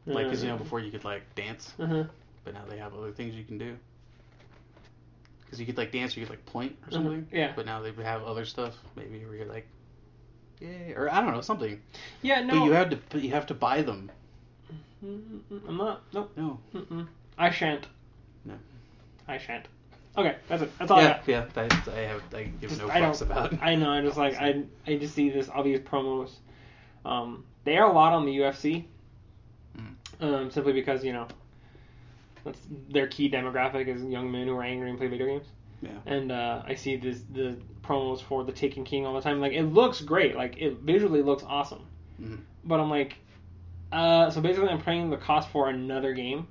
Like, 0.06 0.28
cause 0.28 0.44
you 0.44 0.50
know 0.50 0.58
before 0.58 0.80
you 0.82 0.92
could 0.92 1.06
like 1.06 1.34
dance, 1.36 1.74
Uh-huh. 1.80 2.04
but 2.44 2.54
now 2.54 2.66
they 2.68 2.78
have 2.78 2.94
other 2.94 3.12
things 3.12 3.36
you 3.36 3.46
can 3.46 3.58
do. 3.58 3.78
Cause 5.54 5.60
you 5.60 5.68
could 5.68 5.78
like 5.78 5.92
dance, 5.92 6.18
or 6.18 6.20
you 6.20 6.26
could 6.26 6.32
like 6.32 6.46
point 6.48 6.76
or 6.88 6.92
something. 6.92 7.28
Yeah. 7.32 7.54
But 7.56 7.68
now 7.68 7.80
they 7.80 7.92
have 8.04 8.24
other 8.24 8.44
stuff, 8.44 8.76
maybe 8.96 9.24
where 9.24 9.36
you're 9.36 9.46
like, 9.46 9.68
yeah, 10.60 10.94
or 10.96 11.14
I 11.14 11.22
don't 11.22 11.32
know 11.32 11.42
something. 11.42 11.80
Yeah, 12.24 12.42
no. 12.42 12.58
But 12.60 12.66
you 12.66 12.72
have 12.72 12.90
to, 12.90 13.00
but 13.10 13.22
you 13.22 13.30
have 13.30 13.46
to 13.46 13.54
buy 13.54 13.84
them. 13.84 14.12
I'm 15.04 15.78
not. 15.78 16.02
Nope. 16.12 16.32
No. 16.36 16.60
Mm-mm. 16.74 17.08
I 17.38 17.52
shan't. 17.52 17.86
No. 18.46 18.56
I 19.28 19.38
shan't. 19.38 19.68
Okay, 20.18 20.38
that's 20.48 20.64
it. 20.64 20.72
That's 20.80 20.90
all 20.90 20.98
I 20.98 21.04
yeah, 21.04 21.08
got. 21.18 21.28
yeah. 21.28 21.46
That, 21.54 21.88
I 21.90 22.00
have, 22.00 22.24
I 22.34 22.44
give 22.46 22.72
Just- 22.72 22.82
no 22.82 22.88
fucks 22.88 23.22
about. 23.22 23.54
I 23.62 23.76
know. 23.76 23.92
I 23.92 24.02
just 24.02 24.18
like 24.18 24.34
I. 24.34 24.64
I 24.88 24.96
just 24.96 25.14
see 25.14 25.30
this 25.30 25.50
all 25.50 25.62
these 25.62 25.82
promos. 25.82 26.32
Um, 27.06 27.44
they 27.64 27.78
are 27.78 27.88
a 27.88 27.94
lot 27.94 28.14
on 28.14 28.26
the 28.26 28.36
UFC. 28.36 28.86
Mm. 29.78 29.96
Um, 30.20 30.50
simply 30.50 30.74
because 30.74 31.04
you 31.04 31.14
know, 31.14 31.28
that's 32.44 32.60
their 32.90 33.08
key 33.08 33.30
demographic 33.30 33.88
is 33.88 34.04
young 34.04 34.32
men 34.32 34.48
who 34.48 34.56
are 34.56 34.64
angry 34.64 34.90
and 34.90 34.98
play 34.98 35.08
video 35.08 35.28
games. 35.28 35.46
Yeah. 35.82 35.90
And 36.06 36.32
uh, 36.32 36.64
I 36.66 36.76
see 36.76 36.96
this 36.96 37.22
the 37.32 37.58
promos 37.82 38.22
for 38.22 38.44
the 38.44 38.52
Taken 38.54 38.84
King 38.86 39.06
all 39.06 39.14
the 39.14 39.22
time. 39.22 39.40
Like 39.42 39.54
it 39.54 39.64
looks 39.64 40.02
great. 40.02 40.36
Like 40.36 40.58
it 40.58 40.78
visually 40.80 41.22
looks 41.22 41.44
awesome. 41.44 41.86
Mhm. 42.22 42.40
But 42.64 42.80
I'm 42.80 42.90
like, 42.90 43.18
uh, 43.92 44.30
so 44.30 44.40
basically 44.42 44.70
I'm 44.70 44.82
paying 44.82 45.10
the 45.10 45.18
cost 45.18 45.50
for 45.50 45.70
another 45.70 46.14
game. 46.14 46.48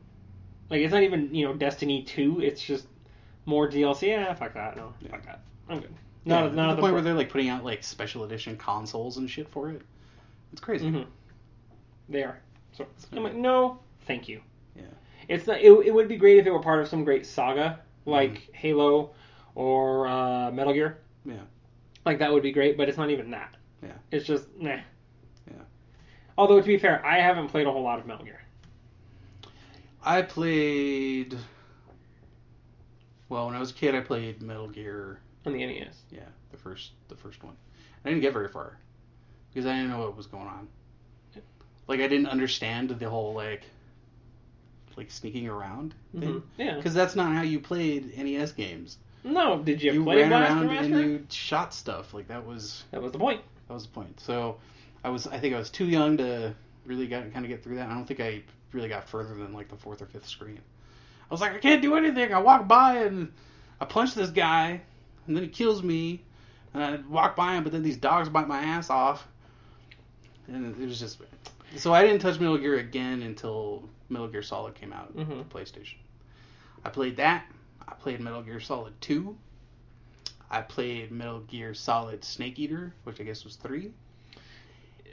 Like 0.70 0.80
it's 0.80 0.92
not 0.92 1.02
even 1.02 1.34
you 1.34 1.46
know 1.46 1.54
Destiny 1.54 2.02
two. 2.02 2.40
It's 2.40 2.62
just 2.62 2.86
more 3.46 3.68
DLC. 3.68 4.08
Yeah, 4.08 4.32
fuck 4.34 4.54
that. 4.54 4.76
No, 4.76 4.92
Yeah. 5.00 5.10
fuck 5.10 5.24
that. 5.26 5.40
I'm 5.68 5.80
good. 5.80 5.94
Yeah, 6.24 6.40
Not, 6.42 6.48
to 6.50 6.54
not 6.54 6.66
the 6.66 6.72
at 6.74 6.78
point 6.80 6.90
the 6.90 6.92
where 6.94 7.02
they're 7.02 7.14
like 7.14 7.30
putting 7.30 7.48
out 7.48 7.64
like 7.64 7.82
special 7.82 8.24
edition 8.24 8.56
consoles 8.56 9.16
and 9.16 9.28
shit 9.28 9.48
for 9.48 9.70
it. 9.70 9.82
It's 10.52 10.60
crazy. 10.60 10.88
hmm 10.88 11.02
They 12.08 12.22
are. 12.22 12.38
So 12.72 12.86
I'm 13.12 13.22
like, 13.22 13.34
no, 13.34 13.78
thank 14.06 14.28
you. 14.28 14.40
Yeah. 14.76 14.82
It's 15.28 15.46
not. 15.46 15.60
It, 15.60 15.70
it 15.86 15.94
would 15.94 16.08
be 16.08 16.16
great 16.16 16.38
if 16.38 16.46
it 16.46 16.50
were 16.50 16.60
part 16.62 16.80
of 16.80 16.88
some 16.88 17.04
great 17.04 17.26
saga 17.26 17.80
like 18.06 18.32
Mm-hmm. 18.32 18.52
Halo 18.54 19.10
or 19.54 20.06
uh, 20.08 20.50
Metal 20.50 20.72
Gear. 20.72 20.98
Yeah. 21.24 21.34
Like 22.04 22.18
that 22.18 22.32
would 22.32 22.42
be 22.42 22.52
great, 22.52 22.76
but 22.76 22.88
it's 22.88 22.98
not 22.98 23.10
even 23.10 23.30
that. 23.30 23.56
Yeah. 23.82 23.92
It's 24.10 24.26
just 24.26 24.44
nah. 24.58 24.78
Yeah. 25.46 25.54
Although 26.36 26.60
to 26.60 26.66
be 26.66 26.78
fair, 26.78 27.04
I 27.04 27.18
haven't 27.20 27.48
played 27.48 27.66
a 27.66 27.70
whole 27.70 27.82
lot 27.82 27.98
of 27.98 28.06
Metal 28.06 28.24
Gear. 28.24 28.40
I 30.04 30.22
played. 30.22 31.36
Well, 33.28 33.46
when 33.46 33.54
I 33.54 33.60
was 33.60 33.70
a 33.70 33.74
kid, 33.74 33.94
I 33.94 34.00
played 34.00 34.42
Metal 34.42 34.68
Gear. 34.68 35.20
on 35.46 35.52
the 35.52 35.64
NES. 35.64 36.02
Yeah, 36.10 36.20
the 36.50 36.56
first, 36.58 36.90
the 37.08 37.14
first 37.16 37.42
one. 37.42 37.56
I 38.04 38.08
didn't 38.08 38.22
get 38.22 38.32
very 38.32 38.48
far 38.48 38.76
because 39.52 39.64
I 39.64 39.74
didn't 39.76 39.90
know 39.90 40.00
what 40.00 40.16
was 40.16 40.26
going 40.26 40.48
on. 40.48 40.68
Like 41.88 42.00
I 42.00 42.08
didn't 42.08 42.26
understand 42.26 42.90
the 42.90 43.08
whole 43.08 43.32
like, 43.34 43.62
like 44.96 45.10
sneaking 45.10 45.48
around 45.48 45.94
thing. 46.18 46.34
Mhm. 46.34 46.42
Yeah. 46.58 46.76
Because 46.76 46.94
that's 46.94 47.14
not 47.16 47.32
how 47.32 47.42
you 47.42 47.58
played 47.60 48.16
NES 48.16 48.52
games. 48.52 48.98
No, 49.24 49.62
did 49.62 49.80
you, 49.82 49.92
You 49.92 50.02
play 50.04 50.16
ran 50.22 50.30
Blaster 50.30 50.54
around 50.54 50.66
Master? 50.66 50.84
and 50.84 51.10
you 51.12 51.26
shot 51.30 51.72
stuff. 51.72 52.12
Like 52.12 52.28
that 52.28 52.44
was 52.46 52.84
That 52.90 53.02
was 53.02 53.12
the 53.12 53.18
point. 53.18 53.40
That 53.68 53.74
was 53.74 53.84
the 53.86 53.92
point. 53.92 54.20
So 54.20 54.56
I 55.04 55.10
was 55.10 55.26
I 55.26 55.38
think 55.38 55.54
I 55.54 55.58
was 55.58 55.70
too 55.70 55.86
young 55.86 56.16
to 56.18 56.54
really 56.86 57.06
get 57.06 57.32
kind 57.32 57.44
of 57.44 57.48
get 57.48 57.62
through 57.62 57.76
that. 57.76 57.88
I 57.88 57.94
don't 57.94 58.06
think 58.06 58.20
I 58.20 58.42
really 58.72 58.88
got 58.88 59.08
further 59.08 59.34
than 59.34 59.52
like 59.52 59.68
the 59.68 59.76
fourth 59.76 60.02
or 60.02 60.06
fifth 60.06 60.26
screen. 60.28 60.58
I 60.58 61.34
was 61.34 61.40
like 61.40 61.52
I 61.52 61.58
can't 61.58 61.80
do 61.82 61.94
anything. 61.94 62.34
I 62.34 62.40
walk 62.40 62.66
by 62.66 62.96
and 62.96 63.32
I 63.80 63.84
punch 63.84 64.14
this 64.14 64.30
guy 64.30 64.80
and 65.26 65.36
then 65.36 65.44
he 65.44 65.48
kills 65.48 65.82
me 65.82 66.22
and 66.74 66.82
I 66.82 66.96
walk 67.08 67.36
by 67.36 67.54
him 67.54 67.62
but 67.62 67.72
then 67.72 67.82
these 67.82 67.96
dogs 67.96 68.28
bite 68.28 68.48
my 68.48 68.60
ass 68.60 68.90
off. 68.90 69.26
And 70.48 70.76
it 70.80 70.86
was 70.86 70.98
just 70.98 71.18
so 71.76 71.94
I 71.94 72.02
didn't 72.04 72.20
touch 72.20 72.38
Metal 72.38 72.58
Gear 72.58 72.78
again 72.78 73.22
until 73.22 73.88
Metal 74.12 74.28
Gear 74.28 74.42
Solid 74.42 74.74
came 74.74 74.92
out 74.92 75.16
Mhm. 75.16 75.30
on 75.30 75.38
the 75.38 75.44
PlayStation. 75.44 75.96
I 76.84 76.90
played 76.90 77.16
that. 77.16 77.46
I 77.86 77.94
played 77.94 78.20
Metal 78.20 78.42
Gear 78.42 78.60
Solid 78.60 79.00
2. 79.00 79.36
I 80.50 80.60
played 80.60 81.10
Metal 81.10 81.40
Gear 81.40 81.74
Solid 81.74 82.24
Snake 82.24 82.58
Eater, 82.58 82.92
which 83.04 83.20
I 83.20 83.24
guess 83.24 83.42
was 83.44 83.56
3. 83.56 83.92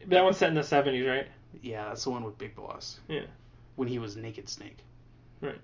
That 0.08 0.24
one's 0.24 0.38
set 0.38 0.50
in 0.50 0.56
the 0.56 0.64
seventies, 0.64 1.06
right? 1.08 1.28
Yeah, 1.62 1.86
that's 1.90 2.04
the 2.04 2.10
one 2.10 2.24
with 2.24 2.38
Big 2.38 2.56
Boss. 2.56 3.00
Yeah. 3.08 3.26
When 3.76 3.88
he 3.88 4.00
was 4.00 4.16
Naked 4.16 4.50
Snake. 4.50 4.78
Right. 5.42 5.60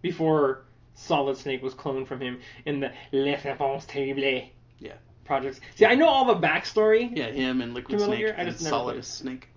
Before 0.00 0.62
Solid 0.94 1.36
Snake 1.36 1.62
was 1.62 1.74
cloned 1.74 2.06
from 2.06 2.20
him 2.20 2.40
in 2.64 2.80
the 2.80 2.92
Les 3.12 3.44
Enfants 3.44 3.84
Terribles. 3.86 4.50
Yeah. 4.78 4.94
Projects. 5.24 5.60
See, 5.76 5.86
I 5.86 5.94
know 5.94 6.08
all 6.08 6.24
the 6.24 6.34
backstory. 6.46 7.16
Yeah, 7.16 7.30
him 7.30 7.60
and 7.60 7.74
Liquid 7.74 8.00
Snake 8.00 8.18
Gear? 8.18 8.34
And 8.36 8.54
Solid 8.54 8.94
played. 8.94 9.04
Snake, 9.04 9.48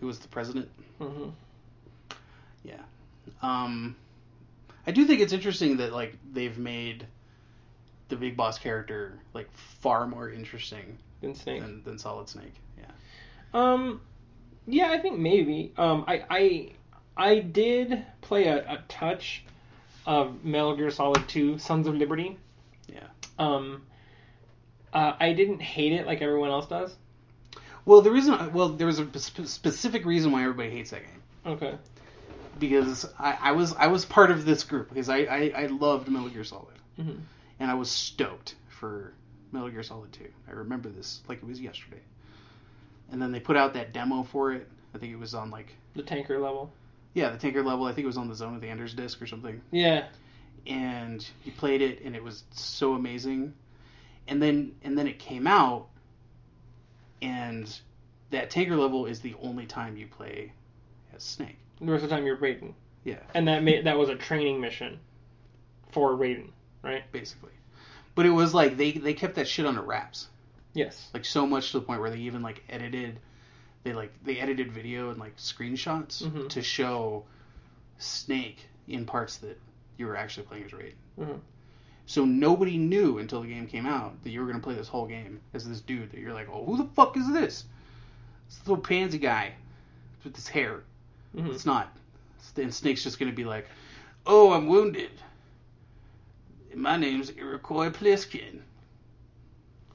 who 0.00 0.06
was 0.06 0.18
the 0.18 0.28
president. 0.28 0.70
Hmm 2.66 3.46
Um, 3.46 3.96
I 4.86 4.92
do 4.92 5.04
think 5.04 5.20
it's 5.20 5.32
interesting 5.32 5.78
that 5.78 5.92
like 5.92 6.14
they've 6.32 6.56
made 6.56 7.06
the 8.08 8.16
Big 8.16 8.36
Boss 8.36 8.58
character 8.58 9.18
like 9.34 9.50
far 9.52 10.06
more 10.06 10.30
interesting 10.30 10.98
Then 11.20 11.34
Snake. 11.34 11.60
than, 11.60 11.82
than 11.82 11.98
Solid 11.98 12.28
Snake. 12.28 12.54
Yeah. 12.78 12.84
Um, 13.52 14.00
yeah, 14.66 14.90
I 14.90 14.98
think 14.98 15.18
maybe. 15.18 15.72
Um, 15.76 16.04
I 16.06 16.24
I 16.30 16.72
I 17.16 17.38
did 17.40 18.04
play 18.20 18.46
a, 18.46 18.58
a 18.58 18.84
touch 18.88 19.42
of 20.06 20.44
Metal 20.44 20.76
Gear 20.76 20.90
Solid 20.90 21.28
Two: 21.28 21.58
Sons 21.58 21.86
of 21.86 21.94
Liberty. 21.94 22.38
Yeah. 22.88 23.06
Um, 23.38 23.82
uh, 24.92 25.14
I 25.18 25.32
didn't 25.32 25.60
hate 25.60 25.92
it 25.92 26.06
like 26.06 26.22
everyone 26.22 26.50
else 26.50 26.66
does. 26.68 26.94
Well, 27.84 28.00
the 28.00 28.10
reason, 28.10 28.52
well, 28.52 28.70
there 28.70 28.86
was 28.86 28.98
a 28.98 29.06
sp- 29.18 29.46
specific 29.46 30.04
reason 30.04 30.32
why 30.32 30.42
everybody 30.42 30.70
hates 30.70 30.90
that 30.90 31.02
game. 31.02 31.22
Okay. 31.54 31.74
Because 32.58 33.06
I, 33.18 33.36
I 33.40 33.52
was 33.52 33.74
I 33.74 33.86
was 33.88 34.04
part 34.04 34.30
of 34.30 34.44
this 34.44 34.64
group 34.64 34.88
because 34.88 35.08
I, 35.08 35.18
I, 35.18 35.52
I 35.56 35.66
loved 35.66 36.08
Metal 36.08 36.28
Gear 36.28 36.44
Solid 36.44 36.74
Mhm. 36.98 37.18
and 37.60 37.70
I 37.70 37.74
was 37.74 37.90
stoked 37.90 38.54
for 38.68 39.12
Metal 39.52 39.68
Gear 39.70 39.82
Solid 39.82 40.12
2. 40.12 40.24
I 40.48 40.52
remember 40.52 40.88
this 40.88 41.20
like 41.28 41.38
it 41.38 41.46
was 41.46 41.60
yesterday. 41.60 42.00
And 43.12 43.20
then 43.22 43.30
they 43.32 43.40
put 43.40 43.56
out 43.56 43.74
that 43.74 43.92
demo 43.92 44.22
for 44.24 44.52
it. 44.52 44.68
I 44.94 44.98
think 44.98 45.12
it 45.12 45.18
was 45.18 45.34
on 45.34 45.50
like 45.50 45.74
The 45.94 46.02
tanker 46.02 46.38
level. 46.40 46.72
yeah 47.14 47.30
the 47.30 47.38
tanker 47.38 47.62
level. 47.62 47.84
I 47.86 47.92
think 47.92 48.04
it 48.04 48.08
was 48.08 48.16
on 48.16 48.28
the 48.28 48.34
Zone 48.34 48.54
of 48.54 48.60
the 48.60 48.68
Enders 48.68 48.94
disc 48.94 49.20
or 49.22 49.26
something. 49.26 49.60
Yeah. 49.70 50.06
And 50.66 51.24
you 51.44 51.52
played 51.52 51.82
it 51.82 52.02
and 52.04 52.16
it 52.16 52.22
was 52.24 52.42
so 52.50 52.94
amazing. 52.94 53.54
And 54.28 54.42
then 54.42 54.74
and 54.82 54.96
then 54.98 55.06
it 55.06 55.18
came 55.18 55.46
out 55.46 55.86
and 57.22 57.78
that 58.30 58.50
tanker 58.50 58.76
level 58.76 59.06
is 59.06 59.20
the 59.20 59.34
only 59.40 59.66
time 59.66 59.96
you 59.96 60.06
play 60.06 60.52
as 61.14 61.22
Snake. 61.22 61.58
The 61.80 61.86
rest 61.92 62.04
of 62.04 62.10
the 62.10 62.16
time 62.16 62.26
you're 62.26 62.36
Raiden. 62.36 62.72
Yeah. 63.04 63.18
And 63.34 63.46
that 63.48 63.62
ma- 63.62 63.82
that 63.84 63.96
was 63.98 64.08
a 64.08 64.16
training 64.16 64.60
mission 64.60 64.98
for 65.92 66.12
Raiden, 66.16 66.50
right? 66.82 67.02
basically. 67.12 67.50
But 68.14 68.26
it 68.26 68.30
was 68.30 68.54
like 68.54 68.76
they 68.76 68.92
they 68.92 69.12
kept 69.14 69.34
that 69.36 69.46
shit 69.46 69.66
under 69.66 69.82
wraps, 69.82 70.28
Yes. 70.74 71.10
like 71.12 71.24
so 71.24 71.46
much 71.46 71.72
to 71.72 71.80
the 71.80 71.84
point 71.86 72.00
where 72.00 72.10
they 72.10 72.18
even 72.20 72.42
like 72.42 72.62
edited, 72.70 73.20
they 73.84 73.92
like 73.92 74.12
they 74.24 74.38
edited 74.38 74.72
video 74.72 75.10
and 75.10 75.18
like 75.20 75.36
screenshots 75.36 76.22
Mhm. 76.22 76.48
to 76.48 76.62
show 76.62 77.24
Snake 77.98 78.66
in 78.88 79.04
parts 79.06 79.36
that 79.38 79.58
you 79.98 80.06
were 80.06 80.16
actually 80.16 80.46
playing 80.46 80.64
as 80.64 80.70
Raiden. 80.72 80.92
Mhm. 81.18 81.40
So 82.06 82.24
nobody 82.24 82.78
knew 82.78 83.18
until 83.18 83.42
the 83.42 83.48
game 83.48 83.66
came 83.66 83.84
out 83.86 84.22
that 84.22 84.30
you 84.30 84.40
were 84.40 84.46
gonna 84.46 84.60
play 84.62 84.74
this 84.74 84.88
whole 84.88 85.06
game 85.06 85.40
as 85.54 85.68
this 85.68 85.80
dude 85.80 86.10
that 86.12 86.20
you're 86.20 86.34
like, 86.34 86.48
oh, 86.50 86.64
who 86.64 86.76
the 86.76 86.88
fuck 86.94 87.16
is 87.16 87.30
this? 87.32 87.64
This 88.48 88.60
little 88.66 88.82
pansy 88.82 89.18
guy 89.18 89.54
with 90.24 90.34
this 90.34 90.48
hair. 90.48 90.84
Mhm. 91.34 91.54
It's 91.54 91.66
not. 91.66 91.96
And 92.56 92.72
Snake's 92.72 93.02
just 93.02 93.18
gonna 93.18 93.32
be 93.32 93.44
like, 93.44 93.66
oh, 94.26 94.52
I'm 94.52 94.66
wounded. 94.68 95.10
My 96.74 96.96
name's 96.96 97.30
Iroquois 97.30 97.90
Pliskin. 97.90 98.60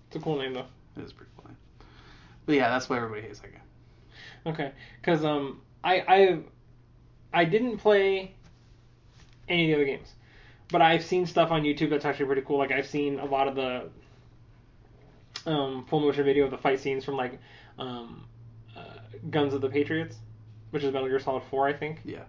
It's 0.07 0.15
a 0.15 0.19
cool 0.19 0.37
name 0.37 0.53
though. 0.53 0.65
It 0.97 1.03
was 1.03 1.13
pretty 1.13 1.31
funny. 1.41 1.55
But 2.45 2.55
yeah, 2.55 2.69
that's 2.69 2.89
why 2.89 2.97
everybody 2.97 3.21
hates 3.21 3.39
that 3.39 3.53
guy. 3.53 4.49
Okay, 4.51 4.71
because 4.99 5.23
um, 5.23 5.61
I 5.83 6.01
I 6.07 6.39
I 7.33 7.45
didn't 7.45 7.77
play 7.77 8.33
any 9.47 9.71
of 9.71 9.77
the 9.77 9.83
other 9.83 9.85
games, 9.85 10.13
but 10.71 10.81
I've 10.81 11.03
seen 11.03 11.25
stuff 11.25 11.51
on 11.51 11.63
YouTube 11.63 11.89
that's 11.91 12.05
actually 12.05 12.25
pretty 12.25 12.41
cool. 12.41 12.57
Like 12.57 12.71
I've 12.71 12.87
seen 12.87 13.19
a 13.19 13.25
lot 13.25 13.47
of 13.47 13.55
the 13.55 13.89
um, 15.45 15.85
full 15.85 15.99
motion 15.99 16.23
video 16.23 16.45
of 16.45 16.51
the 16.51 16.57
fight 16.57 16.79
scenes 16.79 17.05
from 17.05 17.15
like 17.15 17.39
um, 17.77 18.25
uh, 18.75 18.97
Guns 19.29 19.53
of 19.53 19.61
the 19.61 19.69
Patriots, 19.69 20.17
which 20.71 20.83
is 20.83 20.91
Metal 20.91 21.07
Gear 21.07 21.19
Solid 21.19 21.43
4, 21.49 21.67
I 21.67 21.73
think. 21.73 21.99
Yeah. 22.03 22.23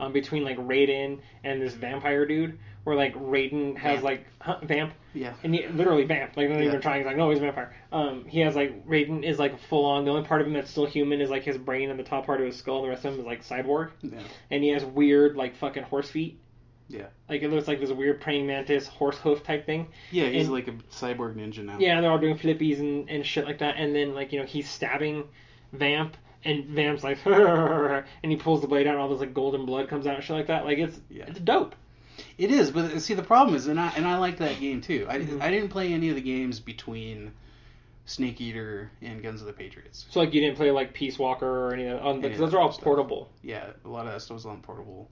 Um, 0.00 0.12
between 0.12 0.42
like 0.42 0.58
Raiden 0.58 1.20
and 1.44 1.62
this 1.62 1.72
vampire 1.74 2.26
dude, 2.26 2.58
where 2.82 2.96
like 2.96 3.14
Raiden 3.14 3.76
has 3.76 4.00
Vamp. 4.00 4.04
like 4.04 4.26
huh, 4.40 4.58
vamp, 4.64 4.92
Yeah. 5.14 5.34
and 5.44 5.54
he 5.54 5.68
literally 5.68 6.02
vamp, 6.04 6.36
like 6.36 6.48
not 6.50 6.58
Yeah. 6.58 6.64
even 6.66 6.80
trying. 6.80 6.98
He's 6.98 7.06
like, 7.06 7.16
no, 7.16 7.30
he's 7.30 7.38
a 7.38 7.42
vampire. 7.42 7.74
Um, 7.92 8.24
he 8.26 8.40
has 8.40 8.56
like 8.56 8.84
Raiden 8.88 9.22
is 9.22 9.38
like 9.38 9.56
full 9.68 9.84
on. 9.84 10.04
The 10.04 10.10
only 10.10 10.26
part 10.26 10.40
of 10.40 10.48
him 10.48 10.52
that's 10.52 10.68
still 10.70 10.84
human 10.84 11.20
is 11.20 11.30
like 11.30 11.44
his 11.44 11.56
brain 11.58 11.90
and 11.90 11.98
the 11.98 12.02
top 12.02 12.26
part 12.26 12.40
of 12.40 12.46
his 12.46 12.56
skull. 12.56 12.78
And 12.78 12.86
the 12.86 12.88
rest 12.90 13.04
of 13.04 13.14
him 13.14 13.20
is 13.20 13.24
like 13.26 13.44
cyborg, 13.46 13.90
Yeah. 14.02 14.18
and 14.50 14.64
he 14.64 14.70
has 14.70 14.84
weird 14.84 15.36
like 15.36 15.54
fucking 15.54 15.84
horse 15.84 16.10
feet. 16.10 16.40
Yeah. 16.88 17.06
Like 17.28 17.42
it 17.42 17.50
looks 17.50 17.68
like 17.68 17.78
this 17.78 17.90
weird 17.92 18.20
praying 18.20 18.48
mantis 18.48 18.88
horse 18.88 19.16
hoof 19.18 19.44
type 19.44 19.64
thing. 19.64 19.86
Yeah, 20.10 20.26
he's 20.28 20.46
And- 20.46 20.52
like 20.52 20.66
a 20.66 20.72
cyborg 20.90 21.36
ninja 21.36 21.64
now. 21.64 21.78
Yeah, 21.78 21.94
and 21.94 22.04
they're 22.04 22.10
all 22.10 22.18
doing 22.18 22.36
flippies 22.36 22.80
and, 22.80 23.08
and 23.08 23.24
shit 23.24 23.44
like 23.46 23.58
that. 23.60 23.76
And 23.78 23.94
then 23.94 24.12
like 24.12 24.32
you 24.32 24.40
know 24.40 24.44
he's 24.44 24.68
stabbing 24.68 25.28
Vamp, 25.72 26.16
and 26.44 26.64
Vamp's 26.66 27.02
like, 27.04 27.18
and 27.26 28.04
he 28.22 28.36
pulls 28.36 28.60
the 28.60 28.66
blade 28.68 28.86
out, 28.86 28.92
and 28.94 29.00
all 29.00 29.08
this 29.08 29.20
like 29.20 29.34
golden 29.34 29.64
blood 29.66 29.88
comes 29.88 30.06
out 30.06 30.16
and 30.16 30.24
shit 30.24 30.36
like 30.36 30.46
that. 30.48 30.64
Like 30.64 30.78
it's 30.78 30.98
Yeah. 31.10 31.24
it's 31.26 31.40
dope. 31.40 31.74
It 32.38 32.50
is, 32.50 32.70
but 32.70 33.00
see 33.00 33.14
the 33.14 33.22
problem 33.22 33.56
is, 33.56 33.66
and 33.66 33.78
I 33.80 33.92
and 33.96 34.06
I 34.06 34.18
like 34.18 34.38
that 34.38 34.60
game 34.60 34.80
too. 34.80 35.06
I, 35.08 35.18
Mhm. 35.18 35.40
I 35.40 35.50
didn't 35.50 35.68
play 35.70 35.92
any 35.92 36.08
of 36.10 36.14
the 36.16 36.20
games 36.22 36.60
between 36.60 37.32
Snake 38.06 38.40
Eater 38.40 38.90
and 39.02 39.22
Guns 39.22 39.40
of 39.40 39.46
the 39.46 39.52
Patriots. 39.52 40.06
So 40.10 40.20
like 40.20 40.34
you 40.34 40.40
didn't 40.40 40.56
play 40.56 40.70
like 40.70 40.92
Peace 40.92 41.18
Walker 41.18 41.46
or 41.68 41.72
any 41.74 41.86
of 41.86 41.98
that. 41.98 42.06
Um, 42.06 42.10
Any 42.18 42.22
because 42.22 42.38
those 42.38 42.50
that 42.52 42.56
are 42.58 42.60
all 42.60 42.72
stuff. 42.72 42.84
portable. 42.84 43.30
Yeah, 43.42 43.70
a 43.84 43.88
lot 43.88 44.06
of 44.06 44.12
that 44.12 44.20
stuff 44.20 44.34
was 44.36 44.46
on 44.46 44.60
portable 44.60 45.08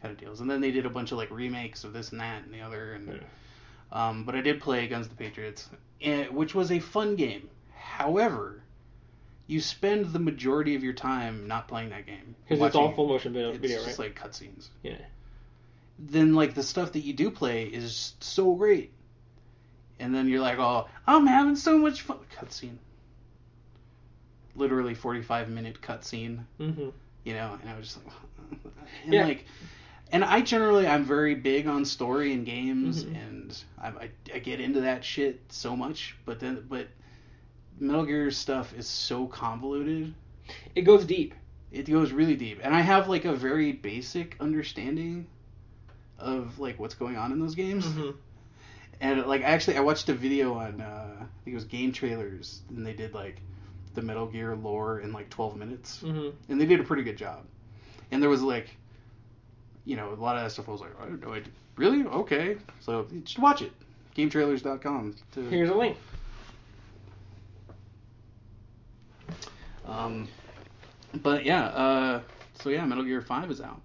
kind 0.00 0.12
of 0.12 0.18
deals, 0.18 0.40
and 0.40 0.48
then 0.50 0.60
they 0.62 0.70
did 0.70 0.86
a 0.86 0.90
bunch 0.90 1.12
of 1.12 1.18
like 1.18 1.30
remakes 1.30 1.84
of 1.84 1.92
this 1.92 2.10
and 2.12 2.20
that 2.20 2.44
and 2.44 2.54
the 2.54 2.60
other. 2.60 2.92
And 2.94 3.08
Yeah. 3.08 4.08
um, 4.08 4.24
but 4.24 4.34
I 4.34 4.40
did 4.40 4.60
play 4.60 4.86
Guns 4.86 5.06
of 5.06 5.16
the 5.16 5.22
Patriots, 5.22 5.68
and, 6.00 6.30
which 6.30 6.54
was 6.54 6.70
a 6.72 6.78
fun 6.78 7.16
game. 7.16 7.50
However, 7.74 8.62
you 9.50 9.60
spend 9.60 10.06
the 10.12 10.18
majority 10.18 10.74
of 10.76 10.84
your 10.84 10.92
time 10.92 11.46
not 11.48 11.66
playing 11.66 11.90
that 11.90 12.06
game 12.06 12.34
Because 12.48 12.64
it's 12.66 12.76
all 12.76 12.92
full 12.92 13.08
motion 13.08 13.32
video, 13.32 13.50
It's 13.50 13.58
video 13.58 13.82
just 13.84 13.98
right? 13.98 14.06
like 14.06 14.18
cutscenes. 14.18 14.68
Yeah. 14.82 14.96
then 15.98 16.34
like 16.34 16.54
the 16.54 16.62
stuff 16.62 16.92
that 16.92 17.00
you 17.00 17.12
do 17.12 17.30
play 17.30 17.64
is 17.64 18.14
so 18.20 18.54
great. 18.54 18.92
And 19.98 20.14
then 20.14 20.28
you're 20.28 20.40
like, 20.40 20.58
oh, 20.58 20.86
I'm 21.06 21.26
having 21.26 21.56
so 21.56 21.76
much 21.78 22.02
fun. 22.02 22.18
Cutscene. 22.34 22.76
Literally 24.56 24.94
45 24.94 25.48
minute 25.48 25.80
cutscene, 25.80 26.40
Mm-hmm. 26.58 26.88
you 27.24 27.34
know, 27.34 27.58
and 27.60 27.70
I 27.70 27.76
was 27.76 27.86
just 27.86 27.98
like, 28.04 28.14
and 29.04 29.12
Yeah. 29.14 29.24
like, 29.26 29.44
and 30.12 30.24
I 30.24 30.40
generally 30.40 30.86
I'm 30.88 31.04
very 31.04 31.34
big 31.36 31.66
on 31.68 31.84
story 31.84 32.32
in 32.32 32.44
games, 32.44 33.04
Mhm. 33.04 33.14
and 33.16 33.64
I, 33.80 33.88
I 33.88 34.10
I 34.34 34.38
get 34.40 34.60
into 34.60 34.80
that 34.82 35.04
shit 35.04 35.40
so 35.50 35.76
much, 35.76 36.16
but 36.24 36.40
then 36.40 36.64
but 36.68 36.88
Metal 37.80 38.04
Gear 38.04 38.30
stuff 38.30 38.72
is 38.76 38.86
so 38.86 39.26
convoluted. 39.26 40.14
It 40.74 40.82
goes 40.82 41.04
deep. 41.04 41.34
It 41.72 41.88
goes 41.88 42.12
really 42.12 42.36
deep, 42.36 42.58
and 42.62 42.74
I 42.74 42.80
have 42.80 43.08
like 43.08 43.24
a 43.24 43.32
very 43.32 43.72
basic 43.72 44.36
understanding 44.40 45.26
of 46.18 46.58
like 46.58 46.78
what's 46.78 46.94
going 46.94 47.16
on 47.16 47.32
in 47.32 47.38
those 47.40 47.54
games. 47.54 47.86
Mm-hmm. 47.86 48.10
And 49.00 49.24
like 49.26 49.42
actually, 49.42 49.76
I 49.76 49.80
watched 49.80 50.08
a 50.08 50.14
video 50.14 50.54
on 50.54 50.80
uh, 50.80 51.14
I 51.20 51.24
think 51.44 51.52
it 51.52 51.54
was 51.54 51.64
Game 51.64 51.92
Trailers, 51.92 52.60
and 52.68 52.84
they 52.86 52.92
did 52.92 53.14
like 53.14 53.40
the 53.94 54.02
Metal 54.02 54.26
Gear 54.26 54.54
lore 54.56 55.00
in 55.00 55.12
like 55.12 55.30
12 55.30 55.56
minutes, 55.56 56.00
Mm-hmm. 56.02 56.30
and 56.52 56.60
they 56.60 56.66
did 56.66 56.80
a 56.80 56.84
pretty 56.84 57.02
good 57.04 57.16
job. 57.16 57.44
And 58.10 58.20
there 58.20 58.28
was 58.30 58.42
like, 58.42 58.68
you 59.84 59.96
know, 59.96 60.12
a 60.12 60.14
lot 60.14 60.36
of 60.36 60.42
that 60.42 60.50
stuff. 60.50 60.68
I 60.68 60.72
was 60.72 60.80
like, 60.80 61.00
I 61.00 61.04
don't 61.04 61.24
know, 61.24 61.32
I 61.34 61.42
really 61.76 62.04
okay. 62.04 62.56
So 62.80 63.06
should 63.24 63.40
watch 63.42 63.62
it. 63.62 63.72
GameTrailers.com. 64.16 65.14
To, 65.34 65.42
Here's 65.48 65.70
a 65.70 65.74
link. 65.74 65.96
Um, 69.90 70.28
but 71.22 71.44
yeah, 71.44 71.64
uh, 71.66 72.20
so 72.54 72.70
yeah, 72.70 72.84
Metal 72.86 73.04
Gear 73.04 73.20
5 73.22 73.50
is 73.50 73.60
out. 73.60 73.80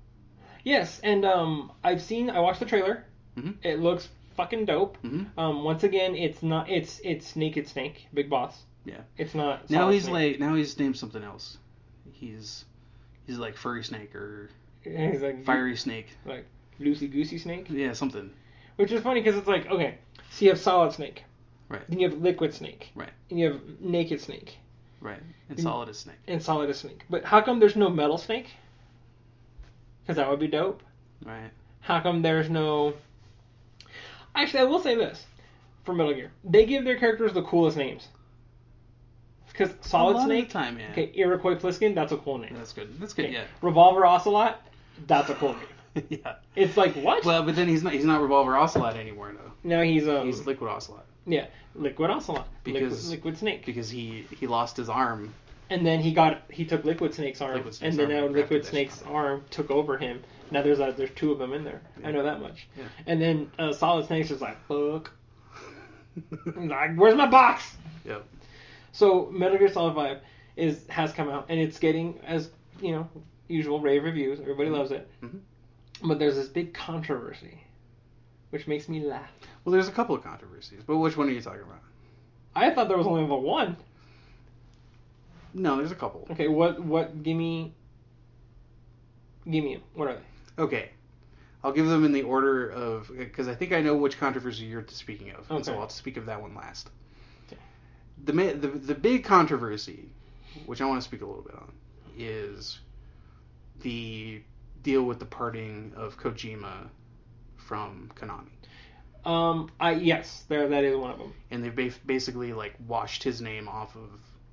Yes, 0.64 0.99
and 1.03 1.26
um, 1.26 1.72
I've 1.84 2.01
seen. 2.01 2.30
I 2.30 2.39
watched 2.39 2.60
the 2.60 2.66
trailer. 2.66 3.06
Mhm. 3.38 3.56
It 3.64 3.80
looks 3.80 4.10
fucking 4.36 4.66
dope. 4.66 4.97
hmm 4.97 5.24
Um, 5.38 5.64
once 5.64 5.84
again, 5.84 6.16
it's 6.16 6.41
not. 6.41 6.70
It's 6.70 6.99
it's 7.03 7.36
Naked 7.36 7.68
Snake, 7.68 8.08
Big 8.14 8.30
Boss. 8.30 8.64
Yeah. 8.86 9.01
It's 9.18 9.36
not. 9.36 9.70
Now 9.70 9.89
he's 9.89 10.06
Snake. 10.06 10.14
like 10.34 10.39
now 10.39 10.56
he's 10.56 10.78
named 10.80 10.97
something 10.97 11.24
else. 11.24 11.58
He's 12.12 12.66
he's 13.28 13.38
like 13.38 13.58
furry 13.58 13.84
snake 13.84 14.16
or 14.16 14.49
He's 14.84 15.22
like 15.22 15.43
fiery 15.45 15.76
snake. 15.76 16.08
like 16.26 16.45
loosey 16.80 17.12
goosey 17.12 17.38
snake, 17.38 17.68
Yeah, 17.70 17.93
something. 17.93 18.32
which 18.78 18.91
is 18.91 19.01
funny 19.01 19.22
because 19.22 19.38
it's 19.38 19.47
like 19.47 19.68
okay, 19.68 19.97
so 20.32 20.45
you 20.45 20.49
have 20.51 20.60
Solid 20.60 20.93
Snake, 20.93 21.24
Right. 21.70 21.82
then 21.89 21.99
you 21.99 22.10
have 22.10 22.20
Liquid 22.22 22.53
Snake, 22.53 22.91
Right. 22.95 23.10
and 23.30 23.39
you 23.39 23.51
have 23.51 23.62
Naked 23.80 24.20
Snake, 24.22 24.58
Right. 25.02 25.22
And 25.50 25.60
solid 25.60 25.89
as 25.89 26.00
snake. 26.00 26.16
and 26.28 26.41
Solid 26.41 26.70
as 26.70 26.80
Snake. 26.80 27.04
But 27.10 27.24
how 27.24 27.41
come 27.41 27.60
there's 27.60 27.76
no 27.76 27.89
Metal 27.89 28.18
Snake? 28.18 28.48
Because 30.02 30.18
that 30.18 30.30
would 30.30 30.39
be 30.39 30.48
dope. 30.48 30.82
Right. 31.24 31.52
How 31.82 32.00
come 32.00 32.22
there's 32.22 32.50
no? 32.50 32.93
Actually, 34.34 34.62
I 34.62 34.64
will 34.64 34.80
say 34.80 34.96
this 34.96 35.24
for 35.84 35.93
Metal 35.93 36.14
Gear: 36.14 36.32
they 36.43 36.66
give 36.66 36.84
their 36.86 36.98
characters 36.98 37.34
the 37.34 37.43
coolest 37.43 37.78
names. 37.78 38.08
Because 39.52 39.74
Solid 39.82 40.22
Snake, 40.26 40.50
time, 40.50 40.78
yeah. 40.78 40.91
okay, 40.91 41.12
Iroquois 41.16 41.56
Pliskin, 41.56 41.96
that's 41.96 42.12
a 42.12 42.18
cool 42.18 42.38
name. 42.39 42.54
That's 42.58 42.74
good. 42.74 43.00
That's 43.00 43.14
good. 43.14 43.26
Okay, 43.26 43.34
Yeah. 43.36 43.46
Revolver 43.62 44.06
Ocelot, 44.06 44.62
that's 45.08 45.30
a 45.30 45.36
cool 45.36 45.54
name. 45.54 45.62
yeah. 46.10 46.36
It's 46.56 46.76
like 46.78 46.93
what? 46.96 47.24
Well, 47.26 47.43
but 47.43 47.56
then 47.56 47.68
he's 47.68 47.84
not. 47.84 47.93
He's 47.93 48.06
not 48.06 48.22
Revolver 48.22 48.56
Ocelot 48.58 48.96
anymore 48.98 49.34
though. 49.34 49.52
now 49.64 49.82
he's 49.82 50.08
um 50.08 50.26
He's 50.28 50.46
Liquid 50.46 50.70
Ocelot 50.70 51.06
yeah 51.28 51.48
Liquid 51.74 52.12
Ocelot, 52.12 52.48
Because- 52.64 53.10
Liquid, 53.10 53.18
Liquid 53.18 53.38
Snake, 53.39 53.66
because 53.66 53.89
he 53.89 54.26
he 54.39 54.46
lost 54.48 54.78
his 54.78 54.89
arm. 54.89 55.34
and 55.72 55.86
then 55.86 56.00
he 56.00 56.14
got 56.14 56.43
he 56.52 56.66
took 56.66 56.86
Liquid 56.86 57.14
Snake's 57.16 57.41
arm, 57.41 57.56
Liquid 57.56 57.74
Snake's 57.76 57.98
and 57.98 58.12
then 58.12 58.16
now 58.22 58.28
Liquid 58.28 58.64
Snake's 58.66 59.02
arm 59.04 59.43
took 59.50 59.72
over 59.72 59.98
him. 59.98 60.22
Now 60.52 60.62
there's 60.62 60.80
a, 60.80 60.93
there's 60.96 61.10
two 61.16 61.32
of 61.32 61.39
them 61.39 61.54
in 61.54 61.64
there. 61.64 61.82
I 62.04 62.12
know 62.12 62.22
that 62.24 62.39
much. 62.39 62.68
Yeah. 62.78 62.84
And 63.08 63.20
then 63.20 63.52
uh, 63.58 63.74
Solid 63.74 64.06
Snake's 64.06 64.30
just 64.30 64.41
like 64.41 64.58
fuck. 64.68 65.12
Like, 66.56 66.96
where's 66.96 67.16
my 67.16 67.28
box? 67.28 67.76
Yep. 68.06 68.24
So 68.91 69.30
Metal 69.32 69.58
Gear 69.58 69.70
Solid 69.72 69.96
5 69.96 70.18
is 70.56 70.86
has 70.88 71.11
come 71.11 71.28
out 71.30 71.48
and 71.49 71.60
it's 71.60 71.80
getting 71.80 72.19
as 72.26 72.49
you 72.82 72.91
know 72.94 73.10
usual 73.48 73.80
rave 73.82 74.03
reviews. 74.03 74.40
Everybody 74.40 74.69
loves 74.69 74.91
it. 74.91 75.10
Mhm. 75.24 75.40
But 76.07 76.19
there's 76.19 76.36
this 76.36 76.48
big 76.48 76.73
controversy, 76.73 77.64
which 78.52 78.68
makes 78.68 78.88
me 78.88 79.02
laugh. 79.02 79.30
Well, 79.64 79.73
there's 79.73 79.88
a 79.88 79.91
couple 79.91 80.15
of 80.15 80.23
controversies, 80.23 80.82
but 80.86 80.98
which 80.98 81.18
one 81.18 81.27
are 81.27 81.32
you 81.32 81.41
talking 81.41 81.61
about? 81.61 81.82
I 82.56 82.73
thought 82.73 82.88
there 82.88 82.98
was 82.98 83.07
only 83.07 83.27
the 83.27 83.36
one. 83.36 83.77
No, 85.53 85.77
there's 85.77 85.91
a 85.91 85.95
couple. 85.95 86.27
Okay, 86.32 86.48
what 86.48 86.82
what? 86.84 87.23
Give 87.23 87.36
me. 87.36 87.73
Give 89.49 89.64
me. 89.64 89.82
What 89.94 90.10
are 90.10 90.15
they? 90.15 90.64
Okay. 90.64 90.90
I'll 91.64 91.72
give 91.72 91.88
them 91.88 92.06
in 92.06 92.11
the 92.11 92.22
order 92.22 92.69
of 92.69 93.10
because 93.18 93.48
I 93.48 93.56
think 93.56 93.73
I 93.73 93.82
know 93.82 93.95
which 93.95 94.19
controversy 94.19 94.65
you're 94.65 94.86
speaking 94.88 95.32
of, 95.32 95.49
and 95.49 95.65
so 95.65 95.80
I'll 95.80 95.90
speak 95.90 96.18
of 96.18 96.27
that 96.27 96.40
one 96.40 96.53
last. 96.53 96.91
Okay. 97.48 97.60
The, 98.23 98.53
the 98.53 98.68
the 98.68 98.94
big 98.95 99.23
controversy, 99.23 100.10
which 100.68 100.80
I 100.82 100.86
want 100.86 101.02
to 101.02 101.07
speak 101.07 101.22
a 101.22 101.26
little 101.26 101.41
bit 101.41 101.56
on, 101.56 101.72
is 102.18 102.80
the 103.82 104.41
deal 104.86 105.03
with 105.03 105.20
the 105.20 105.26
parting 105.26 105.91
of 105.98 106.18
Kojima 106.18 106.88
from 107.68 108.10
Konami, 108.16 108.53
Um, 109.30 109.70
I 109.80 109.91
yes, 109.94 110.44
there 110.48 110.68
that 110.70 110.84
is 110.84 110.95
one 110.95 111.12
of 111.12 111.18
them. 111.20 111.34
and 111.52 111.64
they've 111.64 111.76
ba- 111.76 111.99
basically 112.06 112.53
like 112.53 112.76
washed 112.88 113.24
his 113.24 113.41
name 113.41 113.68
off 113.68 113.95
of 113.95 114.10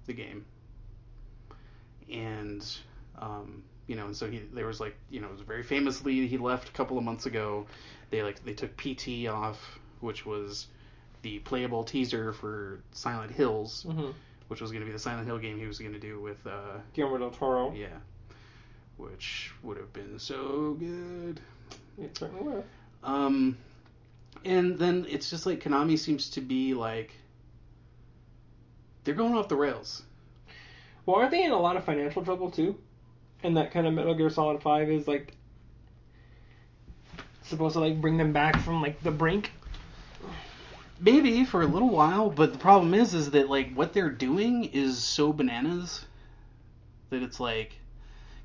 the 0.06 0.14
game, 0.14 0.44
and 2.10 2.64
um, 3.18 3.62
you 3.86 3.96
know, 3.96 4.06
and 4.06 4.16
so 4.16 4.28
he 4.30 4.40
there 4.52 4.66
was 4.66 4.80
like 4.80 4.96
you 5.10 5.20
know, 5.20 5.28
it 5.28 5.32
was 5.32 5.40
very 5.42 5.62
famously 5.62 6.26
he 6.26 6.38
left 6.38 6.68
a 6.68 6.72
couple 6.72 6.98
of 6.98 7.04
months 7.04 7.26
ago. 7.26 7.66
They 8.10 8.22
like 8.22 8.44
they 8.44 8.54
took 8.54 8.76
PT 8.76 9.26
off, 9.28 9.58
which 10.00 10.24
was 10.26 10.66
the 11.22 11.38
playable 11.40 11.84
teaser 11.84 12.32
for 12.32 12.80
Silent 12.92 13.32
Hills, 13.32 13.84
Mm-hmm. 13.88 14.10
which 14.48 14.60
was 14.60 14.70
going 14.70 14.80
to 14.82 14.86
be 14.86 14.92
the 14.92 14.98
Silent 14.98 15.26
Hill 15.26 15.38
game 15.38 15.58
he 15.58 15.66
was 15.66 15.78
going 15.78 15.92
to 15.92 16.00
do 16.00 16.20
with 16.20 16.44
uh 16.46 16.78
Guillermo 16.94 17.18
del 17.18 17.30
Toro. 17.30 17.72
yeah, 17.74 17.88
which 19.02 19.52
would 19.62 19.76
have 19.76 19.92
been 19.92 20.18
so 20.18 20.76
good. 20.78 21.40
It 22.00 22.16
certainly 22.16 22.42
would. 22.42 22.64
Um, 23.02 23.56
and 24.44 24.78
then 24.78 25.06
it's 25.08 25.28
just 25.30 25.44
like 25.44 25.60
Konami 25.60 25.98
seems 25.98 26.30
to 26.30 26.40
be 26.40 26.74
like 26.74 27.12
they're 29.04 29.14
going 29.14 29.34
off 29.34 29.48
the 29.48 29.56
rails. 29.56 30.02
Well, 31.04 31.16
aren't 31.16 31.32
they 31.32 31.42
in 31.42 31.50
a 31.50 31.60
lot 31.60 31.76
of 31.76 31.84
financial 31.84 32.24
trouble 32.24 32.50
too? 32.50 32.78
And 33.42 33.56
that 33.56 33.72
kind 33.72 33.86
of 33.86 33.92
Metal 33.92 34.14
Gear 34.14 34.30
Solid 34.30 34.62
Five 34.62 34.88
is 34.88 35.08
like 35.08 35.34
supposed 37.42 37.74
to 37.74 37.80
like 37.80 38.00
bring 38.00 38.16
them 38.16 38.32
back 38.32 38.60
from 38.60 38.80
like 38.80 39.02
the 39.02 39.10
brink. 39.10 39.50
Maybe 41.00 41.44
for 41.44 41.62
a 41.62 41.66
little 41.66 41.90
while, 41.90 42.30
but 42.30 42.52
the 42.52 42.58
problem 42.58 42.94
is, 42.94 43.12
is 43.12 43.32
that 43.32 43.50
like 43.50 43.74
what 43.74 43.92
they're 43.92 44.10
doing 44.10 44.66
is 44.66 44.98
so 44.98 45.32
bananas 45.32 46.04
that 47.10 47.24
it's 47.24 47.40
like, 47.40 47.72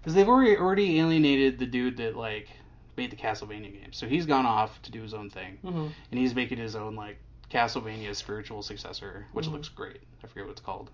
because 0.08 0.16
they've 0.16 0.30
already 0.30 0.56
already 0.56 1.00
alienated 1.02 1.60
the 1.60 1.66
dude 1.66 1.98
that 1.98 2.16
like 2.16 2.48
made 2.96 3.12
the 3.12 3.18
Castlevania 3.18 3.74
game. 3.74 3.92
So 3.92 4.08
he's 4.08 4.26
gone 4.26 4.46
off 4.46 4.82
to 4.84 4.92
do 4.92 5.02
his 5.02 5.14
own 5.14 5.30
thing, 5.30 5.58
Mm-hmm. 5.66 5.88
and 6.12 6.18
he's 6.20 6.34
making 6.34 6.60
his 6.60 6.78
own 6.78 6.96
like 6.96 7.20
Castlevania 7.52 8.16
spiritual 8.16 8.62
successor, 8.62 9.26
which 9.34 9.48
Mhm. 9.48 9.52
looks 9.52 9.68
great. 9.68 10.00
I 10.24 10.28
forget 10.28 10.46
what 10.46 10.52
it's 10.54 10.62
called, 10.62 10.92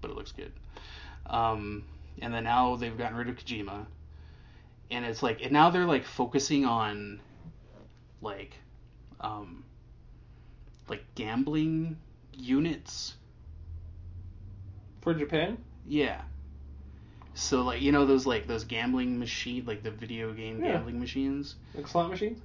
but 0.00 0.10
it 0.10 0.16
looks 0.16 0.32
good. 0.32 0.52
Um, 1.26 1.84
and 2.22 2.32
then 2.32 2.44
now 2.44 2.76
they've 2.76 2.96
gotten 2.96 3.18
rid 3.18 3.28
of 3.28 3.36
Kojima, 3.36 3.84
and 4.90 5.04
it's 5.04 5.22
like, 5.22 5.42
and 5.42 5.52
now 5.52 5.68
they're 5.68 5.84
like 5.84 6.06
focusing 6.06 6.64
on 6.64 7.20
like, 8.22 8.54
um, 9.20 9.64
like 10.88 11.04
gambling 11.14 11.98
units. 12.32 13.16
For 15.02 15.12
Japan? 15.12 15.58
Yeah. 15.86 16.22
So 17.38 17.62
like 17.62 17.82
you 17.82 17.92
know 17.92 18.06
those 18.06 18.26
like 18.26 18.46
those 18.46 18.64
gambling 18.64 19.18
machine 19.18 19.64
like 19.66 19.82
the 19.82 19.90
video 19.90 20.32
game 20.32 20.62
Yeah. 20.64 20.72
gambling 20.72 20.98
machines, 20.98 21.54
Like 21.74 21.86
slot 21.86 22.10
machines? 22.10 22.40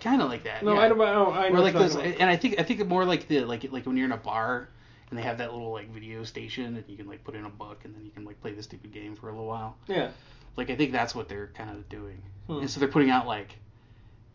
kind 0.00 0.20
of 0.20 0.28
like 0.28 0.42
that. 0.44 0.62
No, 0.64 0.74
yeah. 0.74 0.80
I 0.80 0.88
don't. 0.88 1.00
I, 1.00 1.12
don't, 1.12 1.34
I 1.36 1.48
know 1.50 1.58
or 1.58 1.60
like 1.62 1.74
those, 1.74 1.94
and 1.94 2.24
I 2.28 2.36
think 2.36 2.58
I 2.58 2.64
think 2.64 2.84
more 2.86 3.04
like 3.04 3.28
the 3.28 3.40
like 3.44 3.70
like 3.70 3.86
when 3.86 3.96
you're 3.96 4.06
in 4.06 4.12
a 4.12 4.16
bar 4.16 4.68
and 5.10 5.18
they 5.18 5.22
have 5.22 5.38
that 5.38 5.52
little 5.52 5.70
like 5.72 5.88
video 5.90 6.24
station 6.24 6.76
and 6.76 6.84
you 6.88 6.96
can 6.96 7.06
like 7.06 7.22
put 7.22 7.34
in 7.36 7.44
a 7.44 7.48
buck 7.48 7.84
and 7.84 7.94
then 7.94 8.04
you 8.04 8.10
can 8.10 8.24
like 8.24 8.40
play 8.40 8.52
the 8.52 8.62
stupid 8.62 8.92
game 8.92 9.14
for 9.14 9.28
a 9.28 9.32
little 9.32 9.46
while. 9.46 9.76
Yeah. 9.86 10.10
Like 10.56 10.68
I 10.70 10.74
think 10.76 10.90
that's 10.92 11.14
what 11.14 11.28
they're 11.28 11.50
kind 11.54 11.70
of 11.70 11.88
doing, 11.88 12.20
Hmm. 12.48 12.58
and 12.58 12.70
so 12.70 12.80
they're 12.80 12.88
putting 12.88 13.10
out 13.10 13.26
like 13.26 13.56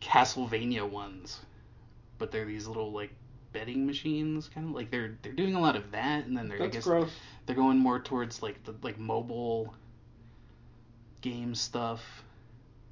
Castlevania 0.00 0.88
ones, 0.88 1.40
but 2.18 2.30
they're 2.30 2.44
these 2.46 2.66
little 2.66 2.90
like 2.92 3.10
betting 3.52 3.86
machines, 3.86 4.48
kind 4.54 4.68
of 4.68 4.74
like 4.74 4.90
they're 4.90 5.16
they're 5.22 5.32
doing 5.32 5.54
a 5.54 5.60
lot 5.60 5.76
of 5.76 5.90
that, 5.92 6.24
and 6.26 6.36
then 6.36 6.48
they're 6.48 6.62
I 6.62 6.68
guess 6.68 6.84
gross. 6.84 7.10
they're 7.46 7.56
going 7.56 7.78
more 7.78 7.98
towards 8.00 8.42
like 8.42 8.62
the 8.64 8.74
like 8.82 8.98
mobile 8.98 9.74
game 11.20 11.54
stuff. 11.54 12.02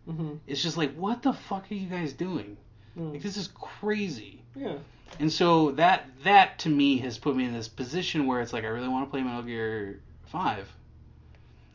Mm-hmm. 0.08 0.34
It's 0.46 0.62
just 0.62 0.76
like 0.76 0.94
what 0.94 1.22
the 1.22 1.32
fuck 1.32 1.70
are 1.70 1.74
you 1.74 1.88
guys 1.88 2.12
doing? 2.12 2.56
Like 2.98 3.22
this 3.22 3.36
is 3.36 3.48
crazy. 3.54 4.42
Yeah. 4.56 4.78
And 5.20 5.32
so 5.32 5.70
that 5.72 6.06
that 6.24 6.58
to 6.60 6.68
me 6.68 6.98
has 6.98 7.18
put 7.18 7.36
me 7.36 7.44
in 7.44 7.52
this 7.52 7.68
position 7.68 8.26
where 8.26 8.40
it's 8.40 8.52
like 8.52 8.64
I 8.64 8.68
really 8.68 8.88
want 8.88 9.06
to 9.06 9.10
play 9.10 9.22
Metal 9.22 9.42
Gear 9.42 10.00
Five. 10.26 10.68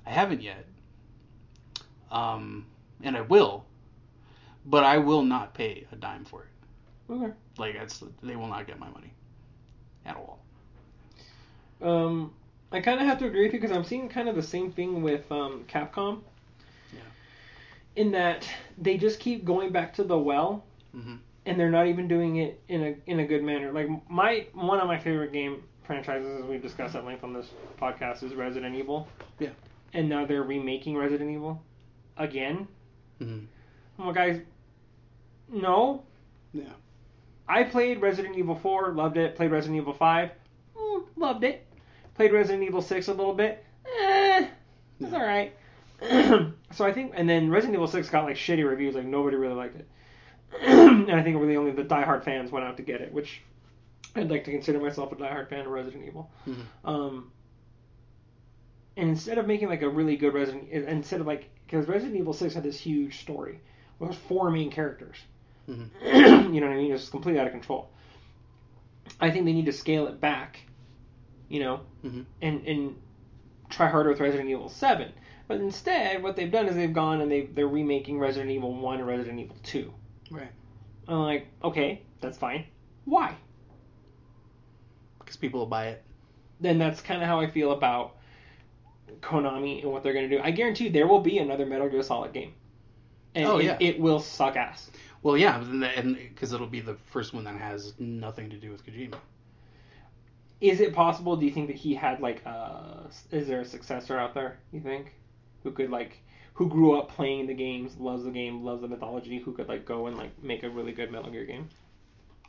I 0.06 0.12
haven't 0.12 0.42
yet, 0.42 0.66
um, 2.12 2.66
and 3.02 3.16
I 3.16 3.22
will, 3.22 3.66
but 4.66 4.84
I 4.84 4.98
will 4.98 5.24
not 5.24 5.54
pay 5.54 5.88
a 5.92 5.96
dime 5.96 6.26
for 6.26 6.44
it. 6.44 7.14
Okay. 7.14 7.34
Like 7.58 7.76
that's 7.78 8.04
they 8.22 8.36
will 8.36 8.48
not 8.48 8.68
get 8.68 8.80
my 8.80 8.90
money 8.90 9.14
at 10.06 10.18
all. 10.18 10.40
Um, 11.82 12.34
I 12.72 12.82
kind 12.82 13.00
of 13.00 13.08
have 13.08 13.20
to 13.20 13.26
agree 13.26 13.44
with 13.44 13.54
you 13.54 13.62
because 13.62 13.76
I'm 13.76 13.84
seeing 13.84 14.10
kind 14.10 14.28
of 14.28 14.36
the 14.36 14.44
same 14.44 14.72
thing 14.72 15.04
with 15.04 15.32
um, 15.32 15.66
Capcom. 15.70 16.22
In 17.96 18.12
that 18.12 18.48
they 18.78 18.98
just 18.98 19.20
keep 19.20 19.46
going 19.46 19.72
back 19.72 19.94
to 19.96 20.04
the 20.04 20.18
well, 20.18 20.64
Mm-hmm. 20.96 21.16
and 21.48 21.60
they're 21.60 21.72
not 21.72 21.88
even 21.88 22.08
doing 22.08 22.36
it 22.38 22.62
in 22.68 22.84
a 22.84 22.96
in 23.08 23.20
a 23.20 23.26
good 23.26 23.44
manner. 23.44 23.72
Like 23.72 23.88
my 24.10 24.46
one 24.54 24.80
of 24.80 24.88
my 24.88 25.00
favorite 25.00 25.32
game 25.34 25.64
franchises, 25.84 26.40
as 26.42 26.46
we've 26.46 26.62
discussed 26.62 26.96
at 26.96 27.04
length 27.06 27.24
on 27.24 27.34
this 27.34 27.48
podcast, 27.80 28.24
is 28.24 28.34
Resident 28.34 28.76
Evil. 28.76 29.08
Yeah. 29.40 29.50
And 29.94 30.08
now 30.10 30.26
they're 30.26 30.44
remaking 30.44 30.96
Resident 30.98 31.30
Evil 31.32 31.62
again. 32.18 32.68
Mm-hmm. 33.22 33.46
I'm 34.00 34.06
like, 34.08 34.16
guys, 34.16 34.42
no. 35.52 36.04
Yeah. 36.54 36.64
I 37.48 37.64
played 37.64 38.02
Resident 38.02 38.38
Evil 38.38 38.56
4, 38.56 38.94
loved 38.94 39.18
it. 39.18 39.36
Played 39.36 39.52
Resident 39.52 39.78
Evil 39.82 39.94
5, 39.94 40.30
mm, 40.78 41.04
loved 41.16 41.44
it. 41.44 41.66
Played 42.16 42.32
Resident 42.32 42.64
Evil 42.64 42.82
6 42.82 43.08
a 43.08 43.14
little 43.14 43.34
bit, 43.34 43.64
eh, 43.86 44.48
it's 45.00 45.12
Yeah. 45.12 45.18
alright. 45.20 45.54
so 46.72 46.86
I 46.86 46.92
think, 46.94 47.14
and 47.16 47.30
then 47.30 47.50
Resident 47.50 47.76
Evil 47.76 47.88
6 47.88 48.10
got 48.10 48.26
like 48.26 48.36
shitty 48.36 48.68
reviews, 48.68 48.96
like 48.96 49.06
nobody 49.06 49.38
really 49.38 49.56
liked 49.56 49.76
it. 49.78 49.88
and 50.62 51.12
I 51.12 51.24
think 51.24 51.40
really 51.40 51.56
only 51.58 51.72
the 51.72 51.84
diehard 51.84 52.24
fans 52.24 52.52
went 52.52 52.66
out 52.66 52.78
to 52.78 52.84
get 52.84 53.02
it, 53.02 53.12
which 53.14 53.42
I'd 54.16 54.30
like 54.30 54.44
to 54.46 54.52
consider 54.52 54.80
myself 54.80 55.12
a 55.12 55.16
diehard 55.16 55.50
fan 55.50 55.62
of 55.66 55.68
Resident 55.72 56.06
Evil. 56.06 56.30
Mhm. 56.48 56.66
Um, 56.86 57.32
and 58.96 59.10
instead 59.10 59.38
of 59.38 59.48
making 59.48 59.70
like 59.70 59.82
a 59.82 59.90
really 59.90 60.16
good 60.18 60.34
Resident, 60.34 60.70
instead 60.70 61.22
of 61.22 61.28
like, 61.28 61.50
because 61.66 61.88
Resident 61.88 62.18
Evil 62.18 62.34
6 62.34 62.54
had 62.54 62.64
this 62.64 62.78
huge 62.80 63.22
story, 63.22 63.60
well, 63.98 64.10
there's 64.10 64.22
four 64.28 64.52
main 64.52 64.70
characters. 64.70 65.18
Mhm. 65.70 65.90
you 66.54 66.60
know 66.62 66.68
what 66.68 66.74
I 66.76 66.78
mean? 66.78 66.94
It's 66.94 67.10
completely 67.10 67.40
out 67.40 67.48
of 67.48 67.54
control. 67.54 67.90
I 69.20 69.32
think 69.32 69.46
they 69.46 69.54
need 69.54 69.66
to 69.66 69.74
scale 69.74 70.08
it 70.08 70.20
back, 70.20 70.60
you 71.50 71.60
know, 71.62 71.82
Mhm. 72.04 72.26
and 72.42 72.68
and 72.68 72.96
try 73.70 73.88
harder 73.88 74.10
with 74.10 74.20
Resident 74.20 74.50
Evil 74.50 74.70
Seven. 74.70 75.12
But 75.54 75.62
instead, 75.62 76.24
what 76.24 76.36
they've 76.36 76.50
done 76.52 76.66
is 76.66 76.74
they've 76.74 76.92
gone 76.92 77.22
and 77.22 77.32
they 77.32 77.42
they're 77.42 77.68
remaking 77.68 78.18
Resident 78.18 78.50
Evil 78.50 78.74
One 78.74 78.98
and 78.98 79.08
Resident 79.08 79.40
Evil 79.40 79.56
Two. 79.62 79.94
Right. 80.32 80.50
I'm 81.08 81.20
like, 81.20 81.46
okay, 81.64 82.02
that's 82.22 82.40
fine. 82.40 82.66
Why? 83.06 83.36
Because 85.20 85.38
people 85.38 85.60
will 85.60 85.68
buy 85.68 85.90
it. 85.90 86.02
Then 86.60 86.80
that's 86.80 87.02
kind 87.02 87.22
of 87.22 87.28
how 87.28 87.40
I 87.40 87.52
feel 87.52 87.72
about 87.72 88.16
Konami 89.22 89.84
and 89.84 89.92
what 89.92 90.02
they're 90.02 90.14
gonna 90.16 90.28
do. 90.28 90.40
I 90.40 90.50
guarantee 90.50 90.86
you 90.86 90.90
there 90.90 91.06
will 91.06 91.20
be 91.22 91.38
another 91.38 91.68
Metal 91.68 91.88
Gear 91.88 92.02
Solid 92.02 92.34
game. 92.34 92.56
And 93.36 93.46
Oh, 93.46 93.58
it, 93.60 93.66
yeah. 93.66 93.78
it 93.80 94.00
will 94.00 94.20
suck 94.20 94.56
ass. 94.56 94.90
Well, 95.22 95.38
yeah, 95.38 95.62
and 95.62 96.18
because 96.18 96.52
it'll 96.52 96.66
be 96.66 96.80
the 96.82 96.96
first 97.12 97.32
one 97.36 97.44
that 97.44 97.58
has 97.58 97.94
nothing 98.00 98.50
to 98.50 98.58
do 98.58 98.72
with 98.72 98.84
Kojima. 98.84 99.18
Is 100.62 100.80
it 100.80 100.96
possible? 100.96 101.36
Do 101.36 101.46
you 101.46 101.52
think 101.52 101.68
that 101.68 101.76
he 101.76 101.94
had 101.94 102.22
like 102.22 102.42
uh 102.44 103.02
is 103.30 103.48
there 103.48 103.62
a 103.62 103.66
successor 103.66 104.18
out 104.18 104.34
there? 104.34 104.58
You 104.72 104.80
think 104.82 105.14
who 105.64 105.72
could 105.72 105.90
like 105.90 106.22
who 106.54 106.70
grew 106.70 106.98
up 106.98 107.10
playing 107.10 107.48
the 107.48 107.54
games, 107.54 107.98
loves 107.98 108.24
the 108.24 108.32
game, 108.32 108.64
loves 108.64 108.82
the 108.82 108.88
mythology, 108.88 109.40
who 109.40 109.54
could 109.54 109.68
like 109.68 109.86
go 109.86 110.08
and 110.08 110.18
like 110.18 110.44
make 110.44 110.64
a 110.64 110.70
really 110.70 110.92
good 110.92 111.12
Metal 111.12 111.32
Gear 111.32 111.46
game? 111.46 111.70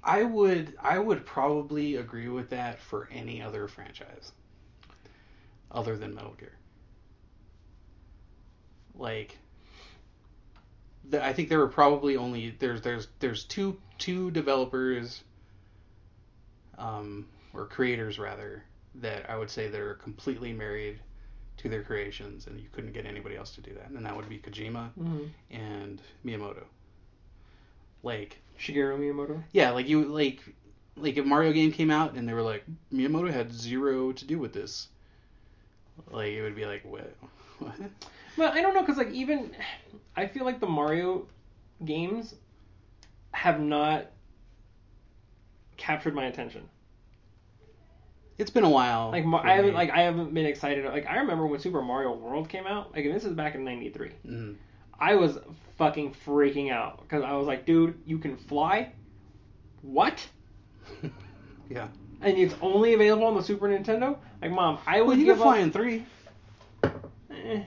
I 0.03 0.23
would 0.23 0.75
I 0.81 0.99
would 0.99 1.25
probably 1.25 1.97
agree 1.97 2.29
with 2.29 2.51
that 2.51 2.79
for 2.79 3.09
any 3.11 3.41
other 3.41 3.67
franchise 3.69 4.33
other 5.71 5.97
than 5.97 6.15
Metal 6.15 6.35
Gear. 6.39 6.53
Like 8.95 9.39
the, 11.09 11.25
I 11.25 11.33
think 11.33 11.49
there 11.49 11.59
were 11.59 11.69
probably 11.69 12.17
only 12.17 12.55
there's 12.59 12.83
there's 12.83 13.09
there's 13.21 13.45
two 13.45 13.79
two 13.99 14.31
developers 14.31 15.23
um 16.77 17.27
or 17.55 17.67
creators 17.67 18.19
rather 18.19 18.65
that 18.97 19.29
I 19.31 19.37
would 19.37 19.51
say 19.51 19.69
that 19.69 19.81
are 19.81 19.95
completely 19.95 20.53
married 20.53 21.01
to 21.65 21.71
their 21.71 21.83
creations 21.83 22.47
and 22.47 22.61
you 22.61 22.67
couldn't 22.73 22.93
get 22.93 23.07
anybody 23.07 23.37
else 23.37 23.53
to 23.55 23.63
do 23.63 23.73
that 23.73 23.89
and 23.89 24.05
that 24.05 24.15
would 24.15 24.29
be 24.29 24.39
Kojima 24.39 24.91
Mm-hmm. 25.01 25.25
and 25.51 26.03
Miyamoto. 26.25 26.65
Like 28.03 28.39
Shigeru 28.61 28.99
Miyamoto. 28.99 29.43
yeah, 29.53 29.71
like 29.71 29.89
you 29.89 30.05
like 30.05 30.41
like 30.97 31.17
if 31.17 31.25
Mario 31.25 31.53
game 31.53 31.73
came 31.73 31.91
out 31.91 32.15
and 32.15 32.29
they 32.29 32.35
were 32.35 32.43
like 32.43 32.65
Miyamoto 32.93 33.33
had 33.33 33.51
zero 33.53 34.13
to 34.13 34.27
do 34.27 34.39
with 34.39 34.53
this. 34.53 34.89
Like 36.11 36.33
it 36.33 36.43
would 36.43 36.55
be 36.55 36.67
like 36.67 36.85
what? 36.85 37.17
what? 37.61 37.75
But 38.37 38.53
I 38.53 38.61
don't 38.61 38.75
know 38.75 38.83
because 38.83 38.99
like 38.99 39.11
even 39.13 39.53
I 40.17 40.27
feel 40.27 40.45
like 40.45 40.61
the 40.61 40.67
Mario 40.67 41.27
games 41.85 42.35
have 43.33 43.59
not 43.59 44.07
captured 45.79 46.15
my 46.15 46.27
attention. 46.27 46.69
It's 48.39 48.51
been 48.51 48.65
a 48.65 48.71
while. 48.71 49.11
Like 49.13 49.25
I 49.45 49.55
haven't 49.55 49.71
me. 49.71 49.77
like 49.77 49.91
I 49.91 50.03
haven't 50.03 50.35
been 50.35 50.47
excited. 50.47 50.85
Like 50.87 51.07
I 51.07 51.19
remember 51.19 51.47
when 51.47 51.61
Super 51.61 51.83
Mario 51.83 52.15
World 52.15 52.49
came 52.49 52.67
out. 52.67 52.93
Like 52.95 53.05
and 53.05 53.15
this 53.15 53.25
is 53.25 53.33
back 53.33 53.55
in 53.55 53.65
'93. 53.65 54.11
Mhm. 54.27 54.57
I 54.99 55.15
was 55.17 55.39
fucking 55.79 56.15
freaking 56.27 56.73
out 56.73 57.01
because 57.03 57.23
I 57.25 57.33
was 57.33 57.47
like, 57.47 57.67
dude, 57.67 57.99
you 58.07 58.19
can 58.19 58.37
fly? 58.37 58.93
What? 59.83 60.25
yeah. 61.71 61.89
And 62.21 62.39
it's 62.39 62.55
only 62.63 62.95
available 62.95 63.27
on 63.27 63.35
the 63.35 63.43
Super 63.43 63.69
Nintendo? 63.69 64.17
Like, 64.41 64.51
mom, 64.53 64.79
I 64.87 65.01
would 65.01 65.09
Well, 65.09 65.17
you 65.19 65.25
give 65.27 65.37
can 65.37 65.43
fly 65.43 65.59
up 65.59 65.65
in 65.65 65.73
three 65.73 66.07
eh, 67.31 67.63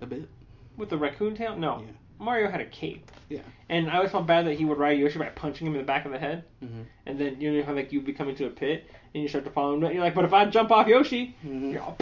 a 0.00 0.06
bit. 0.06 0.28
with 0.76 0.88
the 0.90 0.96
raccoon 0.98 1.34
tail. 1.36 1.56
No, 1.56 1.80
Yeah. 1.80 1.86
Mario 2.18 2.50
had 2.50 2.60
a 2.60 2.66
cape, 2.66 3.10
Yeah. 3.28 3.42
and 3.68 3.88
I 3.90 3.96
always 3.98 4.10
felt 4.10 4.26
bad 4.26 4.46
that 4.46 4.54
he 4.54 4.64
would 4.64 4.78
ride 4.78 4.98
Yoshi 4.98 5.18
by 5.20 5.28
punching 5.28 5.66
him 5.66 5.74
in 5.74 5.78
the 5.80 5.86
back 5.86 6.04
of 6.06 6.10
the 6.12 6.18
head, 6.18 6.44
Mm-hmm. 6.64 6.82
and 7.06 7.18
then 7.20 7.40
you 7.40 7.52
know 7.52 7.62
how 7.62 7.74
like 7.74 7.92
you 7.92 8.00
would 8.00 8.06
be 8.06 8.12
coming 8.14 8.34
to 8.36 8.46
a 8.46 8.50
pit 8.50 8.86
and 9.14 9.22
you 9.22 9.28
start 9.28 9.44
to 9.44 9.50
follow 9.50 9.74
him. 9.74 9.82
You're 9.92 10.02
like, 10.02 10.14
but 10.14 10.24
if 10.24 10.32
I 10.32 10.44
jump 10.46 10.70
off 10.70 10.86
Yoshi, 10.86 11.34
Mhm. 11.44 11.72
you're 11.72 11.82
all, 11.82 11.96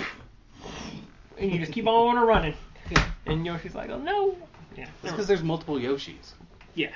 and 1.39 1.53
you 1.53 1.59
just 1.59 1.73
keep 1.73 1.87
on 1.87 2.16
running, 2.16 2.55
Yeah. 2.91 3.11
and 3.27 3.45
Yoshi's 3.47 3.74
like, 3.74 3.91
oh 3.91 3.99
no. 3.99 4.37
Yeah. 4.77 4.89
It's 5.03 5.11
because 5.12 5.27
there's 5.27 5.43
multiple 5.43 5.77
Yoshis. 5.77 6.33
Yeah. 6.74 6.93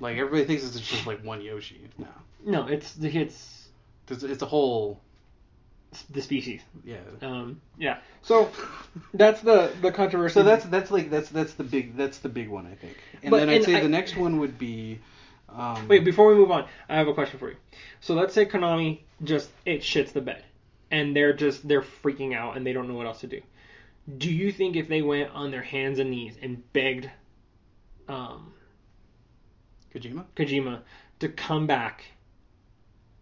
Like 0.00 0.16
everybody 0.16 0.44
thinks 0.44 0.64
it's 0.64 0.78
just 0.80 1.06
like 1.06 1.24
one 1.24 1.40
Yoshi. 1.42 1.80
No, 1.98 2.06
No, 2.44 2.66
it's 2.68 2.96
it's 3.00 3.68
it's, 4.08 4.22
it's 4.22 4.42
a 4.42 4.46
whole. 4.46 5.00
the 6.10 6.22
species. 6.22 6.62
Yeah. 6.84 6.96
Um, 7.20 7.60
yeah. 7.78 7.98
So 8.22 8.50
that's 9.14 9.40
the 9.42 9.72
the 9.80 9.92
controversy. 9.92 10.34
So 10.34 10.42
that's 10.42 10.64
that's 10.66 10.90
like 10.90 11.10
that's 11.10 11.28
that's 11.30 11.54
the 11.54 11.64
big 11.64 11.96
that's 11.96 12.18
the 12.18 12.28
big 12.28 12.48
one 12.48 12.66
I 12.66 12.74
think. 12.74 12.96
And 13.22 13.30
But- 13.30 13.38
then 13.40 13.48
I'd 13.50 13.56
and 13.56 13.64
say 13.64 13.76
I- 13.76 13.80
the 13.80 13.88
next 13.88 14.16
one 14.16 14.38
would 14.40 14.58
be. 14.58 15.00
Um, 15.56 15.88
Wait, 15.88 16.04
before 16.04 16.28
we 16.28 16.34
move 16.34 16.50
on, 16.50 16.66
I 16.88 16.96
have 16.96 17.08
a 17.08 17.14
question 17.14 17.38
for 17.38 17.50
you. 17.50 17.56
So 18.00 18.14
let's 18.14 18.34
say 18.34 18.46
Konami 18.46 19.00
just 19.22 19.50
it 19.66 19.80
shits 19.80 20.12
the 20.12 20.20
bed, 20.20 20.44
and 20.90 21.14
they're 21.14 21.32
just 21.32 21.66
they're 21.66 21.82
freaking 21.82 22.34
out 22.34 22.56
and 22.56 22.66
they 22.66 22.72
don't 22.72 22.88
know 22.88 22.94
what 22.94 23.06
else 23.06 23.20
to 23.20 23.26
do. 23.26 23.40
Do 24.18 24.32
you 24.32 24.50
think 24.50 24.76
if 24.76 24.88
they 24.88 25.02
went 25.02 25.30
on 25.30 25.50
their 25.50 25.62
hands 25.62 25.98
and 25.98 26.10
knees 26.10 26.36
and 26.42 26.72
begged 26.72 27.08
um, 28.08 28.52
Kojima. 29.94 30.24
Kojima 30.36 30.80
to 31.20 31.28
come 31.28 31.66
back, 31.66 32.04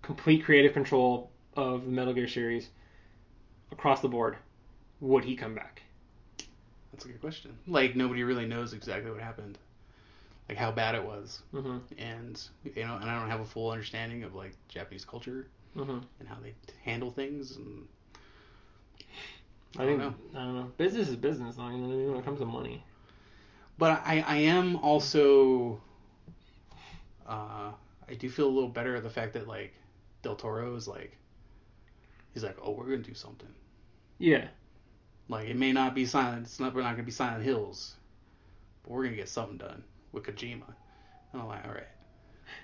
complete 0.02 0.44
creative 0.44 0.72
control 0.72 1.30
of 1.54 1.84
the 1.84 1.90
Metal 1.90 2.14
Gear 2.14 2.28
series 2.28 2.68
across 3.72 4.00
the 4.00 4.08
board, 4.08 4.36
would 5.00 5.24
he 5.24 5.36
come 5.36 5.54
back? 5.54 5.82
That's 6.92 7.04
a 7.04 7.08
good 7.08 7.20
question. 7.20 7.56
Like 7.66 7.96
nobody 7.96 8.22
really 8.22 8.46
knows 8.46 8.72
exactly 8.72 9.10
what 9.10 9.20
happened, 9.20 9.58
like 10.50 10.58
how 10.58 10.72
bad 10.72 10.96
it 10.96 11.04
was, 11.04 11.42
Mm-hmm. 11.54 11.78
and 11.98 12.42
you 12.64 12.84
know, 12.84 12.96
and 12.96 13.08
I 13.08 13.20
don't 13.20 13.30
have 13.30 13.40
a 13.40 13.44
full 13.44 13.70
understanding 13.70 14.24
of 14.24 14.34
like 14.34 14.52
Japanese 14.68 15.04
culture 15.04 15.46
Mm-hmm. 15.76 15.98
and 16.18 16.28
how 16.28 16.36
they 16.42 16.54
handle 16.82 17.12
things, 17.12 17.56
and 17.56 17.86
I, 19.78 19.82
I 19.82 19.86
don't 19.86 19.98
think 20.00 20.32
know. 20.34 20.40
I 20.40 20.44
don't 20.44 20.56
know. 20.56 20.72
Business 20.76 21.08
is 21.08 21.14
business, 21.14 21.54
though. 21.54 21.68
You 21.68 21.76
know 21.78 21.86
what 21.86 21.94
I 21.94 21.96
mean? 21.98 22.10
When 22.10 22.18
it 22.18 22.24
comes 22.24 22.40
to 22.40 22.44
money. 22.46 22.82
But 23.78 24.02
I, 24.04 24.24
I 24.26 24.36
am 24.38 24.74
also, 24.76 25.80
uh, 27.28 27.70
I 28.08 28.14
do 28.18 28.28
feel 28.28 28.48
a 28.48 28.50
little 28.50 28.68
better 28.68 28.96
at 28.96 29.04
the 29.04 29.10
fact 29.10 29.34
that 29.34 29.46
like 29.46 29.72
Del 30.22 30.34
Toro 30.34 30.74
is 30.74 30.88
like, 30.88 31.16
he's 32.34 32.42
like, 32.42 32.58
oh, 32.60 32.72
we're 32.72 32.86
gonna 32.86 32.98
do 32.98 33.14
something. 33.14 33.48
Yeah. 34.18 34.48
Like 35.28 35.48
it 35.48 35.56
may 35.56 35.70
not 35.72 35.94
be 35.94 36.04
silent. 36.04 36.42
It's 36.46 36.58
not. 36.58 36.74
We're 36.74 36.82
not 36.82 36.90
gonna 36.94 37.04
be 37.04 37.12
Silent 37.12 37.44
Hills, 37.44 37.94
but 38.82 38.90
we're 38.90 39.04
gonna 39.04 39.14
get 39.16 39.28
something 39.28 39.58
done 39.58 39.84
with 40.12 40.24
Kojima. 40.24 40.66
And 41.32 41.42
I'm 41.42 41.46
like, 41.48 41.64
all 41.66 41.72
right, 41.72 41.88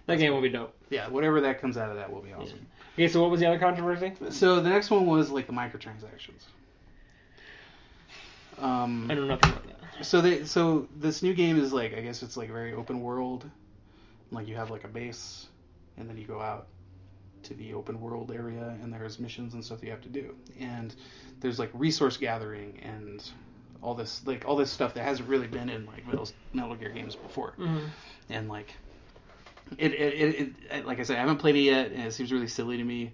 That 0.07 0.17
game 0.17 0.33
will 0.33 0.41
be 0.43 0.49
dope. 0.49 0.75
yeah, 0.91 1.09
whatever 1.09 1.41
that 1.43 1.61
comes 1.61 1.77
out 1.77 1.91
of 1.91 1.97
that 1.97 2.13
will 2.13 2.23
be 2.23 2.33
awesome. 2.33 2.67
Okay, 2.95 3.09
so 3.09 3.21
what 3.21 3.31
was 3.31 3.41
the 3.41 3.47
other 3.47 3.59
controversy? 3.59 4.13
So 4.31 4.61
the 4.61 4.71
next 4.71 4.91
one 4.91 5.07
was 5.07 5.31
like 5.31 5.47
the 5.47 5.53
microtransactions. 5.53 6.45
I 9.09 9.15
Um, 9.15 9.15
know 9.15 9.25
nothing 9.25 9.51
about 9.51 9.67
that. 9.67 9.81
so 10.03 10.21
they 10.21 10.45
so 10.45 10.89
this 10.97 11.23
new 11.23 11.35
game 11.35 11.59
is 11.59 11.73
like 11.73 11.95
I 11.95 12.01
guess 12.01 12.23
it's 12.23 12.37
like 12.37 12.49
very 12.51 12.73
open 12.75 13.01
world. 13.01 13.51
Like 14.31 14.49
you 14.49 14.57
have 14.57 14.71
like 14.71 14.85
a 14.85 14.89
base, 14.89 15.49
and 15.97 16.09
then 16.09 16.17
you 16.19 16.27
go 16.27 16.41
out 16.41 16.69
to 17.45 17.55
the 17.55 17.75
open 17.75 18.01
world 18.01 18.33
area, 18.33 18.79
and 18.83 18.93
there's 18.93 19.19
missions 19.19 19.55
and 19.55 19.65
stuff 19.65 19.83
you 19.83 19.91
have 19.91 20.03
to 20.03 20.09
do, 20.09 20.37
and 20.59 20.95
there's 21.41 21.59
like 21.59 21.71
resource 21.75 22.17
gathering 22.17 22.81
and 22.81 23.31
all 23.83 23.95
this 23.95 24.23
like 24.27 24.45
all 24.47 24.57
this 24.57 24.71
stuff 24.71 24.95
that 24.95 25.03
hasn't 25.05 25.29
really 25.29 25.47
been 25.47 25.69
in 25.69 25.87
like 25.87 26.07
Metal, 26.07 26.29
Metal 26.53 26.75
Gear 26.75 26.91
games 26.91 27.15
before, 27.17 27.55
Mm-hmm. 27.59 27.87
and 28.31 28.49
like 28.49 28.73
it 29.79 29.93
it, 29.95 30.15
it 30.15 30.53
it 30.71 30.87
like 30.87 31.01
I 31.01 31.03
said 31.03 31.17
I 31.17 31.21
haven't 31.21 31.39
played 31.39 31.57
it 31.57 31.61
yet, 31.61 31.91
and 31.93 32.03
it 32.03 32.13
seems 32.13 32.33
really 32.33 32.49
silly 32.49 32.77
to 32.77 32.85
me. 32.85 33.13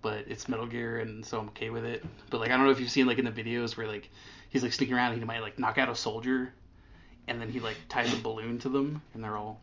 But 0.00 0.26
it's 0.28 0.48
Metal 0.48 0.66
Gear, 0.66 0.98
and 1.00 1.26
so 1.26 1.40
I'm 1.40 1.48
okay 1.48 1.70
with 1.70 1.84
it. 1.84 2.04
But 2.30 2.40
like 2.40 2.50
I 2.50 2.56
don't 2.56 2.64
know 2.66 2.70
if 2.72 2.78
you've 2.80 2.90
seen 2.90 3.06
like 3.06 3.18
in 3.18 3.24
the 3.24 3.32
videos 3.32 3.76
where 3.76 3.86
like 3.88 4.08
he's 4.48 4.62
like 4.62 4.72
sneaking 4.72 4.94
around, 4.94 5.12
and 5.12 5.20
he 5.20 5.26
might 5.26 5.40
like 5.40 5.58
knock 5.58 5.76
out 5.78 5.88
a 5.88 5.94
soldier, 5.96 6.52
and 7.26 7.40
then 7.40 7.50
he 7.50 7.58
like 7.58 7.76
ties 7.88 8.12
a 8.12 8.16
balloon 8.22 8.58
to 8.60 8.68
them, 8.68 9.02
and 9.14 9.24
they're 9.24 9.36
all, 9.36 9.60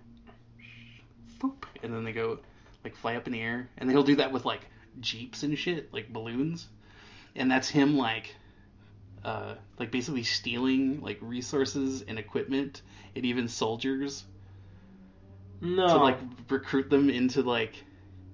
boop, 1.39 1.63
and 1.83 1.93
then 1.93 2.03
they 2.03 2.11
go 2.11 2.39
like 2.83 2.95
fly 2.97 3.15
up 3.15 3.27
in 3.27 3.33
the 3.33 3.41
air, 3.41 3.69
and 3.77 3.89
he'll 3.89 4.03
do 4.03 4.15
that 4.17 4.31
with 4.33 4.45
like 4.45 4.61
jeeps 4.99 5.43
and 5.43 5.57
shit, 5.57 5.93
like 5.93 6.11
balloons, 6.11 6.67
and 7.35 7.49
that's 7.49 7.69
him 7.69 7.97
like, 7.97 8.35
uh, 9.25 9.55
like 9.79 9.91
basically 9.91 10.23
stealing 10.23 11.01
like 11.01 11.17
resources 11.19 12.03
and 12.07 12.19
equipment 12.19 12.83
and 13.15 13.25
even 13.25 13.47
soldiers 13.47 14.23
No. 15.61 15.87
to 15.87 15.97
like 15.97 16.19
recruit 16.49 16.91
them 16.91 17.09
into 17.09 17.41
like 17.41 17.83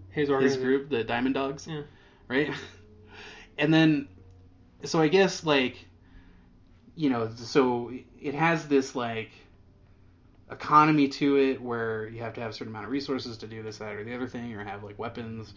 his 0.10 0.28
his 0.28 0.58
group, 0.58 0.90
the 0.90 1.06
Diamond 1.06 1.36
Dogs, 1.36 1.66
Yeah. 1.66 1.84
right? 2.28 2.52
And 3.58 3.74
then, 3.74 4.10
so 4.84 5.00
I 5.00 5.08
guess 5.08 5.46
like, 5.46 5.86
you 6.96 7.10
know, 7.10 7.30
so 7.36 7.92
it 8.20 8.34
has 8.34 8.68
this 8.68 8.94
like 8.94 9.32
economy 10.50 11.08
to 11.08 11.38
it 11.38 11.62
where 11.62 12.10
you 12.10 12.22
have 12.22 12.34
to 12.34 12.42
have 12.42 12.52
a 12.52 12.54
certain 12.54 12.74
amount 12.74 12.86
of 12.86 12.92
resources 12.92 13.38
to 13.38 13.48
do 13.48 13.64
this, 13.64 13.78
that, 13.78 13.94
or 13.94 14.04
the 14.04 14.14
other 14.14 14.28
thing, 14.28 14.54
or 14.54 14.64
have 14.64 14.84
like 14.84 15.00
weapons 15.00 15.54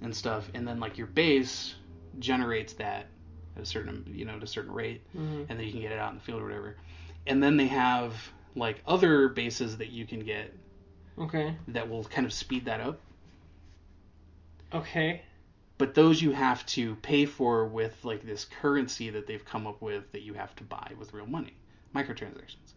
and 0.00 0.16
stuff, 0.16 0.48
and 0.54 0.66
then 0.66 0.80
like 0.80 0.96
your 0.96 1.06
base 1.06 1.74
generates 2.18 2.74
that 2.74 3.06
at 3.56 3.62
a 3.62 3.66
certain, 3.66 4.04
you 4.14 4.24
know, 4.24 4.36
at 4.36 4.42
a 4.42 4.46
certain 4.46 4.72
rate, 4.72 5.02
Mm-hmm. 5.16 5.44
and 5.48 5.58
then 5.58 5.66
you 5.66 5.72
can 5.72 5.80
get 5.80 5.92
it 5.92 5.98
out 5.98 6.10
in 6.12 6.18
the 6.18 6.24
field 6.24 6.40
or 6.40 6.44
whatever. 6.44 6.76
And 7.26 7.42
then 7.42 7.56
they 7.56 7.66
have 7.68 8.14
like 8.54 8.82
other 8.86 9.28
bases 9.28 9.76
that 9.78 9.88
you 9.90 10.06
can 10.06 10.20
get 10.20 10.52
Okay. 11.18 11.54
that 11.68 11.88
will 11.88 12.04
kind 12.04 12.26
of 12.26 12.32
speed 12.32 12.64
that 12.66 12.80
up. 12.80 13.00
Okay. 14.72 15.22
but 15.78 15.94
those 15.94 16.20
you 16.22 16.32
have 16.32 16.64
to 16.66 16.94
pay 16.96 17.26
for 17.26 17.66
with 17.66 18.04
like 18.04 18.22
this 18.24 18.44
currency 18.44 19.10
that 19.10 19.26
they've 19.26 19.44
come 19.44 19.66
up 19.66 19.80
with 19.82 20.10
that 20.12 20.22
you 20.22 20.34
have 20.34 20.54
to 20.56 20.64
buy 20.64 20.92
with 20.98 21.12
real 21.12 21.26
money 21.26 21.52
microtransactions 21.94 22.72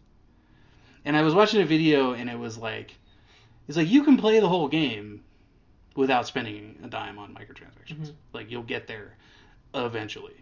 and 1.04 1.16
i 1.16 1.22
was 1.22 1.34
watching 1.34 1.60
a 1.60 1.64
video 1.64 2.12
and 2.12 2.30
it 2.30 2.38
was 2.38 2.56
like 2.56 2.96
it's 3.66 3.76
like 3.76 3.88
you 3.88 4.04
can 4.04 4.16
play 4.16 4.38
the 4.38 4.48
whole 4.48 4.68
game 4.68 5.22
without 5.96 6.26
spending 6.26 6.78
a 6.84 6.88
dime 6.88 7.18
on 7.18 7.34
microtransactions 7.34 8.08
Mhm. 8.10 8.14
like 8.32 8.50
you'll 8.50 8.62
get 8.62 8.86
there 8.86 9.16
eventually 9.74 10.34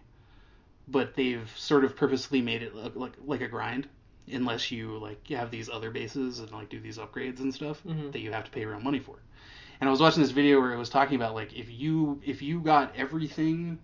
but 0.87 1.15
they've 1.15 1.51
sort 1.57 1.83
of 1.83 1.95
purposely 1.95 2.41
made 2.41 2.63
it 2.63 2.73
look 2.75 2.95
like 2.95 3.13
like 3.25 3.41
a 3.41 3.47
grind 3.47 3.87
unless 4.31 4.71
you 4.71 4.97
like 4.97 5.29
you 5.29 5.37
have 5.37 5.51
these 5.51 5.69
other 5.69 5.91
bases 5.91 6.39
and 6.39 6.51
like 6.51 6.69
do 6.69 6.79
these 6.79 6.97
upgrades 6.97 7.39
and 7.39 7.53
stuff 7.53 7.81
Mhm. 7.85 8.11
that 8.11 8.19
you 8.19 8.31
have 8.31 8.43
to 8.45 8.51
pay 8.51 8.65
real 8.65 8.79
money 8.79 8.99
for 8.99 9.15
and 9.79 9.87
I 9.87 9.91
was 9.91 10.01
watching 10.01 10.21
this 10.21 10.31
video 10.31 10.59
where 10.59 10.73
it 10.73 10.77
was 10.77 10.89
talking 10.89 11.15
about 11.15 11.33
like 11.33 11.53
if 11.57 11.69
you 11.71 12.21
if 12.25 12.41
you 12.41 12.59
got 12.59 12.95
everything 12.95 13.79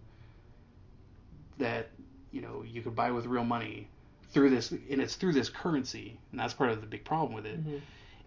that 1.58 1.90
you 2.32 2.42
know 2.42 2.64
you 2.66 2.82
could 2.82 2.96
buy 2.96 3.12
with 3.12 3.26
real 3.26 3.44
money 3.46 3.88
through 4.32 4.50
this 4.50 4.72
and 4.72 5.00
it's 5.02 5.16
through 5.16 5.34
this 5.34 5.50
currency 5.50 6.18
and 6.32 6.40
that's 6.40 6.54
part 6.54 6.72
of 6.72 6.82
the 6.82 6.88
big 6.88 7.04
problem 7.06 7.34
with 7.34 7.46
it 7.46 7.60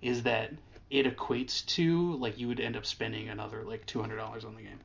is 0.02 0.20
Mhm. 0.20 0.24
that 0.24 0.52
it 0.90 1.16
equates 1.16 1.66
to 1.66 2.12
like 2.18 2.38
you 2.38 2.46
would 2.48 2.60
end 2.60 2.76
up 2.76 2.86
spending 2.86 3.28
another 3.28 3.64
like 3.64 3.84
two 3.86 4.00
hundred 4.00 4.16
dollars 4.16 4.44
on 4.44 4.54
the 4.54 4.62
game. 4.62 4.78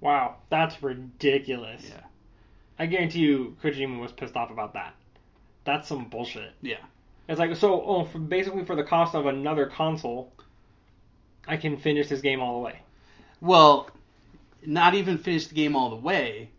Wow, 0.00 0.36
that's 0.50 0.82
ridiculous. 0.82 1.88
Yeah. 1.88 2.00
I 2.78 2.86
guarantee 2.86 3.20
you, 3.20 3.56
Kojima 3.62 4.00
was 4.00 4.12
pissed 4.12 4.36
off 4.36 4.50
about 4.50 4.74
that. 4.74 4.94
That's 5.64 5.88
some 5.88 6.08
bullshit. 6.08 6.52
Yeah. 6.60 6.78
It's 7.28 7.38
like 7.38 7.56
so. 7.56 7.82
Oh, 7.82 8.04
for, 8.04 8.18
basically 8.18 8.64
for 8.64 8.76
the 8.76 8.84
cost 8.84 9.14
of 9.14 9.26
another 9.26 9.66
console, 9.66 10.32
I 11.46 11.56
can 11.56 11.76
finish 11.76 12.08
this 12.08 12.20
game 12.20 12.40
all 12.40 12.60
the 12.60 12.64
way. 12.64 12.80
Well, 13.40 13.90
not 14.64 14.94
even 14.94 15.18
finish 15.18 15.46
the 15.46 15.54
game 15.54 15.74
all 15.74 15.90
the 15.90 15.96
way, 15.96 16.50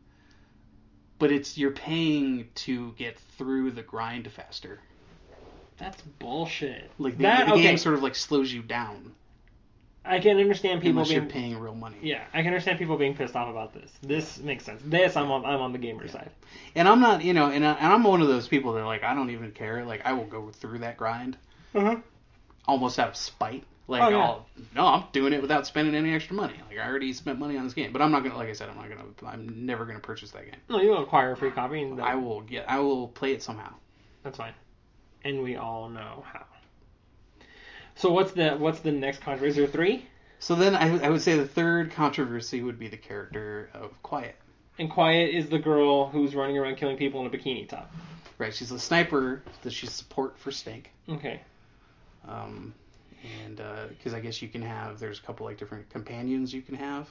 but 1.20 1.32
it's 1.32 1.58
you're 1.58 1.72
paying 1.72 2.50
to 2.56 2.94
get 2.98 3.18
through 3.38 3.72
the 3.72 3.82
grind 3.82 4.30
faster. 4.32 4.80
That's 5.78 6.02
bullshit. 6.20 6.90
Like 6.98 7.18
the, 7.18 7.24
that 7.24 7.48
the 7.48 7.54
okay. 7.54 7.62
game 7.62 7.78
sort 7.78 7.96
of 7.96 8.04
like 8.04 8.16
slows 8.16 8.52
you 8.52 8.62
down 8.62 9.14
I 10.08 10.20
can 10.20 10.38
understand 10.38 10.82
people 10.82 10.92
unless 11.00 11.10
being 11.10 11.22
you're 11.22 11.30
paying 11.30 11.60
real 11.60 11.76
money. 11.76 11.98
yeah. 12.02 12.24
I 12.34 12.38
can 12.38 12.48
understand 12.48 12.80
people 12.80 12.98
being 12.98 13.16
pissed 13.16 13.36
off 13.36 13.50
about 13.50 13.74
this. 13.74 13.92
This 14.02 14.40
makes 14.40 14.64
sense. 14.66 14.82
This 14.86 15.16
I'm 15.16 15.30
on. 15.32 15.46
I'm 15.46 15.62
on 15.62 15.72
the 15.74 15.78
gamer 15.78 16.06
Yeah. 16.06 16.12
side. 16.12 16.32
And 16.76 16.88
I'm 16.88 17.00
not, 17.00 17.24
you 17.24 17.34
know, 17.34 17.50
and, 17.50 17.66
I, 17.66 17.74
and 17.74 17.92
I'm 17.94 18.04
one 18.04 18.22
of 18.22 18.28
those 18.28 18.48
people 18.48 18.74
that 18.74 18.86
like 18.86 19.04
I 19.04 19.14
don't 19.14 19.30
even 19.32 19.52
care. 19.52 19.84
Like 19.86 20.02
I 20.06 20.14
will 20.14 20.26
go 20.26 20.50
through 20.52 20.80
that 20.80 20.98
grind 20.98 21.38
Uh-huh. 21.76 21.98
almost 22.68 23.00
out 23.00 23.10
of 23.10 23.16
spite. 23.16 23.64
Like, 23.90 24.04
Oh, 24.04 24.10
yeah. 24.10 24.18
I'll, 24.18 24.46
no, 24.76 24.86
I'm 24.86 25.04
doing 25.14 25.32
it 25.32 25.42
without 25.42 25.66
spending 25.66 25.96
any 25.96 26.14
extra 26.14 26.36
money. 26.36 26.56
Like 26.70 26.78
I 26.78 26.86
already 26.88 27.14
spent 27.14 27.40
money 27.40 27.58
on 27.58 27.64
this 27.64 27.74
game, 27.74 27.94
but 27.94 28.02
I'm 28.02 28.12
not 28.12 28.22
gonna, 28.24 28.36
like 28.36 28.50
I 28.50 28.54
said, 28.54 28.68
I'm 28.70 28.76
not 28.76 28.90
gonna, 28.90 29.32
I'm 29.34 29.66
never 29.66 29.86
gonna 29.86 30.00
purchase 30.02 30.32
that 30.32 30.44
game. 30.44 30.60
No, 30.70 30.82
you'll 30.82 31.02
acquire 31.04 31.32
a 31.32 31.38
free 31.38 31.52
copy, 31.52 31.82
and 31.82 32.02
I 32.02 32.16
will 32.16 32.42
get, 32.42 32.70
I 32.70 32.80
will 32.80 33.08
play 33.08 33.32
it 33.32 33.42
somehow. 33.42 33.74
That's 34.24 34.38
fine. 34.38 34.54
And 35.24 35.42
we 35.42 35.56
all 35.56 35.88
know 35.90 36.26
how. 36.32 36.46
So 37.98 38.12
what's 38.12 38.32
the 38.32 38.52
what's 38.52 38.80
the 38.80 38.92
next 38.92 39.22
controversy? 39.22 39.50
Is 39.50 39.56
there 39.56 39.68
three? 39.68 40.06
So 40.40 40.56
then 40.56 40.76
I, 40.76 41.06
I 41.06 41.10
would 41.10 41.22
say 41.22 41.36
the 41.36 41.48
third 41.48 41.92
controversy 41.92 42.62
would 42.62 42.78
be 42.78 42.88
the 42.88 42.98
character 42.98 43.70
of 43.74 43.92
Quiet. 44.04 44.36
And 44.78 44.90
Quiet 44.90 45.34
is 45.34 45.50
the 45.50 45.58
girl 45.58 46.08
who's 46.08 46.36
running 46.36 46.58
around 46.58 46.76
killing 46.76 46.98
people 46.98 47.22
in 47.22 47.28
a 47.28 47.30
bikini 47.30 47.68
top. 47.68 47.92
Right, 48.38 48.54
she's 48.54 48.72
a 48.72 48.78
sniper 48.78 49.42
that 49.64 49.74
she's 49.74 49.92
support 49.92 50.38
for 50.38 50.52
Stank. 50.52 50.92
Okay. 51.10 51.42
Um, 52.28 52.76
and 53.44 53.60
because 53.90 54.14
I 54.14 54.20
guess 54.20 54.42
you 54.44 54.48
can 54.48 54.62
have, 54.62 55.00
there's 55.00 55.18
a 55.18 55.22
couple 55.24 55.48
like 55.48 55.58
different 55.58 55.90
companions 55.90 56.54
you 56.54 56.62
can 56.62 56.76
have 56.76 57.10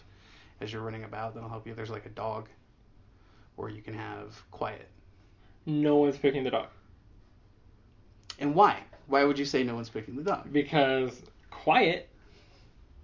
as 0.60 0.72
you're 0.72 0.82
running 0.82 1.02
about 1.02 1.34
that'll 1.34 1.48
help 1.48 1.66
you. 1.66 1.74
There's 1.74 1.90
like 1.90 2.06
a 2.06 2.10
dog, 2.10 2.48
or 3.56 3.70
you 3.70 3.82
can 3.82 3.94
have 3.94 4.40
Quiet. 4.52 4.86
No 5.66 5.96
one's 5.96 6.16
picking 6.16 6.44
the 6.44 6.50
dog 6.50 6.68
And 8.38 8.54
why? 8.54 8.84
Why 9.08 9.24
would 9.24 9.38
you 9.38 9.44
say 9.44 9.62
no 9.62 9.74
one's 9.74 9.88
picking 9.90 10.16
the 10.16 10.22
dog? 10.22 10.52
because 10.52 11.22
Quiet 11.50 12.08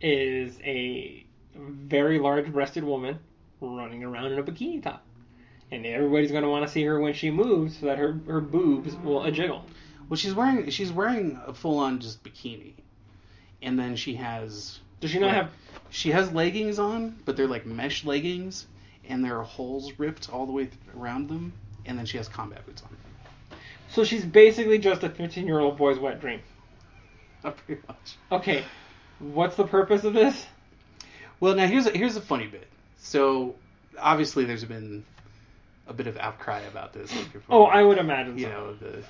is 0.01 0.59
a 0.65 1.25
very 1.57 2.19
large-breasted 2.19 2.83
woman 2.85 3.19
running 3.61 4.03
around 4.05 4.33
in 4.33 4.39
a 4.39 4.43
bikini 4.43 4.83
top, 4.83 5.05
and 5.71 5.87
everybody's 5.87 6.31
going 6.33 6.43
to 6.43 6.49
want 6.49 6.67
to 6.67 6.73
see 6.73 6.83
her 6.85 6.99
when 7.01 7.13
she 7.15 7.31
moves 7.31 7.79
so 7.79 7.87
that 7.87 7.99
her 7.99 8.19
her 8.27 8.41
boobs 8.41 8.95
will 8.97 9.23
a 9.23 9.31
jiggle. 9.31 9.65
Well, 10.09 10.17
she's 10.17 10.35
wearing 10.35 10.69
she's 10.71 10.91
wearing 10.93 11.41
a 11.47 11.55
full 11.55 11.79
on 11.79 12.01
just 12.01 12.23
bikini, 12.25 12.73
and 13.63 13.79
then 13.79 13.95
she 13.97 14.15
has 14.17 14.81
Does 15.01 15.11
she 15.11 15.19
not 15.21 15.27
Right. 15.27 15.35
have? 15.37 15.51
she 15.91 16.11
has 16.11 16.33
leggings 16.33 16.79
on, 16.79 17.17
but 17.25 17.37
they're 17.37 17.47
like 17.47 17.67
mesh 17.67 18.05
leggings, 18.05 18.67
and 19.09 19.25
there 19.25 19.39
are 19.39 19.45
holes 19.45 19.93
ripped 19.99 20.31
all 20.31 20.47
the 20.47 20.53
way 20.53 20.65
th- 20.67 20.77
around 20.97 21.29
them, 21.29 21.53
and 21.87 21.97
then 21.99 22.07
she 22.07 22.17
has 22.17 22.29
combat 22.29 22.65
boots 22.67 22.83
on. 22.83 22.97
So 23.93 24.05
she's 24.05 24.25
basically 24.25 24.79
just 24.79 25.03
a 25.03 25.11
15 25.11 25.47
year 25.47 25.61
old 25.61 25.77
boy's 25.77 25.99
wet 25.99 26.21
dream. 26.21 26.41
Pretty 27.43 27.83
much. 27.89 28.17
Okay, 28.31 28.65
what's 29.19 29.57
the 29.57 29.67
purpose 29.67 30.05
of 30.05 30.15
this? 30.15 30.47
Well, 31.41 31.55
now 31.55 31.67
here's 31.67 31.87
a, 31.87 31.91
here's 31.91 32.17
a 32.17 32.21
funny 32.21 32.47
bit. 32.47 32.69
So 32.99 33.57
obviously 33.99 34.45
there's 34.45 34.65
been 34.65 35.05
a 35.89 35.93
bit 35.93 36.07
of 36.07 36.17
outcry 36.17 36.61
about 36.61 36.93
this. 36.93 37.15
Like, 37.15 37.43
Oh, 37.51 37.65
I 37.65 37.83
would 37.83 37.99
imagine 37.99 38.39
you 38.39 38.45
so. 38.47 38.51
know 38.51 38.75
the 38.75 39.03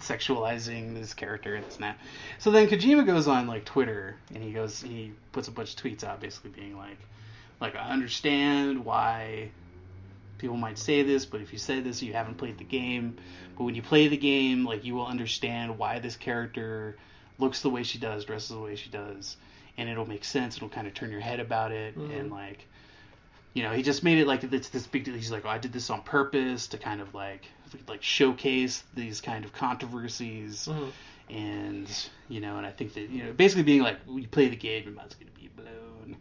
sexualizing 0.00 0.94
this 0.94 1.12
character 1.14 1.54
and 1.54 1.64
this 1.66 1.74
and 1.76 1.84
that. 1.84 1.98
So 2.38 2.50
then 2.50 2.68
Kojima 2.68 3.04
goes 3.06 3.28
on 3.28 3.46
like 3.46 3.64
Twitter 3.64 4.16
and 4.34 4.42
he 4.42 4.52
goes 4.52 4.80
he 4.80 5.12
puts 5.32 5.48
a 5.48 5.50
bunch 5.50 5.74
of 5.74 5.80
tweets 5.82 6.04
out 6.04 6.20
basically 6.20 6.50
being 6.50 6.76
like 6.76 6.98
like 7.60 7.74
I 7.76 7.90
understand 7.90 8.84
why 8.84 9.50
people 10.38 10.56
might 10.56 10.78
say 10.78 11.02
this, 11.02 11.26
but 11.26 11.40
if 11.40 11.52
you 11.52 11.58
say 11.58 11.80
this 11.80 12.02
you 12.02 12.12
haven't 12.12 12.36
played 12.38 12.58
the 12.58 12.64
game. 12.64 13.16
But 13.58 13.64
when 13.64 13.74
you 13.74 13.82
play 13.82 14.06
the 14.06 14.16
game, 14.16 14.64
like 14.64 14.84
you 14.84 14.94
will 14.94 15.06
understand 15.06 15.76
why 15.78 15.98
this 15.98 16.16
character 16.16 16.96
looks 17.38 17.60
the 17.60 17.68
way 17.70 17.82
she 17.82 17.98
does, 17.98 18.24
dresses 18.24 18.50
the 18.50 18.58
way 18.60 18.76
she 18.76 18.88
does, 18.88 19.36
and 19.76 19.88
it'll 19.88 20.06
make 20.08 20.24
sense. 20.24 20.56
It'll 20.56 20.68
kind 20.68 20.86
of 20.86 20.94
turn 20.94 21.10
your 21.10 21.20
head 21.20 21.40
about 21.40 21.72
it 21.72 21.98
Mhm. 21.98 22.18
and 22.20 22.30
like 22.30 22.64
you 23.54 23.64
know, 23.64 23.72
he 23.72 23.82
just 23.82 24.04
made 24.04 24.18
it 24.18 24.26
like 24.28 24.44
it's 24.44 24.68
this 24.68 24.86
big 24.86 25.02
deal. 25.04 25.14
He's 25.14 25.32
like, 25.32 25.44
oh, 25.44 25.48
I 25.48 25.58
did 25.58 25.72
this 25.72 25.90
on 25.90 26.02
purpose 26.02 26.68
to 26.68 26.78
kind 26.78 27.00
of 27.00 27.12
like 27.14 27.42
like 27.88 28.02
showcase 28.02 28.84
these 28.94 29.20
kind 29.20 29.44
of 29.44 29.52
controversies, 29.52 30.68
Mhm. 30.70 30.90
and 31.30 32.08
you 32.28 32.40
know, 32.40 32.58
and 32.58 32.64
I 32.66 32.70
think 32.70 32.94
that 32.94 33.10
you 33.10 33.24
know, 33.24 33.32
basically 33.32 33.64
being 33.64 33.82
like, 33.82 33.96
you 34.08 34.28
play 34.28 34.46
the 34.48 34.54
game, 34.56 34.84
your 34.84 34.92
mind's 34.92 35.16
gonna 35.16 35.32
be 35.32 35.48
blown. 35.48 36.16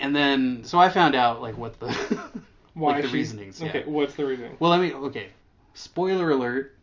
And 0.00 0.16
then, 0.16 0.64
so 0.64 0.78
I 0.80 0.88
found 0.88 1.14
out 1.14 1.40
like 1.40 1.56
what 1.56 1.78
the 1.78 1.86
Why 2.74 2.92
like 2.94 3.02
the 3.02 3.08
she- 3.08 3.14
reasonings. 3.14 3.60
Yeah. 3.60 3.68
Okay, 3.68 3.82
what's 3.84 4.14
the 4.14 4.24
reasoning? 4.24 4.56
Well, 4.58 4.72
I 4.72 4.78
mean, 4.78 4.94
okay. 4.94 5.28
Spoiler 5.74 6.30
alert. 6.30 6.76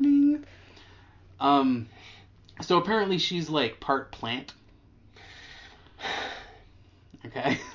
Ding. 0.00 0.44
Um, 1.38 1.88
so 2.60 2.78
apparently 2.78 3.18
she's 3.18 3.48
like 3.50 3.80
part 3.80 4.12
plant. 4.12 4.52
Okay. 7.26 7.58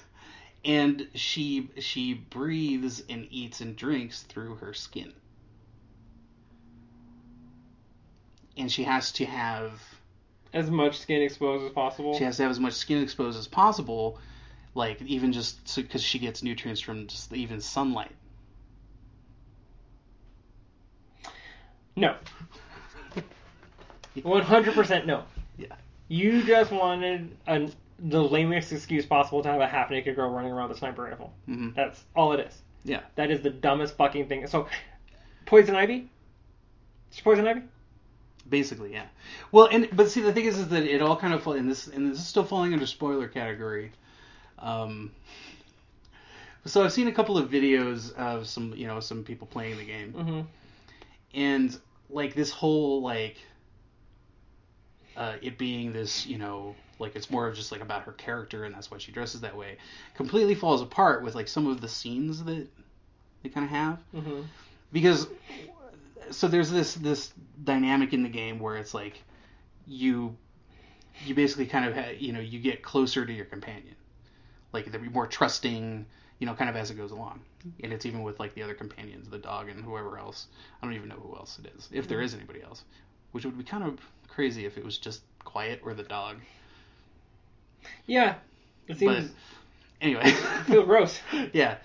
And 0.65 1.07
she 1.13 1.69
she 1.77 2.15
breathes 2.15 3.03
and 3.07 3.27
eats 3.29 3.61
and 3.61 3.75
drinks 3.75 4.23
through 4.23 4.55
her 4.55 4.73
skin. 4.73 5.13
And 8.57 8.71
she 8.71 8.83
has 8.83 9.11
to 9.11 9.25
have 9.25 9.79
As 10.53 10.71
much 10.71 10.97
skin 10.97 11.21
exposed 11.21 11.65
as 11.65 11.71
possible. 11.71 12.17
she 12.17 12.23
has 12.23 12.37
to 12.37 12.43
have 12.43 12.49
as 12.51 12.59
much 12.59 12.73
skin 12.73 13.03
exposed 13.03 13.37
as 13.37 13.47
possible, 13.47 14.17
like 14.73 14.99
even 15.03 15.31
just 15.33 15.75
because 15.75 16.01
she 16.01 16.17
gets 16.17 16.41
nutrients 16.41 16.81
from 16.81 17.05
just 17.05 17.31
even 17.31 17.61
sunlight. 17.61 18.15
No. 21.95 22.15
100% 24.17 25.05
no. 25.05 25.23
Yeah. 25.57 25.67
You 26.07 26.43
just 26.43 26.71
wanted 26.71 27.35
an, 27.47 27.71
the 27.99 28.21
lamest 28.21 28.71
excuse 28.71 29.05
possible 29.05 29.41
to 29.43 29.49
have 29.49 29.61
a 29.61 29.67
half 29.67 29.89
naked 29.89 30.15
girl 30.15 30.29
running 30.29 30.51
around 30.51 30.69
with 30.69 30.77
a 30.77 30.79
sniper 30.79 31.03
rifle. 31.03 31.33
hmm 31.45 31.69
That's 31.75 32.03
all 32.15 32.33
it 32.33 32.39
is. 32.41 32.61
Yeah. 32.83 33.01
That 33.15 33.31
is 33.31 33.41
the 33.41 33.49
dumbest 33.49 33.97
fucking 33.97 34.27
thing. 34.27 34.45
So, 34.47 34.67
Poison 35.45 35.75
Ivy? 35.75 36.09
Is 37.11 37.17
she 37.17 37.21
Poison 37.23 37.47
Ivy? 37.47 37.61
Basically, 38.47 38.93
yeah. 38.93 39.05
Well, 39.51 39.67
and 39.71 39.89
but 39.93 40.09
see, 40.11 40.21
the 40.21 40.31
thing 40.31 40.45
is, 40.45 40.59
is 40.59 40.67
that 40.67 40.83
it 40.83 41.01
all 41.01 41.15
kind 41.17 41.33
of 41.33 41.41
fall 41.41 41.53
in 41.53 41.67
this, 41.67 41.87
and 41.87 42.11
this 42.11 42.19
is 42.19 42.27
still 42.27 42.43
falling 42.43 42.73
under 42.73 42.85
spoiler 42.85 43.27
category. 43.27 43.91
Um, 44.59 45.11
so 46.65 46.83
I've 46.83 46.93
seen 46.93 47.07
a 47.07 47.11
couple 47.11 47.37
of 47.39 47.49
videos 47.49 48.13
of 48.13 48.47
some, 48.47 48.73
you 48.75 48.85
know, 48.85 48.99
some 48.99 49.23
people 49.23 49.47
playing 49.47 49.77
the 49.77 49.85
game, 49.85 50.13
Mm-hmm. 50.13 50.41
And 51.35 51.77
like 52.09 52.33
this 52.33 52.51
whole 52.51 53.01
like, 53.01 53.37
uh, 55.15 55.35
it 55.41 55.57
being 55.57 55.93
this, 55.93 56.25
you 56.25 56.37
know, 56.37 56.75
like 56.99 57.15
it's 57.15 57.29
more 57.29 57.47
of 57.47 57.55
just 57.55 57.71
like 57.71 57.81
about 57.81 58.03
her 58.03 58.13
character, 58.13 58.63
and 58.63 58.73
that's 58.73 58.89
why 58.89 58.97
she 58.97 59.11
dresses 59.11 59.41
that 59.41 59.55
way, 59.55 59.77
completely 60.15 60.55
falls 60.55 60.81
apart 60.81 61.23
with 61.23 61.35
like 61.35 61.47
some 61.47 61.67
of 61.67 61.81
the 61.81 61.87
scenes 61.87 62.43
that 62.43 62.67
they 63.43 63.49
kind 63.49 63.65
of 63.65 63.69
have 63.71 63.99
Mm-hmm. 64.15 64.41
because 64.91 65.27
so 66.31 66.47
there's 66.47 66.71
this 66.71 66.95
this 66.95 67.31
dynamic 67.63 68.13
in 68.13 68.23
the 68.23 68.29
game 68.29 68.59
where 68.59 68.77
it's 68.77 68.93
like 68.93 69.21
you 69.87 70.35
you 71.25 71.35
basically 71.35 71.65
kind 71.65 71.85
of 71.85 71.95
ha- 71.95 72.13
you 72.17 72.33
know 72.33 72.39
you 72.39 72.59
get 72.59 72.81
closer 72.81 73.25
to 73.25 73.33
your 73.33 73.45
companion 73.45 73.95
like 74.73 74.91
they're 74.91 75.01
more 75.01 75.27
trusting 75.27 76.05
you 76.39 76.45
know 76.47 76.53
kind 76.53 76.69
of 76.69 76.75
as 76.75 76.91
it 76.91 76.95
goes 76.95 77.11
along 77.11 77.39
and 77.83 77.93
it's 77.93 78.05
even 78.05 78.23
with 78.23 78.39
like 78.39 78.53
the 78.55 78.61
other 78.61 78.73
companions 78.73 79.29
the 79.29 79.37
dog 79.37 79.69
and 79.69 79.83
whoever 79.83 80.17
else 80.17 80.47
i 80.81 80.85
don't 80.85 80.95
even 80.95 81.07
know 81.09 81.15
who 81.15 81.35
else 81.35 81.59
it 81.63 81.71
is 81.77 81.89
if 81.91 82.07
there 82.07 82.21
is 82.21 82.33
anybody 82.33 82.61
else 82.61 82.83
which 83.31 83.45
would 83.45 83.57
be 83.57 83.63
kind 83.63 83.83
of 83.83 83.99
crazy 84.27 84.65
if 84.65 84.77
it 84.77 84.83
was 84.83 84.97
just 84.97 85.21
quiet 85.43 85.81
or 85.83 85.93
the 85.93 86.03
dog 86.03 86.37
Yeah. 88.05 88.35
It 88.87 88.97
seems 88.97 89.31
anyway 90.01 90.21
I 90.25 90.63
feel 90.63 90.85
gross. 90.85 91.19
yeah. 91.53 91.77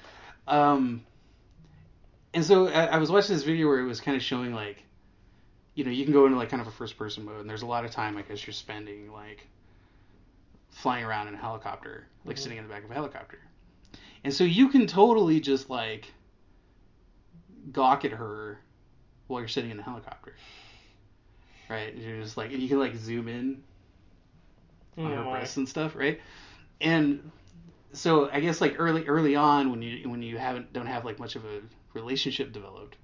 Um, 0.47 1.05
and 2.35 2.45
so 2.45 2.69
I, 2.69 2.87
I 2.87 2.99
was 2.99 3.11
watching 3.11 3.35
this 3.35 3.45
video 3.45 3.69
where 3.69 3.81
it 3.81 3.87
was 3.87 4.01
kind 4.01 4.17
of 4.17 4.23
showing 4.23 4.53
like, 4.55 4.83
you 5.75 5.85
know, 5.85 5.91
you 5.91 6.05
can 6.05 6.13
go 6.13 6.27
into 6.27 6.37
like 6.39 6.49
kind 6.51 6.61
of 6.61 6.69
a 6.69 6.73
first 6.73 6.97
person 6.99 7.25
mode, 7.25 7.41
and 7.41 7.49
there's 7.51 7.63
a 7.63 7.67
lot 7.67 7.85
of 7.85 7.91
time 7.91 8.17
I 8.17 8.23
guess 8.23 8.47
you're 8.47 8.55
spending 8.55 9.13
like 9.13 9.47
flying 10.71 11.05
around 11.05 11.29
in 11.29 11.35
a 11.35 11.39
helicopter, 11.39 12.07
like 12.25 12.37
Mhm. 12.37 12.41
sitting 12.41 12.59
in 12.59 12.65
the 12.65 12.73
back 12.73 12.85
of 12.85 12.91
a 12.91 12.95
helicopter, 12.95 13.39
and 14.25 14.33
so 14.33 14.45
you 14.45 14.69
can 14.69 14.87
totally 14.87 15.41
just 15.41 15.71
like 15.71 16.13
gawk 17.73 18.05
at 18.05 18.13
her 18.13 18.61
while 19.27 19.41
you're 19.41 19.49
sitting 19.49 19.71
in 19.71 19.77
the 19.77 19.83
helicopter. 19.83 20.35
Right, 21.69 21.95
you're 21.95 22.21
just 22.21 22.37
like, 22.37 22.53
and 22.53 22.61
you 22.61 22.69
can 22.69 22.81
like 22.81 22.97
zoom 22.97 23.29
in 23.29 23.63
on 24.99 25.13
her 25.13 25.25
my. 25.25 25.31
breasts 25.31 25.57
and 25.57 25.69
stuff, 25.69 25.95
right? 25.95 26.21
And 26.81 27.31
so 27.93 28.29
I 28.31 28.41
guess 28.41 28.61
like 28.61 28.77
early 28.79 29.07
early 29.07 29.37
on 29.37 29.71
when 29.71 29.83
you 29.83 30.09
when 30.09 30.23
you 30.23 30.39
haven't 30.39 30.73
don't 30.73 30.87
have 30.87 31.05
like 31.05 31.19
much 31.19 31.37
of 31.37 31.45
a 31.45 31.61
relationship 31.95 32.53
developed, 32.53 32.97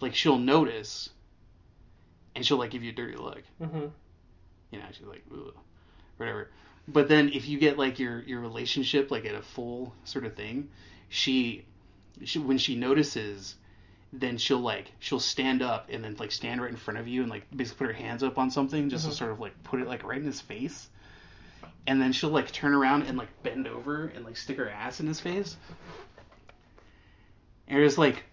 like 0.00 0.14
she'll 0.14 0.38
notice 0.38 1.10
and 2.34 2.44
she'll 2.44 2.58
like 2.58 2.70
give 2.70 2.82
you 2.82 2.90
a 2.90 2.94
dirty 2.94 3.16
look. 3.16 3.42
Mm-hmm. 3.60 3.86
You 4.70 4.78
know, 4.78 4.84
she's 4.92 5.06
like 5.06 5.24
whatever. 6.16 6.50
But 6.90 7.08
then 7.08 7.28
if 7.34 7.46
you 7.46 7.58
get 7.58 7.78
like 7.78 7.98
your 7.98 8.22
your 8.22 8.40
relationship 8.40 9.10
like 9.10 9.26
at 9.26 9.34
a 9.34 9.42
full 9.42 9.94
sort 10.04 10.24
of 10.24 10.34
thing, 10.34 10.70
she, 11.08 11.66
she 12.24 12.38
when 12.38 12.58
she 12.58 12.74
notices 12.76 13.54
then 14.12 14.38
she'll 14.38 14.58
like 14.58 14.90
she'll 14.98 15.20
stand 15.20 15.60
up 15.60 15.88
and 15.90 16.02
then 16.02 16.16
like 16.18 16.32
stand 16.32 16.62
right 16.62 16.70
in 16.70 16.76
front 16.76 16.98
of 16.98 17.06
you 17.06 17.20
and 17.20 17.30
like 17.30 17.44
basically 17.54 17.86
put 17.86 17.94
her 17.94 18.02
hands 18.02 18.22
up 18.22 18.38
on 18.38 18.50
something 18.50 18.88
just 18.88 19.04
Mhm. 19.06 19.10
to 19.10 19.14
sort 19.14 19.30
of 19.30 19.40
like 19.40 19.62
put 19.64 19.80
it 19.80 19.86
like 19.86 20.02
right 20.02 20.18
in 20.18 20.24
his 20.24 20.40
face 20.40 20.88
and 21.86 22.00
then 22.00 22.12
she'll 22.12 22.30
like 22.30 22.50
turn 22.50 22.72
around 22.72 23.02
and 23.02 23.18
like 23.18 23.28
bend 23.42 23.66
over 23.66 24.06
and 24.06 24.24
like 24.24 24.36
stick 24.38 24.56
her 24.56 24.68
ass 24.68 25.00
in 25.00 25.06
his 25.06 25.20
face 25.20 25.56
and 27.66 27.78
you're 27.78 27.90
like 27.90 28.24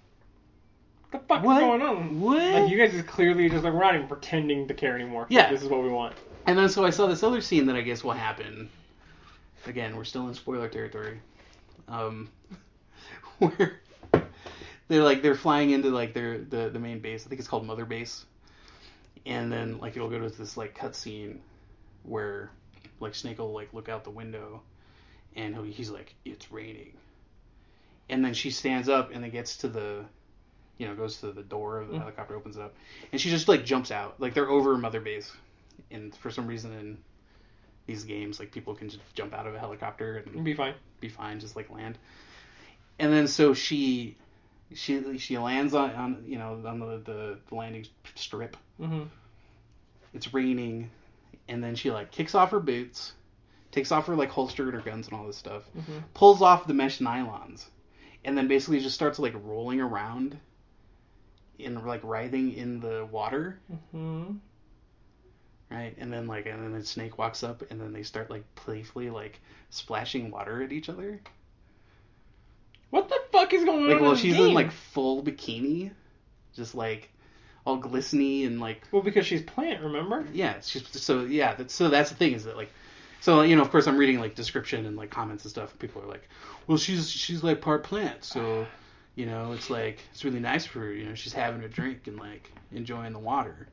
the 1.19 1.27
fuck 1.27 1.43
What? 1.43 1.57
is 1.57 1.61
going 1.61 1.81
on? 1.81 2.19
What? 2.21 2.37
Like 2.53 2.69
you 2.71 2.77
guys 2.77 2.91
just 2.91 3.07
clearly 3.07 3.49
just 3.49 3.63
like 3.63 3.73
we're 3.73 3.79
not 3.81 3.95
even 3.95 4.07
pretending 4.07 4.67
to 4.67 4.73
care 4.73 4.95
anymore. 4.95 5.27
Yeah. 5.29 5.51
This 5.51 5.61
is 5.63 5.69
what 5.69 5.83
we 5.83 5.89
want. 5.89 6.15
and 6.45 6.57
then 6.57 6.69
so 6.69 6.85
I 6.85 6.89
saw 6.89 7.07
this 7.07 7.23
other 7.23 7.41
scene 7.41 7.65
that 7.67 7.75
I 7.75 7.81
guess 7.81 8.03
will 8.03 8.11
happen 8.11 8.69
again 9.67 9.95
we're 9.95 10.03
still 10.03 10.27
in 10.27 10.33
spoiler 10.35 10.69
territory 10.69 11.19
um 11.87 12.29
where 13.39 13.81
they're 14.87 15.01
like 15.03 15.23
they're 15.23 15.33
flying 15.33 15.71
into 15.71 15.89
like 15.89 16.13
their 16.13 16.37
the 16.37 16.69
the 16.69 16.77
main 16.79 16.99
base 16.99 17.25
I 17.25 17.29
think 17.29 17.39
it's 17.39 17.47
called 17.47 17.65
Mother 17.65 17.85
Base 17.85 18.25
and 19.25 19.51
then 19.51 19.79
like 19.79 19.95
it'll 19.95 20.09
go 20.09 20.19
to 20.19 20.29
this 20.29 20.55
like 20.55 20.77
cutscene 20.77 21.37
where 22.03 22.51
like 22.99 23.15
Snake 23.15 23.39
will 23.39 23.53
like 23.53 23.73
look 23.73 23.89
out 23.89 24.03
the 24.03 24.11
window 24.11 24.61
and 25.35 25.55
he'll, 25.55 25.63
he's 25.63 25.89
like 25.89 26.13
it's 26.25 26.51
raining 26.51 26.93
and 28.09 28.23
then 28.23 28.35
she 28.35 28.51
stands 28.51 28.87
up 28.87 29.09
and 29.11 29.23
then 29.23 29.31
gets 29.31 29.57
to 29.57 29.67
the 29.67 30.05
you 30.77 30.87
know 30.87 30.95
goes 30.95 31.17
to 31.21 31.31
the 31.31 31.43
door 31.43 31.79
of 31.79 31.87
the 31.89 31.95
Mm. 31.95 31.99
helicopter 31.99 32.35
opens 32.35 32.57
it 32.57 32.61
up 32.61 32.73
and 33.11 33.19
she 33.21 33.29
just 33.29 33.47
like 33.47 33.63
jumps 33.65 33.91
out 33.91 34.19
like 34.19 34.33
they're 34.33 34.49
over 34.49 34.77
Mother 34.77 34.99
Base 35.01 35.31
and 35.91 36.13
for 36.15 36.31
some 36.31 36.47
reason 36.47 36.73
in 36.73 36.97
these 37.87 38.03
games 38.03 38.39
like 38.39 38.51
people 38.51 38.73
can 38.75 38.89
just 38.89 39.01
jump 39.13 39.33
out 39.33 39.45
of 39.47 39.53
a 39.55 39.59
helicopter 39.59 40.17
and 40.33 40.43
be 40.43 40.53
fine. 40.53 40.73
be 40.99 41.07
fine, 41.09 41.39
just 41.39 41.55
like 41.55 41.69
land. 41.69 41.97
And 42.97 43.13
then 43.13 43.27
so 43.27 43.53
she 43.53 44.15
she 44.73 45.17
she 45.19 45.37
lands 45.37 45.73
on, 45.75 45.91
on 45.91 46.23
you 46.25 46.37
know 46.39 46.59
on 46.65 46.79
the, 46.79 46.97
the 47.05 47.37
the 47.49 47.55
landing 47.55 47.85
strip. 48.15 48.57
Mm-hmm. 48.81 49.03
It's 50.13 50.33
raining, 50.33 50.89
and 51.47 51.63
then 51.63 51.75
she 51.75 51.91
like 51.91 52.11
kicks 52.11 52.33
off 52.35 52.51
her 52.51 52.59
boots, 52.59 53.13
takes 53.71 53.91
off 53.91 54.07
her 54.07 54.15
like 54.15 54.29
holster 54.29 54.63
and 54.63 54.73
her 54.73 54.81
guns 54.81 55.07
and 55.09 55.17
all 55.19 55.27
this 55.27 55.37
stuff, 55.37 55.63
Mm-hmm. 55.77 55.99
pulls 56.13 56.41
off 56.41 56.65
the 56.67 56.73
mesh 56.73 56.99
nylons, 56.99 57.65
and 58.23 58.37
then 58.37 58.47
basically 58.47 58.79
just 58.79 58.95
starts 58.95 59.19
like 59.19 59.33
rolling 59.43 59.79
around, 59.81 60.37
in 61.59 61.85
like 61.85 62.01
writhing 62.03 62.53
in 62.53 62.79
the 62.79 63.05
water, 63.11 63.59
Mm-hmm. 63.71 64.33
right? 65.71 65.95
And 65.97 66.11
then 66.11 66.27
like 66.27 66.45
and 66.45 66.63
then 66.63 66.73
the 66.79 66.85
snake 66.85 67.17
walks 67.17 67.43
up, 67.43 67.63
and 67.69 67.79
then 67.79 67.93
they 67.93 68.03
start 68.03 68.29
like 68.29 68.43
playfully 68.55 69.09
like 69.09 69.39
splashing 69.69 70.31
water 70.31 70.61
at 70.63 70.71
each 70.71 70.89
other. 70.89 71.19
What 72.89 73.09
the 73.09 73.19
fuck 73.31 73.53
is 73.53 73.63
going 73.65 73.85
Like, 73.85 73.85
on? 73.85 73.91
Like, 73.93 74.01
well, 74.01 74.15
she's 74.15 74.35
game? 74.35 74.47
in 74.49 74.53
like 74.53 74.71
full 74.71 75.23
bikini, 75.23 75.91
just 76.53 76.75
like 76.75 77.09
all 77.65 77.77
glistening 77.77 78.45
and 78.45 78.59
like 78.59 78.83
well, 78.91 79.01
because 79.01 79.25
she's 79.25 79.41
plant. 79.41 79.81
Remember? 79.83 80.25
yeah. 80.33 80.55
She's 80.61 80.87
so 81.01 81.25
yeah. 81.25 81.55
That's, 81.55 81.73
so 81.73 81.89
that's 81.89 82.09
the 82.09 82.15
thing 82.15 82.33
is 82.33 82.45
that 82.45 82.55
like. 82.57 82.69
So 83.21 83.41
you 83.41 83.55
know, 83.55 83.63
of 83.63 83.71
course, 83.71 83.87
I'm 83.87 83.97
reading 83.97 84.19
like 84.19 84.35
description 84.35 84.85
and 84.85 84.95
like 84.95 85.09
comments 85.09 85.45
and 85.45 85.51
stuff. 85.51 85.77
People 85.79 86.03
are 86.03 86.07
like, 86.07 86.27
"Well, 86.67 86.77
she's 86.77 87.09
she's 87.09 87.43
like 87.43 87.59
part 87.59 87.83
plant, 87.83 88.23
so 88.23 88.67
you 89.15 89.25
know, 89.25 89.53
it's 89.53 89.69
like 89.69 89.99
it's 90.11 90.23
really 90.23 90.39
nice 90.39 90.65
for 90.65 90.79
her. 90.79 90.93
You 90.93 91.05
know, 91.05 91.15
she's 91.15 91.33
having 91.33 91.63
a 91.63 91.69
drink 91.69 92.07
and 92.07 92.17
like 92.19 92.51
enjoying 92.71 93.13
the 93.13 93.19
water." 93.19 93.67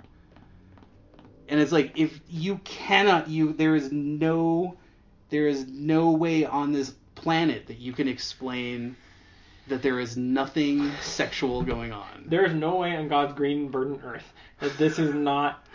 And 1.48 1.60
it's 1.60 1.72
like 1.72 1.92
if 1.96 2.20
you 2.28 2.58
cannot, 2.64 3.28
you 3.28 3.52
there 3.52 3.74
is 3.74 3.90
no, 3.92 4.76
there 5.30 5.48
is 5.48 5.66
no 5.66 6.12
way 6.12 6.44
on 6.44 6.72
this 6.72 6.94
planet 7.14 7.66
that 7.66 7.78
you 7.78 7.92
can 7.92 8.08
explain 8.08 8.96
that 9.68 9.82
there 9.82 10.00
is 10.00 10.16
nothing 10.16 10.90
sexual 11.02 11.62
going 11.62 11.92
on. 11.92 12.24
There 12.26 12.44
is 12.44 12.54
no 12.54 12.76
way 12.76 12.96
on 12.96 13.08
God's 13.08 13.34
green 13.34 13.68
burden 13.68 14.00
earth 14.04 14.32
that 14.60 14.76
this 14.78 14.98
is 14.98 15.14
not 15.14 15.66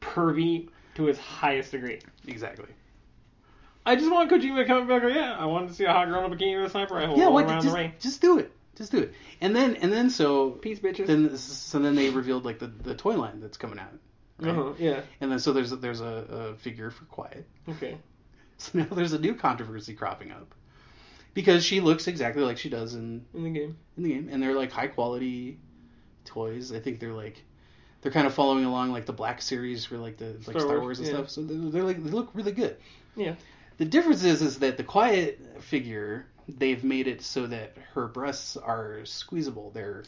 pervy 0.00 0.68
to 0.94 1.08
its 1.08 1.18
highest 1.18 1.72
degree. 1.72 2.00
Exactly. 2.26 2.66
I 3.84 3.96
just 3.96 4.10
want 4.10 4.30
Kojima 4.30 4.58
to 4.58 4.64
come 4.64 4.86
back. 4.86 5.02
Yeah, 5.02 5.36
I 5.38 5.44
wanted 5.46 5.68
to 5.68 5.74
see 5.74 5.84
a 5.84 5.92
hot 5.92 6.08
girl 6.08 6.24
in 6.24 6.32
a 6.32 6.36
bikini 6.36 6.56
with 6.56 6.66
a 6.66 6.70
sniper 6.70 6.94
rifle 6.94 7.18
Yeah, 7.18 7.24
rolling 7.24 7.46
around 7.46 7.62
Just, 7.62 7.74
the 7.74 7.80
rain. 7.80 7.92
just 7.98 8.20
do 8.20 8.38
it. 8.38 8.52
Just 8.76 8.92
do 8.92 8.98
it. 8.98 9.14
And 9.40 9.54
then 9.54 9.76
and 9.76 9.92
then 9.92 10.10
so 10.10 10.50
Peace, 10.50 10.78
bitches. 10.78 11.06
then 11.06 11.36
so 11.36 11.78
then 11.78 11.94
they 11.94 12.10
revealed 12.10 12.44
like 12.44 12.58
the, 12.58 12.68
the 12.68 12.94
toy 12.94 13.16
line 13.16 13.40
that's 13.40 13.56
coming 13.58 13.78
out. 13.78 13.92
Right? 14.38 14.50
uh-huh, 14.50 14.72
yeah. 14.78 15.02
And 15.20 15.30
then 15.30 15.38
so 15.38 15.52
there's 15.52 15.72
a, 15.72 15.76
there's 15.76 16.00
a, 16.00 16.04
a 16.04 16.54
figure 16.56 16.90
for 16.90 17.04
Quiet. 17.06 17.46
Okay. 17.68 17.98
So 18.58 18.78
now 18.78 18.86
there's 18.92 19.12
a 19.12 19.18
new 19.18 19.34
controversy 19.34 19.92
cropping 19.92 20.30
up 20.30 20.54
because 21.34 21.64
she 21.64 21.80
looks 21.80 22.06
exactly 22.06 22.44
like 22.44 22.58
she 22.58 22.68
does 22.68 22.94
in 22.94 23.24
In 23.34 23.42
the 23.42 23.50
game. 23.50 23.76
in 23.96 24.02
the 24.04 24.08
game, 24.10 24.28
and 24.30 24.40
they're 24.40 24.54
like 24.54 24.70
high 24.70 24.86
quality 24.86 25.58
toys. 26.24 26.70
I 26.70 26.78
think 26.78 27.00
they're 27.00 27.12
like 27.12 27.42
they're 28.02 28.12
kind 28.12 28.26
of 28.26 28.34
following 28.34 28.64
along 28.64 28.92
like 28.92 29.06
the 29.06 29.12
Black 29.12 29.42
series 29.42 29.84
for 29.84 29.96
like 29.96 30.16
the 30.16 30.32
like 30.32 30.42
Star 30.42 30.60
Star, 30.60 30.80
Wars, 30.80 30.82
Wars 30.82 30.98
and 30.98 31.08
yeah. 31.08 31.14
stuff. 31.14 31.30
So 31.30 31.42
they're, 31.42 31.70
they're 31.70 31.82
like 31.82 32.04
they 32.04 32.10
look 32.10 32.30
really 32.34 32.52
good. 32.52 32.76
Yeah. 33.16 33.34
The 33.78 33.84
difference 33.84 34.22
is 34.22 34.42
is 34.42 34.58
that 34.60 34.76
the 34.76 34.84
Quiet 34.84 35.40
figure 35.62 36.26
they've 36.48 36.82
made 36.84 37.06
it 37.08 37.22
so 37.22 37.46
that 37.46 37.76
her 37.94 38.06
breasts 38.06 38.56
are 38.56 39.04
squeezable. 39.04 39.70
They're 39.70 40.04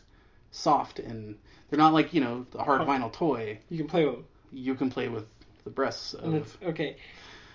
soft 0.51 0.99
and 1.01 1.37
they're 1.69 1.79
not 1.79 1.93
like 1.93 2.15
you 2.15 2.21
know 2.21 2.47
the 2.53 2.63
hard 2.63 2.81
Oh. 2.83 2.87
vinyl 2.87 3.13
toy. 3.13 3.59
You 3.69 3.79
can 3.79 3.89
play 3.89 4.05
with 4.05 4.15
them. 4.17 4.25
You 4.53 4.75
can 4.75 4.91
play 4.91 5.09
with 5.09 5.27
the 5.65 5.71
breasts 5.71 6.15
of 6.15 6.57
okay. 6.63 6.97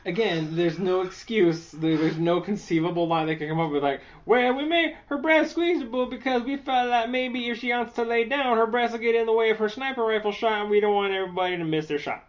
Again, 0.06 0.56
there's 0.56 0.80
no 0.80 1.01
excuse. 1.01 1.72
There, 1.72 1.97
there's 1.97 2.18
no 2.18 2.39
conceivable 2.39 3.07
lie 3.07 3.26
they 3.26 3.35
can 3.35 3.49
come 3.49 3.60
up 3.60 3.69
with. 3.69 3.84
Like, 3.84 4.01
well, 4.26 4.53
we 4.56 4.64
made 4.65 4.95
her 5.07 5.18
breast 5.18 5.51
squeezable 5.51 6.06
because 6.06 6.43
we 6.43 6.56
felt 6.56 6.88
that 6.89 7.10
maybe 7.10 7.49
if 7.49 7.57
she 7.60 7.72
wants 7.72 7.95
to 7.95 8.03
lay 8.03 8.23
down, 8.23 8.57
her 8.57 8.65
breasts 8.65 8.93
will 8.93 9.01
get 9.01 9.15
in 9.15 9.26
the 9.26 9.34
way 9.34 9.49
of 9.49 9.57
her 9.57 9.68
sniper 9.68 10.01
rifle 10.03 10.31
shot, 10.31 10.61
and 10.61 10.69
we 10.69 10.80
don't 10.80 10.95
want 10.95 11.11
everybody 11.14 11.57
to 11.57 11.65
miss 11.65 11.88
their 11.88 11.99
shot. 11.99 12.26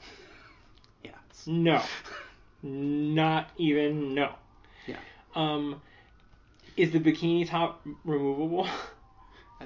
yeah. 1.04 1.10
No, 1.46 1.82
not 2.62 3.50
even 3.58 4.14
no. 4.14 4.34
Yeah. 4.86 4.96
Um, 5.38 5.80
is 6.76 6.90
the 6.90 6.98
bikini 7.00 7.48
top 7.48 7.86
removable? 8.04 8.68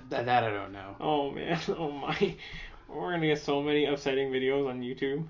That, 0.08 0.24
that 0.24 0.42
I 0.44 0.50
don't 0.50 0.72
know. 0.72 0.96
oh 1.00 1.30
man, 1.32 1.60
oh 1.68 1.90
my, 1.90 2.34
we're 2.88 3.12
gonna 3.12 3.26
get 3.26 3.40
so 3.42 3.60
many 3.62 3.84
upsetting 3.84 4.30
videos 4.30 4.66
on 4.66 4.80
YouTube. 4.80 5.26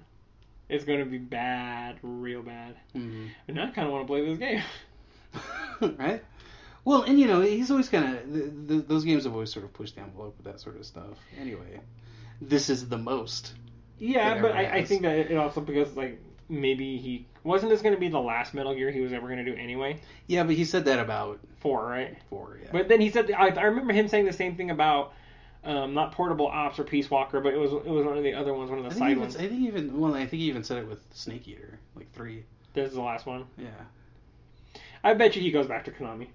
It's 0.68 0.84
gonna 0.84 1.04
be 1.04 1.18
bad, 1.18 1.98
real 2.02 2.42
bad. 2.42 2.76
Mhm. 2.94 3.30
And 3.48 3.60
I 3.60 3.70
kind 3.72 3.88
of 3.88 3.92
want 3.92 4.04
to 4.04 4.06
play 4.06 4.24
this 4.24 4.38
game. 4.38 4.62
right? 5.98 6.22
Well, 6.84 7.02
and 7.02 7.18
you 7.18 7.26
know, 7.26 7.40
he's 7.40 7.72
always 7.72 7.88
kind 7.88 8.16
of 8.16 8.32
th- 8.32 8.52
th- 8.68 8.84
those 8.86 9.04
games 9.04 9.24
have 9.24 9.32
always 9.32 9.52
sort 9.52 9.64
of 9.64 9.72
pushed 9.72 9.96
the 9.96 10.02
envelope 10.02 10.36
with 10.36 10.46
that 10.46 10.60
sort 10.60 10.76
of 10.76 10.86
stuff. 10.86 11.18
Anyway, 11.40 11.80
this 12.40 12.70
is 12.70 12.88
the 12.88 12.98
most. 12.98 13.54
Yeah, 13.98 14.40
but 14.40 14.52
I, 14.52 14.76
I 14.78 14.84
think 14.84 15.02
that 15.02 15.16
it 15.18 15.36
also 15.36 15.60
because 15.60 15.96
like 15.96 16.20
maybe 16.52 16.98
he 16.98 17.26
wasn't 17.42 17.70
this 17.70 17.82
going 17.82 17.94
to 17.94 18.00
be 18.00 18.08
the 18.08 18.20
last 18.20 18.54
Metal 18.54 18.74
Gear 18.74 18.90
he 18.90 19.00
was 19.00 19.12
ever 19.12 19.26
going 19.26 19.44
to 19.44 19.50
do 19.50 19.58
anyway. 19.58 19.98
Yeah, 20.26 20.44
but 20.44 20.54
he 20.54 20.64
said 20.64 20.84
that 20.84 20.98
about 20.98 21.40
Four, 21.60 21.86
right? 21.86 22.16
four. 22.28 22.58
Yeah. 22.60 22.70
But 22.72 22.88
then 22.88 23.00
he 23.00 23.10
said 23.10 23.30
I, 23.30 23.48
I 23.48 23.64
remember 23.64 23.92
him 23.92 24.08
saying 24.08 24.26
the 24.26 24.32
same 24.32 24.56
thing 24.56 24.70
about 24.70 25.12
um, 25.64 25.94
not 25.94 26.12
Portable 26.12 26.48
Ops 26.48 26.78
or 26.78 26.84
Peace 26.84 27.08
Walker, 27.08 27.40
but 27.40 27.54
it 27.54 27.56
was 27.56 27.72
it 27.72 27.86
was 27.86 28.04
one 28.04 28.18
of 28.18 28.24
the 28.24 28.34
other 28.34 28.52
ones, 28.52 28.68
one 28.68 28.80
of 28.80 28.84
the 28.84 28.98
side 28.98 29.12
even, 29.12 29.20
ones. 29.20 29.36
I 29.36 29.48
think 29.48 29.60
even 29.60 30.00
well, 30.00 30.14
I 30.14 30.26
think 30.26 30.42
he 30.42 30.48
even 30.48 30.64
said 30.64 30.78
it 30.78 30.88
with 30.88 31.00
Snake 31.12 31.46
Eater, 31.46 31.78
like 31.94 32.12
three. 32.12 32.44
This 32.74 32.88
is 32.88 32.94
the 32.94 33.02
last 33.02 33.26
one. 33.26 33.46
Yeah, 33.56 33.68
I 35.04 35.14
bet 35.14 35.36
you 35.36 35.42
he 35.42 35.52
goes 35.52 35.68
back 35.68 35.84
to 35.84 35.92
Konami. 35.92 36.26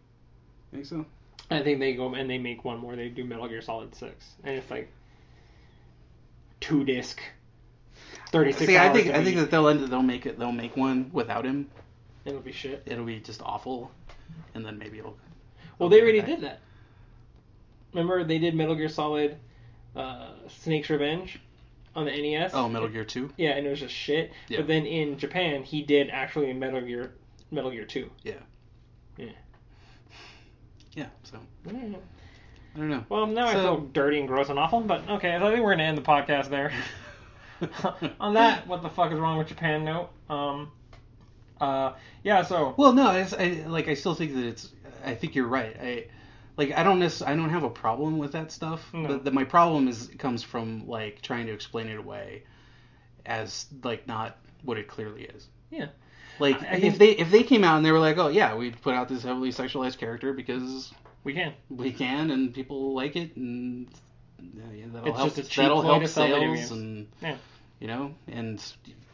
think 0.72 0.86
so. 0.86 1.06
I 1.52 1.62
think 1.62 1.80
they 1.80 1.94
go 1.94 2.14
and 2.14 2.30
they 2.30 2.38
make 2.38 2.64
one 2.64 2.80
more. 2.80 2.96
They 2.96 3.10
do 3.10 3.26
Metal 3.26 3.48
Gear 3.50 3.62
Solid 3.62 3.94
Six, 3.96 4.26
and 4.46 4.56
it's 4.56 4.72
like 4.72 4.90
two 6.62 6.86
disc, 6.86 7.22
thirty 8.32 8.52
six. 8.52 8.66
See, 8.66 8.78
I 8.78 8.92
think 8.92 9.10
I 9.14 9.24
think 9.24 9.38
that 9.38 9.52
they'll 9.52 9.68
end, 9.68 9.82
they'll 9.88 10.02
make 10.02 10.26
it 10.26 10.38
they'll 10.40 10.52
make 10.52 10.76
one 10.78 11.10
without 11.14 11.46
him. 11.46 11.70
it'll 12.26 12.40
be 12.40 12.52
shit. 12.52 12.84
It'll 12.86 13.06
be 13.06 13.20
just 13.20 13.42
awful, 13.42 13.92
and 14.54 14.66
then 14.66 14.78
maybe 14.78 15.00
it'll. 15.00 15.18
Well, 15.80 15.90
they 15.90 16.02
already 16.02 16.22
did 16.22 16.42
that. 16.42 16.60
Remember, 17.94 18.24
they 18.24 18.38
did 18.40 18.56
Metal 18.56 18.76
Gear 18.76 18.90
Solid 18.90 19.38
uh, 19.96 20.30
Snake's 20.62 20.90
Revenge 20.90 21.40
on 21.96 22.06
the 22.06 22.12
NES. 22.12 22.52
Oh, 22.54 22.68
Metal 22.70 22.88
Gear 22.88 23.06
Two. 23.06 23.32
Yeah, 23.38 23.52
and 23.52 23.66
it 23.66 23.70
was 23.70 23.80
just 23.80 23.94
shit. 23.94 24.32
Yeah. 24.48 24.58
But 24.60 24.68
then 24.68 24.86
in 24.86 25.18
Japan, 25.18 25.64
he 25.64 25.82
did 25.84 26.10
actually 26.10 26.52
Metal 26.54 26.82
Gear 26.82 27.14
Metal 27.52 27.72
Gear 27.72 27.86
Two. 27.86 28.10
Yeah. 28.24 28.34
Yeah. 29.18 29.30
Yeah. 30.94 31.08
So 31.24 31.40
Yeah. 31.66 31.98
I 32.76 32.80
don't 32.80 32.90
know. 32.90 33.06
Well, 33.10 33.26
now 33.26 33.48
I 33.48 33.54
feel 33.54 33.80
dirty 33.80 34.20
and 34.20 34.28
gross 34.28 34.50
and 34.50 34.60
awful. 34.60 34.82
But 34.82 35.10
okay, 35.10 35.36
I 35.36 35.40
think 35.40 35.64
we're 35.64 35.72
gonna 35.72 35.84
end 35.84 35.98
the 35.98 36.04
podcast 36.04 36.50
there. 36.50 36.72
on 38.20 38.34
that, 38.36 38.68
what 38.68 38.82
the 38.84 38.90
fuck 38.90 39.12
is 39.12 39.20
wrong 39.20 39.38
with 39.38 39.48
Japan 39.48 39.84
note? 39.86 40.10
Um. 40.30 40.72
Uh. 41.60 41.94
Yeah. 42.24 42.44
So. 42.44 42.74
Well, 42.78 42.94
no, 42.94 43.12
it's, 43.12 43.34
I 43.34 43.64
like 43.68 43.88
I 43.88 43.94
still 43.96 44.14
think 44.16 44.34
that 44.36 44.46
it's. 44.46 44.70
I 45.06 45.16
think 45.16 45.36
you're 45.36 45.48
right. 45.48 45.76
I 45.82 46.06
like 46.58 46.72
I 46.72 46.84
don't 46.84 47.00
necess- 47.00 47.26
I 47.26 47.36
don't 47.36 47.50
have 47.50 47.64
a 47.64 47.70
problem 47.70 48.18
with 48.18 48.32
that 48.34 48.52
stuff. 48.52 48.86
No. 48.94 49.08
But 49.08 49.24
the, 49.24 49.32
my 49.32 49.44
problem 49.44 49.88
is 49.88 50.10
comes 50.18 50.44
from 50.44 50.88
like 50.88 51.22
trying 51.22 51.46
to 51.48 51.54
explain 51.54 51.88
it 51.88 51.98
away 52.00 52.44
as 53.26 53.66
like 53.84 54.08
not 54.08 54.38
what 54.64 54.78
it 54.78 54.88
clearly 54.88 55.24
is. 55.24 55.48
Yeah. 55.72 55.88
Like 56.40 56.62
I- 56.62 56.68
I 56.68 56.76
if 56.76 56.98
they 56.98 57.12
if 57.12 57.32
they 57.32 57.44
came 57.44 57.64
out 57.64 57.78
and 57.78 57.86
they 57.86 57.92
were 57.92 58.00
like, 58.00 58.18
oh 58.18 58.28
yeah, 58.28 58.56
we 58.56 58.72
put 58.72 58.94
out 58.94 59.08
this 59.10 59.24
heavily 59.24 59.50
sexualized 59.52 59.98
character 59.98 60.34
because 60.34 60.94
We 61.24 61.34
can. 61.34 61.54
we 61.70 61.92
can 61.92 62.32
and 62.32 62.54
people 62.54 62.94
like 62.94 63.16
it 63.16 63.36
and 63.36 63.88
yeah, 64.40 64.86
that'll 64.94 65.08
It's 65.10 65.18
help 65.18 65.36
just 65.36 65.56
that'll 65.56 65.82
help 65.82 66.02
to 66.02 66.08
sell 66.08 66.28
video 66.28 66.56
sales 66.56 66.72
and 66.72 67.08
Yeah. 67.22 67.38
you 67.80 67.88
know 67.88 68.14
and 68.28 68.64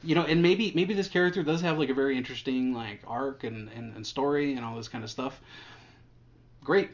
you 0.04 0.16
know 0.16 0.24
and 0.24 0.42
maybe 0.42 0.72
maybe 0.76 0.94
this 0.94 1.08
character 1.08 1.44
does 1.44 1.62
have 1.62 1.78
like 1.80 1.90
a 1.90 1.94
very 1.94 2.18
interesting 2.18 2.74
like 2.74 3.02
arc 3.08 3.44
and, 3.44 3.70
and, 3.70 3.96
and 3.96 4.06
story 4.06 4.56
and 4.56 4.66
all 4.66 4.76
this 4.76 4.88
kind 4.88 5.04
of 5.04 5.10
stuff 5.10 5.40
great 6.64 6.90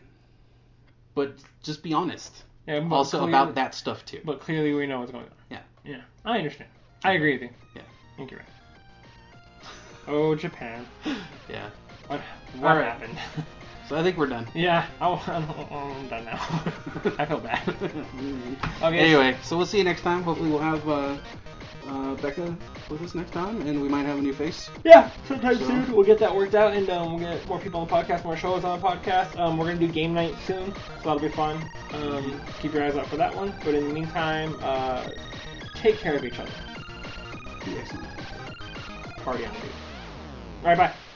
but 1.16 1.36
just 1.64 1.82
be 1.84 1.94
honest 1.94 2.44
Yeah. 2.68 2.88
also 2.92 3.18
clearly- 3.20 3.34
about 3.34 3.56
that 3.56 3.74
stuff 3.76 4.06
too 4.06 4.22
But 4.24 4.40
clearly, 4.42 4.74
we 4.74 4.86
know 4.88 5.00
what's 5.00 5.12
going 5.12 5.26
on. 5.26 5.32
Yeah. 5.50 5.62
Yeah. 5.84 6.02
I 6.26 6.38
understand. 6.38 6.70
I 7.04 7.14
agree 7.14 7.34
with 7.34 7.42
you. 7.44 7.50
Yeah. 7.76 7.82
Thank 8.18 8.32
you. 8.32 8.38
Ryan. 8.38 8.50
Oh, 10.08 10.36
Japan. 10.36 10.86
yeah 11.50 11.70
What, 12.08 12.22
what 12.58 12.72
Alright. 12.72 12.86
happened? 12.86 13.18
so 13.90 13.98
i 13.98 14.04
think 14.04 14.16
we're 14.18 14.28
done 14.28 14.48
yeah. 14.54 14.86
I, 15.02 15.08
I'm, 15.28 15.50
I'm 15.74 16.08
done 16.08 16.26
now. 16.26 16.40
I 17.18 17.26
feel 17.26 17.40
bad. 17.40 17.64
Okay. 18.84 19.00
anyway 19.00 19.36
so 19.44 19.58
we'll 19.58 19.66
see 19.66 19.80
you 19.80 19.84
next 19.84 20.02
time 20.04 20.24
hopefully 20.24 20.50
we'll 20.50 20.60
have 20.60 20.88
uh, 20.88 21.18
uh, 21.88 22.16
Bekah 22.18 22.56
with 22.90 23.02
us 23.02 23.16
next 23.16 23.32
time 23.32 23.62
and 23.62 23.82
we 23.82 23.90
might 23.90 24.06
have 24.06 24.18
a 24.20 24.22
new 24.22 24.34
face 24.34 24.70
Yeah, 24.84 25.10
sometime 25.28 25.58
So- 25.58 25.66
soon 25.68 25.92
we'll 25.92 26.06
get 26.06 26.20
that 26.20 26.34
worked 26.36 26.54
out, 26.56 26.74
and 26.74 26.88
um, 26.90 27.20
we'll 27.20 27.34
get 27.36 27.46
more 27.48 27.60
people 27.60 27.82
on 27.82 27.88
the 27.88 27.94
podcast, 27.94 28.24
more 28.24 28.38
shows 28.38 28.64
on 28.64 28.80
the 28.80 28.86
podcast. 28.88 29.38
Um, 29.40 29.58
we're 29.58 29.66
gonna 29.66 29.80
do 29.80 29.88
game 29.88 30.14
night 30.14 30.36
soon, 30.46 30.72
so 30.74 30.82
that'll 31.04 31.20
be 31.20 31.30
fun. 31.30 31.68
Um, 31.94 32.40
keep 32.62 32.74
your 32.74 32.84
eyes 32.84 32.96
out 32.96 33.08
for 33.08 33.18
that 33.18 33.36
one. 33.36 33.54
But 33.66 33.74
in 33.74 33.88
the 33.88 33.94
meantime, 33.94 34.56
uh, 34.62 35.10
take 35.76 35.98
care 35.98 36.16
of 36.16 36.24
each 36.24 36.40
other. 36.40 36.52
be 37.66 37.78
excellent 37.80 38.08
Party 39.24 39.46
on. 39.46 39.52
All 39.52 39.62
right, 40.66 40.78
bye. 40.78 40.94